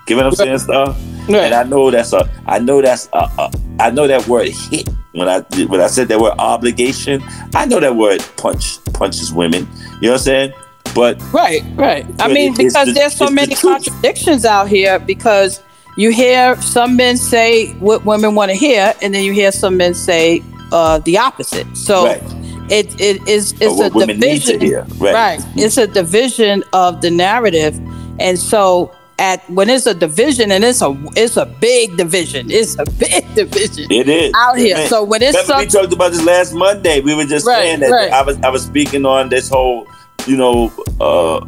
Get 0.07 0.17
what 0.17 0.27
I'm 0.27 0.33
saying, 0.33 0.59
Starr? 0.59 0.97
And 1.45 1.55
I 1.55 1.63
know 1.65 1.91
that's 1.91 2.13
a 2.13 2.29
I 2.47 2.59
know 2.59 2.83
that's 2.83 3.09
a, 3.13 3.19
a 3.39 3.53
I 3.79 3.91
know 3.91 4.07
that 4.07 4.27
word 4.27 4.49
hit 4.49 4.89
when 5.13 5.29
I 5.29 5.41
when 5.67 5.81
I 5.81 5.87
said 5.87 6.09
that 6.09 6.19
word 6.21 6.35
obligation. 6.39 7.23
I 7.55 7.67
know 7.67 7.79
that 7.81 7.95
word 7.95 8.25
punch 8.37 8.83
punches 8.93 9.33
women. 9.33 9.69
You 10.01 10.09
know 10.09 10.13
what 10.13 10.13
I'm 10.13 10.19
saying? 10.19 10.53
But 10.95 11.23
Right, 11.33 11.63
right. 11.75 12.05
I 12.21 12.29
mean, 12.29 12.55
because 12.55 12.87
the- 12.87 12.93
there's 12.93 13.15
so 13.17 13.25
it's 13.25 13.31
the 13.31 13.35
many 13.35 13.55
contradictions 13.55 14.45
out 14.45 14.69
here 14.69 14.99
because 14.99 15.61
you 15.97 16.11
hear 16.11 16.61
some 16.61 16.97
men 16.97 17.17
say 17.17 17.73
what 17.75 18.05
women 18.05 18.35
want 18.35 18.51
to 18.51 18.57
hear, 18.57 18.95
and 19.03 19.15
then 19.15 19.25
you 19.25 19.33
hear 19.33 19.53
some 19.53 19.77
men 19.77 19.95
say 19.95 20.43
uh, 20.73 20.99
the 21.01 21.19
opposite. 21.19 21.67
So 21.77 22.07
Right. 22.07 22.23
it 22.71 22.99
it 23.01 23.27
is 23.29 23.53
it's 23.61 23.63
a 23.63 23.67
what 23.69 23.95
women 23.95 24.19
need 24.21 24.43
to 24.43 24.59
division. 24.59 24.61
hear. 24.61 25.13
Right. 25.13 25.41
It's 25.57 25.77
a 25.77 25.87
division 25.87 26.65
of 26.73 27.01
the 27.01 27.11
narrative, 27.11 27.79
and 28.19 28.39
so 28.39 28.91
at 29.19 29.39
when 29.51 29.69
it's 29.71 29.87
a 29.87 29.95
division, 29.95 30.51
and 30.51 30.65
it's 30.65 30.81
a 30.83 30.91
it's 31.15 31.37
a 31.37 31.47
big 31.47 31.97
division. 31.97 32.51
It's 32.51 32.77
a 32.79 32.85
big 32.99 33.23
division. 33.35 33.87
It 33.93 34.09
is 34.09 34.33
Out 34.35 34.57
here. 34.59 34.77
Man, 34.77 34.89
So 34.89 35.05
when 35.05 35.23
it's 35.23 35.37
remember 35.37 35.65
we 35.65 35.67
talked 35.69 35.93
about 35.93 36.13
this 36.13 36.25
last 36.25 36.53
Monday. 36.55 37.01
We 37.01 37.15
were 37.15 37.27
just 37.27 37.47
Right, 37.47 37.63
saying 37.63 37.81
that 37.81 37.91
right. 37.91 38.11
I 38.13 38.23
was 38.23 38.37
I 38.43 38.49
was 38.49 38.65
speaking 38.65 39.05
on 39.07 39.29
this 39.29 39.49
whole, 39.49 39.87
you 40.27 40.37
know, 40.37 40.73
uh, 41.01 41.41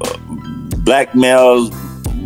black 0.85 1.15
males, 1.15 1.71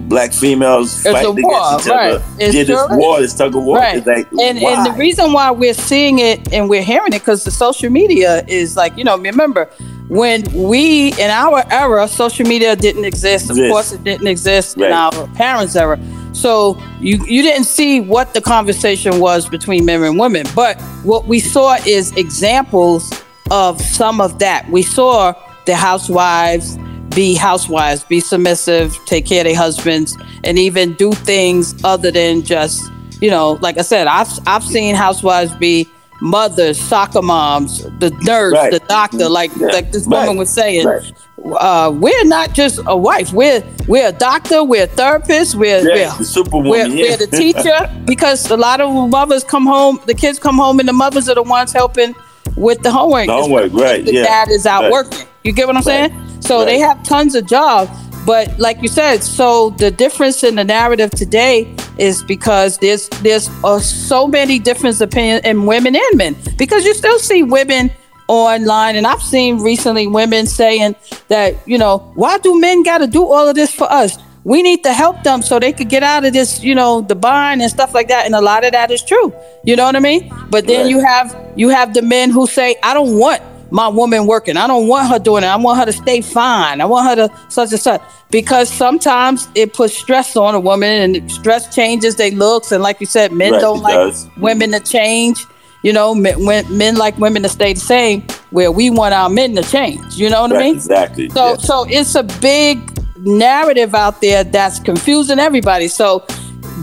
black 0.09 0.33
females 0.33 1.05
It's 1.05 1.13
fighting 1.13 1.43
war, 1.43 1.57
against 1.57 1.87
each 1.87 1.93
right. 1.93 2.13
other. 2.15 2.25
It 2.39 2.55
yeah, 2.55 2.63
this 2.65 2.87
war, 2.91 3.21
this 3.21 3.35
tug 3.35 3.55
of 3.55 3.63
war. 3.65 3.77
Right. 3.79 4.05
Like, 4.07 4.31
and 4.33 4.59
and 4.59 4.87
the 4.87 4.95
reason 4.99 5.33
why 5.33 5.51
we're 5.51 5.75
seeing 5.75 6.19
it 6.19 6.53
and 6.53 6.69
we're 6.69 6.83
hearing 6.83 7.13
it 7.13 7.21
because 7.21 7.45
the 7.45 7.51
social 7.51 7.91
media 7.91 8.45
is 8.47 8.77
like 8.77 8.97
you 8.97 9.05
know 9.05 9.17
remember 9.19 9.67
when 10.09 10.43
we 10.55 11.13
in 11.15 11.31
our 11.31 11.63
era 11.71 12.09
social 12.09 12.47
media 12.47 12.75
didn't 12.75 13.05
exist 13.05 13.51
of 13.51 13.57
course 13.57 13.93
it 13.93 14.03
didn't 14.05 14.27
exist 14.27 14.77
in 14.77 14.83
Right. 14.85 14.93
our 14.93 15.29
parents 15.35 15.77
era 15.77 15.99
so 16.33 16.81
you 17.01 17.19
you 17.27 17.43
didn't 17.43 17.65
see 17.65 18.01
what 18.01 18.33
the 18.33 18.41
conversation 18.41 19.21
was 19.21 19.47
between 19.49 19.85
men 19.85 20.03
and 20.03 20.19
women 20.19 20.47
but 20.55 20.81
what 21.05 21.27
we 21.27 21.39
saw 21.41 21.77
is 21.87 22.13
examples 22.17 23.13
of 23.51 23.79
some 23.83 24.19
of 24.23 24.39
that 24.39 24.67
we 24.71 24.83
saw 24.83 25.35
the 25.67 25.77
housewives 25.77 26.79
be 27.15 27.35
housewives, 27.35 28.05
be 28.05 28.21
submissive, 28.21 28.97
take 29.07 29.27
care 29.27 29.41
of 29.41 29.47
their 29.47 29.57
husbands, 29.57 30.17
and 30.45 30.59
even 30.59 30.95
do 30.95 31.13
things 31.13 31.75
other 31.85 32.11
than 32.11 32.43
just, 32.43 32.91
you 33.21 33.31
know, 33.31 33.53
like 33.61 33.79
I 33.79 33.83
said, 33.83 34.07
I've 34.07 34.29
I've 34.47 34.65
seen 34.65 34.95
housewives 34.95 35.53
be 35.55 35.89
mothers, 36.21 36.81
soccer 36.81 37.23
moms, 37.23 37.83
the 38.01 38.11
nurse, 38.23 38.53
Right. 38.55 38.73
the 38.73 38.81
doctor, 38.81 39.29
like 39.29 39.51
Yeah. 39.57 39.69
like 39.69 39.93
this 39.93 40.05
woman 40.07 40.29
Right. 40.29 40.37
was 40.39 40.51
saying. 40.51 40.87
Right. 40.87 41.13
Uh, 41.61 41.93
we're 41.95 42.25
not 42.25 42.53
just 42.53 42.81
a 42.87 42.97
wife. 42.97 43.33
We're 43.33 43.63
we're 43.87 44.09
a 44.09 44.13
doctor. 44.13 44.65
We're 44.65 44.85
a 44.85 44.87
therapist. 44.89 45.55
We're 45.55 45.79
Yeah, 45.89 46.13
we're, 46.13 46.19
the 46.19 46.25
superwoman, 46.25 46.71
we're, 46.71 46.87
yeah. 46.89 47.11
we're 47.11 47.17
the 47.17 47.29
teacher 47.29 47.91
because 48.07 48.51
a 48.51 48.57
lot 48.57 48.81
of 48.81 48.91
mothers 49.09 49.45
come 49.45 49.65
home. 49.65 50.01
The 50.07 50.15
kids 50.15 50.39
come 50.41 50.57
home, 50.59 50.81
and 50.81 50.89
the 50.89 50.93
mothers 50.93 51.29
are 51.29 51.37
the 51.37 51.43
ones 51.45 51.73
helping 51.73 52.15
with 52.57 52.83
the 52.83 52.91
homework. 52.91 53.27
The 53.27 53.33
homework, 53.33 53.73
right, 53.73 54.05
The 54.05 54.15
yeah. 54.15 54.25
dad 54.25 54.49
is 54.51 54.67
out 54.67 54.91
working. 54.91 55.27
You 55.45 55.53
get 55.53 55.69
what 55.69 55.77
I'm 55.77 55.83
saying? 55.83 56.13
So 56.41 56.65
they 56.65 56.79
have 56.79 57.03
tons 57.03 57.35
of 57.35 57.47
jobs. 57.47 57.91
But 58.27 58.59
like 58.59 58.83
you 58.83 58.89
said, 58.89 59.23
so 59.23 59.71
the 59.71 59.91
difference 59.91 60.43
in 60.45 60.55
the 60.57 60.65
narrative 60.65 61.11
today 61.13 61.75
is 61.99 62.23
because 62.23 62.77
there's 62.79 63.09
there's 63.23 63.49
uh, 63.65 63.79
so 63.81 64.27
many 64.29 64.59
different 64.59 65.01
opinions 65.01 65.45
in 65.47 65.65
women 65.67 65.97
and 65.97 66.17
men 66.17 66.37
because 66.59 66.85
you 66.85 66.93
still 66.95 67.19
see 67.19 67.43
women 67.43 67.91
online 68.29 68.97
and 68.97 69.07
I've 69.07 69.23
seen 69.23 69.59
recently 69.63 70.07
women 70.07 70.47
saying 70.47 70.95
that 71.29 71.55
you 71.67 71.79
know 71.79 71.99
why 72.15 72.37
do 72.39 72.61
men 72.61 72.83
got 72.83 72.99
to 72.99 73.07
do 73.07 73.25
all 73.25 73.49
of 73.49 73.55
this 73.55 73.73
for 73.75 73.91
us 73.91 74.19
we 74.45 74.61
need 74.63 74.85
to 74.85 74.93
help 74.93 75.23
them 75.23 75.41
so 75.41 75.59
they 75.59 75.73
could 75.73 75.89
get 75.89 76.03
out 76.03 76.27
of 76.27 76.35
this 76.35 76.63
you 76.63 76.75
know 76.75 77.01
the 77.01 77.15
bind 77.15 77.63
and 77.63 77.71
stuff 77.71 77.95
like 77.95 78.09
that 78.09 78.27
and 78.27 78.35
a 78.35 78.41
lot 78.43 78.63
of 78.65 78.73
that 78.73 78.91
is 78.91 79.03
true 79.03 79.33
you 79.65 79.75
know 79.75 79.85
what 79.85 79.97
I 79.97 80.01
mean 80.01 80.31
but 80.51 80.67
then 80.67 80.83
Right. 80.83 80.91
you 80.91 81.01
have 81.01 81.35
you 81.57 81.71
have 81.71 81.95
the 81.95 82.03
men 82.03 82.29
who 82.31 82.47
say 82.47 82.77
I 82.83 82.93
don't 82.93 83.19
want 83.19 83.41
my 83.71 83.89
woman 83.89 84.27
working. 84.27 84.57
I 84.57 84.67
don't 84.67 84.89
want 84.89 85.09
her 85.09 85.19
doing 85.19 85.45
it. 85.45 85.49
I 85.49 85.57
want 85.57 85.79
her 85.79 85.87
to 85.87 85.93
stay 85.93 86.21
fine. 86.21 86.81
I 86.81 86.85
want 86.85 87.09
her 87.09 87.29
to 87.29 87.35
such 87.49 87.71
and 87.73 87.81
such. 87.81 88.01
Because 88.31 88.69
sometimes 88.69 89.49
it 89.55 89.73
puts 89.73 89.97
stress 89.97 90.37
on 90.37 90.55
a 90.55 90.61
woman 90.61 91.17
and 91.17 91.31
stress 91.31 91.75
changes 91.75 92.17
their 92.17 92.31
looks. 92.31 92.73
And 92.73 92.83
like 92.83 93.01
you 93.01 93.07
said, 93.07 93.33
men 93.33 93.53
Right, 93.53 93.61
don't 93.61 93.81
like 93.81 93.95
does. 93.95 94.29
women 94.39 94.73
to 94.73 94.81
change. 94.81 95.45
You 95.83 95.93
know, 95.93 96.15
men, 96.15 96.45
when, 96.45 96.77
men 96.77 96.97
like 96.97 97.17
women 97.19 97.43
to 97.45 97.49
stay 97.49 97.73
the 97.73 97.81
same, 97.81 98.23
where 98.51 98.73
we 98.73 98.91
want 98.91 99.15
our 99.15 99.29
men 99.29 99.55
to 99.55 99.63
change. 99.63 100.17
You 100.17 100.29
know 100.29 100.43
what 100.43 100.53
I 100.53 100.59
mean? 100.59 100.75
exactly. 100.75 101.29
So 101.31 101.51
yeah. 101.51 101.57
so 101.57 101.87
it's 101.89 102.15
a 102.17 102.25
big 102.25 102.81
narrative 103.19 103.95
out 103.95 104.21
there 104.21 104.45
that's 104.45 104.81
confusing 104.81 105.39
everybody. 105.39 105.89
So 105.89 106.27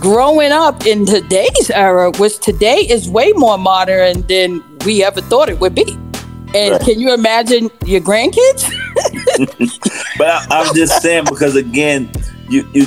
growing 0.00 0.52
up 0.52 0.86
in 0.86 1.04
today's 1.06 1.70
era, 1.70 2.10
which 2.12 2.38
today 2.38 2.86
is 2.88 3.08
way 3.08 3.32
more 3.32 3.58
modern 3.58 4.22
than 4.22 4.62
we 4.84 5.04
ever 5.04 5.20
thought 5.20 5.48
it 5.48 5.60
would 5.60 5.74
be. 5.74 5.98
And 6.56 6.72
Right. 6.72 6.80
can 6.80 6.98
you 7.00 7.12
imagine 7.12 7.70
your 7.84 8.00
grandkids? 8.00 8.72
But 10.18 10.26
I, 10.28 10.46
I'm 10.50 10.74
just 10.74 11.02
saying 11.02 11.24
because 11.24 11.54
again, 11.56 12.10
you 12.48 12.66
you 12.72 12.86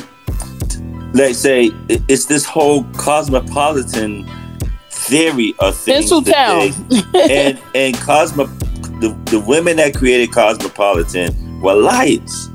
let's 1.14 1.38
say 1.38 1.72
it's 1.88 2.26
this 2.26 2.46
whole 2.46 2.84
cosmopolitan 2.98 4.28
theory 4.90 5.54
of 5.60 5.76
things 5.78 6.10
today. 6.10 6.72
and 7.30 7.60
and 7.76 7.96
cosmo 7.98 8.46
the, 9.02 9.16
the 9.26 9.40
women 9.40 9.78
that 9.78 9.94
created 9.96 10.32
cosmopolitan 10.32 11.62
were 11.62 11.76
liars. 11.76 12.50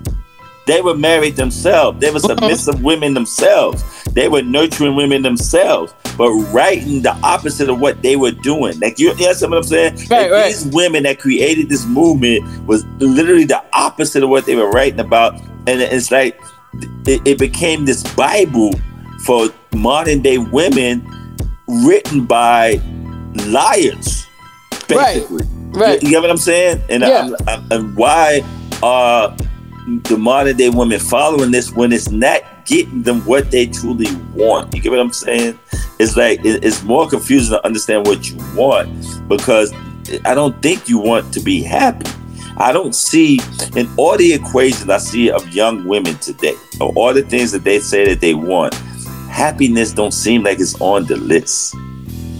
They 0.67 0.81
were 0.81 0.97
married 0.97 1.37
themselves. 1.37 2.01
They 2.01 2.11
were 2.11 2.19
Mm-hmm. 2.19 2.41
submissive 2.41 2.83
women 2.83 3.15
themselves. 3.15 3.83
They 4.15 4.29
were 4.29 4.43
nurturing 4.43 4.95
women 4.95 5.23
themselves, 5.23 5.93
but 6.17 6.31
writing 6.53 7.03
the 7.03 7.13
opposite 7.23 7.69
of 7.69 7.81
what 7.81 8.01
they 8.03 8.15
were 8.17 8.31
doing. 8.31 8.79
Like 8.79 8.99
you, 8.99 9.09
you 9.17 9.27
understand 9.27 9.51
what 9.51 9.59
I'm 9.59 9.63
saying? 9.65 9.95
Right, 9.97 10.09
Like, 10.11 10.31
right. 10.31 10.47
These 10.47 10.67
women 10.67 11.03
that 11.03 11.19
created 11.19 11.69
this 11.69 11.85
movement 11.87 12.67
was 12.67 12.85
literally 12.99 13.45
the 13.45 13.63
opposite 13.73 14.23
of 14.23 14.31
what 14.31 14.47
they 14.47 14.55
were 14.55 14.71
writing 14.71 15.01
about, 15.01 15.35
and 15.67 15.81
it's 15.81 16.11
like 16.13 16.41
it, 17.07 17.21
it 17.27 17.39
became 17.39 17.85
this 17.87 18.03
Bible 18.15 18.73
for 19.25 19.49
modern 19.75 20.23
day 20.23 20.39
women, 20.39 21.05
written 21.67 22.25
by 22.25 22.81
liars, 23.47 24.27
basically. 24.89 25.45
Right. 25.71 26.01
You, 26.03 26.09
you 26.09 26.15
get 26.15 26.23
what 26.23 26.31
I'm 26.31 26.37
saying? 26.37 26.83
And, 26.89 27.03
Yeah. 27.03 27.31
I'm, 27.47 27.49
I'm- 27.49 27.67
and 27.73 27.97
why 27.97 28.43
are 28.83 29.35
the 30.05 30.17
modern 30.17 30.57
day 30.57 30.71
women 30.71 30.99
following 31.01 31.51
this 31.51 31.73
when 31.73 31.93
it's 31.93 32.11
not 32.11 32.43
getting 32.67 33.03
them 33.03 33.21
what 33.27 33.51
they 33.51 33.67
truly 33.67 34.09
want? 34.35 34.75
You 34.75 34.81
get 34.81 34.91
what 34.91 35.01
I'm 35.01 35.13
saying? 35.13 35.59
It's 35.99 36.17
like 36.17 36.45
it- 36.45 36.65
it's 36.65 36.83
more 36.83 37.09
confusing 37.09 37.53
to 37.57 37.65
understand 37.65 38.07
what 38.07 38.29
you 38.31 38.37
want 38.57 38.89
because 39.29 39.73
I 40.25 40.35
don't 40.35 40.61
think 40.63 40.89
you 40.89 40.99
want 40.99 41.33
to 41.35 41.41
be 41.41 41.63
happy. 41.63 42.11
I 42.57 42.73
don't 42.73 42.95
see 42.95 43.41
in 43.75 43.89
all 43.97 44.17
the 44.17 44.33
equations 44.33 44.89
I 44.89 44.99
see 44.99 45.31
of 45.31 45.49
young 45.55 45.87
women 45.89 46.17
today, 46.19 46.55
or 46.81 46.93
all 46.95 47.13
the 47.13 47.23
things 47.23 47.51
that 47.53 47.65
they 47.65 47.81
say 47.81 48.07
that 48.09 48.21
they 48.21 48.35
want, 48.35 48.75
happiness 49.29 49.93
don't 49.93 50.13
seem 50.15 50.45
like 50.45 50.61
it's 50.61 50.81
on 50.81 51.07
the 51.07 51.17
list. 51.17 51.75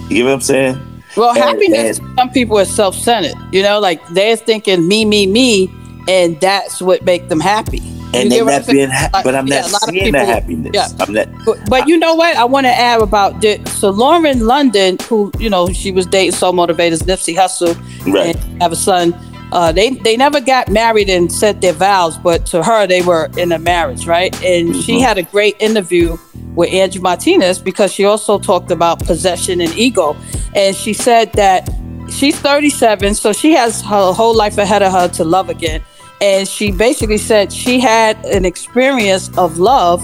You 0.09 0.17
get 0.17 0.23
what 0.25 0.33
I'm 0.33 0.41
saying? 0.41 0.77
Well, 1.17 1.29
And- 1.31 1.37
happiness, 1.39 1.99
and- 1.99 2.07
some 2.17 2.29
people 2.29 2.57
are 2.59 2.65
self-centered. 2.65 3.33
You 3.51 3.63
know, 3.63 3.79
like 3.79 3.99
they're 4.09 4.37
thinking 4.37 4.87
me, 4.87 5.03
me, 5.05 5.27
me, 5.27 5.69
and 6.07 6.39
that's 6.39 6.81
what 6.81 7.03
make 7.03 7.27
them 7.29 7.39
happy. 7.39 7.81
And 8.13 8.31
they're 8.31 8.45
not 8.45 8.65
being, 8.67 8.89
ha- 8.89 9.09
Like, 9.13 9.23
but 9.25 9.35
I'm 9.35 9.47
yeah, 9.47 9.61
not 9.67 9.81
seeing 9.81 10.11
the 10.11 10.19
people- 10.19 10.25
happiness. 10.25 10.71
yeah. 10.73 10.87
I'm 10.99 11.13
not. 11.13 11.27
But, 11.45 11.69
but 11.69 11.87
you 11.87 11.97
know 11.97 12.15
what? 12.15 12.35
I 12.37 12.45
want 12.45 12.65
to 12.65 12.71
add 12.71 13.01
about 13.01 13.41
the 13.41 13.59
so 13.69 13.89
Lauren 13.89 14.45
London, 14.45 14.97
who 15.09 15.31
you 15.39 15.49
know 15.49 15.67
she 15.69 15.91
was 15.91 16.05
dating 16.05 16.31
Soul 16.33 16.53
Motivators 16.53 17.03
Nipsey 17.03 17.35
Hussle, 17.35 17.75
Right. 18.11 18.35
and 18.35 18.61
have 18.61 18.71
a 18.71 18.75
son. 18.75 19.13
Uh, 19.51 19.71
they 19.71 19.91
they 19.91 20.17
never 20.17 20.39
got 20.41 20.69
married 20.69 21.09
and 21.09 21.31
said 21.31 21.61
their 21.61 21.73
vows, 21.73 22.17
but 22.17 22.45
to 22.47 22.63
her 22.63 22.87
they 22.87 23.01
were 23.01 23.29
in 23.37 23.51
a 23.51 23.59
marriage, 23.59 24.05
right? 24.07 24.33
And 24.43 24.75
she 24.75 24.97
Mhm. 24.97 25.01
had 25.01 25.17
a 25.17 25.23
great 25.23 25.55
interview 25.59 26.17
with 26.55 26.71
Angie 26.73 26.99
Martinez 26.99 27.59
because 27.59 27.91
she 27.93 28.05
also 28.05 28.39
talked 28.39 28.71
about 28.71 28.99
possession 29.05 29.61
and 29.61 29.73
ego, 29.77 30.15
and 30.55 30.75
she 30.75 30.93
said 30.93 31.31
that 31.33 31.69
she's 32.09 32.35
37, 32.39 33.13
so 33.13 33.33
she 33.33 33.51
has 33.53 33.81
her 33.81 34.13
whole 34.13 34.33
life 34.35 34.57
ahead 34.57 34.81
of 34.81 34.91
her 34.93 35.07
to 35.09 35.23
love 35.23 35.49
again. 35.49 35.81
And 36.21 36.47
she 36.47 36.71
basically 36.71 37.17
said 37.17 37.51
she 37.51 37.79
had 37.79 38.23
an 38.25 38.45
experience 38.45 39.29
of 39.37 39.57
love 39.59 40.01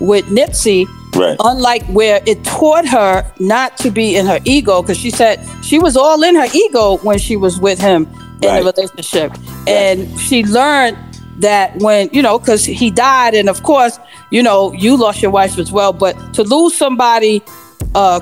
with 0.00 0.26
Nipsey 0.26 0.86
Right. 1.14 1.36
unlike 1.44 1.84
where 1.88 2.22
it 2.26 2.42
taught 2.42 2.86
her 2.88 3.30
not 3.38 3.76
to 3.78 3.90
be 3.90 4.16
in 4.16 4.24
her 4.24 4.40
ego 4.46 4.80
because 4.80 4.96
she 4.96 5.10
said 5.10 5.46
she 5.62 5.78
was 5.78 5.94
all 5.94 6.22
in 6.22 6.34
her 6.36 6.46
ego 6.54 6.96
when 7.02 7.18
she 7.18 7.36
was 7.36 7.60
with 7.60 7.78
him 7.78 8.04
in 8.40 8.48
Right. 8.48 8.64
the 8.64 8.72
relationship 8.72 9.30
Right. 9.32 9.68
and 9.68 10.18
she 10.20 10.42
learned 10.42 10.96
that 11.40 11.76
when 11.80 12.08
you 12.14 12.22
know 12.22 12.38
because 12.38 12.64
he 12.64 12.90
died 12.90 13.34
and 13.34 13.50
of 13.50 13.62
course 13.62 13.98
you 14.30 14.42
know 14.42 14.72
you 14.72 14.96
lost 14.96 15.20
your 15.20 15.30
wife 15.30 15.58
as 15.58 15.70
well 15.70 15.92
but 15.92 16.16
to 16.32 16.42
lose 16.44 16.74
somebody 16.74 17.42
uh 17.94 18.20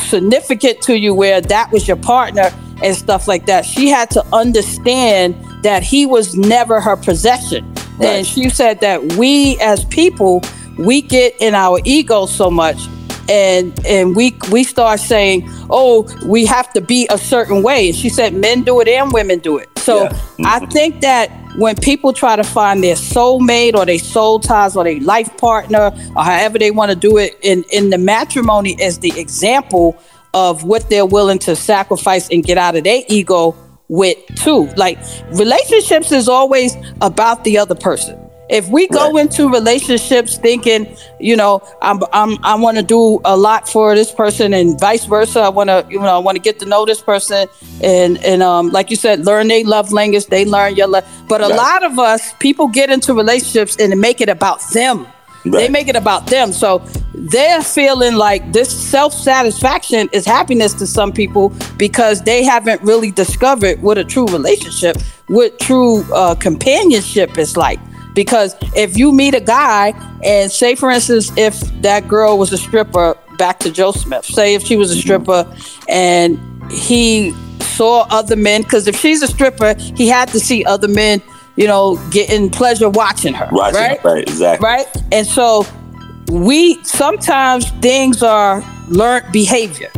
significant 0.00 0.80
to 0.82 0.98
you 0.98 1.14
where 1.14 1.40
that 1.40 1.70
was 1.70 1.86
your 1.86 1.96
partner 1.96 2.50
and 2.82 2.96
stuff 2.96 3.28
like 3.28 3.46
that. 3.46 3.64
She 3.64 3.88
had 3.88 4.10
to 4.10 4.24
understand 4.32 5.34
that 5.62 5.82
he 5.82 6.06
was 6.06 6.34
never 6.36 6.80
her 6.80 6.96
possession. 6.96 7.72
Right. 7.98 8.08
and 8.08 8.26
she 8.26 8.48
said 8.48 8.80
that 8.80 9.02
we 9.14 9.58
as 9.60 9.84
people 9.84 10.42
we 10.78 11.02
get 11.02 11.34
in 11.40 11.54
our 11.54 11.78
ego 11.84 12.24
so 12.24 12.50
much 12.50 12.78
and 13.28 13.78
and 13.86 14.16
we 14.16 14.34
we 14.50 14.64
start 14.64 14.98
saying 14.98 15.46
oh 15.68 16.08
we 16.26 16.46
have 16.46 16.72
to 16.72 16.80
be 16.80 17.06
a 17.10 17.18
certain 17.18 17.62
way. 17.62 17.88
And 17.88 17.96
she 17.96 18.08
said 18.08 18.34
men 18.34 18.62
do 18.62 18.80
it 18.80 18.88
and 18.88 19.12
women 19.12 19.38
do 19.40 19.58
it. 19.58 19.68
So 19.78 20.04
Yeah. 20.04 20.08
Mm-hmm. 20.08 20.46
i 20.46 20.58
think 20.66 21.00
that 21.02 21.30
when 21.56 21.76
people 21.76 22.12
try 22.14 22.34
to 22.34 22.44
find 22.44 22.82
their 22.82 22.94
soulmate 22.96 23.74
or 23.74 23.84
their 23.84 23.98
soul 23.98 24.40
ties 24.40 24.74
or 24.74 24.84
their 24.84 25.00
life 25.00 25.36
partner 25.36 25.90
or 26.16 26.22
however 26.24 26.58
they 26.58 26.70
want 26.70 26.90
to 26.90 26.96
do 26.96 27.18
it 27.18 27.38
in 27.42 27.62
in 27.70 27.90
the 27.90 27.98
matrimony 27.98 28.80
as 28.80 28.98
the 29.00 29.12
example 29.20 30.00
of 30.34 30.64
what 30.64 30.88
they're 30.90 31.06
willing 31.06 31.38
to 31.40 31.54
sacrifice 31.56 32.28
and 32.30 32.44
get 32.44 32.58
out 32.58 32.74
of 32.76 32.84
their 32.84 33.02
ego 33.08 33.54
with 33.88 34.16
too 34.36 34.66
like 34.76 34.98
relationships 35.32 36.12
is 36.12 36.28
always 36.28 36.74
about 37.02 37.44
the 37.44 37.58
other 37.58 37.74
person 37.74 38.18
if 38.48 38.68
we 38.68 38.86
go 38.88 39.12
Right. 39.12 39.22
into 39.22 39.48
relationships 39.50 40.36
thinking, 40.36 40.86
you 41.18 41.36
know, 41.36 41.62
I'm, 41.80 42.00
I'm 42.12 42.36
I 42.44 42.54
want 42.56 42.76
to 42.76 42.82
do 42.82 43.18
a 43.24 43.34
lot 43.34 43.66
for 43.66 43.94
this 43.94 44.12
person 44.12 44.52
and 44.52 44.78
vice 44.78 45.06
versa. 45.06 45.40
I 45.40 45.48
want 45.48 45.70
to, 45.70 45.86
you 45.88 45.98
know, 45.98 46.14
I 46.14 46.18
want 46.18 46.36
to 46.36 46.42
get 46.42 46.58
to 46.58 46.66
know 46.66 46.84
this 46.84 47.00
person 47.00 47.48
and 47.82 48.22
and 48.22 48.42
um, 48.42 48.68
like 48.68 48.90
you 48.90 48.96
said, 48.96 49.24
learn 49.24 49.48
their 49.48 49.64
love 49.64 49.90
language. 49.90 50.26
They 50.26 50.44
learn 50.44 50.76
your 50.76 50.88
love. 50.88 51.06
But 51.28 51.40
a 51.40 51.48
Right. 51.48 51.56
lot 51.56 51.82
of 51.82 51.98
us 51.98 52.34
people 52.40 52.68
get 52.68 52.90
into 52.90 53.14
relationships 53.14 53.74
and 53.78 53.98
make 53.98 54.20
it 54.20 54.28
about 54.28 54.60
them. 54.74 55.06
They 55.46 55.70
make 55.70 55.88
it 55.88 55.96
about 55.96 56.26
them. 56.26 56.52
So 56.52 56.82
they're 57.22 57.62
feeling 57.62 58.16
like 58.16 58.52
this 58.52 58.68
self 58.68 59.14
satisfaction 59.14 60.08
is 60.12 60.26
happiness 60.26 60.74
to 60.74 60.86
some 60.86 61.12
people 61.12 61.54
because 61.76 62.22
they 62.22 62.42
haven't 62.42 62.82
really 62.82 63.12
discovered 63.12 63.80
what 63.80 63.96
a 63.96 64.04
true 64.04 64.26
relationship, 64.26 65.00
what 65.28 65.58
true 65.60 66.02
uh, 66.12 66.34
companionship 66.34 67.38
is 67.38 67.56
like. 67.56 67.78
Because 68.14 68.56
if 68.76 68.98
you 68.98 69.12
meet 69.12 69.34
a 69.34 69.40
guy, 69.40 69.90
and 70.24 70.50
say 70.50 70.74
for 70.74 70.90
instance, 70.90 71.30
if 71.36 71.60
that 71.82 72.08
girl 72.08 72.38
was 72.38 72.52
a 72.52 72.58
stripper, 72.58 73.16
back 73.38 73.60
to 73.60 73.70
Joe 73.70 73.92
Smith, 73.92 74.24
say 74.24 74.54
if 74.54 74.64
she 74.64 74.76
was 74.76 74.90
a 74.90 74.96
stripper 74.96 75.46
and 75.88 76.38
he 76.72 77.32
saw 77.60 78.06
other 78.10 78.36
men, 78.36 78.62
because 78.62 78.88
if 78.88 78.96
she's 78.96 79.22
a 79.22 79.28
stripper, 79.28 79.74
he 79.96 80.08
had 80.08 80.28
to 80.30 80.40
see 80.40 80.64
other 80.64 80.88
men, 80.88 81.22
you 81.54 81.68
know, 81.68 81.96
getting 82.10 82.50
pleasure 82.50 82.90
watching 82.90 83.32
her. 83.32 83.48
Watching, 83.52 83.80
right? 83.80 84.04
right, 84.04 84.22
exactly. 84.22 84.64
right? 84.64 84.86
And 85.12 85.26
so 85.26 85.66
we 86.32 86.82
sometimes 86.82 87.70
things 87.82 88.22
are 88.22 88.64
learned 88.88 89.30
behavior. 89.32 89.90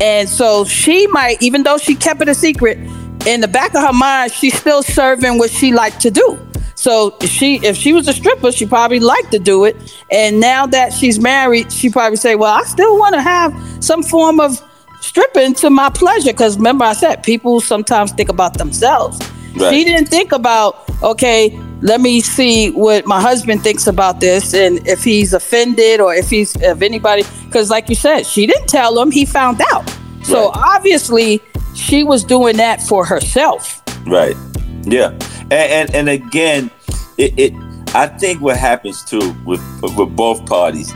And 0.00 0.28
so 0.28 0.64
she 0.64 1.06
might, 1.08 1.40
even 1.42 1.62
though 1.62 1.76
she 1.78 1.94
kept 1.94 2.22
it 2.22 2.28
a 2.28 2.34
secret, 2.34 2.78
in 3.26 3.40
the 3.40 3.48
back 3.48 3.74
of 3.74 3.82
her 3.82 3.92
mind, 3.92 4.32
she's 4.32 4.58
still 4.58 4.82
serving 4.82 5.38
what 5.38 5.50
she 5.50 5.72
liked 5.72 6.00
to 6.00 6.10
do. 6.10 6.38
So 6.74 7.16
if 7.20 7.30
she 7.30 7.56
if 7.64 7.76
she 7.76 7.92
was 7.92 8.08
a 8.08 8.12
stripper, 8.12 8.50
she 8.50 8.66
probably 8.66 8.98
liked 8.98 9.30
to 9.32 9.38
do 9.38 9.64
it. 9.64 9.76
And 10.10 10.40
now 10.40 10.66
that 10.66 10.92
she's 10.92 11.20
married, 11.20 11.72
she 11.72 11.90
probably 11.90 12.16
say, 12.16 12.34
Well, 12.34 12.52
I 12.52 12.64
still 12.64 12.98
want 12.98 13.14
to 13.14 13.20
have 13.20 13.54
some 13.84 14.02
form 14.02 14.40
of 14.40 14.60
stripping 15.00 15.54
to 15.54 15.70
my 15.70 15.90
pleasure. 15.90 16.32
Cause 16.32 16.56
remember 16.56 16.84
I 16.84 16.94
said 16.94 17.22
people 17.22 17.60
sometimes 17.60 18.12
think 18.12 18.28
about 18.28 18.58
themselves. 18.58 19.20
Right. 19.54 19.72
She 19.72 19.84
didn't 19.84 20.08
think 20.08 20.32
about, 20.32 20.88
okay, 21.02 21.56
let 21.82 22.00
me 22.00 22.20
see 22.20 22.70
what 22.70 23.06
my 23.06 23.20
husband 23.20 23.62
thinks 23.62 23.86
about 23.88 24.20
this 24.20 24.54
and 24.54 24.86
if 24.86 25.02
he's 25.02 25.32
offended 25.34 26.00
or 26.00 26.14
if 26.14 26.30
he's 26.30 26.54
if 26.56 26.80
anybody 26.80 27.24
because 27.46 27.70
like 27.70 27.88
you 27.88 27.94
said, 27.96 28.24
she 28.24 28.46
didn't 28.46 28.68
tell 28.68 28.98
him, 29.00 29.10
he 29.10 29.24
found 29.26 29.60
out. 29.72 29.88
So 30.22 30.48
Right. 30.50 30.76
obviously 30.76 31.40
she 31.74 32.04
was 32.04 32.22
doing 32.24 32.56
that 32.58 32.80
for 32.82 33.04
herself. 33.04 33.82
Right. 34.06 34.36
Yeah. 34.84 35.10
And 35.50 35.52
and, 35.52 35.94
and 35.94 36.08
again, 36.08 36.70
it, 37.18 37.38
it 37.38 37.52
I 37.94 38.06
think 38.06 38.40
what 38.40 38.56
happens 38.56 39.04
too 39.04 39.34
with 39.44 39.60
with 39.82 40.16
both 40.16 40.46
parties, 40.46 40.92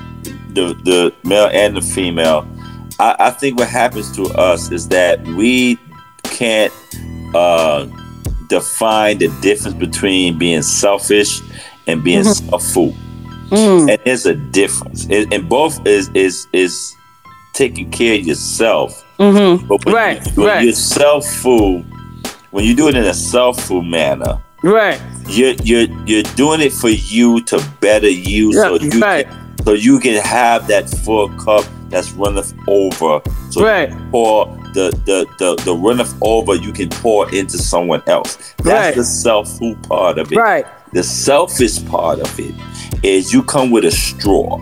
the 0.54 0.74
the 0.84 1.12
male 1.24 1.50
and 1.52 1.76
the 1.76 1.82
female, 1.82 2.46
I, 3.00 3.16
I 3.18 3.30
think 3.30 3.58
what 3.58 3.68
happens 3.68 4.14
to 4.16 4.22
us 4.38 4.70
is 4.70 4.88
that 4.88 5.22
we 5.26 5.78
can't 6.24 6.72
uh, 7.34 7.86
define 8.48 9.18
the 9.18 9.28
difference 9.40 9.76
between 9.76 10.38
being 10.38 10.62
selfish 10.62 11.40
and 11.86 12.02
being 12.02 12.24
self-full. 12.24 12.94
And 13.52 13.88
there's 14.04 14.26
a 14.26 14.34
difference. 14.34 15.04
And, 15.08 15.32
and 15.32 15.48
both 15.48 15.84
is 15.86 16.10
is 16.14 16.48
is 16.52 16.94
taking 17.52 17.90
care 17.90 18.18
of 18.18 18.26
yourself. 18.26 19.04
Mm-hmm. 19.18 19.66
But 19.66 19.84
when, 19.86 19.94
Right, 19.94 20.36
when 20.36 20.46
right. 20.46 20.64
you're 20.64 20.72
self-full, 20.72 21.82
when 22.50 22.64
you 22.64 22.74
do 22.74 22.88
it 22.88 22.96
in 22.96 23.04
a 23.04 23.14
self-full 23.14 23.82
manner, 23.82 24.42
Right. 24.62 25.00
you're 25.28 25.52
you're 25.62 25.86
you're 26.06 26.24
doing 26.34 26.60
it 26.60 26.72
for 26.72 26.88
you 26.90 27.40
to 27.44 27.64
better 27.80 28.08
you, 28.10 28.52
so 28.52 28.74
you 28.80 29.00
right. 29.00 29.26
can, 29.28 29.64
so 29.64 29.72
you 29.72 30.00
can 30.00 30.20
have 30.22 30.66
that 30.68 30.90
full 30.90 31.28
cup 31.38 31.64
that's 31.88 32.10
runneth 32.12 32.52
over. 32.66 33.20
So 33.50 33.60
you 33.60 33.66
Right. 33.66 34.10
pour 34.10 34.48
the 34.76 34.90
the 35.08 35.18
the 35.40 35.50
the 35.64 35.74
runneth 35.74 36.14
over, 36.20 36.54
you 36.54 36.72
can 36.72 36.88
pour 36.90 37.22
into 37.34 37.56
someone 37.58 38.02
else. 38.06 38.36
That's 38.58 38.66
Right. 38.86 38.94
the 38.94 39.04
self-full 39.04 39.76
part 39.88 40.18
of 40.18 40.30
it. 40.30 40.36
Right. 40.36 40.66
The 40.92 41.02
selfish 41.02 41.84
part 41.86 42.20
of 42.20 42.30
it 42.38 42.54
is 43.02 43.32
you 43.32 43.42
come 43.42 43.70
with 43.70 43.84
a 43.84 43.90
straw. 43.90 44.58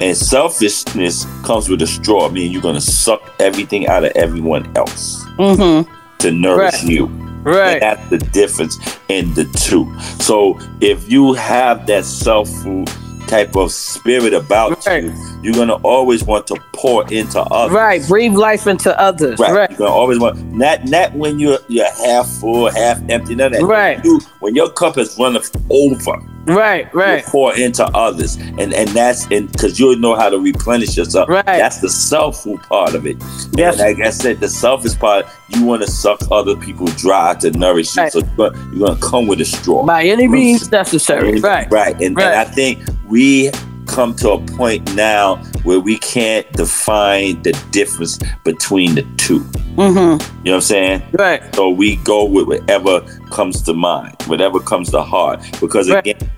And 0.00 0.16
selfishness 0.16 1.26
comes 1.44 1.68
with 1.68 1.82
a 1.82 1.86
straw, 1.86 2.28
meaning 2.28 2.52
you're 2.52 2.62
gonna 2.62 2.80
suck 2.80 3.20
everything 3.40 3.88
out 3.88 4.04
of 4.04 4.12
everyone 4.14 4.64
else 4.76 5.24
Mm-hmm. 5.38 5.90
to 6.18 6.30
nourish 6.30 6.74
Right. 6.82 6.92
you. 6.92 7.06
Right. 7.44 7.72
And 7.74 7.82
that's 7.82 8.10
the 8.10 8.18
difference 8.18 8.78
in 9.08 9.32
the 9.34 9.44
two. 9.66 9.84
So 10.20 10.58
if 10.80 11.10
you 11.10 11.32
have 11.34 11.86
that 11.86 12.04
self 12.04 12.48
food 12.62 12.88
type 13.28 13.54
of 13.56 13.70
spirit 13.72 14.34
about 14.34 14.84
Right. 14.86 15.04
you, 15.04 15.14
you're 15.42 15.54
gonna 15.54 15.74
always 15.84 16.24
want 16.24 16.46
to 16.48 16.56
pour 16.72 17.06
into 17.12 17.40
others. 17.40 17.74
Right. 17.74 18.06
Breathe 18.08 18.34
life 18.34 18.66
into 18.66 18.98
others. 18.98 19.38
Right. 19.38 19.52
Right. 19.52 19.70
You're 19.70 19.78
gonna 19.78 19.90
always 19.92 20.18
want 20.18 20.42
not 20.52 20.84
not 20.86 21.12
when 21.14 21.38
you're 21.38 21.58
you're 21.68 21.90
half 22.06 22.26
full, 22.40 22.70
half 22.70 23.00
empty, 23.08 23.34
none 23.34 23.52
of 23.54 23.60
that. 23.60 23.66
Right. 23.66 24.04
You, 24.04 24.20
when 24.40 24.54
your 24.54 24.70
cup 24.70 24.98
is 24.98 25.16
running 25.18 25.42
over, 25.70 26.16
Right. 26.46 26.92
Right. 26.94 27.18
you 27.24 27.30
pour 27.30 27.54
into 27.54 27.84
others, 27.88 28.36
and 28.36 28.72
and 28.72 28.88
that's 28.90 29.26
and 29.30 29.52
because 29.52 29.78
you'll 29.78 29.98
know 29.98 30.14
how 30.16 30.30
to 30.30 30.38
replenish 30.38 30.96
yourself. 30.96 31.28
Right. 31.28 31.44
That's 31.44 31.80
the 31.82 31.90
self-full 31.90 32.58
part 32.58 32.94
of 32.94 33.06
it. 33.06 33.16
Yes. 33.52 33.78
And 33.78 33.98
like 33.98 34.06
I 34.06 34.10
said, 34.10 34.40
the 34.40 34.48
selfish 34.48 34.98
part, 34.98 35.26
you 35.50 35.62
want 35.64 35.82
to 35.82 35.90
suck 35.90 36.20
other 36.30 36.56
people 36.56 36.86
dry 36.96 37.34
to 37.40 37.50
nourish 37.50 37.94
you. 37.96 38.02
Right. 38.02 38.12
So 38.12 38.20
you're 38.20 38.50
gonna, 38.50 38.70
you're 38.74 38.86
gonna 38.88 39.00
come 39.00 39.26
with 39.26 39.42
a 39.42 39.44
straw. 39.44 39.84
By 39.84 40.04
any 40.04 40.26
means 40.26 40.70
necessary. 40.72 41.38
Right. 41.40 41.70
Right. 41.70 42.00
And, 42.00 42.16
Right. 42.16 42.26
and 42.26 42.34
I 42.36 42.44
think 42.44 42.78
we 43.08 43.50
come 43.86 44.14
to 44.14 44.30
a 44.32 44.38
point 44.56 44.94
now 44.94 45.36
where 45.64 45.80
we 45.80 45.98
can't 45.98 46.50
define 46.52 47.42
the 47.42 47.52
difference 47.70 48.18
between 48.44 48.94
the 48.94 49.02
two. 49.16 49.40
Mm-hmm. 49.76 49.96
You 49.96 49.96
know 49.98 50.18
what 50.18 50.54
I'm 50.56 50.60
saying? 50.60 51.02
Right. 51.12 51.54
So 51.54 51.70
we 51.70 51.96
go 51.96 52.24
with 52.24 52.46
whatever 52.46 53.00
comes 53.30 53.62
to 53.62 53.72
mind, 53.74 54.14
whatever 54.26 54.60
comes 54.60 54.90
to 54.90 55.02
heart. 55.02 55.40
Because 55.60 55.88
Right. 55.90 56.06
again, 56.06 56.30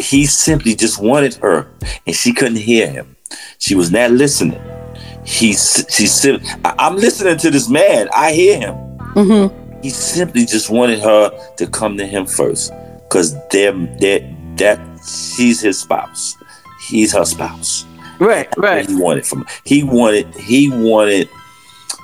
he 0.00 0.26
simply 0.26 0.74
just 0.74 1.00
wanted 1.00 1.34
her 1.36 1.68
and 2.06 2.16
she 2.16 2.32
couldn't 2.32 2.56
hear 2.56 2.88
him. 2.90 3.16
She 3.58 3.74
was 3.74 3.90
not 3.92 4.10
listening. 4.10 4.60
He's 5.24 5.84
she 5.88 6.06
I- 6.64 6.74
I'm 6.78 6.96
listening 6.96 7.36
to 7.38 7.50
this 7.50 7.68
man. 7.68 8.08
I 8.14 8.32
hear 8.32 8.58
him. 8.58 8.74
Mm-hmm. 9.14 9.80
He 9.82 9.90
simply 9.90 10.46
just 10.46 10.68
wanted 10.70 11.00
her 11.00 11.30
to 11.56 11.66
come 11.66 11.96
to 11.98 12.06
him 12.06 12.26
first. 12.26 12.72
Cause 13.10 13.34
them 13.48 13.86
that 13.98 14.22
that 14.56 14.78
she's 15.04 15.60
his 15.60 15.80
spouse. 15.80 16.36
He's 16.86 17.12
her 17.12 17.24
spouse. 17.24 17.86
Right. 18.18 18.48
Right. 18.56 18.88
he 18.88 18.94
wanted 18.94 19.26
from. 19.26 19.46
He 19.64 19.82
wanted 19.82 20.32
he 20.34 20.68
wanted 20.68 21.28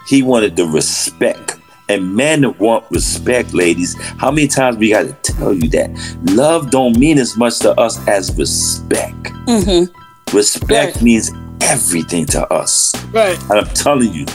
he 0.08 0.22
wanted 0.22 0.56
the 0.56 0.64
respect. 0.66 1.54
And 1.90 2.14
men 2.14 2.56
want 2.58 2.84
respect, 2.90 3.54
ladies. 3.54 3.96
How 4.18 4.30
many 4.30 4.46
times 4.46 4.76
we 4.76 4.90
got 4.90 5.04
to 5.04 5.32
tell 5.32 5.54
you 5.54 5.68
that 5.70 5.90
love 6.34 6.70
don't 6.70 6.98
mean 6.98 7.18
as 7.18 7.34
much 7.38 7.60
to 7.60 7.72
us 7.80 8.06
as 8.06 8.36
respect. 8.36 9.24
Mm-hmm. 9.46 10.36
Respect 10.36 10.96
Right. 10.96 11.02
means 11.02 11.30
everything 11.62 12.26
to 12.26 12.46
us. 12.52 12.94
Right. 13.06 13.40
And 13.44 13.52
I'm 13.52 13.68
telling 13.68 14.12
you, 14.12 14.26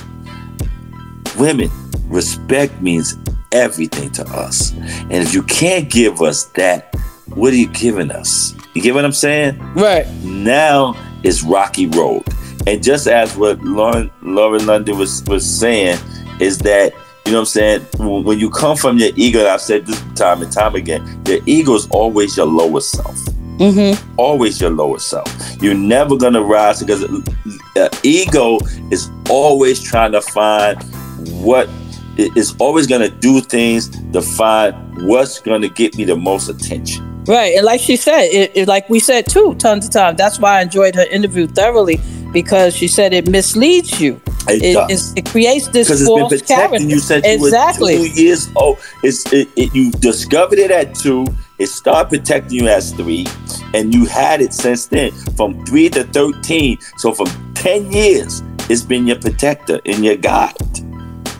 women, 1.37 1.69
respect 2.07 2.81
means 2.81 3.15
everything 3.51 4.09
to 4.11 4.23
us. 4.29 4.71
And 4.71 5.13
if 5.13 5.33
you 5.33 5.43
can't 5.43 5.89
give 5.91 6.21
us 6.21 6.45
that, 6.55 6.95
what 7.35 7.53
are 7.53 7.57
you 7.57 7.67
giving 7.67 8.11
us? 8.11 8.55
You 8.73 8.81
get 8.81 8.93
what 8.93 9.05
I'm 9.05 9.11
saying? 9.11 9.59
Right. 9.73 10.07
Now 10.23 10.95
it's 11.23 11.43
rocky 11.43 11.87
road. 11.87 12.23
And 12.65 12.81
just 12.83 13.07
as 13.07 13.35
what 13.35 13.61
Lauren, 13.61 14.09
Lauren 14.21 14.65
London 14.65 14.97
was, 14.97 15.23
was 15.25 15.45
saying, 15.45 15.97
is 16.39 16.57
that, 16.59 16.93
you 17.25 17.31
know 17.31 17.39
what 17.39 17.41
I'm 17.41 17.45
saying, 17.45 17.81
when 18.23 18.39
you 18.39 18.49
come 18.49 18.77
from 18.77 18.97
your 18.97 19.09
ego, 19.15 19.39
and 19.39 19.47
I've 19.47 19.61
said 19.61 19.85
this 19.85 20.01
time 20.15 20.41
and 20.41 20.51
time 20.51 20.75
again, 20.75 21.23
your 21.27 21.39
ego 21.45 21.75
is 21.75 21.87
always 21.91 22.35
your 22.37 22.45
lower 22.45 22.81
self 22.81 23.17
Mm-hmm. 23.59 24.19
always 24.19 24.59
your 24.59 24.71
lower 24.71 24.97
self. 24.97 25.27
You're 25.61 25.75
never 25.75 26.17
gonna 26.17 26.41
rise 26.41 26.81
because 26.81 27.03
uh, 27.75 27.89
ego 28.01 28.57
is 28.89 29.11
always 29.29 29.79
trying 29.79 30.11
to 30.13 30.21
find 30.21 30.81
what 31.29 31.69
it 32.17 32.35
is 32.35 32.55
always 32.57 32.87
gonna 32.87 33.09
do 33.09 33.41
things 33.41 33.89
to 34.11 34.23
find 34.23 35.07
what's 35.07 35.39
gonna 35.39 35.69
get 35.69 35.95
me 35.95 36.03
the 36.03 36.15
most 36.15 36.49
attention. 36.49 37.12
Right. 37.25 37.55
And 37.55 37.65
like 37.65 37.79
she 37.79 37.95
said, 37.95 38.23
it, 38.23 38.51
it 38.55 38.67
like 38.67 38.89
we 38.89 38.99
said 38.99 39.27
too, 39.27 39.55
tons 39.55 39.85
of 39.85 39.91
times. 39.91 40.17
That's 40.17 40.39
why 40.39 40.59
I 40.59 40.61
enjoyed 40.61 40.95
her 40.95 41.05
interview 41.05 41.47
thoroughly 41.47 41.99
because 42.33 42.75
she 42.75 42.87
said 42.87 43.13
it 43.13 43.29
misleads 43.29 44.01
you. 44.01 44.21
It 44.47 44.75
It, 44.89 45.19
it 45.19 45.25
creates 45.25 45.69
this 45.69 45.87
Because 45.87 46.01
it's 46.01 46.09
been 46.09 46.19
false 46.19 46.33
protecting 46.33 46.55
character. 46.57 46.87
you 46.87 46.99
since 46.99 47.25
exactly. 47.25 47.93
you 47.93 47.99
were 48.01 48.07
two 48.07 48.21
years 48.21 48.49
old. 48.55 48.77
It's 49.03 49.31
it, 49.31 49.47
it, 49.55 49.73
you 49.73 49.91
discovered 49.91 50.59
it 50.59 50.71
at 50.71 50.95
two. 50.95 51.25
It 51.59 51.67
started 51.67 52.09
protecting 52.09 52.59
you 52.59 52.67
as 52.67 52.91
three, 52.91 53.25
and 53.73 53.93
you 53.93 54.05
had 54.05 54.41
it 54.41 54.53
since 54.53 54.87
then. 54.87 55.11
From 55.37 55.65
three 55.65 55.87
to 55.89 56.03
thirteen, 56.03 56.77
so 56.97 57.13
from 57.13 57.27
ten 57.53 57.89
years, 57.91 58.43
it's 58.69 58.81
been 58.81 59.07
your 59.07 59.19
protector 59.19 59.79
and 59.85 60.03
your 60.03 60.17
guide. 60.17 60.57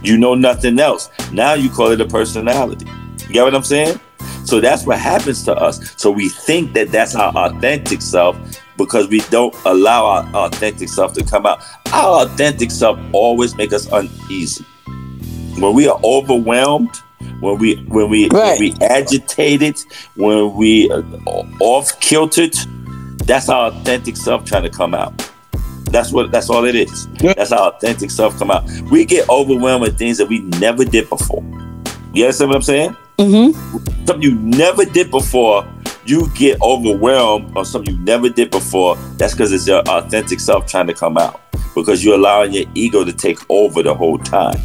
You 0.01 0.17
know 0.17 0.35
nothing 0.35 0.79
else. 0.79 1.09
Now 1.31 1.55
you 1.55 1.69
call 1.69 1.91
it 1.91 1.99
a 1.99 2.05
personality. 2.05 2.85
You 3.27 3.33
get 3.33 3.43
what 3.43 3.55
I'm 3.55 3.63
saying? 3.63 3.99
So 4.45 4.59
that's 4.59 4.85
what 4.85 4.99
happens 4.99 5.43
to 5.45 5.55
us. 5.55 5.93
So 5.97 6.11
we 6.11 6.29
think 6.29 6.73
that 6.73 6.91
that's 6.91 7.15
our 7.15 7.33
authentic 7.35 8.01
self 8.01 8.37
because 8.77 9.07
we 9.07 9.19
don't 9.29 9.55
allow 9.65 10.05
our 10.05 10.45
authentic 10.47 10.89
self 10.89 11.13
to 11.13 11.23
come 11.23 11.45
out. 11.45 11.61
Our 11.93 12.25
authentic 12.25 12.71
self 12.71 12.99
always 13.13 13.55
make 13.55 13.71
us 13.73 13.87
uneasy. 13.91 14.65
When 15.59 15.73
we 15.75 15.87
are 15.87 15.99
overwhelmed, 16.03 16.95
when 17.39 17.57
we 17.59 17.75
when 17.87 18.09
we 18.09 18.27
Right. 18.29 18.59
when 18.59 18.59
we 18.59 18.73
agitated, 18.85 19.77
when 20.15 20.53
we 20.55 20.89
uh, 20.91 21.01
off 21.59 21.99
kiltered, 21.99 22.55
that's 23.25 23.49
our 23.49 23.67
authentic 23.67 24.17
self 24.17 24.43
trying 24.45 24.63
to 24.63 24.69
come 24.69 24.93
out. 24.93 25.13
That's 25.85 26.11
what 26.11 26.31
that's 26.31 26.49
all 26.49 26.65
it 26.65 26.75
is. 26.75 27.07
That's 27.19 27.51
our 27.51 27.71
authentic 27.71 28.09
self 28.11 28.37
come 28.39 28.49
out. 28.49 28.67
We 28.91 29.05
get 29.05 29.29
overwhelmed 29.29 29.83
with 29.83 29.97
things 29.97 30.17
that 30.17 30.27
we 30.27 30.39
never 30.39 30.83
did 30.83 31.07
before. 31.07 31.43
You 32.13 32.25
understand 32.25 32.49
what 32.49 32.55
I'm 32.55 32.61
saying? 32.63 32.97
Mm-hmm. 33.17 34.05
something 34.05 34.21
you 34.21 34.35
never 34.35 34.85
did 34.85 35.11
before, 35.11 35.67
you 36.05 36.29
get 36.35 36.61
overwhelmed 36.61 37.55
on 37.55 37.63
something 37.65 37.95
you 37.95 38.01
never 38.01 38.27
did 38.29 38.51
before. 38.51 38.95
That's 39.17 39.33
because 39.33 39.51
it's 39.51 39.67
your 39.67 39.81
authentic 39.87 40.39
self 40.39 40.67
trying 40.67 40.87
to 40.87 40.93
come 40.93 41.17
out 41.17 41.39
because 41.75 42.03
you're 42.03 42.15
allowing 42.15 42.53
your 42.53 42.65
ego 42.75 43.03
to 43.03 43.13
take 43.13 43.37
over 43.49 43.81
the 43.83 43.93
whole 43.93 44.17
time. 44.17 44.57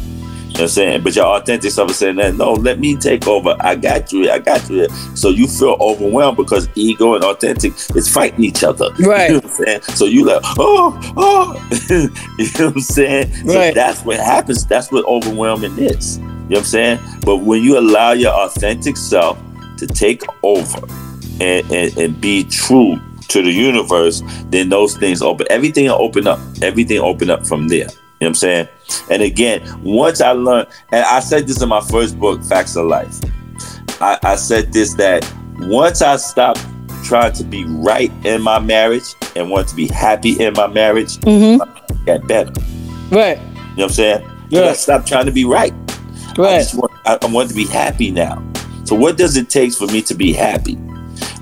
You 0.49 0.55
know 0.55 0.61
what 0.61 0.61
I'm 0.61 0.67
saying? 0.69 1.03
But 1.03 1.15
your 1.15 1.25
authentic 1.25 1.71
self 1.71 1.91
is 1.91 1.97
saying 1.97 2.17
that, 2.17 2.35
no, 2.35 2.51
let 2.53 2.79
me 2.79 2.95
take 2.97 3.27
over. 3.27 3.55
I 3.61 3.75
got 3.75 4.11
you. 4.11 4.29
I 4.29 4.39
got 4.39 4.67
you. 4.69 4.89
So 5.15 5.29
you 5.29 5.47
feel 5.47 5.77
overwhelmed 5.79 6.35
because 6.37 6.67
ego 6.75 7.13
and 7.15 7.23
authentic 7.23 7.73
is 7.95 8.11
fighting 8.11 8.43
each 8.43 8.63
other. 8.63 8.89
Right. 8.99 9.29
You 9.29 9.35
know 9.35 9.41
what 9.41 9.45
I'm 9.45 9.65
saying? 9.65 9.81
So 9.83 10.05
you 10.05 10.25
like, 10.25 10.41
oh, 10.57 10.99
oh. 11.15 11.69
you 11.89 12.45
know 12.59 12.65
what 12.65 12.75
I'm 12.75 12.81
saying? 12.81 13.33
So 13.47 13.55
Right. 13.57 13.73
that's 13.75 14.03
what 14.03 14.17
happens. 14.17 14.65
That's 14.65 14.91
what 14.91 15.05
overwhelming 15.05 15.77
is. 15.77 16.19
You 16.49 16.55
know 16.55 16.57
what 16.57 16.59
I'm 16.59 16.65
saying? 16.65 16.99
But 17.25 17.37
when 17.37 17.63
you 17.63 17.77
allow 17.77 18.11
your 18.13 18.31
authentic 18.33 18.97
self 18.97 19.37
to 19.77 19.85
take 19.85 20.23
over 20.43 20.79
and, 21.39 21.71
and, 21.71 21.95
and 21.97 22.19
be 22.19 22.43
true 22.45 22.99
to 23.27 23.41
the 23.43 23.51
universe, 23.51 24.23
then 24.49 24.69
those 24.69 24.97
things 24.97 25.21
open. 25.21 25.45
Everything 25.51 25.85
will 25.85 26.01
open 26.01 26.25
up. 26.27 26.39
Everything 26.63 26.99
open 26.99 27.29
up 27.29 27.45
from 27.45 27.67
there. 27.67 27.85
You 27.85 27.85
know 27.85 27.91
what 28.17 28.27
I'm 28.29 28.35
saying? 28.35 28.67
And 29.11 29.21
again, 29.21 29.61
once 29.83 30.19
I 30.21 30.31
learned, 30.31 30.67
and 30.91 31.05
I 31.05 31.19
said 31.19 31.47
this 31.47 31.61
in 31.61 31.69
my 31.69 31.81
first 31.81 32.19
book, 32.19 32.43
Facts 32.43 32.75
of 32.75 32.87
Life. 32.87 33.19
I, 34.01 34.17
I 34.23 34.35
said 34.35 34.73
this 34.73 34.95
that 34.95 35.31
once 35.59 36.01
I 36.01 36.15
stopped 36.15 36.65
trying 37.03 37.33
to 37.33 37.43
be 37.43 37.63
right 37.65 38.11
in 38.25 38.41
my 38.41 38.57
marriage 38.59 39.13
and 39.35 39.49
want 39.51 39.67
to 39.69 39.75
be 39.75 39.87
happy 39.87 40.31
in 40.43 40.53
my 40.53 40.67
marriage, 40.67 41.17
Mm-hmm. 41.19 41.61
it 41.93 42.05
got 42.05 42.27
better. 42.27 42.51
Right. 43.11 43.37
You 43.37 43.45
know 43.45 43.53
what 43.75 43.83
I'm 43.83 43.89
saying? 43.91 44.21
'Cause 44.21 44.33
I 44.53 44.65
Yeah. 44.65 44.73
stopped 44.73 45.07
trying 45.07 45.25
to 45.27 45.31
be 45.31 45.45
right. 45.45 45.73
I 46.45 46.59
just 46.59 46.75
want, 46.75 46.91
I, 47.05 47.17
I 47.21 47.25
want 47.27 47.49
to 47.49 47.55
be 47.55 47.65
happy 47.65 48.11
now. 48.11 48.43
So 48.85 48.95
what 48.95 49.17
does 49.17 49.37
it 49.37 49.49
take 49.49 49.73
for 49.73 49.87
me 49.87 50.01
to 50.03 50.15
be 50.15 50.33
happy? 50.33 50.77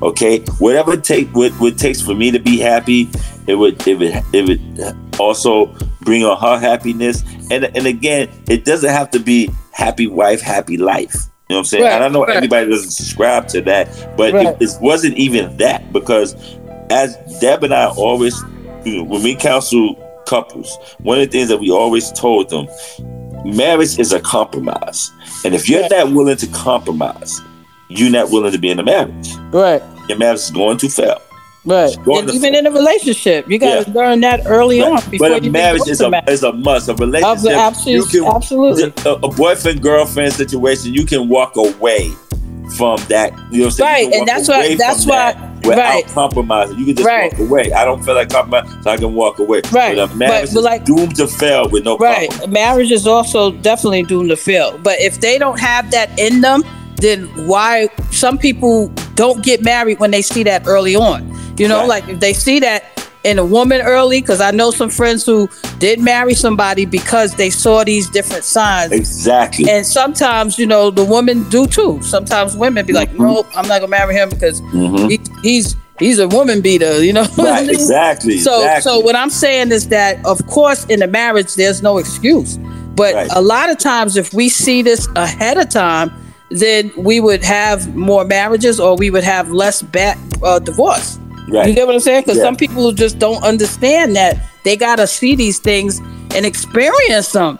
Okay, 0.01 0.39
whatever 0.59 0.93
it 0.93 1.03
take 1.03 1.33
what, 1.35 1.51
what 1.53 1.73
it 1.73 1.79
takes 1.79 2.01
for 2.01 2.13
me 2.15 2.31
to 2.31 2.39
be 2.39 2.57
happy, 2.59 3.09
it 3.47 3.55
would 3.55 3.85
it 3.87 3.97
would 3.97 4.23
it 4.33 4.47
would 4.47 5.19
also 5.19 5.67
bring 6.01 6.23
on 6.23 6.37
her 6.39 6.59
happiness. 6.59 7.23
And 7.49 7.65
and 7.65 7.87
again, 7.87 8.29
it 8.49 8.65
doesn't 8.65 8.89
have 8.89 9.09
to 9.11 9.19
be 9.19 9.49
happy 9.71 10.07
wife, 10.07 10.41
happy 10.41 10.77
life. 10.77 11.13
You 11.49 11.53
know 11.53 11.55
what 11.55 11.59
I'm 11.59 11.65
saying? 11.65 11.83
Right, 11.83 11.93
and 11.93 12.03
I 12.03 12.07
know 12.09 12.25
right. 12.25 12.35
everybody 12.35 12.69
doesn't 12.69 12.91
subscribe 12.91 13.47
to 13.49 13.61
that, 13.61 13.87
but 14.17 14.33
Right. 14.33 14.47
it, 14.47 14.57
it 14.61 14.71
wasn't 14.81 15.15
even 15.15 15.55
that 15.57 15.93
because 15.93 16.35
as 16.89 17.15
Deb 17.39 17.63
and 17.63 17.73
I 17.73 17.87
always, 17.87 18.43
you 18.83 18.97
know, 18.97 19.03
when 19.03 19.23
we 19.23 19.35
counsel 19.35 19.95
couples, 20.27 20.77
one 20.99 21.19
of 21.19 21.25
the 21.25 21.31
things 21.31 21.47
that 21.49 21.59
we 21.59 21.71
always 21.71 22.11
told 22.11 22.49
them, 22.49 22.67
marriage 23.45 23.97
is 23.99 24.11
a 24.13 24.19
compromise, 24.19 25.11
and 25.45 25.53
if 25.55 25.69
you're 25.69 25.81
Right. 25.81 25.91
not 25.91 26.11
willing 26.11 26.37
to 26.37 26.47
compromise, 26.47 27.41
you're 27.89 28.09
not 28.11 28.29
willing 28.31 28.51
to 28.51 28.57
be 28.57 28.69
in 28.69 28.79
a 28.79 28.83
marriage. 28.83 29.29
Right. 29.51 29.81
Your 30.09 30.17
marriage 30.17 30.39
is 30.39 30.51
going 30.51 30.77
to 30.77 30.89
fail. 30.89 31.21
Right. 31.65 31.93
And 32.07 32.29
even 32.31 32.55
in 32.55 32.65
a 32.65 32.71
relationship, 32.71 33.49
you 33.49 33.57
got 33.59 33.83
to 33.83 33.91
Yeah. 33.91 33.97
learn 33.97 34.21
that 34.21 34.41
early 34.45 34.81
on 34.81 35.01
before 35.09 35.29
but 35.29 35.41
a 35.41 35.45
you 35.45 35.51
marriage 35.51 35.87
is 35.87 35.99
a, 35.99 36.09
marriage. 36.09 36.29
is 36.29 36.43
a 36.43 36.53
must. 36.53 36.87
A 36.87 36.93
relationship, 36.93 37.51
absolutely- 37.57 38.25
absolutely. 38.25 38.93
A, 39.05 39.13
a 39.15 39.27
boyfriend 39.29 39.81
girlfriend 39.81 40.31
situation, 40.33 40.93
you 40.93 41.05
can 41.05 41.27
walk 41.27 41.57
away 41.57 42.11
from 42.75 42.97
that. 43.09 43.31
You 43.51 43.59
know 43.59 43.65
what 43.65 43.65
I'm 43.65 43.71
saying? 43.71 44.09
Right, 44.11 44.13
and 44.19 44.27
that's 44.27 44.47
why- 44.47 44.75
that's 44.75 45.05
why- 45.05 45.33
that 45.33 45.47
Without 45.65 45.83
right. 45.95 46.07
compromising, 46.13 46.77
you 46.79 46.85
can 46.85 46.95
just 46.95 47.05
Right. 47.07 47.31
walk 47.31 47.41
away. 47.49 47.71
I 47.73 47.83
don't 47.83 48.01
feel 48.03 48.13
like 48.15 48.29
compromise, 48.29 48.69
so 48.83 48.91
I 48.91 48.97
can 48.97 49.13
walk 49.15 49.39
away. 49.39 49.61
Right, 49.71 49.97
But 49.97 50.11
a 50.11 50.15
marriage 50.15 50.53
but- 50.53 50.53
but 50.53 50.59
is 50.59 50.63
like- 50.63 50.85
doomed 50.85 51.15
to 51.17 51.27
fail 51.27 51.67
with 51.67 51.83
no 51.83 51.97
Right. 51.97 52.29
compromise. 52.29 52.53
Marriage 52.53 52.91
is 52.91 53.07
also 53.07 53.51
definitely 53.51 54.03
doomed 54.03 54.29
to 54.29 54.37
fail. 54.37 54.79
But 54.81 55.01
if 55.01 55.19
they 55.19 55.37
don't 55.37 55.59
have 55.59 55.91
that 55.91 56.09
in 56.17 56.41
them, 56.41 56.63
then 57.01 57.27
why 57.47 57.89
some 58.11 58.37
people 58.37 58.91
don't 59.15 59.43
get 59.43 59.61
married 59.63 59.99
when 59.99 60.11
they 60.11 60.21
see 60.21 60.43
that 60.43 60.63
early 60.67 60.95
on. 60.95 61.29
You 61.57 61.67
know, 61.67 61.79
Right. 61.79 61.87
like 61.89 62.09
if 62.09 62.19
they 62.19 62.33
see 62.33 62.59
that 62.59 62.83
in 63.27 63.37
a 63.39 63.45
woman 63.45 63.81
early, 63.81 64.21
because 64.21 64.41
I 64.41 64.51
know 64.51 64.71
some 64.71 64.89
friends 64.89 65.25
who 65.25 65.49
did 65.79 65.99
marry 65.99 66.33
somebody 66.33 66.85
because 66.85 67.35
they 67.35 67.49
saw 67.49 67.83
these 67.83 68.09
different 68.09 68.43
signs. 68.43 68.91
Exactly. 68.91 69.69
And 69.69 69.85
sometimes, 69.85 70.57
you 70.57 70.65
know, 70.65 70.89
the 70.91 71.03
women 71.03 71.47
do 71.49 71.67
too. 71.67 71.99
Sometimes 72.01 72.55
women 72.55 72.85
be 72.85 72.93
like, 72.93 73.13
"Nope, 73.13 73.47
I'm 73.55 73.67
not 73.67 73.79
gonna 73.81 73.89
marry 73.89 74.15
him 74.15 74.29
because 74.29 74.61
Mhm. 74.61 75.09
he, 75.11 75.19
he's 75.43 75.75
he's 75.99 76.19
a 76.19 76.27
woman 76.27 76.61
beater." 76.61 77.03
You 77.03 77.13
know, 77.13 77.25
Right, 77.37 77.69
exactly, 77.69 78.37
So, 78.39 78.53
exactly. 78.61 78.81
so 78.91 78.99
what 78.99 79.15
I'm 79.15 79.29
saying 79.29 79.71
is 79.71 79.89
that, 79.89 80.23
of 80.25 80.45
course, 80.47 80.85
in 80.85 81.01
a 81.01 81.07
marriage, 81.07 81.55
there's 81.55 81.81
no 81.83 81.97
excuse. 81.97 82.57
But 82.95 83.13
Right. 83.13 83.29
a 83.35 83.41
lot 83.41 83.69
of 83.69 83.77
times, 83.77 84.17
if 84.17 84.33
we 84.33 84.49
see 84.49 84.81
this 84.81 85.07
ahead 85.15 85.57
of 85.57 85.69
time, 85.69 86.11
then 86.49 86.91
we 86.97 87.19
would 87.19 87.43
have 87.43 87.93
more 87.95 88.23
marriages, 88.25 88.79
or 88.79 88.95
we 88.95 89.09
would 89.09 89.23
have 89.23 89.51
less 89.51 89.81
bad 89.81 90.17
uh, 90.41 90.59
divorce. 90.59 91.19
Right. 91.49 91.67
You 91.69 91.73
get 91.75 91.85
what 91.87 91.95
I'm 91.95 92.01
saying? 92.01 92.23
Because 92.23 92.37
Yeah. 92.37 92.43
some 92.43 92.55
people 92.55 92.91
just 92.91 93.19
don't 93.19 93.43
understand 93.43 94.15
that 94.15 94.37
they 94.63 94.75
gotta 94.75 95.07
see 95.07 95.35
these 95.35 95.59
things 95.59 95.99
and 96.35 96.45
experience 96.45 97.31
them 97.31 97.57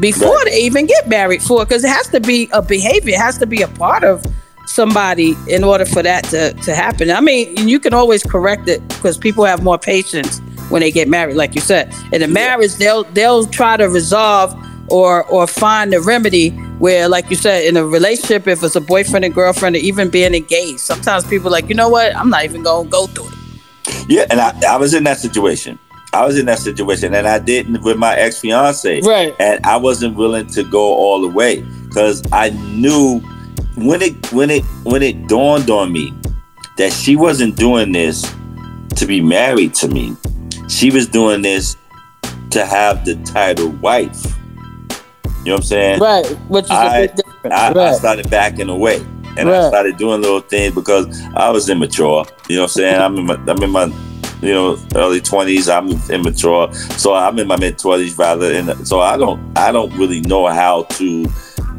before 0.00 0.34
Right. 0.36 0.46
they 0.52 0.60
even 0.60 0.86
get 0.86 1.08
married 1.08 1.42
for. 1.42 1.64
Because 1.64 1.84
it 1.84 1.88
has 1.90 2.08
to 2.08 2.20
be 2.20 2.48
a 2.52 2.60
behavior, 2.62 3.14
it 3.14 3.18
has 3.20 3.38
to 3.38 3.46
be 3.46 3.62
a 3.62 3.68
part 3.68 4.04
of 4.04 4.22
somebody 4.66 5.36
in 5.48 5.64
order 5.64 5.84
for 5.84 6.02
that 6.02 6.24
to, 6.24 6.52
to 6.64 6.74
happen. 6.74 7.10
I 7.10 7.20
mean, 7.20 7.66
you 7.68 7.80
can 7.80 7.92
always 7.94 8.22
correct 8.22 8.68
it 8.68 8.86
because 8.88 9.18
people 9.18 9.44
have 9.44 9.62
more 9.62 9.78
patience 9.78 10.40
when 10.68 10.80
they 10.80 10.92
get 10.92 11.08
married, 11.08 11.34
like 11.36 11.54
you 11.54 11.60
said. 11.60 11.92
In 12.12 12.22
a 12.22 12.28
marriage, 12.28 12.74
they'll 12.74 13.04
they'll 13.14 13.46
try 13.46 13.76
to 13.76 13.88
resolve 13.88 14.54
or 14.88 15.24
or 15.24 15.46
find 15.46 15.92
a 15.94 16.00
remedy 16.00 16.50
where, 16.80 17.08
like 17.08 17.28
you 17.30 17.36
said, 17.36 17.64
in 17.66 17.76
a 17.76 17.84
relationship, 17.84 18.48
if 18.48 18.62
it's 18.62 18.74
a 18.74 18.80
boyfriend 18.80 19.24
and 19.24 19.34
girlfriend, 19.34 19.76
or 19.76 19.78
even 19.78 20.08
being 20.08 20.34
engaged, 20.34 20.80
sometimes 20.80 21.24
people 21.26 21.48
are 21.48 21.52
like, 21.52 21.68
you 21.68 21.74
know 21.74 21.90
what, 21.90 22.16
I'm 22.16 22.30
not 22.30 22.44
even 22.44 22.62
gonna 22.62 22.88
go 22.88 23.06
through 23.06 23.28
it. 23.28 24.04
Yeah, 24.08 24.26
and 24.30 24.40
I, 24.40 24.58
I 24.68 24.76
was 24.76 24.94
in 24.94 25.04
that 25.04 25.18
situation. 25.18 25.78
I 26.12 26.26
was 26.26 26.38
in 26.38 26.46
that 26.46 26.58
situation, 26.58 27.14
and 27.14 27.28
I 27.28 27.38
didn't 27.38 27.82
with 27.82 27.98
my 27.98 28.16
ex 28.16 28.40
fiance. 28.40 29.00
Right. 29.02 29.34
And 29.38 29.64
I 29.64 29.76
wasn't 29.76 30.16
willing 30.16 30.46
to 30.48 30.64
go 30.64 30.94
all 30.94 31.20
the 31.20 31.28
way 31.28 31.60
because 31.86 32.22
I 32.32 32.50
knew 32.50 33.20
when 33.76 34.02
it 34.02 34.32
when 34.32 34.50
it 34.50 34.64
when 34.82 35.02
it 35.02 35.28
dawned 35.28 35.70
on 35.70 35.92
me 35.92 36.12
that 36.78 36.92
she 36.92 37.14
wasn't 37.14 37.56
doing 37.56 37.92
this 37.92 38.22
to 38.96 39.06
be 39.06 39.20
married 39.20 39.74
to 39.74 39.88
me. 39.88 40.16
She 40.68 40.90
was 40.90 41.06
doing 41.06 41.42
this 41.42 41.76
to 42.50 42.64
have 42.64 43.04
the 43.04 43.16
title 43.16 43.68
wife. 43.68 44.39
You 45.40 45.46
know 45.46 45.52
what 45.52 45.60
I'm 45.60 45.62
saying? 45.62 46.00
Right, 46.00 46.26
which 46.48 46.64
is 46.66 46.70
a 46.70 46.74
I. 46.74 47.08
I, 47.44 47.48
I 47.48 47.72
right. 47.72 47.96
started 47.96 48.30
backing 48.30 48.68
away. 48.68 49.04
And 49.36 49.48
I 49.48 49.68
started 49.68 49.96
doing 49.96 50.20
little 50.20 50.40
things 50.40 50.74
because 50.74 51.06
I 51.34 51.50
was 51.50 51.70
immature. 51.70 52.26
You 52.48 52.56
know 52.56 52.62
what 52.62 52.66
I'm 52.66 52.68
saying? 52.68 53.00
I'm 53.00 53.16
in 53.16 53.26
my 53.26 53.34
I'm 53.46 53.62
in 53.62 53.70
my 53.70 53.84
you 54.42 54.52
know 54.52 54.78
early 54.96 55.20
twenties. 55.20 55.68
I'm 55.68 55.90
immature, 56.10 56.72
so 56.74 57.14
I'm 57.14 57.38
in 57.38 57.46
my 57.46 57.56
mid 57.56 57.78
twenties 57.78 58.18
rather. 58.18 58.52
And 58.52 58.86
so 58.86 59.00
I 59.00 59.16
don't 59.16 59.40
I 59.56 59.72
don't 59.72 59.92
really 59.94 60.20
know 60.22 60.46
how 60.48 60.82
to 60.82 61.26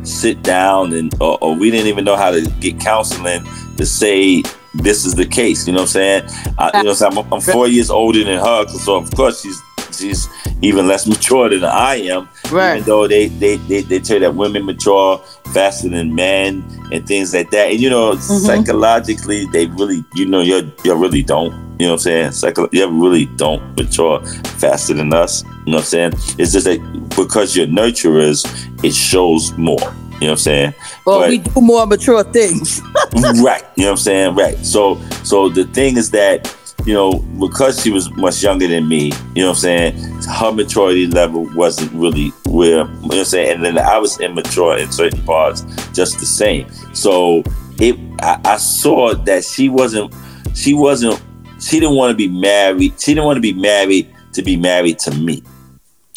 sit 0.03 0.41
down 0.41 0.93
and 0.93 1.13
or, 1.21 1.38
or 1.41 1.55
we 1.55 1.69
didn't 1.69 1.88
even 1.88 2.05
know 2.05 2.15
how 2.15 2.31
to 2.31 2.41
get 2.59 2.79
counseling 2.79 3.43
to 3.77 3.85
say 3.85 4.41
this 4.75 5.05
is 5.05 5.15
the 5.15 5.25
case. 5.25 5.67
You 5.67 5.73
know 5.73 5.81
what 5.81 5.95
I'm 5.95 6.23
saying? 6.23 6.23
I, 6.57 6.77
you 6.77 6.83
know 6.83 6.91
what? 6.91 7.17
I'm, 7.17 7.33
I'm 7.33 7.41
four 7.41 7.67
years 7.67 7.89
older 7.89 8.23
than 8.23 8.39
her, 8.39 8.67
so 8.69 8.95
of 8.95 9.11
course 9.11 9.41
she's 9.41 9.61
she's 9.93 10.27
even 10.61 10.88
less 10.88 11.07
mature 11.11 11.49
than 11.49 11.63
I 11.63 11.95
am. 11.95 12.30
Right. 12.51 12.76
Even 12.76 12.88
though 12.88 13.07
they 13.07 13.27
they 13.27 13.57
they, 13.57 13.81
they 13.81 13.99
tell 13.99 14.19
that 14.19 14.35
women 14.35 14.65
mature 14.65 15.18
faster 15.53 15.89
than 15.89 16.15
men 16.15 16.63
and 16.91 17.07
things 17.07 17.34
like 17.34 17.49
that. 17.51 17.72
And 17.72 17.80
you 17.80 17.89
know, 17.89 18.13
mm-hmm. 18.13 18.45
psychologically, 18.45 19.45
they 19.47 19.68
really 19.68 20.03
you 20.15 20.26
know 20.26 20.41
you 20.41 20.72
you 20.84 20.95
really 20.95 21.23
don't. 21.23 21.51
You 21.80 21.88
know 21.88 21.93
what 21.93 22.05
I'm 22.05 22.31
saying? 22.31 22.31
Psycho- 22.34 22.69
you 22.72 22.88
really 22.88 23.26
don't 23.26 23.76
mature 23.76 24.23
faster 24.59 24.93
than 24.93 25.13
us. 25.13 25.43
You 25.43 25.49
know 25.49 25.77
what 25.77 25.77
I'm 25.77 25.84
saying? 25.84 26.13
It's 26.38 26.51
just 26.51 26.65
that 26.65 27.09
because 27.15 27.55
you're 27.55 27.65
nurturers, 27.65 28.45
it 28.84 28.93
shows 28.93 29.51
more. 29.53 29.80
You 30.22 30.27
know 30.27 30.27
what 30.27 30.31
I'm 30.34 30.38
saying? 30.38 30.73
Well, 31.05 31.19
But- 31.22 31.30
we 31.30 31.38
do 31.39 31.61
more 31.61 31.88
mature 31.88 32.23
things. 32.23 32.81
right. 33.41 33.63
You 33.76 33.85
know 33.85 33.91
what 33.91 33.91
I'm 33.91 33.97
saying? 33.97 34.35
Right. 34.35 34.57
So 34.63 35.01
so 35.23 35.49
the 35.49 35.65
thing 35.65 35.97
is 35.97 36.11
that, 36.11 36.55
you 36.85 36.93
know, 36.93 37.13
because 37.39 37.81
she 37.81 37.91
was 37.91 38.09
much 38.11 38.43
younger 38.43 38.67
than 38.67 38.87
me, 38.87 39.11
you 39.35 39.43
know 39.43 39.49
what 39.49 39.57
I'm 39.57 39.61
saying, 39.61 39.97
her 40.29 40.51
maturity 40.51 41.07
level 41.07 41.49
wasn't 41.55 41.91
really 41.93 42.29
where 42.45 42.69
you 42.69 42.75
know 42.85 42.99
what 43.01 43.17
I'm 43.17 43.25
saying, 43.25 43.55
and 43.55 43.65
then 43.65 43.77
I 43.77 43.97
was 43.97 44.19
immature 44.19 44.77
in 44.77 44.91
certain 44.91 45.23
parts 45.23 45.61
just 45.93 46.19
the 46.19 46.25
same. 46.25 46.67
So 46.93 47.43
it 47.79 47.97
I, 48.21 48.39
I 48.45 48.57
saw 48.57 49.13
that 49.13 49.43
she 49.43 49.69
wasn't 49.69 50.13
she 50.53 50.73
wasn't 50.73 51.21
she 51.59 51.79
didn't 51.79 51.95
want 51.95 52.11
to 52.11 52.17
be 52.17 52.27
married. 52.27 52.99
She 52.99 53.13
didn't 53.13 53.25
want 53.25 53.37
to 53.37 53.41
be 53.41 53.53
married 53.53 54.13
to 54.33 54.41
be 54.41 54.55
married 54.55 54.97
to 54.99 55.11
me 55.15 55.43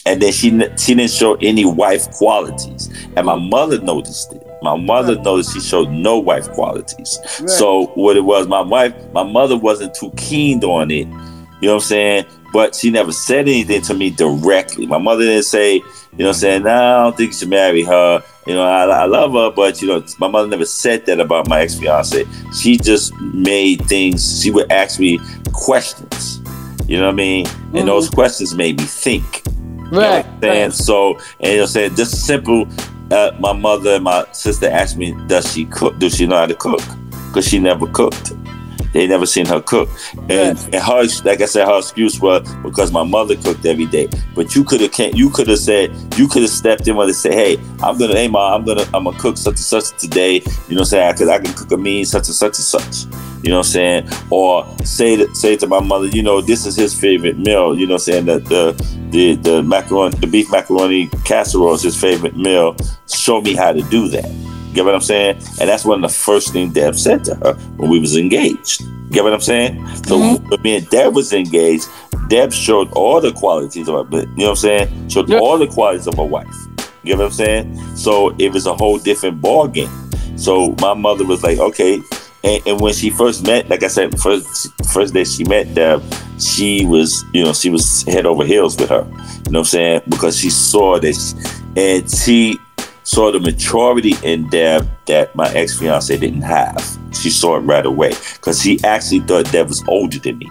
and 0.07 0.21
then 0.21 0.33
she 0.33 0.51
she 0.77 0.95
didn't 0.95 1.11
show 1.11 1.35
any 1.37 1.65
wife 1.65 2.11
qualities 2.13 2.91
and 3.17 3.27
my 3.27 3.35
mother 3.35 3.81
noticed 3.81 4.33
it 4.33 4.44
my 4.65 4.77
mother 4.77 5.15
noticed 5.21 5.53
she 5.53 5.61
showed 5.61 5.91
no 5.91 6.19
wife 6.19 6.49
qualities. 6.51 7.19
So 7.47 7.87
what 7.95 8.17
it 8.17 8.23
was 8.23 8.49
my 8.49 8.63
wife 8.63 8.95
my 9.13 9.23
mother 9.23 9.57
wasn't 9.57 9.95
too 9.95 10.11
keen 10.17 10.65
on 10.65 10.91
it 10.91 11.07
you 11.61 11.69
know 11.69 11.77
what 11.77 11.83
i'm 11.85 11.89
saying? 11.89 12.27
But 12.53 12.75
she 12.75 12.91
never 12.91 13.11
said 13.11 13.49
anything 13.49 13.83
to 13.83 13.95
me 13.95 14.11
directly. 14.11 14.87
My 14.87 14.99
mother 14.99 15.23
didn't 15.23 15.45
say 15.45 15.77
you 15.77 15.83
know 16.19 16.27
what 16.27 16.29
i'm 16.29 16.35
saying 16.35 16.63
nah, 16.63 17.01
i 17.01 17.03
don't 17.03 17.17
think 17.17 17.33
you 17.33 17.39
should 17.39 17.49
marry 17.49 17.83
her. 17.83 18.23
You 18.47 18.55
know 18.55 18.63
I, 18.63 18.85
I 18.85 19.05
love 19.05 19.33
her 19.33 19.51
but 19.51 19.81
you 19.81 19.89
know 19.89 20.05
my 20.19 20.29
mother 20.29 20.49
never 20.49 20.65
said 20.65 21.07
that 21.07 21.21
about 21.21 21.49
my 21.49 21.61
ex-fiance. 21.61 22.25
She 22.59 22.77
just 22.77 23.15
made 23.21 23.85
things 23.87 24.43
she 24.43 24.51
would 24.51 24.71
ask 24.73 24.99
me 24.99 25.21
questions 25.53 26.41
you 26.87 26.99
know 26.99 27.07
what 27.07 27.13
i 27.13 27.17
mean? 27.17 27.47
And 27.47 27.57
mm-hmm. 27.57 27.87
those 27.87 28.11
questions 28.11 28.55
made 28.55 28.79
me 28.79 28.85
think. 28.85 29.43
Right. 29.91 30.25
you 30.43 30.49
know 30.49 30.65
I'm? 30.65 30.71
So, 30.71 31.19
and 31.41 31.53
you 31.53 31.59
know, 31.59 31.67
saying 31.67 31.95
just 31.97 32.27
simple. 32.27 32.67
Uh, 33.11 33.33
my 33.39 33.53
mother 33.53 33.91
and 33.97 34.05
my 34.05 34.27
sister 34.33 34.69
asked 34.69 34.97
me, 34.97 35.15
"Does 35.27 35.53
she 35.53 35.67
cook? 35.67 35.99
Does 35.99 36.17
she 36.17 36.27
know 36.27 36.37
how 36.37 36.47
to 36.47 36.55
cook?" 36.55 36.83
Because 37.29 37.47
she 37.49 37.59
never 37.59 37.87
cooked. 37.87 38.33
They 38.93 39.09
never 39.09 39.27
seen 39.27 39.45
her 39.47 39.61
cook, 39.61 39.89
and, 40.31 40.57
and 40.73 40.77
her, 40.77 41.03
like 41.25 41.41
I 41.41 41.47
said, 41.47 41.67
her 41.67 41.79
excuse 41.79 42.21
was 42.21 42.49
because 42.63 42.93
my 42.93 43.03
mother 43.03 43.35
cooked 43.35 43.67
every 43.67 43.87
day. 43.87 44.09
But 44.37 44.55
you 44.55 44.63
could 44.63 44.81
have, 44.81 45.17
you 45.17 45.31
could 45.31 45.49
have 45.49 45.59
said, 45.59 45.91
you 46.17 46.29
could 46.29 46.43
have 46.43 46.51
stepped 46.51 46.87
in 46.87 46.97
and 46.97 47.15
said, 47.15 47.35
"Hey, 47.35 47.57
I'm 47.83 47.99
gonna, 47.99 48.15
hey, 48.15 48.29
ma, 48.29 48.55
I'm 48.55 48.65
gonna, 48.65 48.85
I'm 48.95 49.05
gonna 49.05 49.19
cook 49.19 49.37
such 49.37 49.55
and 49.55 49.59
such 49.59 49.99
today." 49.99 50.35
You 50.35 50.41
know, 50.41 50.53
what 50.69 50.79
I'm 50.79 50.85
saying 50.85 51.13
because 51.15 51.29
I 51.29 51.41
can 51.41 51.53
cook 51.55 51.73
a 51.73 51.77
mean 51.77 52.05
such 52.05 52.29
and 52.29 52.37
such 52.37 52.57
and 52.57 52.65
such. 52.65 53.07
You 53.45 53.51
know 53.51 53.59
what 53.59 53.67
I'm 53.67 53.73
saying? 53.73 54.09
Or 54.31 54.67
say 54.85 55.17
to, 55.17 55.35
say 55.35 55.55
to 55.57 55.67
my 55.67 55.81
mother, 55.81 56.07
you 56.07 56.23
know, 56.23 56.41
this 56.41 56.65
is 56.65 56.77
his 56.77 56.99
favorite 56.99 57.39
meal. 57.39 57.79
You 57.79 57.87
know 57.87 57.95
what 57.95 58.09
I'm 58.09 58.25
saying? 58.25 58.25
That 58.25 58.47
the 58.47 58.73
the 59.11 59.35
the 59.37 59.63
macaroni, 59.63 60.17
the 60.17 60.27
beef 60.27 60.51
macaroni 60.51 61.09
casserole 61.27 61.75
is 61.75 61.83
his 61.83 62.01
favorite 62.01 62.39
meal. 62.39 62.75
Show 63.07 63.43
me 63.43 63.55
how 63.55 63.73
to 63.73 63.83
do 63.83 64.09
that. 64.09 64.25
Get 64.73 64.87
what 64.87 64.95
I'm 64.95 65.03
saying? 65.03 65.37
And 65.61 65.69
that's 65.69 65.85
one 65.85 66.03
of 66.03 66.11
the 66.11 66.17
first 66.17 66.55
things 66.55 66.73
Deb 66.73 66.95
said 66.95 67.23
to 67.25 67.35
her 67.35 67.53
when 67.77 67.91
we 67.91 68.01
was 68.01 68.17
engaged. 68.17 68.83
Get 69.11 69.23
what 69.23 69.35
I'm 69.35 69.41
saying? 69.41 69.87
So 70.07 70.19
mm-hmm. 70.19 70.49
when 70.49 70.63
me 70.63 70.77
and 70.77 70.89
Deb 70.89 71.15
was 71.15 71.35
engaged, 71.35 71.87
Deb 72.29 72.51
showed 72.51 72.91
all 72.93 73.21
the 73.21 73.33
qualities 73.33 73.89
of 73.89 74.11
her, 74.11 74.21
you 74.21 74.27
know 74.27 74.45
what 74.45 74.51
I'm 74.51 74.57
saying? 74.57 75.09
Showed 75.11 75.31
all 75.35 75.59
the 75.59 75.67
qualities 75.67 76.07
of 76.07 76.19
a 76.19 76.25
wife. 76.25 76.57
You 77.03 77.13
know 77.13 77.19
what 77.19 77.27
I'm 77.27 77.33
saying? 77.33 77.97
So 77.97 78.35
it 78.39 78.53
was 78.53 78.67
a 78.67 78.75
whole 78.75 78.99
different 78.99 79.43
ball 79.43 79.69
game. 79.69 79.91
So 80.37 80.75
my 80.81 80.95
mother 80.95 81.27
was 81.27 81.43
like, 81.43 81.59
okay. 81.59 82.01
And, 82.45 82.63
and 82.67 82.81
when 82.81 82.93
she 82.93 83.11
first 83.11 83.47
met, 83.47 83.69
like 83.69 83.83
I 83.83 83.89
said, 83.89 84.19
first 84.21 84.69
first 84.93 85.15
day 85.15 85.25
she 85.25 85.45
met 85.45 85.75
Deb, 85.75 86.03
she 86.39 86.85
was, 86.85 87.25
you 87.33 87.43
know, 87.43 87.53
she 87.53 87.71
was 87.71 88.03
head 88.03 88.27
over 88.27 88.45
heels 88.45 88.77
with 88.79 88.91
her. 88.91 89.07
You 89.07 89.53
know 89.53 89.59
what 89.59 89.59
I'm 89.59 89.65
saying? 89.65 90.03
Because 90.09 90.39
she 90.39 90.51
saw 90.51 90.99
this, 90.99 91.35
and 91.77 92.09
she 92.11 92.59
saw 93.03 93.33
the 93.33 93.41
maturity 93.41 94.15
in 94.23 94.49
Deb 94.51 94.89
that 95.07 95.35
my 95.35 95.49
ex 95.55 95.79
fiance 95.79 96.15
didn't 96.17 96.43
have. 96.43 96.99
She 97.13 97.31
saw 97.31 97.57
it 97.57 97.61
right 97.61 97.87
away 97.87 98.11
because 98.35 98.61
she 98.61 98.79
actually 98.85 99.21
thought 99.21 99.51
Deb 99.51 99.69
was 99.69 99.83
older 99.89 100.19
than 100.19 100.39
me. 100.39 100.51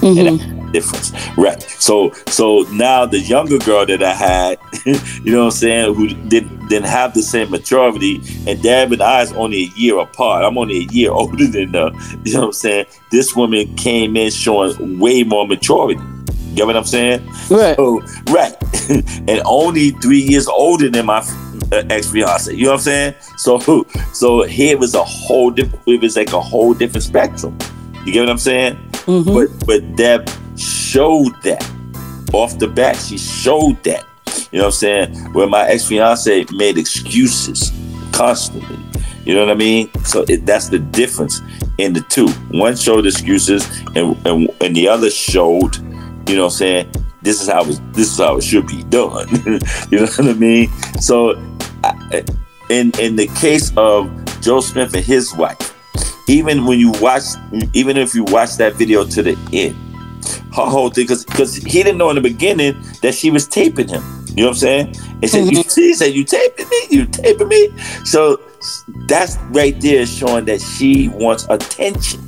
The 0.00 0.55
difference, 0.72 1.12
right? 1.36 1.60
So, 1.62 2.12
so 2.26 2.60
now 2.72 3.06
the 3.06 3.20
younger 3.20 3.58
girl 3.58 3.86
that 3.86 4.02
I 4.02 4.12
had, 4.12 4.58
you 4.86 5.32
know 5.32 5.40
what 5.40 5.44
I'm 5.46 5.50
saying, 5.52 5.94
who 5.94 6.08
didn't 6.08 6.68
didn't 6.68 6.88
have 6.88 7.14
the 7.14 7.22
same 7.22 7.50
maturity, 7.50 8.20
and 8.46 8.62
Deb 8.62 8.92
and 8.92 9.02
I 9.02 9.22
is 9.22 9.32
only 9.32 9.64
a 9.64 9.70
year 9.76 9.98
apart. 9.98 10.44
I'm 10.44 10.58
only 10.58 10.78
a 10.78 10.92
year 10.92 11.10
older 11.20 11.46
than 11.46 11.74
her. 11.74 11.90
You 12.24 12.34
know 12.34 12.40
what 12.40 12.46
I'm 12.46 12.52
saying? 12.52 12.86
This 13.10 13.34
woman 13.34 13.74
came 13.76 14.16
in 14.16 14.30
showing 14.30 14.98
way 14.98 15.22
more 15.22 15.46
maturity. 15.46 16.00
You 16.48 16.56
get 16.56 16.66
what 16.66 16.76
I'm 16.76 16.84
saying? 16.84 17.26
Right. 17.50 17.76
So, 17.76 18.00
right. 18.30 18.56
and 19.28 19.42
only 19.44 19.90
three 19.90 20.20
years 20.20 20.46
older 20.48 20.88
than 20.88 21.06
my 21.06 21.18
uh, 21.72 21.82
ex 21.90 22.10
fiance. 22.10 22.54
You 22.54 22.64
know 22.64 22.70
what 22.70 22.76
I'm 22.76 22.82
saying? 22.82 23.14
So, 23.36 23.84
so 24.12 24.42
here 24.44 24.78
was 24.78 24.94
a 24.94 25.04
whole 25.04 25.50
different. 25.50 25.86
It 25.86 26.00
was 26.00 26.16
like 26.16 26.32
a 26.32 26.40
whole 26.40 26.74
different 26.74 27.04
spectrum. 27.04 27.56
You 28.04 28.12
get 28.12 28.20
what 28.20 28.30
I'm 28.30 28.38
saying? 28.38 28.76
Mhm. 29.06 29.34
But 29.34 29.66
but 29.66 29.96
Deb 29.96 30.28
showed 30.56 31.34
that 31.42 31.68
off 32.32 32.58
the 32.58 32.68
bat. 32.68 32.96
She 32.96 33.18
showed 33.18 33.82
that. 33.84 34.04
You 34.52 34.58
know 34.58 34.64
what 34.64 34.66
I'm 34.66 34.72
saying? 34.72 35.32
Where 35.32 35.46
my 35.46 35.66
ex 35.68 35.86
fiance 35.86 36.46
made 36.52 36.78
excuses 36.78 37.72
constantly. 38.12 38.78
You 39.24 39.34
know 39.34 39.40
what 39.40 39.50
I 39.50 39.54
mean? 39.54 39.92
So 40.04 40.24
it, 40.28 40.46
that's 40.46 40.68
the 40.68 40.78
difference 40.78 41.40
in 41.78 41.92
the 41.92 42.00
two. 42.02 42.28
One 42.56 42.76
showed 42.76 43.06
excuses, 43.06 43.66
and, 43.96 44.16
and 44.26 44.48
and 44.60 44.76
the 44.76 44.88
other 44.88 45.10
showed, 45.10 45.76
you 46.28 46.36
know, 46.36 46.44
what 46.44 46.52
I'm 46.52 46.58
saying 46.58 46.92
this 47.26 47.42
is 47.42 47.48
how 47.48 47.64
it, 47.64 47.80
this 47.92 48.12
is 48.12 48.18
how 48.18 48.36
it 48.36 48.44
should 48.44 48.68
be 48.68 48.84
done. 48.84 49.28
you 49.90 49.98
know 49.98 50.06
what 50.06 50.20
I 50.20 50.32
mean? 50.34 50.70
So, 51.00 51.34
I, 51.82 52.24
in 52.70 52.92
in 53.00 53.16
the 53.16 53.26
case 53.34 53.72
of 53.76 54.08
Joe 54.40 54.60
Smith 54.60 54.94
and 54.94 55.04
his 55.04 55.34
wife, 55.34 55.74
even 56.28 56.64
when 56.64 56.78
you 56.78 56.92
watch, 57.00 57.24
even 57.72 57.96
if 57.96 58.14
you 58.14 58.22
watch 58.28 58.56
that 58.58 58.74
video 58.74 59.04
to 59.04 59.22
the 59.24 59.36
end, 59.52 59.76
her 60.56 60.64
whole 60.64 60.90
thing, 60.90 61.04
because 61.04 61.24
because 61.24 61.56
he 61.56 61.82
didn't 61.82 61.98
know 61.98 62.10
in 62.10 62.16
the 62.16 62.22
beginning 62.22 62.74
that 63.02 63.14
she 63.14 63.30
was 63.30 63.46
taping 63.46 63.88
him. 63.88 64.02
You 64.28 64.42
know 64.42 64.48
what 64.48 64.48
I'm 64.48 64.54
saying? 64.54 64.86
And 65.22 65.30
said, 65.30 65.44
you, 65.44 65.58
mm-hmm. 65.58 65.80
he 65.80 65.94
said, 65.94 66.14
"You 66.14 66.24
taping 66.24 66.68
me? 66.68 66.86
You 66.90 67.06
taping 67.06 67.48
me?" 67.48 67.70
So 68.04 68.40
that's 69.06 69.36
right 69.50 69.78
there 69.80 70.04
showing 70.06 70.46
that 70.46 70.60
she 70.60 71.08
wants 71.08 71.46
attention. 71.48 72.20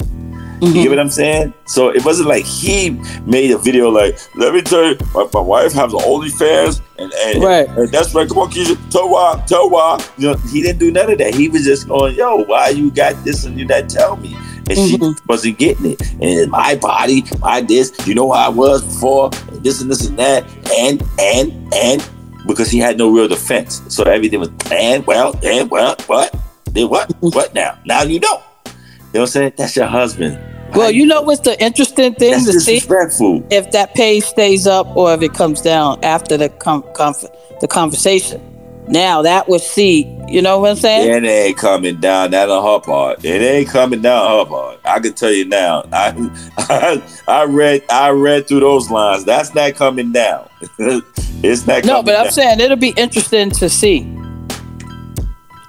You 0.61 0.73
get 0.73 0.81
mm-hmm. 0.81 0.91
what 0.91 0.99
I'm 0.99 1.11
saying? 1.11 1.55
So 1.67 1.91
it 1.91 2.05
wasn't 2.05 2.29
like 2.29 2.45
he 2.45 2.91
made 3.25 3.51
a 3.51 3.59
video 3.59 3.91
like, 3.91 4.19
"Let 4.37 4.55
me 4.55 4.63
tell 4.63 4.85
you, 4.87 4.97
my, 5.15 5.29
my 5.33 5.41
wife 5.41 5.73
has 5.73 5.93
an 5.93 6.01
OnlyFans, 6.01 6.81
and 6.99 7.13
and, 7.13 7.45
Right. 7.45 7.69
and 7.69 7.89
that's 7.93 8.15
right. 8.15 8.29
Come 8.29 8.39
on, 8.39 8.51
Kisha, 8.51 8.77
tell 8.91 9.09
why, 9.09 9.43
tell 9.47 9.71
why." 9.71 10.05
You 10.17 10.33
know, 10.33 10.37
he 10.51 10.63
didn't 10.63 10.79
do 10.79 10.91
none 10.91 11.11
of 11.13 11.19
that. 11.19 11.35
He 11.35 11.49
was 11.49 11.65
just 11.65 11.89
going, 11.89 12.17
"Yo, 12.17 12.45
why 12.45 12.71
you 12.71 12.91
got 12.91 13.23
this 13.25 13.45
and 13.45 13.59
you 13.59 13.67
that? 13.69 13.89
Tell 13.89 14.17
me." 14.17 14.37
And 14.71 14.79
she 14.79 14.99
mm-hmm. 14.99 15.27
wasn't 15.27 15.59
getting 15.59 15.93
it. 15.93 16.03
And 16.21 16.51
my 16.51 16.77
body, 16.77 17.25
my 17.41 17.61
this, 17.61 17.93
you 18.07 18.15
know 18.15 18.33
how 18.33 18.47
I 18.47 18.49
was 18.49 18.83
before, 18.83 19.31
and 19.49 19.63
this 19.63 19.81
and 19.81 19.91
this 19.91 20.07
and 20.07 20.19
that, 20.19 20.45
and 20.79 21.03
and 21.19 21.75
and 21.75 22.11
because 22.47 22.71
he 22.71 22.79
had 22.79 22.99
no 22.99 23.11
real 23.11 23.29
defense. 23.29 23.83
So 23.89 24.05
everything 24.05 24.41
was 24.41 24.51
and 24.71 25.07
well, 25.07 25.39
and 25.43 25.71
well, 25.71 25.97
what? 26.07 26.35
Then 26.73 26.89
what? 26.89 27.09
Mm-hmm. 27.09 27.29
What 27.29 27.55
now? 27.55 27.79
Now 27.85 28.03
you 28.03 28.21
know. 28.21 28.43
You 28.67 28.73
know 29.15 29.21
what 29.21 29.21
I'm 29.21 29.27
saying? 29.29 29.53
That's 29.57 29.75
your 29.77 29.87
husband. 29.87 30.39
Well, 30.75 30.91
you 30.91 31.07
know 31.07 31.23
what's 31.23 31.41
the 31.41 31.61
interesting 31.63 32.15
thing 32.15 32.33
That's 32.33 32.45
to 32.45 32.61
see 32.61 32.77
if 32.77 33.71
that 33.71 33.95
page 33.95 34.25
stays 34.25 34.67
up 34.67 34.87
or 34.97 35.15
if 35.15 35.23
it 35.23 35.33
comes 35.33 35.63
down 35.63 35.99
after 36.05 36.37
the 36.37 36.51
com- 36.51 36.85
conf- 36.95 37.25
the 37.61 37.69
conversation. 37.69 38.58
Now 38.91 39.23
that 39.23 39.49
would 39.49 39.61
see, 39.61 40.05
you 40.29 40.41
know 40.41 40.61
what 40.61 40.71
I'm 40.71 40.77
saying? 40.77 41.25
It 41.25 41.29
ain't 41.29 41.57
coming 41.59 41.97
down. 42.01 42.31
That 42.31 42.49
on 42.49 42.65
her 42.65 42.81
part. 42.85 43.25
It 43.25 43.43
ain't 43.43 43.69
coming 43.69 44.01
down 44.01 44.39
her 44.39 44.45
part. 44.47 44.81
I 44.85 44.99
can 45.01 45.13
tell 45.13 45.33
you 45.33 45.45
now. 45.45 45.85
I, 45.93 46.15
I 46.59 47.03
I 47.29 47.45
read 47.45 47.85
I 47.91 48.11
read 48.11 48.49
through 48.49 48.61
those 48.61 48.91
lines. 48.91 49.25
That's 49.25 49.55
not 49.55 49.75
coming 49.75 50.13
down. 50.13 50.49
it's 50.79 51.67
not. 51.67 51.85
No, 51.85 52.03
but 52.03 52.17
I'm 52.17 52.31
saying 52.31 52.61
it'll 52.61 52.77
be 52.77 52.95
interesting 52.97 53.51
to 53.51 53.69
see. 53.69 54.01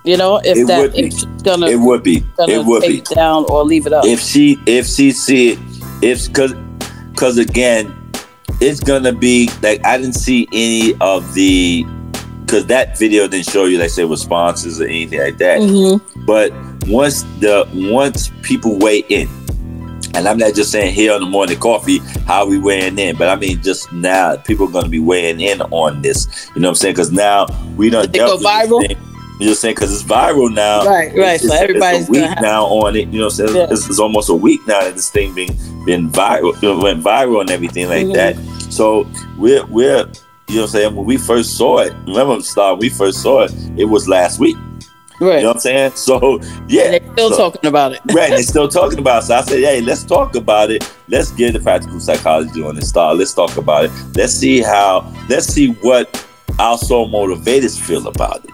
You 0.06 0.16
know, 0.18 0.38
if 0.38 0.58
It 0.58 0.68
that 0.68 0.80
would 0.80 0.94
be. 0.94 1.00
if 1.08 1.14
she's 1.14 1.26
gonna 1.44 1.68
it 1.68 1.76
would 1.76 2.04
be. 2.04 2.24
It 2.40 2.66
would 2.66 2.82
be. 2.84 3.02
down 3.02 3.46
or 3.50 3.64
leave 3.64 3.86
it 3.86 3.94
up. 3.94 4.06
if 4.06 4.22
she 4.22 4.58
if 4.66 4.88
she 4.88 5.12
see 5.12 5.52
it 5.52 5.60
if 6.02 6.28
because 6.28 6.54
because 7.12 7.38
again 7.38 7.94
it's 8.62 8.80
gonna 8.80 9.12
be 9.12 9.50
like 9.62 9.84
i 9.86 9.98
didn't 9.98 10.16
see 10.16 10.48
any 10.54 10.94
of 11.02 11.34
the 11.34 11.86
because 12.50 12.66
that 12.66 12.98
video 12.98 13.28
didn't 13.28 13.48
show 13.50 13.66
you 13.66 13.78
like 13.78 13.92
say 13.92 14.04
responses 14.04 14.82
or 14.82 14.86
anything 14.86 15.20
like 15.20 15.38
that 15.38 15.60
Mhm. 15.62 16.02
but 16.26 16.52
once 16.88 17.22
the 17.40 17.68
once 17.92 18.32
people 18.42 18.78
weigh 18.80 19.04
in 19.10 19.28
and 20.16 20.28
i'm 20.28 20.38
not 20.40 20.56
just 20.56 20.72
saying 20.72 20.92
here 20.94 21.14
on 21.14 21.22
the 21.22 21.28
morning 21.28 21.60
coffee 21.60 22.00
how 22.26 22.48
we 22.48 22.58
weighing 22.58 22.98
in 22.98 23.16
but 23.16 23.28
i 23.30 23.36
mean 23.36 23.62
just 23.62 23.92
now 23.94 24.36
people 24.38 24.68
are 24.68 24.72
going 24.72 24.84
to 24.86 24.90
be 24.90 25.00
weighing 25.00 25.40
in 25.40 25.62
on 25.62 26.02
this 26.02 26.50
you 26.56 26.62
know 26.62 26.70
what 26.70 26.72
i'm 26.72 26.76
saying 26.76 26.94
because 26.96 27.12
now 27.12 27.46
we 27.78 27.90
don't 27.92 28.12
go 28.14 28.36
viral? 28.38 28.82
you're 29.40 29.54
saying 29.54 29.76
because 29.76 29.94
it's 29.94 30.04
viral 30.10 30.52
now 30.52 30.84
Right, 30.86 31.16
right. 31.16 31.36
It's, 31.36 31.48
So 31.48 31.54
everybody's 31.54 32.02
it's 32.02 32.10
a 32.10 32.12
week 32.12 32.24
have- 32.24 32.42
now 32.42 32.66
on 32.66 32.96
it. 32.98 33.08
You 33.10 33.20
know, 33.20 33.26
what 33.28 33.40
I'm 33.40 33.48
saying 33.48 33.56
Yeah. 33.56 33.68
it's, 33.72 33.88
it's 33.90 34.00
almost 34.00 34.30
a 34.30 34.34
week 34.34 34.60
now 34.68 34.82
that 34.82 34.96
this 34.96 35.10
thing 35.10 35.34
being 35.34 35.56
been 35.86 36.10
viral, 36.12 36.52
went 36.84 37.02
viral 37.04 37.40
and 37.40 37.50
everything 37.50 37.88
like 37.88 38.08
Mhm. 38.08 38.14
that. 38.16 38.36
So 38.70 39.08
we're 39.38 39.66
we're 39.68 40.08
you 40.50 40.56
know 40.56 40.62
what 40.62 40.68
I'm 40.68 40.72
saying 40.72 40.96
when 40.96 41.06
we 41.06 41.18
first 41.18 41.58
saw 41.58 41.80
it. 41.80 41.94
Remember, 42.08 42.42
Starr, 42.42 42.76
we 42.76 42.90
first 42.90 43.22
saw 43.22 43.44
it, 43.44 43.54
it 43.78 43.86
was 43.86 44.08
last 44.08 44.40
week. 44.40 44.58
right. 45.22 45.36
You 45.38 45.42
know 45.42 45.48
what 45.50 45.56
I'm 45.58 45.60
saying? 45.60 45.92
So 45.92 46.40
yeah, 46.68 46.84
and 46.84 46.94
they're 46.94 47.14
still 47.14 47.30
so- 47.32 47.38
talking 47.38 47.68
about 47.68 47.92
it. 47.94 48.00
right. 48.14 48.30
They're 48.30 48.44
still 48.44 48.68
talking 48.68 49.00
about. 49.00 49.24
It. 49.24 49.28
So 49.28 49.36
I 49.36 49.42
said, 49.42 49.60
hey, 49.60 49.82
let's 49.82 50.04
talk 50.04 50.36
about 50.36 50.72
it. 50.72 50.90
Let's 51.08 51.32
get 51.32 51.54
the 51.54 51.60
practical 51.60 52.00
psychology 52.00 52.64
on 52.64 52.76
this 52.76 52.90
Starr. 52.90 53.16
Let's 53.16 53.34
talk 53.34 53.58
about 53.58 53.86
it. 53.86 53.92
Let's 54.16 54.34
see 54.34 54.62
how. 54.62 55.12
Let's 55.30 55.48
see 55.48 55.74
what 55.82 56.26
our 56.58 56.78
soul 56.78 57.10
motivators 57.10 57.80
feel 57.80 58.08
about 58.08 58.44
it. 58.46 58.52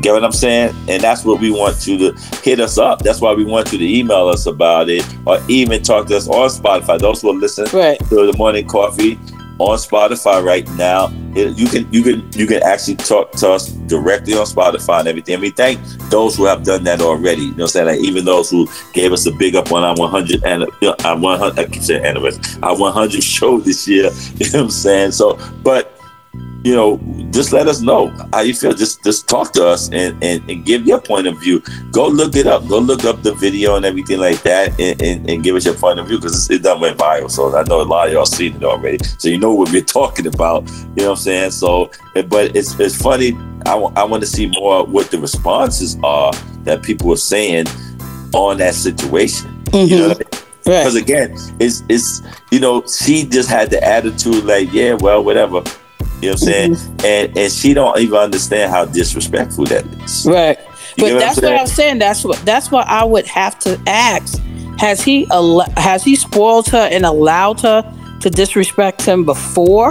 Get 0.00 0.12
what 0.12 0.24
I'm 0.24 0.32
saying? 0.32 0.74
And 0.88 1.02
that's 1.02 1.24
what 1.24 1.40
we 1.40 1.50
want 1.50 1.86
you 1.86 1.96
to 1.98 2.20
hit 2.42 2.58
us 2.60 2.78
up. 2.78 2.98
That's 3.00 3.20
why 3.20 3.32
we 3.32 3.44
want 3.44 3.72
you 3.72 3.78
to 3.78 3.84
email 3.86 4.28
us 4.28 4.44
about 4.46 4.88
it 4.90 5.04
or 5.24 5.38
even 5.48 5.82
talk 5.82 6.08
to 6.08 6.16
us 6.16 6.28
on 6.28 6.48
Spotify. 6.50 6.98
Those 6.98 7.22
who 7.22 7.32
listen 7.38 7.66
Right. 7.72 7.98
to 8.08 8.30
the 8.30 8.34
morning 8.36 8.66
coffee 8.66 9.18
on 9.58 9.76
Spotify 9.78 10.42
right 10.44 10.68
now. 10.72 11.12
It- 11.34 11.56
you 11.56 11.66
can 11.66 11.86
you 11.92 12.02
can 12.02 12.28
you 12.34 12.46
can 12.46 12.62
actually 12.62 12.96
talk 12.96 13.32
to 13.32 13.50
us 13.52 13.68
directly 13.86 14.34
on 14.34 14.46
Spotify 14.46 15.00
and 15.00 15.08
everything. 15.08 15.34
And 15.34 15.42
we 15.42 15.50
thank 15.50 15.80
those 16.10 16.36
who 16.36 16.44
have 16.44 16.64
done 16.64 16.84
that 16.84 17.00
already. 17.00 17.42
You 17.42 17.48
know 17.50 17.54
what 17.54 17.62
I'm 17.62 17.68
saying? 17.68 17.86
Like 17.86 18.00
even 18.00 18.24
those 18.24 18.50
who 18.50 18.68
gave 18.92 19.12
us 19.12 19.26
a 19.26 19.32
big 19.32 19.54
up 19.56 19.72
on 19.72 19.82
our 19.84 19.94
100 19.96 20.44
and 20.44 20.64
our 21.04 21.18
100 21.18 21.58
I 21.58 21.64
keep 21.66 21.82
saying 21.82 22.04
anniversary, 22.04 22.42
our 22.62 22.76
100 22.76 23.22
show 23.34 23.58
this 23.60 23.86
year. 23.88 24.10
You 24.36 24.50
know 24.52 24.58
what 24.58 24.64
I'm 24.64 24.70
saying? 24.70 25.12
So, 25.12 25.38
but 25.62 25.93
you 26.64 26.74
know, 26.74 26.98
just 27.30 27.52
let 27.52 27.68
us 27.68 27.82
know 27.82 28.08
how 28.32 28.40
you 28.40 28.54
feel. 28.54 28.72
Just 28.72 29.04
just 29.04 29.28
talk 29.28 29.52
to 29.52 29.66
us 29.66 29.90
and, 29.92 30.16
and, 30.24 30.50
and 30.50 30.64
give 30.64 30.86
your 30.86 30.98
point 30.98 31.26
of 31.26 31.38
view. 31.38 31.62
Go 31.92 32.08
look 32.08 32.36
it 32.36 32.46
up. 32.46 32.66
Go 32.66 32.78
look 32.78 33.04
up 33.04 33.22
the 33.22 33.34
video 33.34 33.76
and 33.76 33.84
everything 33.84 34.18
like 34.18 34.42
that 34.42 34.80
and, 34.80 35.00
and, 35.02 35.28
and 35.28 35.44
give 35.44 35.56
us 35.56 35.66
your 35.66 35.74
point 35.74 36.00
of 36.00 36.08
view 36.08 36.16
because 36.16 36.50
it 36.50 36.62
done 36.62 36.80
went 36.80 36.96
viral. 36.96 37.30
So 37.30 37.54
I 37.54 37.64
know 37.64 37.82
a 37.82 37.84
lot 37.84 38.06
of 38.06 38.14
y'all 38.14 38.24
seen 38.24 38.56
it 38.56 38.64
already. 38.64 39.04
So 39.18 39.28
you 39.28 39.38
know 39.38 39.54
what 39.54 39.70
we're 39.70 39.82
talking 40.00 40.26
about. 40.26 40.66
You 40.70 41.04
know 41.04 41.10
what 41.10 41.10
I'm 41.10 41.16
saying? 41.16 41.50
So, 41.50 41.90
but 42.14 42.56
it's 42.56 42.80
it's 42.80 43.00
funny. 43.00 43.36
I 43.66 43.74
want 43.74 44.22
to 44.22 44.26
see 44.26 44.46
more 44.46 44.86
what 44.86 45.10
the 45.10 45.18
responses 45.18 45.98
are 46.02 46.32
that 46.64 46.82
people 46.82 47.12
are 47.12 47.18
saying 47.18 47.66
on 48.32 48.56
that 48.58 48.74
situation. 48.74 49.50
You 49.72 49.80
know 49.80 49.86
mm-hmm. 49.86 50.08
what 50.08 50.16
I 50.16 50.36
mean? 50.36 50.44
Right. 50.66 50.80
Because 50.80 50.96
again, 50.96 51.36
it's 51.60 51.82
it's 51.90 52.22
you 52.50 52.58
know 52.58 52.86
she 52.86 53.26
just 53.26 53.50
had 53.50 53.68
the 53.68 53.84
attitude 53.84 54.44
like 54.44 54.72
yeah 54.72 54.94
well 54.94 55.22
whatever, 55.22 55.62
you 56.24 56.30
know 56.30 56.34
what 56.34 56.42
I'm 56.42 56.46
saying, 56.48 56.72
mm-hmm. 56.72 57.06
and 57.06 57.38
and 57.38 57.52
she 57.52 57.74
don't 57.74 57.98
even 57.98 58.18
understand 58.18 58.70
how 58.72 58.84
disrespectful 58.84 59.64
that 59.66 59.84
is. 60.04 60.26
Right. 60.26 60.58
You 60.96 61.04
But 61.04 61.06
get 61.06 61.14
what 61.14 61.14
I'm 61.14 61.18
that's 61.18 61.42
what? 61.42 61.60
I'm 61.60 61.66
saying. 61.66 61.98
That's 61.98 62.24
what 62.24 62.38
that's 62.44 62.70
what 62.70 62.86
I 62.88 63.04
would 63.04 63.26
have 63.26 63.58
to 63.60 63.80
ask. 63.86 64.40
Has 64.78 65.02
he 65.02 65.26
al- 65.30 65.68
has 65.76 66.04
he 66.04 66.16
spoiled 66.16 66.68
her 66.68 66.88
and 66.90 67.04
allowed 67.04 67.60
her 67.60 67.82
to 68.20 68.30
disrespect 68.30 69.02
him 69.02 69.24
before, 69.24 69.90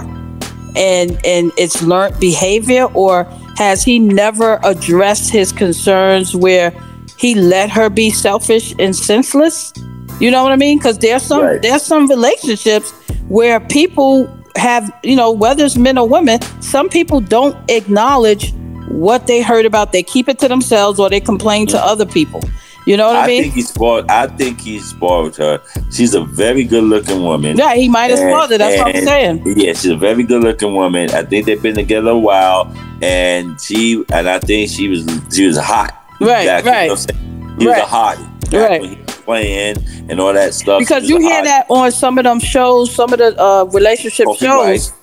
and 0.75 1.19
and 1.25 1.51
it's 1.57 1.81
learned 1.81 2.19
behavior, 2.19 2.85
or 2.93 3.25
has 3.57 3.83
he 3.83 3.99
never 3.99 4.59
addressed 4.63 5.31
his 5.31 5.51
concerns 5.51 6.35
where 6.35 6.71
he 7.17 7.35
let 7.35 7.69
her 7.69 7.89
be 7.89 8.09
selfish 8.09 8.73
and 8.79 8.95
senseless? 8.95 9.73
You 10.19 10.31
know 10.31 10.43
what 10.43 10.51
I 10.51 10.55
mean? 10.55 10.77
Because 10.77 10.97
there's 10.99 11.23
some 11.23 11.41
Right. 11.43 11.61
there's 11.61 11.83
some 11.83 12.07
relationships 12.07 12.91
where 13.29 13.59
people 13.59 14.27
have 14.55 14.91
you 15.03 15.15
know 15.15 15.31
whether 15.31 15.65
it's 15.65 15.77
men 15.77 15.97
or 15.97 16.07
women, 16.07 16.41
some 16.61 16.89
people 16.89 17.19
don't 17.21 17.55
acknowledge 17.69 18.53
what 18.89 19.27
they 19.27 19.41
heard 19.41 19.65
about. 19.65 19.91
They 19.91 20.03
keep 20.03 20.27
it 20.29 20.39
to 20.39 20.47
themselves 20.47 20.99
or 20.99 21.09
they 21.09 21.19
complain 21.19 21.67
to 21.67 21.79
other 21.79 22.05
people. 22.05 22.41
You 22.85 22.97
know 22.97 23.07
what 23.07 23.15
I, 23.15 23.23
I 23.23 23.27
mean? 23.27 23.43
think 23.43 23.53
he 23.53 23.61
spoiled. 23.61 24.11
I 24.11 24.27
think 24.27 24.59
he 24.59 24.77
spoiled 24.79 25.37
her. 25.37 25.61
She's 25.93 26.13
a 26.13 26.25
very 26.25 26.65
good 26.65 26.83
looking 26.83 27.23
woman. 27.23 27.55
yeah, 27.55 27.75
he 27.75 27.87
might 27.87 28.09
have 28.11 28.19
And- 28.19 28.29
spoiled 28.29 28.51
her. 28.51 28.57
That's 28.57 28.77
what 28.77 28.93
I'm 28.95 29.03
saying. 29.05 29.43
Yeah, 29.57 29.71
she's 29.71 29.85
a 29.91 29.95
very 29.95 30.23
good 30.23 30.43
looking 30.43 30.73
woman. 30.75 31.09
I 31.11 31.23
think 31.23 31.45
they've 31.45 31.61
been 31.61 31.75
together 31.75 32.09
a 32.09 32.19
while, 32.19 32.69
and 33.01 33.59
she 33.61 34.03
and 34.11 34.27
I 34.27 34.39
think 34.39 34.69
she 34.69 34.89
was 34.89 35.05
she 35.33 35.47
was 35.47 35.57
hot. 35.57 35.93
Right, 36.19 36.45
Back, 36.45 36.65
you 36.65 36.71
know 36.71 36.77
right. 36.77 36.89
what 36.89 37.09
I'm 37.09 37.15
saying? 37.15 37.55
He 37.59 37.67
was 37.67 37.75
Right. 37.77 37.83
a 37.83 37.87
hottie. 37.87 38.51
Back 38.51 38.69
Right. 38.81 39.02
When 39.25 39.43
he 39.43 39.49
was 39.49 39.77
playing 39.77 40.09
and 40.09 40.19
all 40.19 40.33
that 40.33 40.53
stuff. 40.53 40.79
Because 40.79 41.09
you 41.09 41.19
hear 41.19 41.43
that 41.43 41.65
on 41.69 41.91
some 41.91 42.17
of 42.17 42.23
them 42.23 42.39
shows, 42.39 42.93
some 42.93 43.11
of 43.13 43.19
the 43.19 43.39
uh, 43.41 43.63
relationship 43.65 44.25
Trophy 44.25 44.45
shows. 44.45 44.93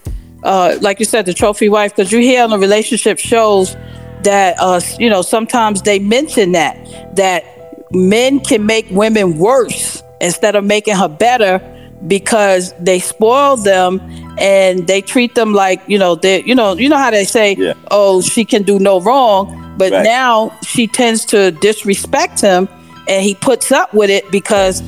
Uh, 0.42 0.78
like 0.80 0.98
you 0.98 1.04
said, 1.04 1.26
the 1.26 1.34
trophy 1.34 1.68
wife. 1.68 1.94
Because 1.94 2.10
you 2.12 2.20
hear 2.20 2.42
on 2.44 2.50
the 2.50 2.58
relationship 2.58 3.18
shows 3.18 3.76
that 4.22 4.56
uh, 4.58 4.80
you 4.98 5.10
know 5.10 5.22
sometimes 5.22 5.82
they 5.82 5.98
mention 5.98 6.52
that 6.52 6.76
that 7.16 7.44
men 7.92 8.40
can 8.40 8.64
make 8.64 8.86
women 8.90 9.36
worse 9.38 10.02
instead 10.20 10.54
of 10.56 10.64
making 10.64 10.94
her 10.94 11.08
better 11.08 11.60
because 12.06 12.72
they 12.78 12.98
spoil 12.98 13.56
them 13.56 14.00
and 14.38 14.86
they 14.86 15.00
treat 15.02 15.34
them 15.34 15.52
like 15.52 15.82
you 15.86 15.98
know 15.98 16.14
they 16.14 16.42
you 16.44 16.54
know 16.54 16.74
you 16.74 16.88
know 16.88 16.96
how 16.96 17.10
they 17.10 17.24
say 17.24 17.54
Yeah. 17.58 17.74
oh 17.90 18.22
she 18.22 18.44
can 18.44 18.62
do 18.62 18.78
no 18.78 19.00
wrong 19.00 19.74
but 19.76 19.92
Right. 19.92 20.04
now 20.04 20.56
she 20.62 20.86
tends 20.86 21.24
to 21.26 21.50
disrespect 21.50 22.40
him 22.40 22.68
and 23.10 23.22
he 23.22 23.34
puts 23.34 23.70
up 23.72 23.92
with 23.92 24.08
it 24.08 24.30
because 24.30 24.82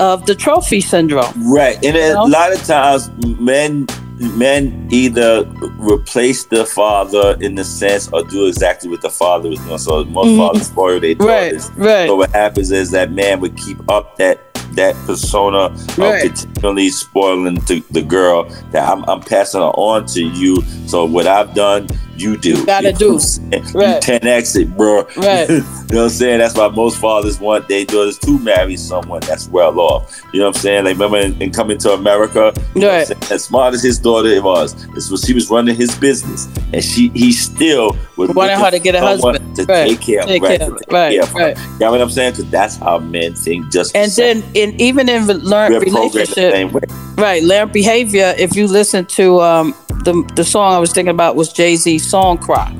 of 0.00 0.26
the 0.26 0.34
trophy 0.34 0.80
syndrome 0.80 1.32
Right, 1.50 1.76
and 1.84 1.96
a 1.96 2.14
know? 2.14 2.24
lot 2.24 2.52
of 2.52 2.62
times 2.64 3.10
men 3.38 3.86
men 4.18 4.88
either 4.90 5.44
replace 5.78 6.44
the 6.44 6.64
father 6.64 7.36
in 7.42 7.54
the 7.54 7.62
sense 7.64 8.08
or 8.14 8.22
do 8.24 8.46
exactly 8.46 8.88
what 8.88 9.02
the 9.02 9.10
father 9.10 9.50
was 9.50 9.58
doing. 9.60 9.76
So 9.76 10.04
most 10.04 10.28
Mhm. 10.28 10.36
fathers 10.38 10.66
spoil 10.68 11.00
their 11.00 11.14
daughters. 11.14 11.70
Right, 11.76 11.86
right. 11.86 12.06
So 12.08 12.16
what 12.16 12.30
happens 12.30 12.70
is 12.70 12.90
that 12.92 13.12
man 13.12 13.40
would 13.40 13.58
keep 13.58 13.78
up 13.90 14.16
that 14.16 14.45
that 14.76 14.94
persona 15.06 15.68
Right. 15.96 16.24
of 16.26 16.32
continually 16.34 16.88
spoiling 16.90 17.54
the, 17.54 17.82
the 17.90 18.02
girl 18.02 18.44
that 18.72 18.88
I'm, 18.88 19.04
I'm 19.08 19.20
passing 19.20 19.60
her 19.60 19.66
on 19.68 20.06
to 20.06 20.22
you. 20.22 20.62
So 20.86 21.04
what 21.04 21.26
I've 21.26 21.54
done, 21.54 21.88
you 22.16 22.36
do. 22.38 22.64
gotta 22.64 22.92
You 22.92 22.96
do. 22.96 23.18
saying? 23.18 23.50
Right. 23.74 24.06
You 24.08 24.18
10x 24.20 24.60
it, 24.62 24.76
bro. 24.76 25.02
Right. 25.16 25.48
you 25.48 25.56
know 25.58 25.64
what 25.88 25.98
I'm 26.04 26.08
saying? 26.08 26.38
That's 26.38 26.54
why 26.54 26.68
most 26.68 26.98
fathers 26.98 27.38
want 27.38 27.68
their 27.68 27.84
daughters 27.84 28.18
to 28.20 28.38
marry 28.38 28.76
someone 28.76 29.20
that's 29.20 29.48
well 29.48 29.78
off. 29.80 30.22
You 30.32 30.40
know 30.40 30.46
what 30.46 30.56
I'm 30.56 30.62
saying? 30.62 30.84
Like 30.84 30.94
remember 30.94 31.18
in, 31.18 31.40
in 31.42 31.52
coming 31.52 31.76
to 31.78 31.92
America, 31.92 32.52
you 32.74 32.80
know 32.82 32.88
what 32.88 33.10
I'm 33.10 33.18
Right. 33.18 33.32
as 33.32 33.44
smart 33.44 33.74
as 33.74 33.82
his 33.82 33.98
daughter 33.98 34.40
was, 34.42 34.74
this 34.94 35.10
was 35.10 35.22
she 35.24 35.34
was 35.34 35.50
running 35.50 35.76
his 35.76 35.94
business, 35.98 36.48
and 36.72 36.82
she 36.82 37.08
he 37.10 37.32
still 37.32 37.96
Wanted 38.16 38.34
looking 38.34 38.58
her 38.64 38.70
to 38.70 38.78
get 38.78 38.94
a 38.94 39.00
husband. 39.00 39.56
to 39.56 39.64
Right. 39.64 39.88
take 39.90 40.00
care 40.00 40.20
of, 40.20 40.26
Take 40.26 40.42
right, 40.42 40.58
care 40.58 40.70
Right, 40.70 41.20
care 41.20 41.34
right. 41.34 41.56
You 41.58 41.78
know 41.80 41.90
what 41.90 42.00
I'm 42.00 42.08
saying? 42.10 42.32
Because 42.32 42.50
that's 42.50 42.76
how 42.76 42.98
men 42.98 43.34
think. 43.34 43.70
Just 43.70 43.94
and 43.94 44.10
then 44.12 44.42
in 44.66 44.80
even 44.80 45.08
in 45.08 45.26
learned 45.26 45.74
we're 45.74 45.80
relationship. 45.80 46.72
Right, 47.16 47.42
learned 47.42 47.72
behavior. 47.72 48.34
If 48.38 48.56
you 48.56 48.66
listen 48.66 49.06
to 49.06 49.40
um, 49.40 49.74
the 50.04 50.30
the 50.34 50.44
song 50.44 50.74
I 50.74 50.78
was 50.78 50.92
thinking 50.92 51.14
about 51.14 51.36
was 51.36 51.52
Jay 51.52 51.76
Z's 51.76 52.08
"Song 52.08 52.38
Cry," 52.38 52.74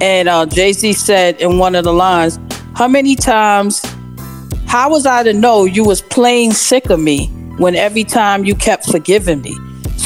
and 0.00 0.28
uh, 0.28 0.46
Jay 0.46 0.72
Z 0.72 0.92
said 0.94 1.40
in 1.40 1.58
one 1.58 1.74
of 1.74 1.84
the 1.84 1.92
lines, 1.92 2.38
"How 2.74 2.88
many 2.88 3.14
times? 3.14 3.84
How 4.66 4.90
was 4.90 5.06
I 5.06 5.22
to 5.22 5.32
know 5.32 5.64
you 5.64 5.84
was 5.84 6.02
plain 6.02 6.52
sick 6.52 6.90
of 6.90 7.00
me 7.00 7.28
when 7.56 7.74
every 7.74 8.04
time 8.04 8.44
you 8.44 8.54
kept 8.54 8.90
forgiving 8.90 9.42
me?" 9.42 9.56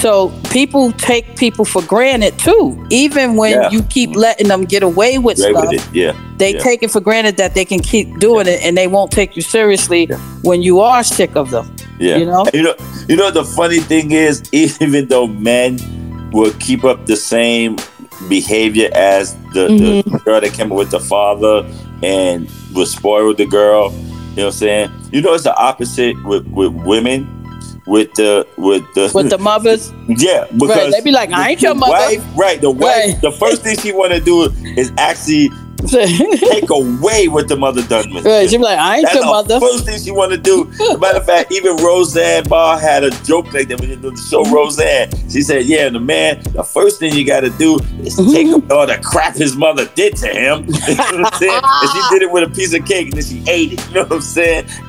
So 0.02 0.32
people 0.50 0.90
take 0.92 1.36
people 1.36 1.64
for 1.64 1.80
granted 1.82 2.36
too, 2.36 2.84
even 2.90 3.36
when 3.36 3.52
Yeah. 3.52 3.70
you 3.70 3.84
keep 3.84 4.16
letting 4.16 4.48
them 4.48 4.64
get 4.64 4.82
away 4.82 5.16
with 5.18 5.38
Right 5.38 5.50
stuff 5.54 5.70
with 5.70 5.80
it, 5.80 5.94
yeah. 5.94 6.12
they 6.38 6.54
yeah. 6.54 6.58
take 6.60 6.82
it 6.82 6.90
for 6.90 6.98
granted 7.00 7.36
that 7.36 7.54
they 7.54 7.64
can 7.64 7.78
keep 7.78 8.18
doing 8.18 8.48
it 8.48 8.60
and 8.64 8.76
they 8.76 8.88
won't 8.88 9.12
take 9.12 9.36
you 9.36 9.42
seriously 9.42 10.06
when 10.42 10.60
you 10.60 10.80
are 10.80 11.04
sick 11.04 11.36
of 11.36 11.50
them. 11.50 11.70
Yeah. 12.00 12.16
You 12.16 12.26
know? 12.26 12.44
You 12.52 12.62
know, 12.64 12.74
you 13.08 13.14
know 13.14 13.30
the 13.30 13.44
funny 13.44 13.78
thing 13.78 14.10
is, 14.10 14.42
even 14.52 15.06
though 15.06 15.28
men 15.28 15.78
will 16.32 16.52
keep 16.58 16.82
up 16.82 17.06
the 17.06 17.14
same 17.16 17.76
behavior 18.28 18.90
as 18.94 19.34
the, 19.54 19.68
Mm-hmm. 19.68 20.10
the 20.10 20.18
girl 20.18 20.40
that 20.40 20.52
came 20.52 20.72
up 20.72 20.78
with 20.78 20.90
the 20.90 20.98
father 20.98 21.64
and 22.02 22.50
was 22.74 22.90
spoiled 22.90 23.36
the 23.36 23.46
girl, 23.46 23.92
you 23.92 23.98
know 23.98 24.46
what 24.46 24.46
I'm 24.46 24.50
saying? 24.52 24.90
You 25.12 25.22
know 25.22 25.34
it's 25.34 25.44
the 25.44 25.54
opposite 25.54 26.16
with, 26.24 26.44
with 26.48 26.72
women. 26.72 27.38
With 27.84 28.14
the 28.14 28.46
with 28.56 28.84
the 28.94 29.10
With 29.12 29.28
the 29.30 29.38
mothers, 29.38 29.92
yeah 30.06 30.46
because 30.52 30.92
they 30.92 31.00
be 31.00 31.10
like, 31.10 31.32
"I 31.32 31.50
ain't 31.50 31.62
your 31.62 31.74
mother." 31.74 31.92
wife- 31.92 32.24
right 32.36 32.60
the 32.60 32.70
wife 32.70 32.82
Right. 33.12 33.20
the 33.20 33.32
first 33.32 33.62
thing 33.62 33.76
she 33.76 33.90
want 33.92 34.12
to 34.12 34.20
do 34.20 34.44
is 34.76 34.92
actually 34.98 35.50
take 35.88 36.70
away 36.70 37.28
what 37.28 37.48
the 37.48 37.56
mother 37.56 37.82
done 37.82 38.12
with 38.14 38.24
right? 38.24 38.48
She 38.48 38.56
be 38.56 38.62
like, 38.64 38.78
"I 38.78 38.96
ain't 38.96 39.04
That's 39.04 39.14
your 39.16 39.24
the 39.24 39.30
mother." 39.30 39.60
first 39.60 39.84
thing 39.84 39.98
she 40.00 40.10
want 40.10 40.32
to 40.32 40.38
do. 40.38 40.64
Matter 40.98 41.18
of 41.18 41.26
fact, 41.26 41.52
even 41.52 41.76
Roseanne 41.76 42.44
Barr 42.44 42.78
had 42.78 43.04
a 43.04 43.10
joke 43.24 43.52
like 43.52 43.68
that 43.68 43.80
when 43.80 43.90
you 43.90 43.96
do 43.96 44.10
the 44.10 44.16
show 44.16 44.42
Mm-hmm. 44.42 44.54
Roseanne. 44.54 45.10
She 45.30 45.42
said, 45.42 45.64
"Yeah, 45.66 45.88
the 45.88 46.00
man, 46.00 46.42
the 46.52 46.62
first 46.64 46.98
thing 46.98 47.14
you 47.14 47.24
got 47.26 47.40
to 47.40 47.50
do 47.50 47.76
is 48.02 48.16
Mm-hmm. 48.18 48.32
take 48.32 48.70
all 48.72 48.86
the 48.86 48.98
crap 49.02 49.34
his 49.36 49.56
mother 49.56 49.86
did 49.94 50.16
to 50.16 50.28
him." 50.28 50.64
you 50.88 50.94
know 50.96 51.22
what 51.22 51.42
I'm? 51.42 51.64
And 51.64 51.90
she 51.92 52.00
did 52.10 52.22
it 52.22 52.30
with 52.30 52.50
a 52.50 52.54
piece 52.54 52.72
of 52.74 52.84
cake, 52.86 53.08
and 53.08 53.14
then 53.14 53.24
she 53.24 53.42
ate 53.50 53.72
it. 53.74 53.88
You 53.88 53.94
know 53.94 54.02
what 54.04 54.12
I'm 54.12 54.20
saying? 54.20 54.66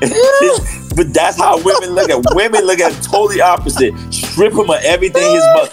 but 0.96 1.12
that's 1.12 1.38
how 1.38 1.60
women 1.62 1.90
look 1.90 2.10
at 2.10 2.20
women. 2.34 2.64
Look 2.66 2.80
at 2.80 2.92
it 2.92 3.02
totally 3.02 3.40
opposite. 3.40 3.92
Strip 4.12 4.52
him 4.52 4.70
of 4.70 4.80
everything 4.84 5.22
his 5.34 5.44
mother, 5.54 5.70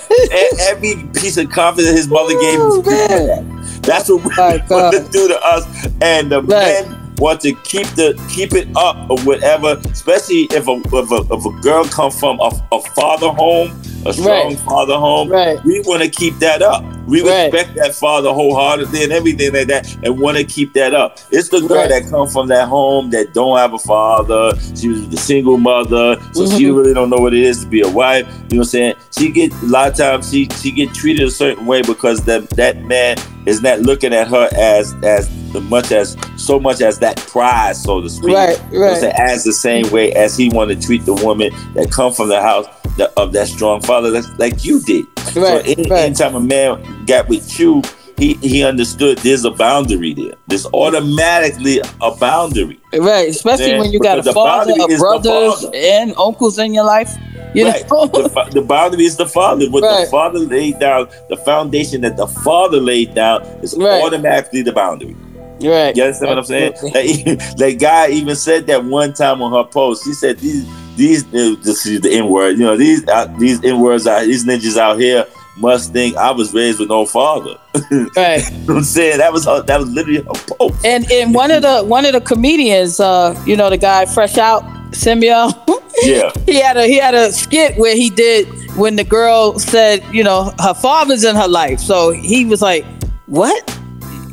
every 0.61 0.95
piece 1.13 1.37
of 1.37 1.49
confidence 1.49 1.95
his 1.97 2.07
mother 2.07 2.33
gave 2.39 2.59
him. 2.59 3.50
Strip 3.81 3.81
him 3.81 3.81
man. 3.81 3.81
of 3.81 3.81
that. 3.81 3.87
That's 3.87 4.09
what 4.09 4.23
women 4.25 4.61
want 4.69 4.91
to 4.93 5.11
do 5.11 5.27
to 5.29 5.39
us, 5.43 5.65
and 6.01 6.31
the 6.31 6.41
Right. 6.43 6.85
men 6.87 7.15
want 7.17 7.41
to 7.41 7.53
keep 7.63 7.87
the 7.95 8.19
keep 8.29 8.53
it 8.53 8.67
up 8.75 9.09
or 9.09 9.19
whatever. 9.21 9.79
Especially 9.91 10.43
if 10.51 10.67
a 10.67 10.81
if 10.85 11.11
a, 11.11 11.33
if 11.33 11.45
a 11.45 11.61
girl 11.61 11.85
come 11.85 12.11
from 12.11 12.39
a, 12.39 12.51
a 12.71 12.81
father 12.95 13.29
home, 13.29 13.69
a 14.05 14.13
strong 14.13 14.47
Right. 14.49 14.59
father 14.59 14.95
home, 14.95 15.29
Right. 15.29 15.63
we 15.63 15.81
want 15.81 16.01
to 16.01 16.09
keep 16.09 16.37
that 16.39 16.61
up. 16.61 16.83
We 17.07 17.21
Right. 17.21 17.51
respect 17.51 17.75
that 17.75 17.95
father 17.95 18.29
wholeheartedly 18.31 19.03
and 19.03 19.11
everything 19.11 19.53
like 19.53 19.67
that, 19.67 19.87
and 20.03 20.19
want 20.19 20.37
to 20.37 20.43
keep 20.43 20.73
that 20.73 20.93
up. 20.93 21.17
It's 21.31 21.49
the 21.49 21.61
girl 21.61 21.77
Right. 21.79 21.89
that 21.89 22.09
come 22.09 22.27
from 22.27 22.47
that 22.49 22.67
home 22.67 23.09
that 23.11 23.33
don't 23.33 23.57
have 23.57 23.73
a 23.73 23.79
father. 23.79 24.53
She 24.79 24.87
was 24.87 25.07
the 25.09 25.17
single 25.17 25.57
mother, 25.57 26.17
so 26.31 26.45
she 26.45 26.65
Mhm. 26.65 26.77
really 26.77 26.93
don't 26.93 27.09
know 27.09 27.17
what 27.17 27.33
it 27.33 27.43
is 27.43 27.59
to 27.61 27.65
be 27.67 27.81
a 27.81 27.89
wife. 27.89 28.25
You 28.49 28.57
know 28.57 28.57
what 28.57 28.57
I'm 28.59 28.63
saying? 28.65 28.93
She 29.17 29.29
get 29.29 29.51
a 29.51 29.65
lot 29.65 29.89
of 29.91 29.97
times 29.97 30.29
she 30.31 30.47
she 30.61 30.71
get 30.71 30.93
treated 30.93 31.27
a 31.27 31.31
certain 31.31 31.65
way 31.65 31.81
because 31.81 32.21
that 32.21 32.49
that 32.51 32.83
man 32.85 33.17
is 33.45 33.61
not 33.61 33.81
looking 33.81 34.13
at 34.13 34.27
her 34.27 34.49
as 34.55 34.93
as 35.03 35.27
much 35.69 35.91
as 35.91 36.15
so 36.37 36.59
much 36.59 36.81
as 36.81 36.99
that 36.99 37.17
prize, 37.17 37.81
so 37.83 37.99
to 37.99 38.09
speak. 38.09 38.33
Right, 38.33 38.57
You 38.71 38.79
know 38.79 38.85
right. 38.87 39.03
As 39.03 39.43
the 39.43 39.51
same 39.51 39.89
way 39.91 40.13
as 40.13 40.37
he 40.37 40.47
want 40.49 40.69
to 40.69 40.75
treat 40.75 41.05
the 41.05 41.13
woman 41.13 41.51
that 41.75 41.91
come 41.91 42.13
from 42.13 42.29
the 42.29 42.41
house 42.41 42.65
of 43.17 43.33
that 43.33 43.47
strong 43.47 43.81
father, 43.81 44.21
like 44.37 44.63
you 44.63 44.81
did. 44.81 45.05
so 45.31 45.43
any, 45.43 45.89
right. 45.89 46.05
anytime 46.05 46.35
a 46.35 46.39
man 46.39 47.05
got 47.05 47.27
with 47.27 47.59
you, 47.59 47.81
he 48.17 48.35
he 48.35 48.63
understood 48.63 49.17
there's 49.19 49.45
a 49.45 49.51
boundary 49.51 50.13
there. 50.13 50.33
There's 50.47 50.65
automatically 50.67 51.81
a 52.01 52.11
boundary. 52.15 52.79
Right, 52.93 53.29
especially 53.29 53.79
when 53.79 53.91
you 53.91 53.99
got 53.99 54.19
a 54.19 54.33
father, 54.33 54.73
a 54.79 54.97
brothers, 54.97 55.65
and 55.73 56.13
uncles 56.17 56.59
in 56.59 56.73
your 56.73 56.85
life. 56.85 57.09
You 57.53 57.67
right. 57.67 57.89
know, 57.89 58.05
the, 58.05 58.49
the 58.53 58.61
boundary 58.61 59.05
is 59.05 59.17
the 59.17 59.25
father. 59.25 59.69
What 59.69 59.83
Right. 59.83 60.05
the 60.05 60.11
father 60.11 60.39
laid 60.39 60.79
down, 60.79 61.09
the 61.29 61.35
foundation 61.35 62.01
that 62.01 62.15
the 62.15 62.27
father 62.27 62.79
laid 62.79 63.13
down 63.13 63.43
is 63.61 63.75
Right. 63.75 64.01
automatically 64.01 64.61
the 64.61 64.71
boundary. 64.71 65.15
right? 65.61 65.95
You 65.95 66.03
understand 66.03 66.29
what 66.29 66.37
I'm 66.37 66.45
saying? 66.45 66.73
Absolutely. 66.73 67.33
Like, 67.35 67.57
like 67.59 67.79
guy 67.79 68.09
even 68.09 68.35
said 68.35 68.67
that 68.67 68.85
one 68.85 69.13
time 69.13 69.41
on 69.41 69.51
her 69.51 69.69
post. 69.69 70.05
She 70.05 70.13
said 70.13 70.39
these 70.39 70.65
these 70.95 71.25
uh, 71.33 71.55
this 71.61 71.85
is 71.85 72.01
the 72.01 72.11
N 72.11 72.27
word. 72.27 72.57
You 72.57 72.65
know 72.65 72.77
these 72.77 73.07
uh, 73.07 73.25
these 73.37 73.63
N 73.63 73.79
words 73.79 74.07
out 74.07 74.25
these 74.25 74.45
ninjas 74.45 74.77
out 74.77 74.99
here 74.99 75.25
must 75.57 75.91
think 75.91 76.15
I 76.17 76.31
was 76.31 76.53
raised 76.53 76.79
with 76.79 76.89
no 76.89 77.05
father. 77.05 77.57
Right. 78.15 78.41
You 78.51 78.67
know 78.67 78.77
I'm 78.77 78.83
saying 78.83 79.17
that 79.19 79.31
was 79.33 79.45
her, 79.45 79.61
that 79.63 79.79
was 79.79 79.89
literally 79.89 80.19
a 80.19 80.23
post. 80.33 80.85
And 80.85 81.09
and 81.11 81.33
one 81.33 81.51
of 81.51 81.61
the 81.61 81.81
one 81.83 82.05
of 82.05 82.13
the 82.13 82.21
comedians, 82.21 82.99
uh, 82.99 83.41
you 83.45 83.55
know, 83.57 83.69
the 83.69 83.77
guy 83.77 84.05
fresh 84.05 84.37
out, 84.37 84.63
Samuel. 84.93 85.53
Yeah. 86.03 86.31
he 86.47 86.59
had 86.59 86.77
a 86.77 86.87
he 86.87 86.97
had 86.97 87.13
a 87.13 87.31
skit 87.31 87.77
where 87.77 87.95
he 87.95 88.09
did 88.09 88.47
when 88.75 88.95
the 88.95 89.03
girl 89.03 89.59
said, 89.59 90.03
you 90.11 90.23
know, 90.23 90.51
her 90.59 90.73
father's 90.73 91.23
in 91.23 91.35
her 91.35 91.47
life. 91.47 91.79
So 91.79 92.09
he 92.11 92.43
was 92.43 92.59
like, 92.59 92.83
"What? 93.27 93.77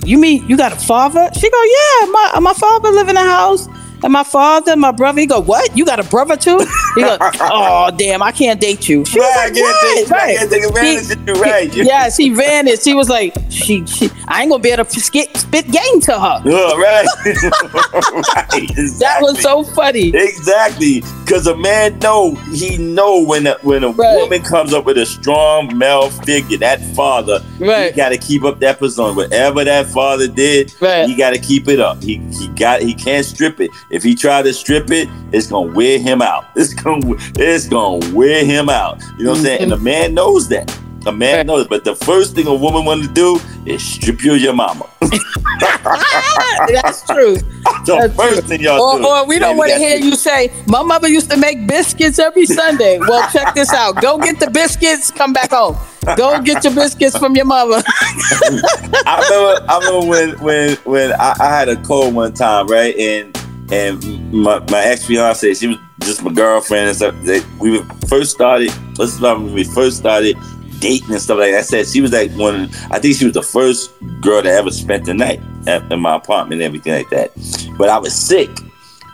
You 0.03 0.17
mean 0.17 0.49
you 0.49 0.57
got 0.57 0.73
a 0.73 0.77
father?" 0.77 1.29
She 1.35 1.51
go, 1.51 1.63
"Yeah, 1.63 2.07
my 2.11 2.39
my 2.41 2.53
father 2.55 2.91
live 2.91 3.09
in 3.11 3.17
the 3.17 3.21
house." 3.21 3.69
And 4.03 4.13
my 4.13 4.23
father, 4.23 4.77
my 4.77 4.93
brother, 4.93 5.21
he 5.21 5.27
go, 5.27 5.41
what? 5.41 5.77
You 5.77 5.85
got 5.85 5.99
a 5.99 6.05
brother 6.05 6.37
too? 6.37 6.59
He 6.95 7.03
go, 7.03 7.17
oh 7.21 7.91
damn, 7.97 8.23
I 8.23 8.31
can't 8.33 8.61
date 8.61 8.89
you. 8.89 9.05
She 9.05 9.19
was 9.19 9.29
Right, 9.37 9.37
I 9.39 9.47
like, 9.47 10.11
"What?" 10.11 10.19
can't 10.37 10.51
take 10.51 10.65
advantage 10.65 11.11
of 11.17 11.29
you, 11.29 11.35
right. 11.43 11.73
He, 11.73 11.83
yes, 11.85 12.17
he 12.17 12.31
vanished. 12.31 12.85
He 12.85 12.95
was 12.95 13.09
like, 13.09 13.35
she, 13.51 13.85
she, 13.87 14.11
I 14.29 14.43
ain't 14.43 14.51
gonna 14.51 14.63
be 14.63 14.71
able 14.71 14.85
to 14.85 15.01
spit, 15.01 15.37
spit 15.37 15.71
game 15.71 16.01
to 16.03 16.13
her. 16.19 16.43
Yeah, 16.45 16.75
right. 16.77 17.07
right. 17.25 18.69
That 19.01 19.19
was 19.21 19.41
so 19.41 19.65
funny. 19.65 20.09
Exactly, 20.15 21.03
because 21.29 21.47
a 21.47 21.55
man 21.55 21.99
know 21.99 22.35
he 22.55 22.79
know 22.79 23.23
when 23.23 23.47
a, 23.47 23.59
when 23.61 23.85
a 23.85 23.91
Right. 23.91 24.17
woman 24.17 24.41
comes 24.41 24.73
up 24.73 24.87
with 24.87 24.97
a 24.97 25.05
strong 25.05 25.77
male 25.77 26.09
figure, 26.09 26.57
that 26.57 26.81
father, 26.95 27.43
Right. 27.59 27.91
he 27.93 27.97
got 27.97 28.09
to 28.09 28.17
keep 28.17 28.45
up 28.45 28.61
that 28.61 28.79
persona. 28.79 29.13
Whatever 29.13 29.63
that 29.63 29.89
father 29.89 30.27
did, 30.27 30.73
Right. 30.81 31.07
he 31.07 31.15
got 31.15 31.31
to 31.35 31.39
keep 31.39 31.69
it 31.69 31.81
up. 31.81 32.03
He 32.03 32.17
he 32.33 32.49
got 32.49 32.81
he 32.81 32.95
can't 32.95 33.27
strip 33.27 33.61
it. 33.61 33.71
If 33.91 34.03
he 34.03 34.15
try 34.15 34.41
to 34.41 34.55
strip 34.55 34.91
it, 34.91 35.07
it's 35.31 35.49
gonna 35.49 35.71
wear 35.73 35.99
him 35.99 36.23
out. 36.23 36.47
It's 36.57 36.73
gonna 36.73 37.15
it's 37.37 37.69
gonna 37.69 38.15
wear 38.15 38.43
him 38.45 38.71
out. 38.71 38.99
You 39.19 39.25
know 39.25 39.31
what 39.33 39.39
I'm 39.39 39.45
saying? 39.45 39.63
And 39.63 39.71
mm-hmm. 39.71 39.85
the 39.85 39.91
man 39.91 40.15
knows 40.15 40.49
that. 40.49 40.75
A 41.09 41.13
man 41.13 41.47
knows, 41.47 41.67
but 41.67 41.85
the 41.85 41.97
first 41.97 42.35
thing 42.35 42.47
a 42.47 42.55
woman 42.55 42.85
want 42.85 43.03
to 43.03 43.09
do 43.09 43.41
is 43.65 43.83
strip 43.83 44.23
you 44.23 44.35
of 44.35 44.41
your 44.41 44.53
mama. 44.53 44.87
That's 45.01 47.03
true. 47.07 47.37
the 47.87 47.87
That's 47.87 48.15
first 48.15 48.41
true. 48.41 48.49
thing 48.49 48.61
y'all 48.61 48.79
or, 48.79 48.99
do. 48.99 49.07
or 49.07 49.27
we 49.27 49.39
don't 49.39 49.57
want 49.57 49.71
to 49.71 49.79
hear 49.79 49.97
you 49.97 50.17
say, 50.17 50.53
"My 50.67 50.83
mother 50.83 51.09
used 51.09 51.31
to 51.31 51.39
make 51.39 51.67
biscuits 51.67 52.19
every 52.19 52.45
Sunday." 52.45 52.99
Well, 52.99 53.27
check 53.31 53.55
this 53.55 53.73
out. 53.73 54.03
Go 54.03 54.19
get 54.19 54.39
the 54.39 54.51
biscuits. 54.51 55.11
Come 55.11 55.33
back 55.33 55.51
home. 55.51 55.79
Go 56.15 56.43
get 56.43 56.63
your 56.63 56.75
biscuits 56.75 57.17
from 57.17 57.35
your 57.35 57.47
mother. 57.47 57.83
I 57.87 59.27
remember, 59.31 59.73
I 59.73 59.79
remember 59.79 60.07
when 60.07 60.39
when 60.41 60.77
when 60.85 61.13
I, 61.13 61.35
I 61.41 61.59
had 61.59 61.71
a 61.71 61.77
cold 61.85 62.15
one 62.15 62.35
time, 62.35 62.67
right? 62.67 62.95
And 62.97 63.35
and 63.73 64.31
my, 64.31 64.59
my 64.71 64.85
ex 64.85 65.07
fiance, 65.07 65.55
she 65.55 65.69
was 65.69 65.79
just 66.01 66.23
my 66.23 66.33
girlfriend 66.33 66.89
and 66.89 66.97
stuff. 66.97 67.15
They, 67.23 67.41
we 67.59 67.83
first 68.09 68.33
started. 68.33 68.69
This 68.97 69.15
is 69.15 69.19
about 69.19 69.41
when 69.41 69.55
we 69.55 69.65
first 69.65 69.97
started 69.97 70.37
dating 70.81 71.11
and 71.11 71.21
stuff 71.21 71.39
like 71.39 71.53
that. 71.53 71.59
I 71.59 71.63
said 71.63 71.87
she 71.87 72.01
was 72.01 72.13
like 72.13 72.31
one. 72.33 72.71
I 72.91 72.99
think 72.99 73.17
she 73.17 73.25
was 73.25 73.35
the 73.35 73.43
first 73.43 73.93
girl 74.21 74.43
that 74.43 74.53
ever 74.53 74.71
spent 74.71 75.05
the 75.05 75.15
night 75.15 75.41
at, 75.67 75.91
in 75.93 76.01
my 76.01 76.17
apartment 76.17 76.61
and 76.61 76.67
everything 76.67 76.93
like 76.93 77.11
that. 77.11 77.33
But 77.77 77.89
I 77.89 77.99
was 77.99 78.15
sick. 78.15 78.51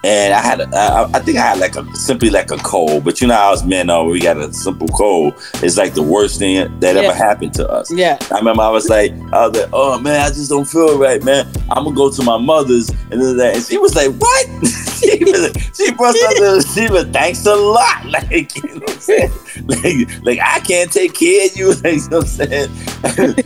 And 0.05 0.35
I 0.35 0.41
had, 0.43 0.61
a, 0.61 0.69
I, 0.77 1.05
I 1.15 1.19
think 1.21 1.39
I 1.39 1.41
had 1.41 1.59
like 1.59 1.77
a 1.77 1.97
simply 1.97 2.29
like 2.29 2.51
a 2.51 2.59
cold, 2.59 3.05
but 3.05 3.23
you 3.23 3.27
know 3.27 3.35
how 3.35 3.53
us 3.55 3.65
men 3.65 3.89
are. 3.89 4.05
We 4.05 4.21
got 4.21 4.37
a 4.37 4.53
simple 4.53 4.87
cold. 4.89 5.33
It's 5.63 5.79
like 5.79 5.95
the 5.95 6.03
worst 6.03 6.39
thing 6.39 6.57
that 6.81 6.95
Yeah. 6.95 7.01
ever 7.03 7.15
happened 7.15 7.55
to 7.55 7.67
us. 7.69 7.91
yeah. 7.91 8.19
I 8.31 8.37
remember 8.39 8.63
I 8.63 8.69
was 8.69 8.91
like, 8.91 9.13
I 9.33 9.47
was 9.49 9.59
like, 9.59 9.71
oh 9.73 9.99
man, 9.99 10.21
I 10.21 10.29
just 10.29 10.51
don't 10.51 10.67
feel 10.67 10.99
right, 10.99 11.23
man. 11.25 11.47
I'm 11.71 11.85
gonna 11.85 11.97
go 11.97 12.11
to 12.11 12.23
my 12.23 12.37
mother's 12.37 12.91
and 13.11 13.23
then 13.23 13.37
that. 13.39 13.55
And 13.57 13.65
she 13.65 13.79
was 13.79 13.95
like, 13.97 14.13
what? 14.17 14.47
she 15.01 15.25
was 15.25 15.41
like, 15.55 15.63
she 15.75 15.91
bust 15.93 16.19
out 16.23 16.35
the, 16.37 16.71
she 16.75 16.93
was 16.93 17.05
thanks 17.07 17.47
a 17.47 17.55
lot. 17.55 18.05
Like, 18.15 18.55
you 18.57 18.75
know 18.75 18.81
what 18.81 18.91
I'm 18.93 19.01
saying? 19.01 19.31
Like, 19.67 20.25
like 20.25 20.39
I 20.41 20.61
can't 20.61 20.93
take 20.93 21.15
care 21.15 21.47
of 21.47 21.57
you. 21.57 21.73
Like, 21.83 21.95
you 21.95 22.11
know 22.11 22.19
what 22.19 22.25
I'm 22.25 22.27
saying? 22.27 22.71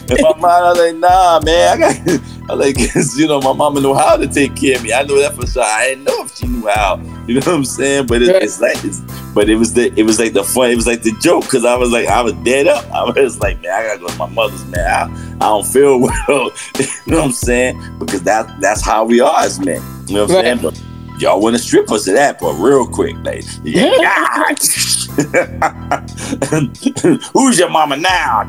In 0.09 0.23
my 0.23 0.33
mind, 0.39 0.45
I 0.65 0.71
was 0.71 0.79
like, 0.79 0.97
nah, 0.97 1.41
man, 1.45 1.83
I 1.83 1.95
got 1.95 2.21
I 2.51 2.55
like, 2.55 2.77
you 3.17 3.27
know, 3.29 3.41
my 3.41 3.53
mama 3.53 3.81
know 3.81 3.95
how 3.95 4.17
to 4.17 4.27
take 4.27 4.57
care 4.57 4.77
of 4.77 4.83
me. 4.83 4.93
I 4.93 5.03
know 5.03 5.19
that 5.21 5.35
for 5.35 5.47
sure. 5.47 5.63
I 5.63 5.89
didn't 5.89 6.05
know 6.05 6.25
if 6.25 6.35
she 6.37 6.47
how. 6.67 6.97
You 7.27 7.35
know 7.35 7.41
what 7.41 7.49
I'm 7.49 7.65
saying? 7.65 8.07
But 8.07 8.23
it, 8.23 8.43
it's 8.43 8.61
like, 8.61 8.83
it's, 8.85 9.01
but 9.35 9.49
it 9.51 9.57
was 9.57 9.75
the, 9.75 9.93
it 9.99 10.05
was 10.05 10.19
like 10.19 10.33
the 10.33 10.45
fun. 10.45 10.71
It 10.71 10.77
was 10.77 10.87
like 10.87 11.03
the 11.03 11.13
joke 11.21 11.45
because 11.45 11.65
I 11.65 11.77
was 11.77 11.91
like, 11.91 12.07
I 12.09 12.23
was 12.23 12.33
dead 12.45 12.67
up. 12.67 12.85
I 12.93 13.05
was 13.05 13.39
like, 13.41 13.61
man, 13.63 13.73
I 13.73 13.83
gotta 13.87 14.01
go 14.01 14.09
to 14.09 14.17
my 14.17 14.29
mother's, 14.29 14.65
man. 14.67 14.87
I, 14.87 15.37
I 15.37 15.49
don't 15.49 15.67
feel 15.67 16.01
well. 16.29 16.51
you 16.79 16.87
know 17.07 17.19
what 17.19 17.25
I'm 17.27 17.33
saying? 17.33 17.81
Because 17.99 18.23
that 18.23 18.61
that's 18.61 18.83
how 18.85 19.05
we 19.05 19.21
are 19.21 19.41
as 19.41 19.59
men. 19.61 19.83
You 20.07 20.15
know 20.17 20.23
what 20.27 20.31
I'm 20.31 20.37
Right. 20.37 20.45
saying? 20.45 20.59
But 20.63 21.21
y'all 21.21 21.41
want 21.41 21.57
to 21.57 21.63
strip 21.63 21.91
us 21.91 22.07
of 22.09 22.15
that, 22.15 22.39
but 22.41 22.55
real 22.55 22.87
quick, 22.87 23.17
like, 23.25 23.45
yeah. 23.65 24.55
Who's 27.33 27.59
your 27.59 27.71
mama 27.71 27.97
now? 27.97 28.49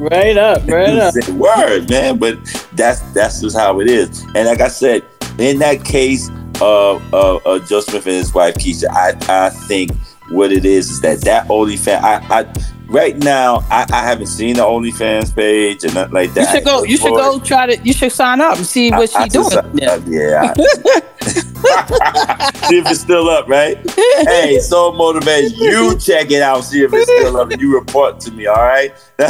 Right 0.00 0.36
up. 0.36 0.66
Right 0.68 0.96
up. 0.96 1.14
Word, 1.30 1.88
man. 1.88 2.18
But 2.18 2.38
that's 2.74 3.00
that's 3.12 3.40
just 3.40 3.56
how 3.56 3.80
it 3.80 3.88
is. 3.88 4.22
And 4.34 4.46
like 4.46 4.60
I 4.60 4.68
said, 4.68 5.04
in 5.38 5.58
that 5.60 5.84
case 5.84 6.28
of 6.60 7.02
uh, 7.14 7.36
uh, 7.36 7.58
Joe 7.66 7.80
Smith 7.80 8.06
and 8.06 8.16
his 8.16 8.34
wife 8.34 8.54
Kisha, 8.56 8.88
I 8.90 9.14
I 9.46 9.50
think 9.50 9.92
what 10.30 10.52
it 10.52 10.64
is 10.64 10.90
is 10.90 11.00
that 11.02 11.20
that 11.22 11.46
OnlyFans. 11.48 12.02
I, 12.02 12.40
I 12.40 12.54
right 12.88 13.16
now 13.18 13.64
I, 13.70 13.86
I 13.92 14.02
haven't 14.02 14.26
seen 14.28 14.56
the 14.56 14.62
OnlyFans 14.62 15.34
page 15.34 15.84
and 15.84 15.94
nothing 15.94 16.14
like 16.14 16.34
that. 16.34 16.40
You 16.52 16.56
should 16.58 16.64
go. 16.64 16.82
You 16.84 16.96
should 16.96 17.14
go 17.14 17.38
try 17.40 17.66
to. 17.66 17.82
You 17.82 17.92
should 17.92 18.12
sign 18.12 18.40
up 18.40 18.56
and 18.56 18.66
see 18.66 18.90
what 18.90 19.14
I- 19.16 19.24
she's 19.24 19.32
doing. 19.32 19.78
Yeah. 19.78 19.96
yeah. 20.06 20.54
see 22.68 22.78
if 22.78 22.88
it's 22.88 23.00
still 23.00 23.28
up, 23.28 23.48
right? 23.48 23.78
Hey, 23.90 24.60
so 24.60 24.92
motivated. 24.92 25.58
You 25.58 25.98
check 25.98 26.30
it 26.30 26.42
out, 26.42 26.62
see 26.62 26.82
if 26.82 26.92
it's 26.92 27.04
still 27.04 27.36
up, 27.36 27.50
and 27.50 27.60
you 27.60 27.74
report 27.74 28.20
to 28.20 28.30
me. 28.30 28.46
All 28.46 28.56
right. 28.56 28.94
all 29.18 29.26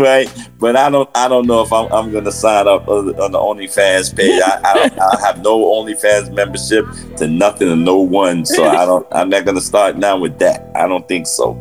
right. 0.00 0.28
But 0.58 0.76
I 0.76 0.90
don't. 0.90 1.08
I 1.14 1.28
don't 1.28 1.46
know 1.46 1.62
if 1.62 1.72
I'm, 1.72 1.90
I'm 1.92 2.12
gonna 2.12 2.32
sign 2.32 2.68
up 2.68 2.86
on 2.88 3.06
the 3.06 3.22
on 3.22 3.32
the 3.32 3.38
OnlyFans 3.38 4.14
page. 4.14 4.40
I, 4.44 4.60
I, 4.64 4.74
don't, 4.74 5.00
I 5.00 5.26
have 5.26 5.42
no 5.42 5.64
OnlyFans 5.64 6.34
membership 6.34 6.86
to 7.16 7.26
nothing 7.26 7.70
and 7.70 7.84
no 7.84 7.98
one, 7.98 8.44
so 8.44 8.64
I 8.64 8.84
don't. 8.84 9.06
I'm 9.12 9.30
not 9.30 9.44
gonna 9.44 9.60
start 9.60 9.96
now 9.96 10.18
with 10.18 10.38
that. 10.40 10.70
I 10.74 10.86
don't 10.86 11.06
think 11.08 11.26
so. 11.26 11.54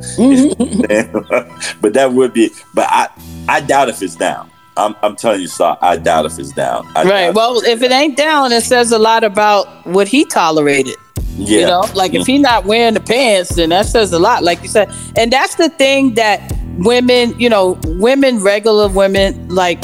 but 1.82 1.94
that 1.94 2.12
would 2.14 2.34
be. 2.34 2.50
But 2.74 2.88
I 2.90 3.10
I 3.48 3.62
doubt 3.62 3.90
if 3.90 4.02
it's 4.02 4.16
down. 4.16 4.52
I'm, 4.78 4.96
I'm 5.02 5.16
telling 5.16 5.42
you, 5.42 5.48
sir, 5.48 5.78
I 5.82 5.98
doubt 5.98 6.26
if 6.26 6.38
it's 6.38 6.52
down. 6.52 6.86
I 6.96 7.04
Right. 7.04 7.34
Well, 7.34 7.64
if 7.64 7.82
it 7.82 7.92
ain't 7.92 8.18
down, 8.18 8.52
it 8.52 8.62
says 8.62 8.92
a 8.92 9.00
lot 9.00 9.24
about 9.24 9.68
what 9.86 10.08
he 10.08 10.26
tolerated. 10.26 10.96
yeah. 11.38 11.60
You 11.62 11.66
know, 11.68 11.84
like 11.94 12.14
if 12.14 12.26
he 12.28 12.38
not 12.38 12.66
wearing 12.66 12.94
the 12.94 13.00
pants, 13.00 13.56
then 13.56 13.70
that 13.70 13.86
says 13.86 14.12
a 14.12 14.20
lot, 14.20 14.44
like 14.44 14.62
you 14.62 14.68
said. 14.68 14.94
And 15.18 15.32
that's 15.32 15.56
the 15.56 15.70
thing 15.70 16.16
that 16.16 16.54
women, 16.78 17.40
you 17.40 17.50
know, 17.50 17.80
women, 17.86 18.42
regular 18.44 18.88
women, 18.90 19.48
like 19.50 19.84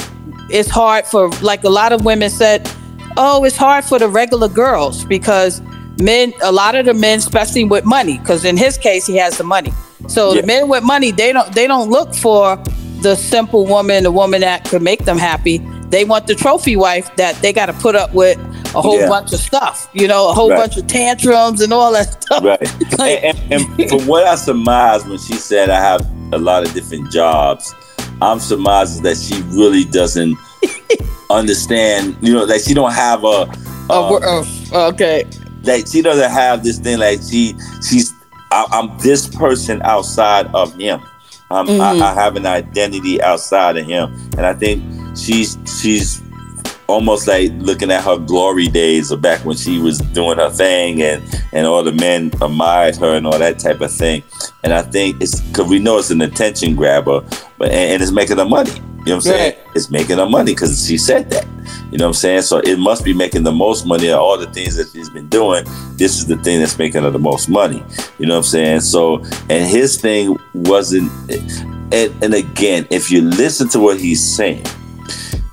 it's 0.49 0.69
hard 0.69 1.05
for 1.05 1.29
like 1.41 1.63
a 1.63 1.69
lot 1.69 1.93
of 1.93 2.03
women 2.03 2.29
said, 2.29 2.69
oh, 3.17 3.43
it's 3.45 3.57
hard 3.57 3.85
for 3.85 3.97
the 3.99 4.09
regular 4.09 4.49
girls 4.49 5.05
because 5.05 5.61
men, 6.01 6.33
a 6.41 6.51
lot 6.51 6.75
of 6.75 6.85
the 6.85 6.93
men, 6.93 7.19
especially 7.19 7.63
with 7.63 7.85
money, 7.85 8.17
because 8.17 8.43
in 8.43 8.57
his 8.57 8.77
case 8.77 9.05
he 9.07 9.15
has 9.17 9.37
the 9.37 9.43
money. 9.45 9.71
So 10.07 10.33
Yeah. 10.33 10.41
the 10.41 10.47
men 10.47 10.67
with 10.67 10.83
money, 10.83 11.11
they 11.11 11.31
don't 11.31 11.53
they 11.53 11.67
don't 11.67 11.89
look 11.89 12.13
for 12.13 12.61
the 13.01 13.15
simple 13.15 13.65
woman, 13.65 14.03
the 14.03 14.11
woman 14.11 14.41
that 14.41 14.65
could 14.65 14.81
make 14.81 15.05
them 15.05 15.17
happy. 15.17 15.57
They 15.89 16.05
want 16.05 16.27
the 16.27 16.35
trophy 16.35 16.75
wife 16.75 17.13
that 17.17 17.35
they 17.41 17.51
got 17.51 17.65
to 17.65 17.73
put 17.73 17.95
up 17.95 18.13
with 18.13 18.37
a 18.73 18.81
whole 18.81 18.99
Yeah. 18.99 19.09
bunch 19.09 19.33
of 19.33 19.39
stuff, 19.39 19.89
you 19.93 20.07
know, 20.07 20.29
a 20.29 20.33
whole 20.33 20.49
Right. 20.49 20.59
bunch 20.59 20.77
of 20.77 20.87
tantrums 20.87 21.59
and 21.61 21.73
all 21.73 21.91
that 21.93 22.21
stuff. 22.23 22.43
Right. 22.43 22.61
Like- 22.97 23.23
and, 23.23 23.37
and, 23.51 23.79
and 23.79 23.89
from 23.89 24.07
what 24.07 24.25
I 24.25 24.35
surmised 24.35 25.07
when 25.09 25.17
she 25.17 25.33
said 25.33 25.69
I 25.69 25.79
have 25.81 26.07
a 26.31 26.37
lot 26.37 26.65
of 26.65 26.73
different 26.73 27.11
jobs, 27.11 27.73
I'm 28.21 28.39
surmising 28.39 29.03
that 29.03 29.17
she 29.17 29.41
really 29.57 29.83
doesn't 29.83 30.37
understand. 31.29 32.15
You 32.21 32.33
know, 32.33 32.43
like 32.45 32.61
she 32.61 32.73
don't 32.73 32.93
have 32.93 33.23
a. 33.23 33.49
Uh, 33.89 34.07
we're- 34.11 34.23
oh, 34.25 34.87
okay. 34.93 35.25
That 35.63 35.87
she 35.89 36.01
doesn't 36.01 36.31
have 36.31 36.63
this 36.63 36.79
thing. 36.79 36.99
Like 36.99 37.19
she, 37.29 37.55
she's. 37.87 38.13
I, 38.51 38.65
I'm 38.71 38.97
this 38.99 39.27
person 39.27 39.81
outside 39.83 40.47
of 40.53 40.75
him. 40.75 41.01
Um, 41.51 41.67
Mhm. 41.67 41.79
I, 42.01 42.11
I 42.11 42.13
have 42.13 42.35
an 42.35 42.45
identity 42.45 43.21
outside 43.21 43.77
of 43.77 43.85
him, 43.85 44.13
and 44.37 44.45
I 44.45 44.53
think 44.53 44.83
she's 45.17 45.57
she's 45.81 46.21
almost 46.87 47.27
like 47.27 47.51
looking 47.59 47.89
at 47.91 48.03
her 48.03 48.17
glory 48.17 48.67
days 48.67 49.11
of 49.11 49.21
back 49.21 49.43
when 49.45 49.55
she 49.55 49.79
was 49.79 49.99
doing 49.99 50.37
her 50.37 50.49
thing, 50.49 51.01
and 51.01 51.21
and 51.53 51.67
all 51.67 51.83
the 51.83 51.91
men 51.91 52.31
admired 52.41 52.95
her 52.97 53.15
and 53.15 53.25
all 53.27 53.37
that 53.37 53.59
type 53.59 53.81
of 53.81 53.91
thing. 53.91 54.23
And 54.63 54.73
I 54.73 54.81
think 54.81 55.21
it's 55.21 55.41
because 55.41 55.67
we 55.69 55.79
know 55.79 55.97
it's 55.97 56.09
an 56.11 56.21
attention 56.21 56.75
grabber, 56.75 57.21
but 57.57 57.69
and, 57.69 57.93
and 57.93 58.01
it's 58.01 58.11
making 58.11 58.37
her 58.37 58.45
money. 58.45 58.71
You 59.01 59.07
know 59.07 59.15
what 59.15 59.25
I'm 59.25 59.31
saying? 59.31 59.55
Right. 59.57 59.75
It's 59.75 59.89
making 59.89 60.19
her 60.19 60.29
money 60.29 60.51
because 60.53 60.85
she 60.85 60.95
said 60.95 61.31
that. 61.31 61.45
You 61.91 61.97
know 61.97 62.05
what 62.05 62.09
I'm 62.09 62.13
saying? 62.13 62.43
So 62.43 62.59
it 62.59 62.77
must 62.77 63.03
be 63.03 63.13
making 63.13 63.43
the 63.43 63.51
most 63.51 63.87
money 63.87 64.09
of 64.09 64.19
all 64.19 64.37
the 64.37 64.45
things 64.53 64.75
that 64.75 64.89
she's 64.89 65.09
been 65.09 65.27
doing. 65.27 65.65
This 65.95 66.19
is 66.19 66.27
the 66.27 66.37
thing 66.37 66.59
that's 66.59 66.77
making 66.77 67.01
her 67.01 67.09
the 67.09 67.17
most 67.17 67.49
money. 67.49 67.83
You 68.19 68.27
know 68.27 68.35
what 68.35 68.39
I'm 68.39 68.43
saying? 68.43 68.81
So, 68.81 69.23
and 69.49 69.67
his 69.67 69.99
thing 69.99 70.37
wasn't, 70.53 71.11
and, 71.91 72.23
and 72.23 72.33
again, 72.35 72.85
if 72.91 73.09
you 73.09 73.23
listen 73.23 73.69
to 73.69 73.79
what 73.79 73.99
he's 73.99 74.23
saying, 74.23 74.65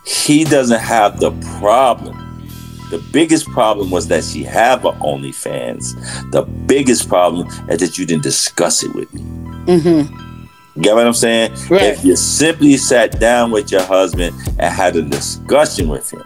he 0.05 0.45
doesn't 0.45 0.81
have 0.81 1.19
the 1.19 1.31
problem. 1.59 2.17
The 2.91 2.99
biggest 3.13 3.47
problem 3.47 3.91
was 3.91 4.09
that 4.09 4.25
she 4.25 4.45
have 4.45 4.85
a 4.85 4.93
OnlyFans. 4.93 6.31
The 6.33 6.43
biggest 6.43 7.09
problem 7.09 7.49
is 7.71 7.81
that 7.81 7.97
you 7.97 8.05
didn't 8.05 8.25
discuss 8.25 8.83
it 8.83 8.95
with 8.95 9.13
me. 9.15 9.23
Mm-hmm. 9.23 10.28
Get 10.81 10.95
what 10.95 11.07
I'm 11.07 11.13
saying? 11.13 11.53
Right. 11.69 11.83
If 11.83 12.05
you 12.05 12.17
simply 12.17 12.77
sat 12.77 13.19
down 13.19 13.51
with 13.51 13.71
your 13.73 13.83
husband 13.83 14.35
and 14.59 14.73
had 14.73 14.97
a 14.97 15.03
discussion 15.03 15.89
with 15.89 16.13
him 16.13 16.23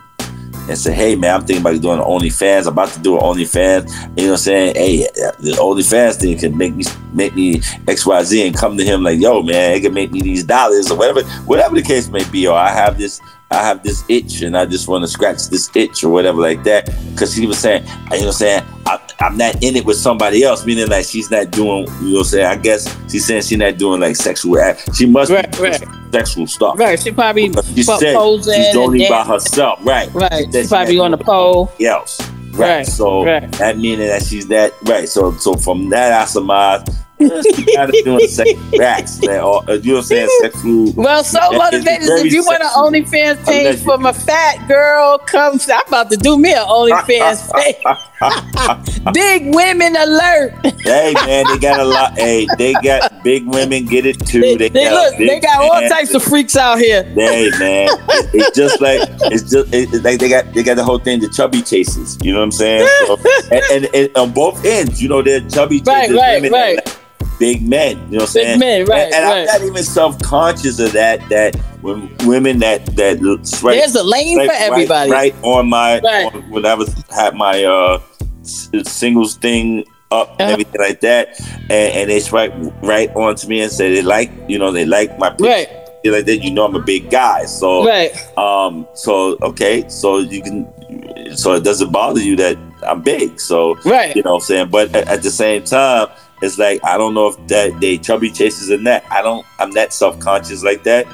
and 0.69 0.79
said, 0.79 0.95
hey 0.95 1.17
man, 1.17 1.35
I'm 1.35 1.47
thinking 1.47 1.63
about 1.63 1.81
doing 1.81 2.01
OnlyFans, 2.01 2.67
I'm 2.67 2.75
about 2.75 2.91
to 2.91 3.01
do 3.01 3.17
an 3.17 3.23
OnlyFans, 3.23 3.91
you 4.17 4.27
know 4.27 4.31
what 4.31 4.31
I'm 4.33 4.37
saying? 4.37 4.75
Hey, 4.77 5.09
the 5.41 5.57
OnlyFans 5.59 6.21
thing 6.21 6.39
can 6.39 6.57
make 6.57 6.75
me 6.75 6.85
make 7.13 7.35
me 7.35 7.57
XYZ 7.57 8.47
and 8.47 8.57
come 8.57 8.77
to 8.77 8.85
him 8.85 9.03
like, 9.03 9.19
yo 9.19 9.43
man, 9.43 9.77
it 9.77 9.81
can 9.81 9.95
make 9.95 10.13
me 10.13 10.21
these 10.21 10.45
dollars 10.45 10.91
or 10.91 10.99
whatever, 10.99 11.23
whatever 11.45 11.75
the 11.75 11.83
case 11.83 12.09
may 12.09 12.29
be, 12.31 12.47
or 12.47 12.57
I 12.57 12.71
have 12.71 12.99
this 12.99 13.21
I 13.53 13.63
have 13.63 13.83
this 13.83 14.05
itch 14.09 14.43
and 14.43 14.57
I 14.57 14.67
just 14.67 14.89
want 14.89 15.03
to 15.05 15.09
scratch 15.09 15.49
this 15.49 15.71
itch 15.77 16.03
or 16.05 16.11
whatever 16.11 16.41
like 16.41 16.63
that. 16.65 16.87
Cause 17.17 17.35
she 17.35 17.47
was 17.47 17.59
saying, 17.59 17.85
you 17.85 17.91
know 17.93 18.01
what 18.09 18.23
I'm 18.27 18.33
saying? 18.33 18.63
I, 18.87 18.99
I'm 19.21 19.37
not 19.37 19.63
in 19.63 19.77
it 19.77 19.85
with 19.85 19.97
somebody 19.99 20.43
else, 20.43 20.65
meaning 20.67 20.89
like 20.89 21.05
she's 21.05 21.31
not 21.31 21.51
doing, 21.51 21.87
you 21.87 22.09
know 22.09 22.13
what 22.13 22.19
I'm 22.21 22.25
saying? 22.25 22.47
I 22.47 22.57
guess 22.57 22.97
she's 23.11 23.27
saying 23.27 23.43
she's 23.43 23.59
not 23.59 23.79
doing 23.79 24.01
like 24.01 24.17
sexual 24.17 24.59
act. 24.59 24.95
She 24.97 25.07
must 25.07 25.31
Right, 25.31 25.51
be 25.53 25.59
right. 25.59 25.85
sexual 26.13 26.47
stuff. 26.47 26.79
Right. 26.79 26.99
She 27.01 27.13
probably 27.13 27.53
she 27.75 27.83
said 27.83 28.15
posing. 28.17 28.55
she's 28.55 28.77
only 28.77 29.09
by 29.09 29.25
herself. 29.25 29.79
Right. 29.83 30.13
Right. 30.13 30.51
That 30.51 30.63
She 30.65 30.69
probably 30.69 30.99
on 30.99 31.13
the 31.13 31.19
pole. 31.19 31.71
Else. 31.81 32.21
Right. 32.53 32.59
Right, 32.79 32.87
So 32.87 33.25
right. 33.25 33.51
that 33.53 33.79
meaning 33.79 34.09
that 34.09 34.23
she's 34.23 34.47
that 34.49 34.73
right. 34.83 35.09
So 35.09 35.33
so 35.39 35.55
from 35.55 35.89
that 35.91 36.13
I 36.13 36.25
surmise 36.27 36.83
she's 37.31 38.05
doing 38.05 38.29
sexual 38.29 38.83
acts. 38.83 39.19
That, 39.19 39.43
uh, 39.43 39.73
you 39.75 39.93
know 39.93 39.95
what 39.95 39.99
I'm 39.99 40.03
saying? 40.03 40.29
Sexual. 40.41 40.93
Well, 40.97 41.23
so 41.25 41.39
motivated. 41.53 42.09
If 42.27 42.33
you 42.33 42.45
want 42.45 42.63
an. 42.63 42.69
OnlyFans 42.73 43.45
page 43.45 43.83
from 43.83 44.07
a 44.07 44.13
fat 44.13 44.67
girl, 44.69 45.19
come. 45.19 45.59
I'm 45.73 45.87
about 45.89 46.11
to 46.11 46.17
do 46.17 46.39
me 46.39 46.53
an 46.53 46.65
OnlyFans 46.67 47.53
page. 47.55 47.77
Big 49.13 49.55
women 49.55 49.97
alert. 49.97 50.55
hey 50.81 51.13
man, 51.27 51.45
they 51.49 51.59
got 51.59 51.81
a 51.81 51.85
lot. 51.85 52.17
Hey, 52.17 52.47
they 52.57 52.73
got 52.75 53.23
big 53.25 53.47
women. 53.47 53.85
Get 53.87 54.07
it 54.07 54.25
too. 54.25 54.41
They, 54.41 54.57
They, 54.57 54.69
they 54.69 54.85
got 54.85 55.11
look, 55.11 55.19
they 55.19 55.41
got 55.41 55.61
all 55.61 55.81
man. 55.81 55.91
types 55.91 56.15
of 56.15 56.23
freaks 56.23 56.57
out 56.57 56.79
here. 56.79 57.03
Hey 57.03 57.51
man, 57.59 57.89
It- 57.91 58.31
it's 58.35 58.57
just 58.57 58.81
like 58.81 59.01
it's 59.33 59.51
just 59.51 59.73
it- 59.75 59.93
it's 59.93 60.05
like 60.05 60.21
they 60.21 60.29
got 60.29 60.53
they 60.55 60.63
got 60.63 60.77
the 60.77 60.85
whole 60.85 60.99
thing, 61.01 61.21
the 61.21 61.29
chubby 61.29 61.63
chases. 61.63 62.17
You 62.23 62.33
know 62.33 62.39
what 62.39 62.45
I'm 62.45 62.53
saying? 62.53 62.89
So, 63.07 63.17
and, 63.51 63.65
and, 63.73 63.95
and 63.95 64.17
on 64.17 64.33
both 64.33 64.65
ends, 64.65 65.03
you 65.03 65.09
know, 65.09 65.23
they're 65.23 65.41
chubby 65.49 65.81
chases. 65.81 65.89
Right, 65.89 66.11
right, 66.15 66.43
women 66.43 66.53
right. 66.53 66.77
that 66.77 66.87
like 66.87 66.99
Big 67.39 67.67
men, 67.69 67.91
you 67.91 67.97
know 67.97 68.01
what 68.03 68.11
I'm 68.11 68.19
Big 68.19 68.29
saying? 68.29 68.59
men, 68.61 68.85
right, 68.87 69.01
And, 69.07 69.15
and 69.15 69.25
right. 69.25 69.39
I'm 69.41 69.47
not 69.47 69.63
even 69.63 69.83
self 69.85 70.21
conscious 70.23 70.79
of 70.79 70.93
that. 70.93 71.29
That 71.29 71.57
when 71.81 72.15
women 72.25 72.59
that 72.61 72.87
that 72.97 73.19
right, 73.63 73.75
There's 73.79 73.95
a 73.97 74.03
lane 74.03 74.39
right, 74.39 74.49
for 74.49 74.55
everybody. 74.57 75.11
Right, 75.11 75.33
right 75.35 75.43
on 75.45 75.69
my 75.69 76.01
Right. 76.01 76.33
on, 76.33 76.51
when 76.51 76.65
I 76.67 76.75
was 76.75 76.93
had 77.11 77.35
my 77.35 77.65
uh 77.65 78.01
singles 78.45 79.37
thing 79.37 79.85
up 80.11 80.31
and 80.33 80.43
Uh-huh. 80.43 80.53
everything 80.53 80.81
like 80.81 81.01
that, 81.01 81.41
and, 81.71 81.71
and 81.95 82.11
they 82.11 82.21
swipe 82.21 82.53
right 82.83 83.11
onto 83.17 83.49
me 83.49 83.61
and 83.63 83.73
say 83.73 83.93
they 83.95 84.03
like 84.03 84.31
you 84.49 84.59
know 84.59 84.71
they 84.71 84.85
like 84.85 85.19
my 85.19 85.31
picture. 85.31 85.45
Right, 85.47 85.69
like 86.05 86.27
that, 86.27 86.39
you 86.45 86.51
know 86.53 86.65
I'm 86.65 86.75
a 86.77 86.81
big 86.81 87.11
guy. 87.11 87.45
So 87.47 87.87
right. 87.87 88.13
um 88.39 88.87
so 88.95 89.37
okay, 89.43 89.89
so 89.89 90.19
you 90.19 90.43
can 90.43 91.37
so 91.37 91.55
it 91.55 91.65
doesn't 91.65 91.91
bother 91.93 92.21
you 92.21 92.37
that 92.37 92.59
I'm 92.87 93.01
big. 93.03 93.41
So 93.41 93.75
Right. 93.85 94.15
you 94.15 94.23
know 94.23 94.33
what 94.33 94.43
I'm 94.43 94.47
saying? 94.47 94.69
But 94.71 94.95
at, 94.95 95.09
at 95.09 95.23
the 95.23 95.31
same 95.31 95.65
time, 95.65 96.09
it's 96.43 96.59
like 96.59 96.85
I 96.85 96.99
don't 96.99 97.15
know 97.15 97.29
if 97.29 97.47
that 97.47 97.81
they 97.81 97.97
chubby 97.99 98.31
chases 98.31 98.69
in 98.71 98.85
that. 98.85 99.05
I 99.11 99.23
don't 99.23 99.47
I'm 99.59 99.71
not 99.71 99.93
self 99.93 100.19
conscious 100.19 100.63
like 100.63 100.83
that. 100.85 101.07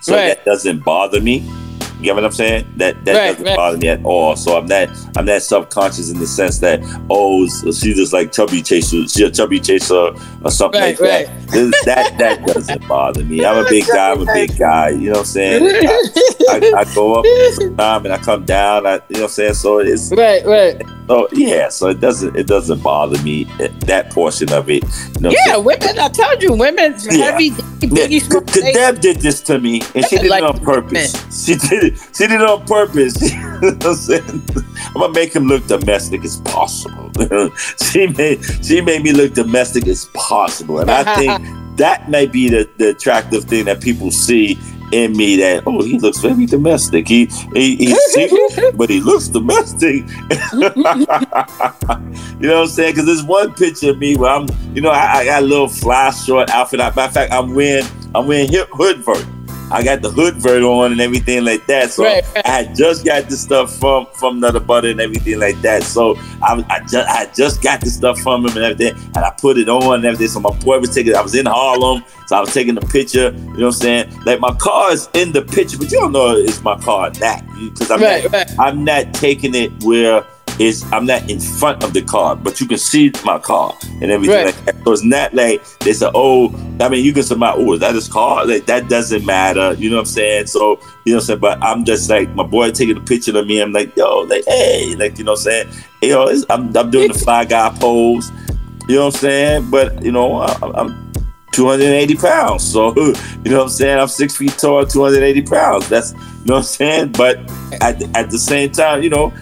So 0.00 0.14
Right. 0.14 0.28
that 0.28 0.44
doesn't 0.44 0.84
bother 0.84 1.20
me. 1.20 1.44
You 1.98 2.02
get 2.04 2.14
what 2.14 2.24
I'm 2.24 2.32
saying? 2.32 2.66
That 2.76 3.04
that 3.06 3.16
Right, 3.16 3.28
doesn't 3.32 3.44
right. 3.46 3.56
bother 3.56 3.78
me 3.78 3.88
at 3.88 4.04
all. 4.04 4.36
So 4.36 4.56
I'm 4.58 4.66
not 4.66 4.88
I'm 5.16 5.24
not 5.24 5.42
subconscious 5.42 6.10
in 6.10 6.18
the 6.18 6.26
sense 6.26 6.58
that 6.58 6.80
oh 7.10 7.46
so 7.46 7.72
she 7.72 7.94
just 7.94 8.12
like 8.12 8.32
chubby 8.32 8.62
chaser, 8.62 9.08
she 9.08 9.24
a 9.24 9.30
chubby 9.30 9.60
chaser 9.60 10.12
or 10.44 10.50
something 10.50 10.80
Right, 10.80 10.98
like 11.00 11.26
that. 11.26 11.48
This- 11.48 11.84
That 11.84 12.18
that 12.18 12.44
doesn't 12.46 12.86
bother 12.88 13.24
me. 13.24 13.44
I'm 13.44 13.64
a 13.64 13.68
big 13.70 13.86
guy. 13.86 14.10
I'm 14.12 14.22
a 14.28 14.32
big 14.32 14.58
guy. 14.58 14.90
You 14.90 15.06
know 15.06 15.10
what 15.12 15.18
I'm 15.20 15.24
saying? 15.24 15.62
I, 16.50 16.72
I 16.76 16.84
go 16.94 17.14
up 17.14 17.24
time 17.76 18.04
and 18.04 18.12
I 18.12 18.18
come 18.18 18.44
down. 18.44 18.86
I, 18.86 18.94
you 18.94 18.98
know 18.98 19.02
what 19.08 19.22
I'm 19.22 19.28
saying? 19.28 19.54
So 19.54 19.78
it's 19.78 20.12
right, 20.12 20.44
right. 20.44 20.82
so 21.06 21.28
yeah. 21.32 21.68
So 21.70 21.88
it 21.88 22.00
doesn't 22.00 22.36
it 22.36 22.46
doesn't 22.46 22.82
bother 22.82 23.20
me 23.22 23.46
eh, 23.60 23.68
that 23.86 24.10
portion 24.12 24.52
of 24.52 24.68
it. 24.68 24.82
You 25.16 25.20
know 25.20 25.32
Yeah, 25.46 25.56
women. 25.56 25.98
I 25.98 26.08
told 26.08 26.42
you, 26.42 26.52
women 26.54 26.94
Yeah. 27.10 27.30
heavy, 27.30 27.52
yeah, 27.80 28.06
Deb 28.72 29.00
did 29.00 29.20
this 29.20 29.40
to 29.42 29.58
me, 29.58 29.80
and 29.94 30.04
she 30.06 30.18
did 30.18 30.30
Like 30.30 30.42
it 30.42 30.50
on 30.50 30.58
purpose. 30.60 31.12
She 31.46 31.54
did 31.56 31.84
it. 31.84 31.85
She 31.94 32.26
did 32.26 32.40
it 32.40 32.42
on 32.42 32.64
purpose. 32.66 33.16
You 33.56 33.62
know 33.62 33.70
what 33.70 33.86
I'm 33.86 33.94
saying? 33.94 34.42
I'm 34.88 35.00
gonna 35.00 35.12
make 35.14 35.34
him 35.34 35.46
look 35.46 35.66
domestic 35.66 36.22
as 36.24 36.36
possible. 36.42 37.10
she 37.90 38.06
made 38.06 38.44
she 38.62 38.82
made 38.82 39.02
me 39.02 39.12
look 39.12 39.32
domestic 39.32 39.86
as 39.86 40.04
possible, 40.12 40.80
and 40.80 40.90
I 40.90 41.16
think 41.16 41.76
that 41.78 42.10
may 42.10 42.26
be 42.26 42.50
the, 42.50 42.68
the 42.76 42.90
attractive 42.90 43.44
thing 43.44 43.64
that 43.64 43.80
people 43.80 44.10
see 44.10 44.58
in 44.92 45.16
me. 45.16 45.36
That 45.36 45.62
oh, 45.66 45.82
he 45.82 45.98
looks 45.98 46.18
very 46.18 46.44
domestic. 46.44 47.08
He, 47.08 47.26
he 47.54 47.76
he's 47.76 48.12
single, 48.12 48.72
but 48.72 48.90
he 48.90 49.00
looks 49.00 49.28
domestic. 49.28 50.04
you 50.52 50.58
know 50.58 50.70
what 50.74 50.86
I'm 52.38 52.66
saying? 52.66 52.92
Because 52.92 53.06
there's 53.06 53.24
one 53.24 53.54
picture 53.54 53.90
of 53.90 53.98
me 53.98 54.16
where 54.16 54.30
I'm, 54.30 54.48
you 54.74 54.82
know, 54.82 54.90
I, 54.90 55.18
I 55.18 55.24
got 55.24 55.42
a 55.42 55.46
little 55.46 55.68
fly 55.68 56.10
short 56.10 56.50
outfit. 56.50 56.78
Matter 56.78 57.00
of 57.00 57.12
fact, 57.12 57.32
I'm 57.32 57.54
wearing, 57.54 57.86
I'm 58.14 58.26
wearing 58.26 58.50
hip 58.50 58.68
hood. 58.72 59.02
I 59.70 59.82
got 59.82 60.00
the 60.00 60.10
hood 60.10 60.36
vert 60.36 60.62
on 60.62 60.92
and 60.92 61.00
everything 61.00 61.44
like 61.44 61.66
that. 61.66 61.90
So 61.90 62.04
Right, 62.04 62.24
right. 62.34 62.46
I 62.46 62.50
had 62.50 62.76
just 62.76 63.04
got 63.04 63.28
this 63.28 63.40
stuff 63.40 63.76
from 63.78 64.06
from 64.14 64.38
Nutter 64.38 64.60
Butter 64.60 64.88
and 64.90 65.00
everything 65.00 65.38
like 65.40 65.60
that. 65.62 65.82
So 65.82 66.16
I 66.42 66.64
I 66.70 66.80
just, 66.80 67.08
I 67.08 67.26
just 67.34 67.62
got 67.62 67.80
this 67.80 67.94
stuff 67.96 68.18
from 68.20 68.46
him 68.46 68.56
and 68.56 68.64
everything, 68.64 68.94
and 69.14 69.18
I 69.18 69.30
put 69.40 69.58
it 69.58 69.68
on 69.68 69.96
and 69.96 70.04
everything. 70.04 70.28
So 70.28 70.40
my 70.40 70.56
boy 70.58 70.78
was 70.78 70.94
taking, 70.94 71.14
I 71.16 71.20
was 71.22 71.34
in 71.34 71.46
Harlem, 71.46 72.04
so 72.26 72.36
I 72.36 72.40
was 72.40 72.54
taking 72.54 72.74
the 72.76 72.80
picture. 72.82 73.30
You 73.32 73.32
know 73.32 73.52
what 73.52 73.64
I'm 73.64 73.72
saying? 73.72 74.20
Like 74.24 74.40
my 74.40 74.54
car 74.54 74.92
is 74.92 75.08
in 75.14 75.32
the 75.32 75.42
picture, 75.42 75.78
but 75.78 75.90
you 75.90 75.98
don't 75.98 76.12
know 76.12 76.36
it's 76.36 76.62
my 76.62 76.78
car. 76.78 77.10
That 77.10 77.44
because 77.58 77.90
I'm 77.90 78.00
Right, 78.00 78.30
not. 78.30 78.50
I'm 78.58 78.84
not 78.84 79.14
taking 79.14 79.54
it 79.54 79.72
where 79.82 80.24
it's 80.58 80.90
I'm 80.92 81.06
not 81.06 81.28
in 81.30 81.40
front 81.40 81.82
of 81.84 81.92
the 81.92 82.02
car, 82.02 82.36
but 82.36 82.60
you 82.60 82.66
can 82.66 82.78
see 82.78 83.12
my 83.24 83.38
car 83.38 83.74
and 84.00 84.10
everything 84.10 84.36
Right. 84.36 84.46
like 84.46 84.64
that. 84.64 84.84
So 84.84 84.92
it's 84.92 85.02
not 85.04 85.34
like 85.34 85.62
they 85.80 85.92
say, 85.92 86.10
oh, 86.14 86.54
I 86.80 86.88
mean, 86.88 87.04
you 87.04 87.12
can 87.12 87.22
say, 87.22 87.34
oh, 87.38 87.72
is 87.74 87.80
that 87.80 87.94
his 87.94 88.08
car? 88.08 88.46
Like 88.46 88.66
that 88.66 88.88
doesn't 88.88 89.24
matter. 89.24 89.74
You 89.74 89.90
know 89.90 89.96
what 89.96 90.00
I'm 90.02 90.06
saying? 90.06 90.46
So 90.46 90.80
you 91.04 91.12
know 91.12 91.16
what 91.16 91.22
I'm 91.22 91.26
saying. 91.26 91.40
But 91.40 91.62
I'm 91.62 91.84
just 91.84 92.08
like 92.08 92.28
my 92.30 92.44
boy 92.44 92.70
taking 92.70 92.96
a 92.96 93.00
picture 93.00 93.36
of 93.38 93.46
me. 93.46 93.60
I'm 93.60 93.72
like, 93.72 93.94
yo, 93.96 94.20
like 94.20 94.44
hey, 94.46 94.94
like 94.96 95.18
you 95.18 95.24
know 95.24 95.32
what 95.32 95.40
I'm 95.40 95.44
saying. 95.44 95.68
You 96.02 96.10
know, 96.10 96.26
it's, 96.28 96.44
I'm 96.50 96.76
I'm 96.76 96.90
doing 96.90 97.08
the 97.12 97.18
fly 97.18 97.44
guy 97.44 97.70
pose. 97.78 98.30
You 98.88 98.96
know 98.96 99.06
what 99.06 99.14
I'm 99.14 99.20
saying? 99.20 99.70
But 99.70 100.02
you 100.02 100.12
know, 100.12 100.36
I, 100.42 100.56
I'm 100.74 101.12
280 101.52 102.14
pounds. 102.16 102.70
So, 102.70 102.94
you 102.96 103.12
know 103.50 103.56
what 103.58 103.62
I'm 103.64 103.68
saying? 103.70 103.98
I'm 103.98 104.08
six 104.08 104.36
feet 104.36 104.56
tall, 104.58 104.84
280 104.84 105.42
pounds. 105.42 105.88
That's, 105.88 106.12
you 106.12 106.18
know 106.18 106.54
what 106.54 106.58
I'm 106.58 106.62
saying? 106.64 107.12
But 107.12 107.38
at, 107.80 108.02
at 108.14 108.30
the 108.30 108.38
same 108.38 108.70
time, 108.72 109.02
you 109.02 109.08
know, 109.08 109.32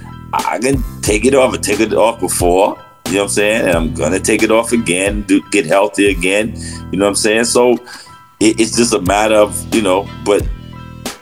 I 0.46 0.58
can 0.58 0.82
take 1.02 1.24
it 1.24 1.34
off. 1.34 1.54
I 1.54 1.58
take 1.58 1.80
it 1.80 1.92
off 1.92 2.20
before, 2.20 2.78
you 3.06 3.14
know 3.14 3.18
what 3.20 3.24
I'm 3.24 3.28
saying? 3.30 3.68
And 3.68 3.70
I'm 3.76 3.94
going 3.94 4.12
to 4.12 4.20
take 4.20 4.42
it 4.42 4.50
off 4.50 4.72
again, 4.72 5.22
do, 5.22 5.42
get 5.50 5.66
healthy 5.66 6.10
again. 6.10 6.54
You 6.90 6.98
know 6.98 7.04
what 7.04 7.10
I'm 7.10 7.14
saying? 7.16 7.44
So 7.44 7.72
it, 8.40 8.58
it's 8.60 8.76
just 8.76 8.92
a 8.94 9.00
matter 9.00 9.34
of, 9.36 9.74
you 9.74 9.82
know, 9.82 10.08
but, 10.24 10.46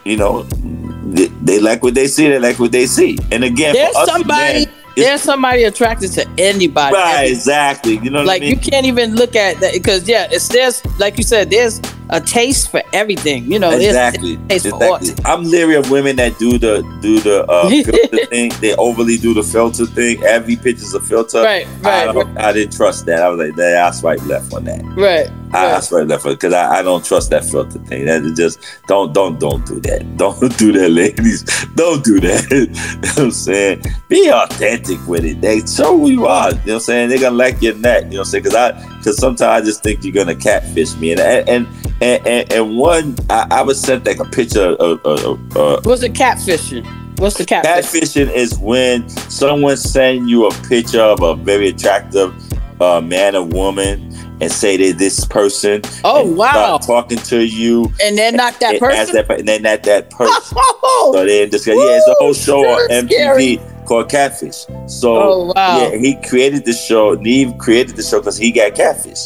you 0.05 0.17
know, 0.17 0.43
they, 0.43 1.27
they 1.43 1.61
like 1.61 1.83
what 1.83 1.95
they 1.95 2.07
see. 2.07 2.29
They 2.29 2.39
like 2.39 2.59
what 2.59 2.73
they 2.73 2.87
see. 2.87 3.19
And 3.31 3.45
again, 3.45 3.75
There's 3.75 3.93
for 3.93 3.99
us 4.01 4.09
somebody. 4.09 4.67
men, 4.67 4.75
There's 4.97 5.23
somebody 5.23 5.65
attracted 5.65 6.13
to 6.13 6.29
anybody. 6.39 6.95
right, 6.95 7.25
exactly. 7.31 7.99
You 7.99 8.11
know 8.11 8.19
what 8.21 8.27
like 8.27 8.43
I 8.43 8.47
mean? 8.47 8.55
you 8.55 8.61
can't 8.61 8.87
even 8.87 9.15
look 9.15 9.37
at 9.37 9.61
that 9.61 9.73
because 9.75 10.09
yeah, 10.09 10.29
it's 10.31 10.49
there's 10.49 10.85
like 10.99 11.17
you 11.19 11.25
said, 11.25 11.51
there's 11.51 11.81
a 12.13 12.21
taste 12.21 12.71
for 12.71 12.83
everything. 12.93 13.51
You 13.51 13.59
know, 13.59 13.71
exactly. 13.71 14.35
a 14.35 14.49
taste 14.49 14.69
for 14.69 14.77
exactly. 14.77 15.25
I'm 15.25 15.43
leery 15.45 15.75
of 15.75 15.91
women 15.91 16.17
that 16.17 16.39
do 16.39 16.59
the 16.59 16.83
do 17.01 17.19
the 17.21 17.45
uh, 17.47 17.69
filter 17.85 18.27
thing. 18.27 18.53
They 18.61 18.77
overly 18.77 19.17
do 19.17 19.35
the 19.35 19.43
filter 19.43 19.87
thing. 19.87 20.23
Every 20.23 20.57
picture's 20.57 20.95
a 20.95 21.01
filter. 21.01 21.43
Right, 21.43 21.67
I, 21.83 22.07
right, 22.07 22.15
don't, 22.15 22.39
I 22.39 22.53
didn't 22.53 22.77
trust 22.77 23.07
that. 23.07 23.23
I 23.23 23.29
was 23.31 23.39
like, 23.39 23.57
"Nah, 23.57 23.89
I 23.89 23.91
swipe 23.91 24.25
left 24.27 24.53
on 24.53 24.65
that. 24.65 24.85
Right. 24.95 25.31
I, 25.53 25.67
I 25.67 25.73
right. 25.73 25.83
swipe 25.83 26.09
left 26.09 26.27
on 26.27 26.35
because 26.35 26.53
I, 26.53 26.79
I 26.79 26.83
don't 26.83 27.05
trust 27.05 27.31
that 27.31 27.45
filter 27.45 27.79
thing. 27.81 28.05
That 28.05 28.23
is 28.23 28.37
just 28.37 28.61
don't 28.87 29.13
don't 29.15 29.41
don't 29.41 29.65
do 29.67 29.81
that. 29.81 30.03
Don't 30.23 30.57
do 30.57 30.73
that, 30.73 30.91
ladies. 30.91 31.43
Don't 31.75 32.05
do 32.05 32.21
that. 32.21 32.47
you 32.51 32.67
know 32.67 33.09
what 33.09 33.19
I'm 33.19 33.31
saying? 33.31 33.83
Be 34.09 34.31
authentic 34.31 35.05
with 35.09 35.25
it. 35.25 35.41
They 35.41 35.61
show 35.67 35.99
who 35.99 36.11
you 36.11 36.27
are. 36.27 36.51
You 36.51 36.55
know 36.55 36.61
what 36.61 36.75
I'm 36.75 36.81
saying? 36.81 37.09
They're 37.09 37.19
gonna 37.19 37.37
like 37.37 37.61
your 37.61 37.75
neck. 37.75 38.05
You 38.05 38.11
know 38.11 38.17
what 38.19 38.19
I'm 38.21 38.25
saying? 38.27 38.45
Because 38.45 38.55
I 38.55 38.92
because 39.03 39.19
sometimes 39.19 39.63
I 39.63 39.65
just 39.65 39.83
think 39.83 40.05
you're 40.05 40.15
gonna 40.15 40.37
catfish 40.37 40.95
me. 40.97 41.13
And 41.13 41.21
and 41.21 41.67
and 42.01 42.27
and, 42.27 42.53
and 42.53 42.79
one 42.79 43.17
I, 43.29 43.47
I 43.51 43.63
was 43.63 43.81
sent 43.81 44.07
like 44.07 44.21
a 44.21 44.25
picture 44.25 44.77
of. 44.77 45.05
of, 45.05 45.57
of 45.57 45.85
What's 45.85 46.03
the 46.03 46.09
catfishing? 46.09 46.87
What's 47.19 47.37
the 47.37 47.45
catfish? 47.45 47.87
Catfishing 47.87 48.33
is 48.33 48.59
when 48.59 49.09
someone 49.09 49.77
send 49.77 50.31
you 50.31 50.47
a 50.47 50.55
picture 50.69 51.03
of 51.03 51.21
a 51.23 51.35
very 51.35 51.69
attractive 51.69 52.33
uh, 52.81 53.01
man 53.01 53.35
or 53.35 53.45
woman 53.45 54.09
and 54.41 54.51
say 54.51 54.77
they're 54.77 54.93
this 54.93 55.25
person. 55.25 55.83
Oh, 56.03 56.25
wow. 56.35 56.79
Talking 56.79 57.19
to 57.19 57.47
you. 57.47 57.93
And 58.03 58.19
they're 58.19 58.33
not 58.33 58.59
that 58.59 58.73
and 58.73 58.81
person. 58.81 59.15
that, 59.15 59.31
and 59.31 59.47
they're 59.47 59.61
not 59.61 59.85
that 59.85 60.11
person. 60.19 60.57
Oh, 60.59 61.13
so 61.15 61.25
they. 61.25 61.41
Yeah, 61.41 61.47
it's 61.47 62.09
a 62.09 62.15
whole 62.19 62.35
show 62.35 62.61
on 62.61 62.89
MTV 62.89 63.07
scary. 63.07 63.61
Called 63.93 64.09
Catfish. 64.09 64.65
So 64.87 65.17
Oh, 65.23 65.53
wow. 65.55 65.77
yeah, 65.77 65.97
he 65.99 66.15
created 66.15 66.65
the 66.65 66.73
show. 66.73 67.13
Nev 67.13 67.59
created 67.59 67.95
the 67.95 68.03
show 68.03 68.21
because 68.21 68.39
he 68.39 68.51
got 68.51 68.75
catfish. 68.75 69.19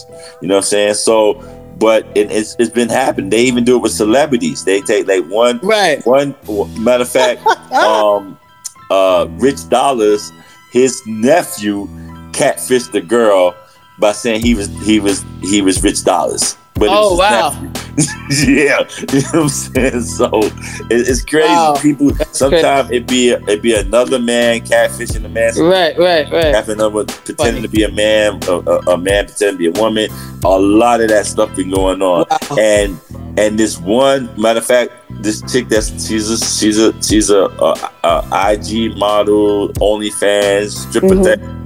You 0.42 0.48
know 0.48 0.54
what 0.56 0.64
I'm 0.64 0.68
saying? 0.68 0.94
So, 0.94 1.34
but 1.78 2.04
it, 2.16 2.32
it's 2.32 2.56
it's 2.58 2.70
been 2.70 2.88
happening. 2.88 3.30
They 3.30 3.42
even 3.42 3.62
do 3.62 3.76
it 3.76 3.82
with 3.82 3.92
celebrities. 3.92 4.64
They 4.64 4.80
take 4.80 5.06
like 5.06 5.24
one 5.26 5.60
right. 5.62 6.04
one 6.04 6.34
matter 6.82 7.02
of 7.02 7.08
fact, 7.08 7.46
um, 7.74 8.36
uh, 8.90 9.28
Rich 9.38 9.68
Dollaz, 9.70 10.32
his 10.72 11.00
nephew, 11.06 11.86
catfished 12.32 12.90
the 12.90 13.00
girl 13.00 13.54
by 14.00 14.10
saying 14.10 14.40
he 14.42 14.56
was 14.56 14.66
he 14.84 14.98
was 14.98 15.24
he 15.42 15.62
was 15.62 15.80
Rich 15.80 16.02
Dollaz. 16.02 16.56
But 16.78 16.88
Oh, 16.90 17.16
wow. 17.16 17.52
yeah, 18.46 18.86
you 19.12 19.20
know 19.22 19.30
what 19.32 19.34
I'm 19.34 19.48
saying. 19.48 20.00
So 20.16 20.28
it, 20.42 21.08
it's 21.08 21.24
crazy. 21.24 21.48
Wow. 21.48 21.76
People 21.80 22.10
sometimes 22.32 22.90
it 22.90 23.06
be 23.06 23.30
it 23.30 23.62
be 23.62 23.74
another 23.74 24.18
man 24.18 24.60
catfishing 24.60 25.24
a 25.24 25.28
man. 25.28 25.54
Right. 25.58 25.96
Right. 25.98 26.30
Right. 26.30 26.54
Having 26.54 26.74
another 26.80 27.04
pretending 27.06 27.62
to 27.62 27.68
be 27.68 27.84
a 27.84 27.90
man, 27.90 28.38
a, 28.48 28.52
a, 28.52 28.78
a 28.94 28.98
man 28.98 29.24
pretending 29.26 29.54
to 29.56 29.72
be 29.72 29.78
a 29.78 29.82
woman. 29.82 30.10
A 30.44 30.48
lot 30.58 31.00
of 31.00 31.08
that 31.08 31.24
stuff 31.26 31.54
been 31.56 31.70
going 31.70 32.02
on, 32.02 32.26
Wow. 32.30 32.56
and 32.58 33.00
and 33.38 33.58
this 33.58 33.78
one 33.78 34.28
matter 34.38 34.58
of 34.58 34.66
fact, 34.66 34.92
this 35.22 35.40
chick 35.50 35.68
that's 35.70 35.88
she's 36.06 36.28
a 36.30 36.36
she's 36.36 36.78
a 36.78 36.92
she's 37.02 37.30
a, 37.30 37.44
a, 37.46 37.90
a 38.04 38.52
IG 38.52 38.96
model, 38.98 39.70
OnlyFans 39.80 40.72
stripper. 40.88 41.14
Mhm. 41.14 41.24
thing. 41.24 41.62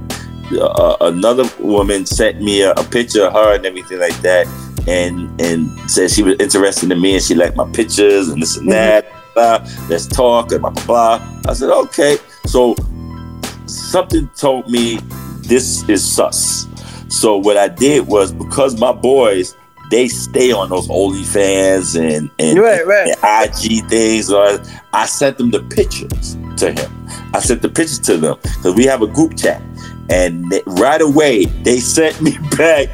Uh, 0.61 0.97
another 1.01 1.49
woman 1.59 2.05
sent 2.05 2.41
me 2.41 2.61
a, 2.61 2.71
a 2.73 2.83
picture 2.83 3.25
of 3.25 3.33
her 3.33 3.55
and 3.55 3.65
everything 3.65 3.99
like 3.99 4.15
that, 4.21 4.45
and 4.87 5.39
and 5.41 5.69
said 5.89 6.11
she 6.11 6.23
was 6.23 6.35
interested 6.39 6.91
in 6.91 7.01
me 7.01 7.15
and 7.15 7.23
she 7.23 7.35
liked 7.35 7.55
my 7.55 7.69
pictures 7.71 8.29
and 8.29 8.41
this 8.41 8.57
and 8.57 8.67
mm-hmm. 8.67 8.71
that. 8.71 9.13
Blah, 9.33 9.65
let's 9.89 10.07
talk 10.07 10.51
and 10.51 10.61
blah 10.61 10.71
blah 10.71 10.85
blah. 10.85 11.41
I 11.47 11.53
said 11.53 11.69
okay. 11.69 12.17
So 12.47 12.75
something 13.65 14.27
told 14.35 14.69
me 14.69 14.99
this 15.41 15.87
is 15.89 16.03
sus. 16.03 16.67
So 17.09 17.37
what 17.37 17.57
I 17.57 17.67
did 17.67 18.07
was 18.07 18.31
because 18.31 18.79
my 18.79 18.91
boys 18.91 19.55
they 19.91 20.07
stay 20.07 20.53
on 20.53 20.69
those 20.69 20.87
OnlyFans 20.87 21.99
and 21.99 22.31
and, 22.39 22.57
Right, 22.57 22.85
right. 22.87 23.15
and 23.21 23.49
IG 23.49 23.85
things. 23.89 24.31
Or 24.31 24.59
I 24.93 25.05
sent 25.05 25.37
them 25.37 25.51
the 25.51 25.61
pictures 25.63 26.37
to 26.57 26.71
him. 26.71 27.07
I 27.33 27.39
sent 27.39 27.61
the 27.61 27.69
pictures 27.69 27.99
to 27.99 28.17
them 28.17 28.37
because 28.41 28.73
we 28.75 28.85
have 28.85 29.01
a 29.01 29.07
group 29.07 29.37
chat. 29.37 29.61
And 30.11 30.53
right 30.67 31.01
away, 31.01 31.45
they 31.45 31.79
sent 31.79 32.21
me 32.21 32.31
back 32.57 32.89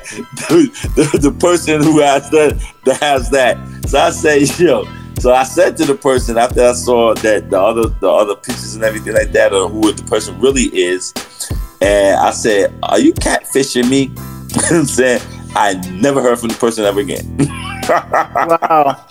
the, 0.47 1.19
the, 1.19 1.35
person 1.39 1.81
who 1.81 1.99
has 1.99 2.29
that, 2.29 2.63
that 2.85 3.01
has 3.01 3.31
that. 3.31 3.57
So 3.87 3.99
I 3.99 4.11
say, 4.11 4.43
yo. 4.63 4.87
So 5.19 5.33
I 5.33 5.43
said 5.43 5.75
to 5.77 5.85
the 5.85 5.95
person 5.95 6.37
after 6.37 6.63
I 6.63 6.73
saw 6.73 7.15
that 7.15 7.49
the 7.49 7.59
other 7.59 7.89
the 7.89 8.07
other 8.07 8.35
pictures 8.35 8.75
and 8.75 8.83
everything 8.83 9.15
like 9.15 9.31
that, 9.31 9.51
or 9.51 9.67
who 9.67 9.91
the 9.91 10.03
person 10.03 10.39
really 10.39 10.65
is, 10.65 11.11
and 11.81 12.19
I 12.19 12.29
said, 12.29 12.71
"Are 12.83 12.99
you 12.99 13.13
catfishing 13.13 13.89
me?" 13.89 14.11
and 14.71 14.87
said, 14.87 15.23
"I 15.55 15.73
never 15.89 16.21
heard 16.21 16.37
from 16.37 16.49
the 16.49 16.55
person 16.55 16.85
ever 16.85 16.99
again." 16.99 17.25
Wow. 17.89 19.05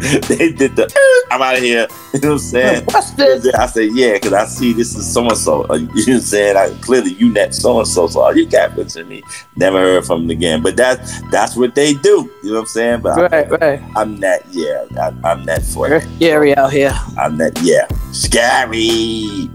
they 0.28 0.52
did 0.52 0.76
the 0.76 0.92
I'm 1.30 1.42
out 1.42 1.56
of 1.56 1.62
here. 1.62 1.86
You 2.12 2.18
know 2.22 2.28
what 2.30 2.34
I'm 2.34 2.38
saying? 2.40 2.84
What's 2.90 3.10
this? 3.12 3.54
I 3.54 3.66
said, 3.66 3.90
yeah, 3.92 4.14
because 4.14 4.32
I 4.32 4.44
see 4.44 4.72
this 4.72 4.96
is 4.96 5.12
so 5.12 5.28
and 5.28 5.36
so. 5.36 5.62
You 5.74 5.86
know 5.86 5.94
what 5.94 6.08
I'm 6.08 6.20
saying? 6.20 6.56
I 6.56 6.70
clearly 6.80 7.12
you 7.12 7.32
net 7.32 7.54
so 7.54 7.78
and 7.78 7.86
so. 7.86 8.08
So 8.08 8.28
you 8.30 8.48
catfishing 8.48 9.06
me? 9.06 9.22
Never 9.54 9.78
heard 9.78 10.04
from 10.04 10.22
them 10.22 10.30
again. 10.30 10.60
But 10.60 10.76
that's 10.76 11.20
that's 11.30 11.54
what 11.56 11.76
they 11.76 11.94
do. 11.94 12.28
You 12.42 12.50
know 12.50 12.54
what 12.54 12.60
I'm 12.60 12.66
saying? 12.66 13.00
But 13.02 13.30
Right, 13.30 13.50
right. 13.60 13.82
I, 13.94 14.02
am 14.02 14.18
that, 14.20 14.42
yeah, 14.50 14.86
I, 15.00 15.30
I'm 15.30 15.44
that 15.44 15.62
for 15.62 15.92
it. 15.92 16.02
Scary 16.16 16.56
out 16.56 16.72
here. 16.72 16.92
I'm 17.16 17.36
that, 17.38 17.56
yeah, 17.62 17.86
scary. 18.10 19.48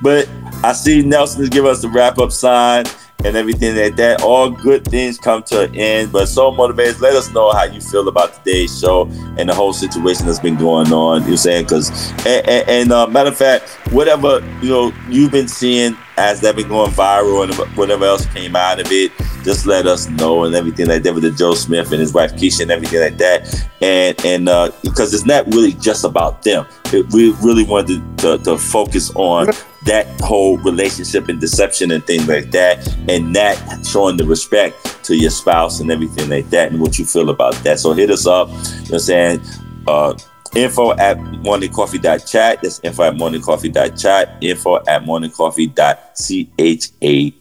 But 0.00 0.28
I 0.62 0.72
see 0.74 1.02
Nelson 1.02 1.42
is 1.42 1.48
giving 1.48 1.70
us 1.70 1.82
the 1.82 1.88
wrap 1.88 2.18
up 2.18 2.30
sign 2.30 2.84
and 3.24 3.36
everything 3.36 3.76
like 3.76 3.96
that. 3.96 4.22
All 4.22 4.50
good 4.50 4.84
things 4.84 5.18
come 5.18 5.42
to 5.44 5.62
an 5.62 5.74
end. 5.74 6.12
But 6.12 6.26
so 6.26 6.50
motivated, 6.50 7.00
let 7.00 7.14
us 7.14 7.32
know 7.32 7.50
how 7.52 7.64
you 7.64 7.80
feel 7.80 8.08
about 8.08 8.34
today's 8.34 8.78
show 8.78 9.06
and 9.36 9.48
the 9.48 9.54
whole 9.54 9.72
situation 9.72 10.26
that's 10.26 10.38
been 10.38 10.56
going 10.56 10.92
on. 10.92 11.22
You 11.24 11.30
know 11.30 11.36
saying? 11.36 11.64
Because, 11.64 11.90
and, 12.26 12.48
and, 12.48 12.68
and, 12.68 12.92
uh, 12.92 13.06
matter 13.06 13.30
of 13.30 13.36
fact, 13.36 13.68
whatever 13.92 14.40
you 14.62 14.68
know 14.68 14.92
you've 15.08 15.32
been 15.32 15.48
seeing 15.48 15.96
as 16.16 16.40
that 16.40 16.56
been 16.56 16.68
going 16.68 16.90
viral 16.92 17.44
and 17.44 17.54
whatever 17.76 18.04
else 18.04 18.26
came 18.26 18.56
out 18.56 18.80
of 18.80 18.86
it, 18.90 19.12
just 19.44 19.66
let 19.66 19.86
us 19.86 20.08
know 20.08 20.44
and 20.44 20.54
everything 20.54 20.86
like 20.86 21.02
that 21.02 21.14
with 21.14 21.22
the 21.22 21.30
Joe 21.30 21.54
Smith 21.54 21.92
and 21.92 22.00
his 22.00 22.12
wife 22.12 22.32
Kisha 22.32 22.62
and 22.62 22.70
everything 22.70 23.00
like 23.00 23.18
that. 23.18 23.68
And 23.80 24.24
and 24.24 24.48
uh, 24.48 24.72
because 24.82 25.14
it's 25.14 25.26
not 25.26 25.46
really 25.46 25.72
just 25.72 26.04
about 26.04 26.42
them, 26.42 26.66
it, 26.92 27.06
we 27.12 27.32
really 27.42 27.64
wanted 27.64 28.18
to, 28.18 28.38
to, 28.38 28.44
to 28.44 28.58
focus 28.58 29.12
on 29.14 29.48
that 29.84 30.06
whole 30.20 30.58
relationship 30.58 31.28
and 31.28 31.40
deception 31.40 31.92
and 31.92 32.04
things 32.04 32.26
like 32.26 32.50
that, 32.50 32.86
and 33.08 33.36
that 33.36 33.86
showing 33.86 34.16
the 34.16 34.24
respect 34.24 35.04
to 35.04 35.16
your 35.16 35.30
spouse 35.30 35.80
and 35.80 35.90
everything 35.90 36.28
like 36.28 36.50
that, 36.50 36.72
and 36.72 36.80
what 36.80 36.98
you 36.98 37.04
feel 37.04 37.30
about 37.30 37.54
that. 37.62 37.78
So 37.78 37.92
hit 37.92 38.10
us 38.10 38.26
up. 38.26 38.48
You 38.48 38.54
know 38.54 38.60
what 38.60 38.92
I'm 38.92 38.98
saying? 38.98 39.40
Uh, 39.86 40.14
info 40.54 40.92
at 40.92 41.18
morningcoffee.chat. 41.18 42.62
That's 42.62 42.80
info 42.80 43.04
at 43.04 43.14
morningcoffee.chat. 43.14 44.42
Info 44.42 44.76
at 44.76 45.04
morningcoffee.chat. 45.04 47.32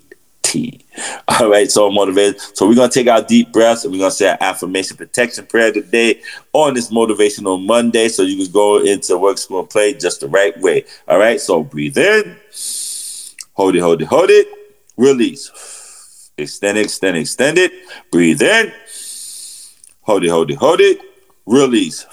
All 1.28 1.50
right, 1.50 1.70
so 1.70 1.92
motivated. 1.92 2.40
So 2.40 2.68
we're 2.68 2.76
gonna 2.76 2.92
take 2.92 3.08
our 3.08 3.22
deep 3.22 3.52
breaths 3.52 3.84
and 3.84 3.94
we're 3.94 4.00
gonna 4.00 4.12
say 4.12 4.30
our 4.30 4.38
affirmation 4.40 4.96
protection 4.96 5.46
prayer 5.46 5.72
today 5.72 6.22
on 6.54 6.74
this 6.74 6.92
motivational 6.92 7.64
Monday, 7.64 8.08
so 8.08 8.24
you 8.24 8.44
can 8.44 8.54
go 8.54 8.84
into 8.84 9.18
work, 9.18 9.38
school, 9.38 9.62
and 9.62 9.70
play 9.70 9.94
just 9.94 10.22
the 10.22 10.28
right 10.28 10.60
way. 10.62 10.86
All 11.08 11.18
right, 11.18 11.42
so 11.42 11.64
breathe 11.64 11.98
in, 11.98 12.38
hold 13.54 13.76
it, 13.76 13.80
hold 13.80 14.02
it, 14.02 14.08
hold 14.08 14.30
it, 14.30 14.48
release, 14.98 16.32
extend 16.38 16.78
extend 16.78 17.18
extend 17.18 17.58
it, 17.58 17.72
breathe 18.12 18.42
in, 18.42 18.72
hold 20.02 20.24
it, 20.24 20.30
hold 20.30 20.52
it, 20.52 20.58
hold 20.58 20.80
it, 20.80 21.00
release, 21.46 22.06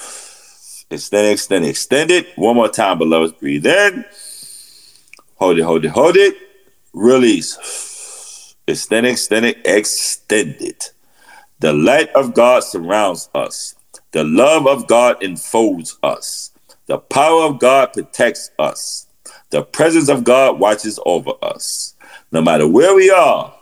extend 0.92 1.28
extend 1.28 1.64
extend 1.64 2.10
it. 2.10 2.36
One 2.36 2.56
more 2.56 2.68
time, 2.68 2.98
beloveds, 2.98 3.32
breathe 3.32 3.66
in, 3.66 4.04
hold 5.36 5.58
it, 5.58 5.62
hold 5.62 5.84
it, 5.84 5.88
hold 5.88 6.16
it, 6.16 6.36
release. 6.92 8.54
Extend 8.66 9.06
extend 9.06 9.46
it, 9.46 9.58
extend 9.64 10.56
it. 10.60 10.92
The 11.58 11.72
light 11.72 12.10
of 12.14 12.34
God 12.34 12.64
surrounds 12.64 13.28
us. 13.34 13.74
The 14.12 14.24
love 14.24 14.66
of 14.66 14.86
God 14.86 15.22
enfolds 15.22 15.98
us. 16.02 16.50
The 16.86 16.98
power 16.98 17.44
of 17.44 17.58
God 17.58 17.92
protects 17.92 18.50
us. 18.58 19.06
The 19.50 19.62
presence 19.62 20.08
of 20.08 20.24
God 20.24 20.58
watches 20.58 20.98
over 21.06 21.32
us. 21.42 21.94
No 22.30 22.42
matter 22.42 22.66
where 22.66 22.94
we 22.94 23.10
are, 23.10 23.54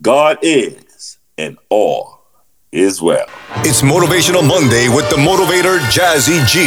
God 0.00 0.38
is, 0.42 1.18
and 1.38 1.58
all 1.68 2.21
is 2.72 3.02
well. 3.02 3.26
It's 3.58 3.82
Motivational 3.82 4.46
Monday 4.46 4.88
with 4.88 5.08
the 5.10 5.16
motivator 5.16 5.78
Jazzy 5.92 6.40
G. 6.48 6.60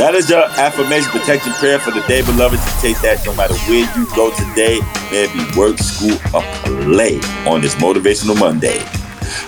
That 0.00 0.14
is 0.14 0.28
your 0.30 0.42
affirmation 0.58 1.10
protection 1.10 1.52
prayer 1.52 1.78
for 1.78 1.90
the 1.90 2.00
day, 2.08 2.22
beloved. 2.24 2.58
You 2.58 2.72
take 2.80 2.98
that 3.02 3.22
no 3.26 3.34
matter 3.36 3.54
where 3.68 3.84
you 3.94 4.06
go 4.16 4.32
today, 4.32 4.80
may 5.12 5.28
it 5.28 5.32
be 5.36 5.44
work, 5.58 5.76
school, 5.78 6.16
or 6.34 6.42
play 6.88 7.20
on 7.46 7.60
this 7.60 7.74
Motivational 7.76 8.40
Monday. 8.40 8.80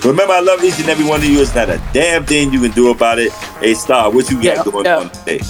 Remember, 0.05 0.35
I 0.35 0.40
love 0.40 0.62
each 0.62 0.78
and 0.78 0.89
every 0.90 1.06
one 1.06 1.20
of 1.20 1.24
you. 1.27 1.40
It's 1.40 1.55
not 1.55 1.70
a 1.70 1.82
damn 1.94 2.27
thing 2.27 2.52
you 2.52 2.60
can 2.60 2.73
do 2.73 2.90
about 2.90 3.18
it. 3.18 3.32
Hey, 3.59 3.73
Starr, 3.73 4.10
what 4.12 4.28
you 4.31 4.36
got 4.36 4.64
Yeah, 4.66 4.70
going 4.70 4.85
yeah. 4.85 4.98
on 4.98 5.10
today? 5.10 5.40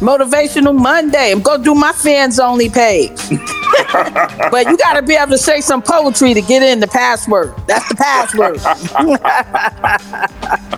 Motivational 0.00 0.76
Monday. 0.76 1.32
I'm 1.32 1.40
gonna 1.40 1.62
do 1.62 1.74
my 1.74 1.92
fans 1.92 2.38
only 2.38 2.68
page. 2.68 3.10
but 4.50 4.66
you 4.66 4.76
gotta 4.76 5.02
be 5.02 5.14
able 5.14 5.32
to 5.32 5.38
say 5.38 5.60
some 5.60 5.82
poetry 5.82 6.34
to 6.34 6.42
get 6.42 6.62
in 6.62 6.80
the 6.80 6.88
password. 6.88 7.54
That's 7.66 7.88
the 7.88 7.94
password. 7.96 8.60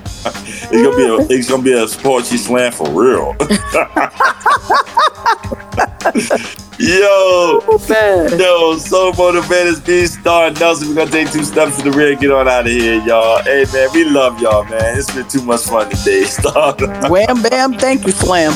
It's 0.69 0.83
gonna 0.83 0.97
be 0.97 1.05
a, 1.05 1.37
it's 1.37 1.49
gonna 1.49 1.63
be 1.63 1.73
a 1.73 1.85
sportsy 1.85 2.37
slam 2.39 2.73
for 2.73 2.89
real. 2.91 3.37
Yo, 6.79 7.61
Man. 7.89 8.39
yo, 8.39 8.77
so 8.77 9.11
motivated, 9.13 9.83
be 9.87 10.05
star 10.07 10.51
Nelson. 10.51 10.89
We're 10.89 10.95
gonna 10.95 11.11
take 11.11 11.33
two 11.33 11.43
steps 11.43 11.79
to 11.79 11.85
the 11.85 11.91
rear, 11.97 12.15
get 12.17 12.31
on 12.31 12.49
out 12.49 12.67
of 12.67 12.67
here, 12.67 13.01
y'all. 13.03 13.43
Hey 13.45 13.65
man, 13.73 13.89
we 13.95 14.05
love 14.05 14.39
y'all, 14.43 14.65
man. 14.65 14.99
It's 14.99 15.11
been 15.11 15.27
too 15.27 15.41
much 15.43 15.63
fun 15.63 15.89
today, 15.89 16.25
Starr. 16.25 16.75
Wham 17.09 17.41
bam, 17.43 17.79
thank 17.79 18.05
you, 18.05 18.13
Slam. 18.13 18.53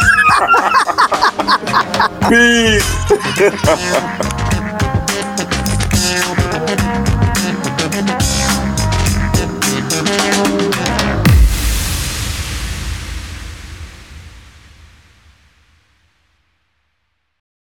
삐. 2.30 2.80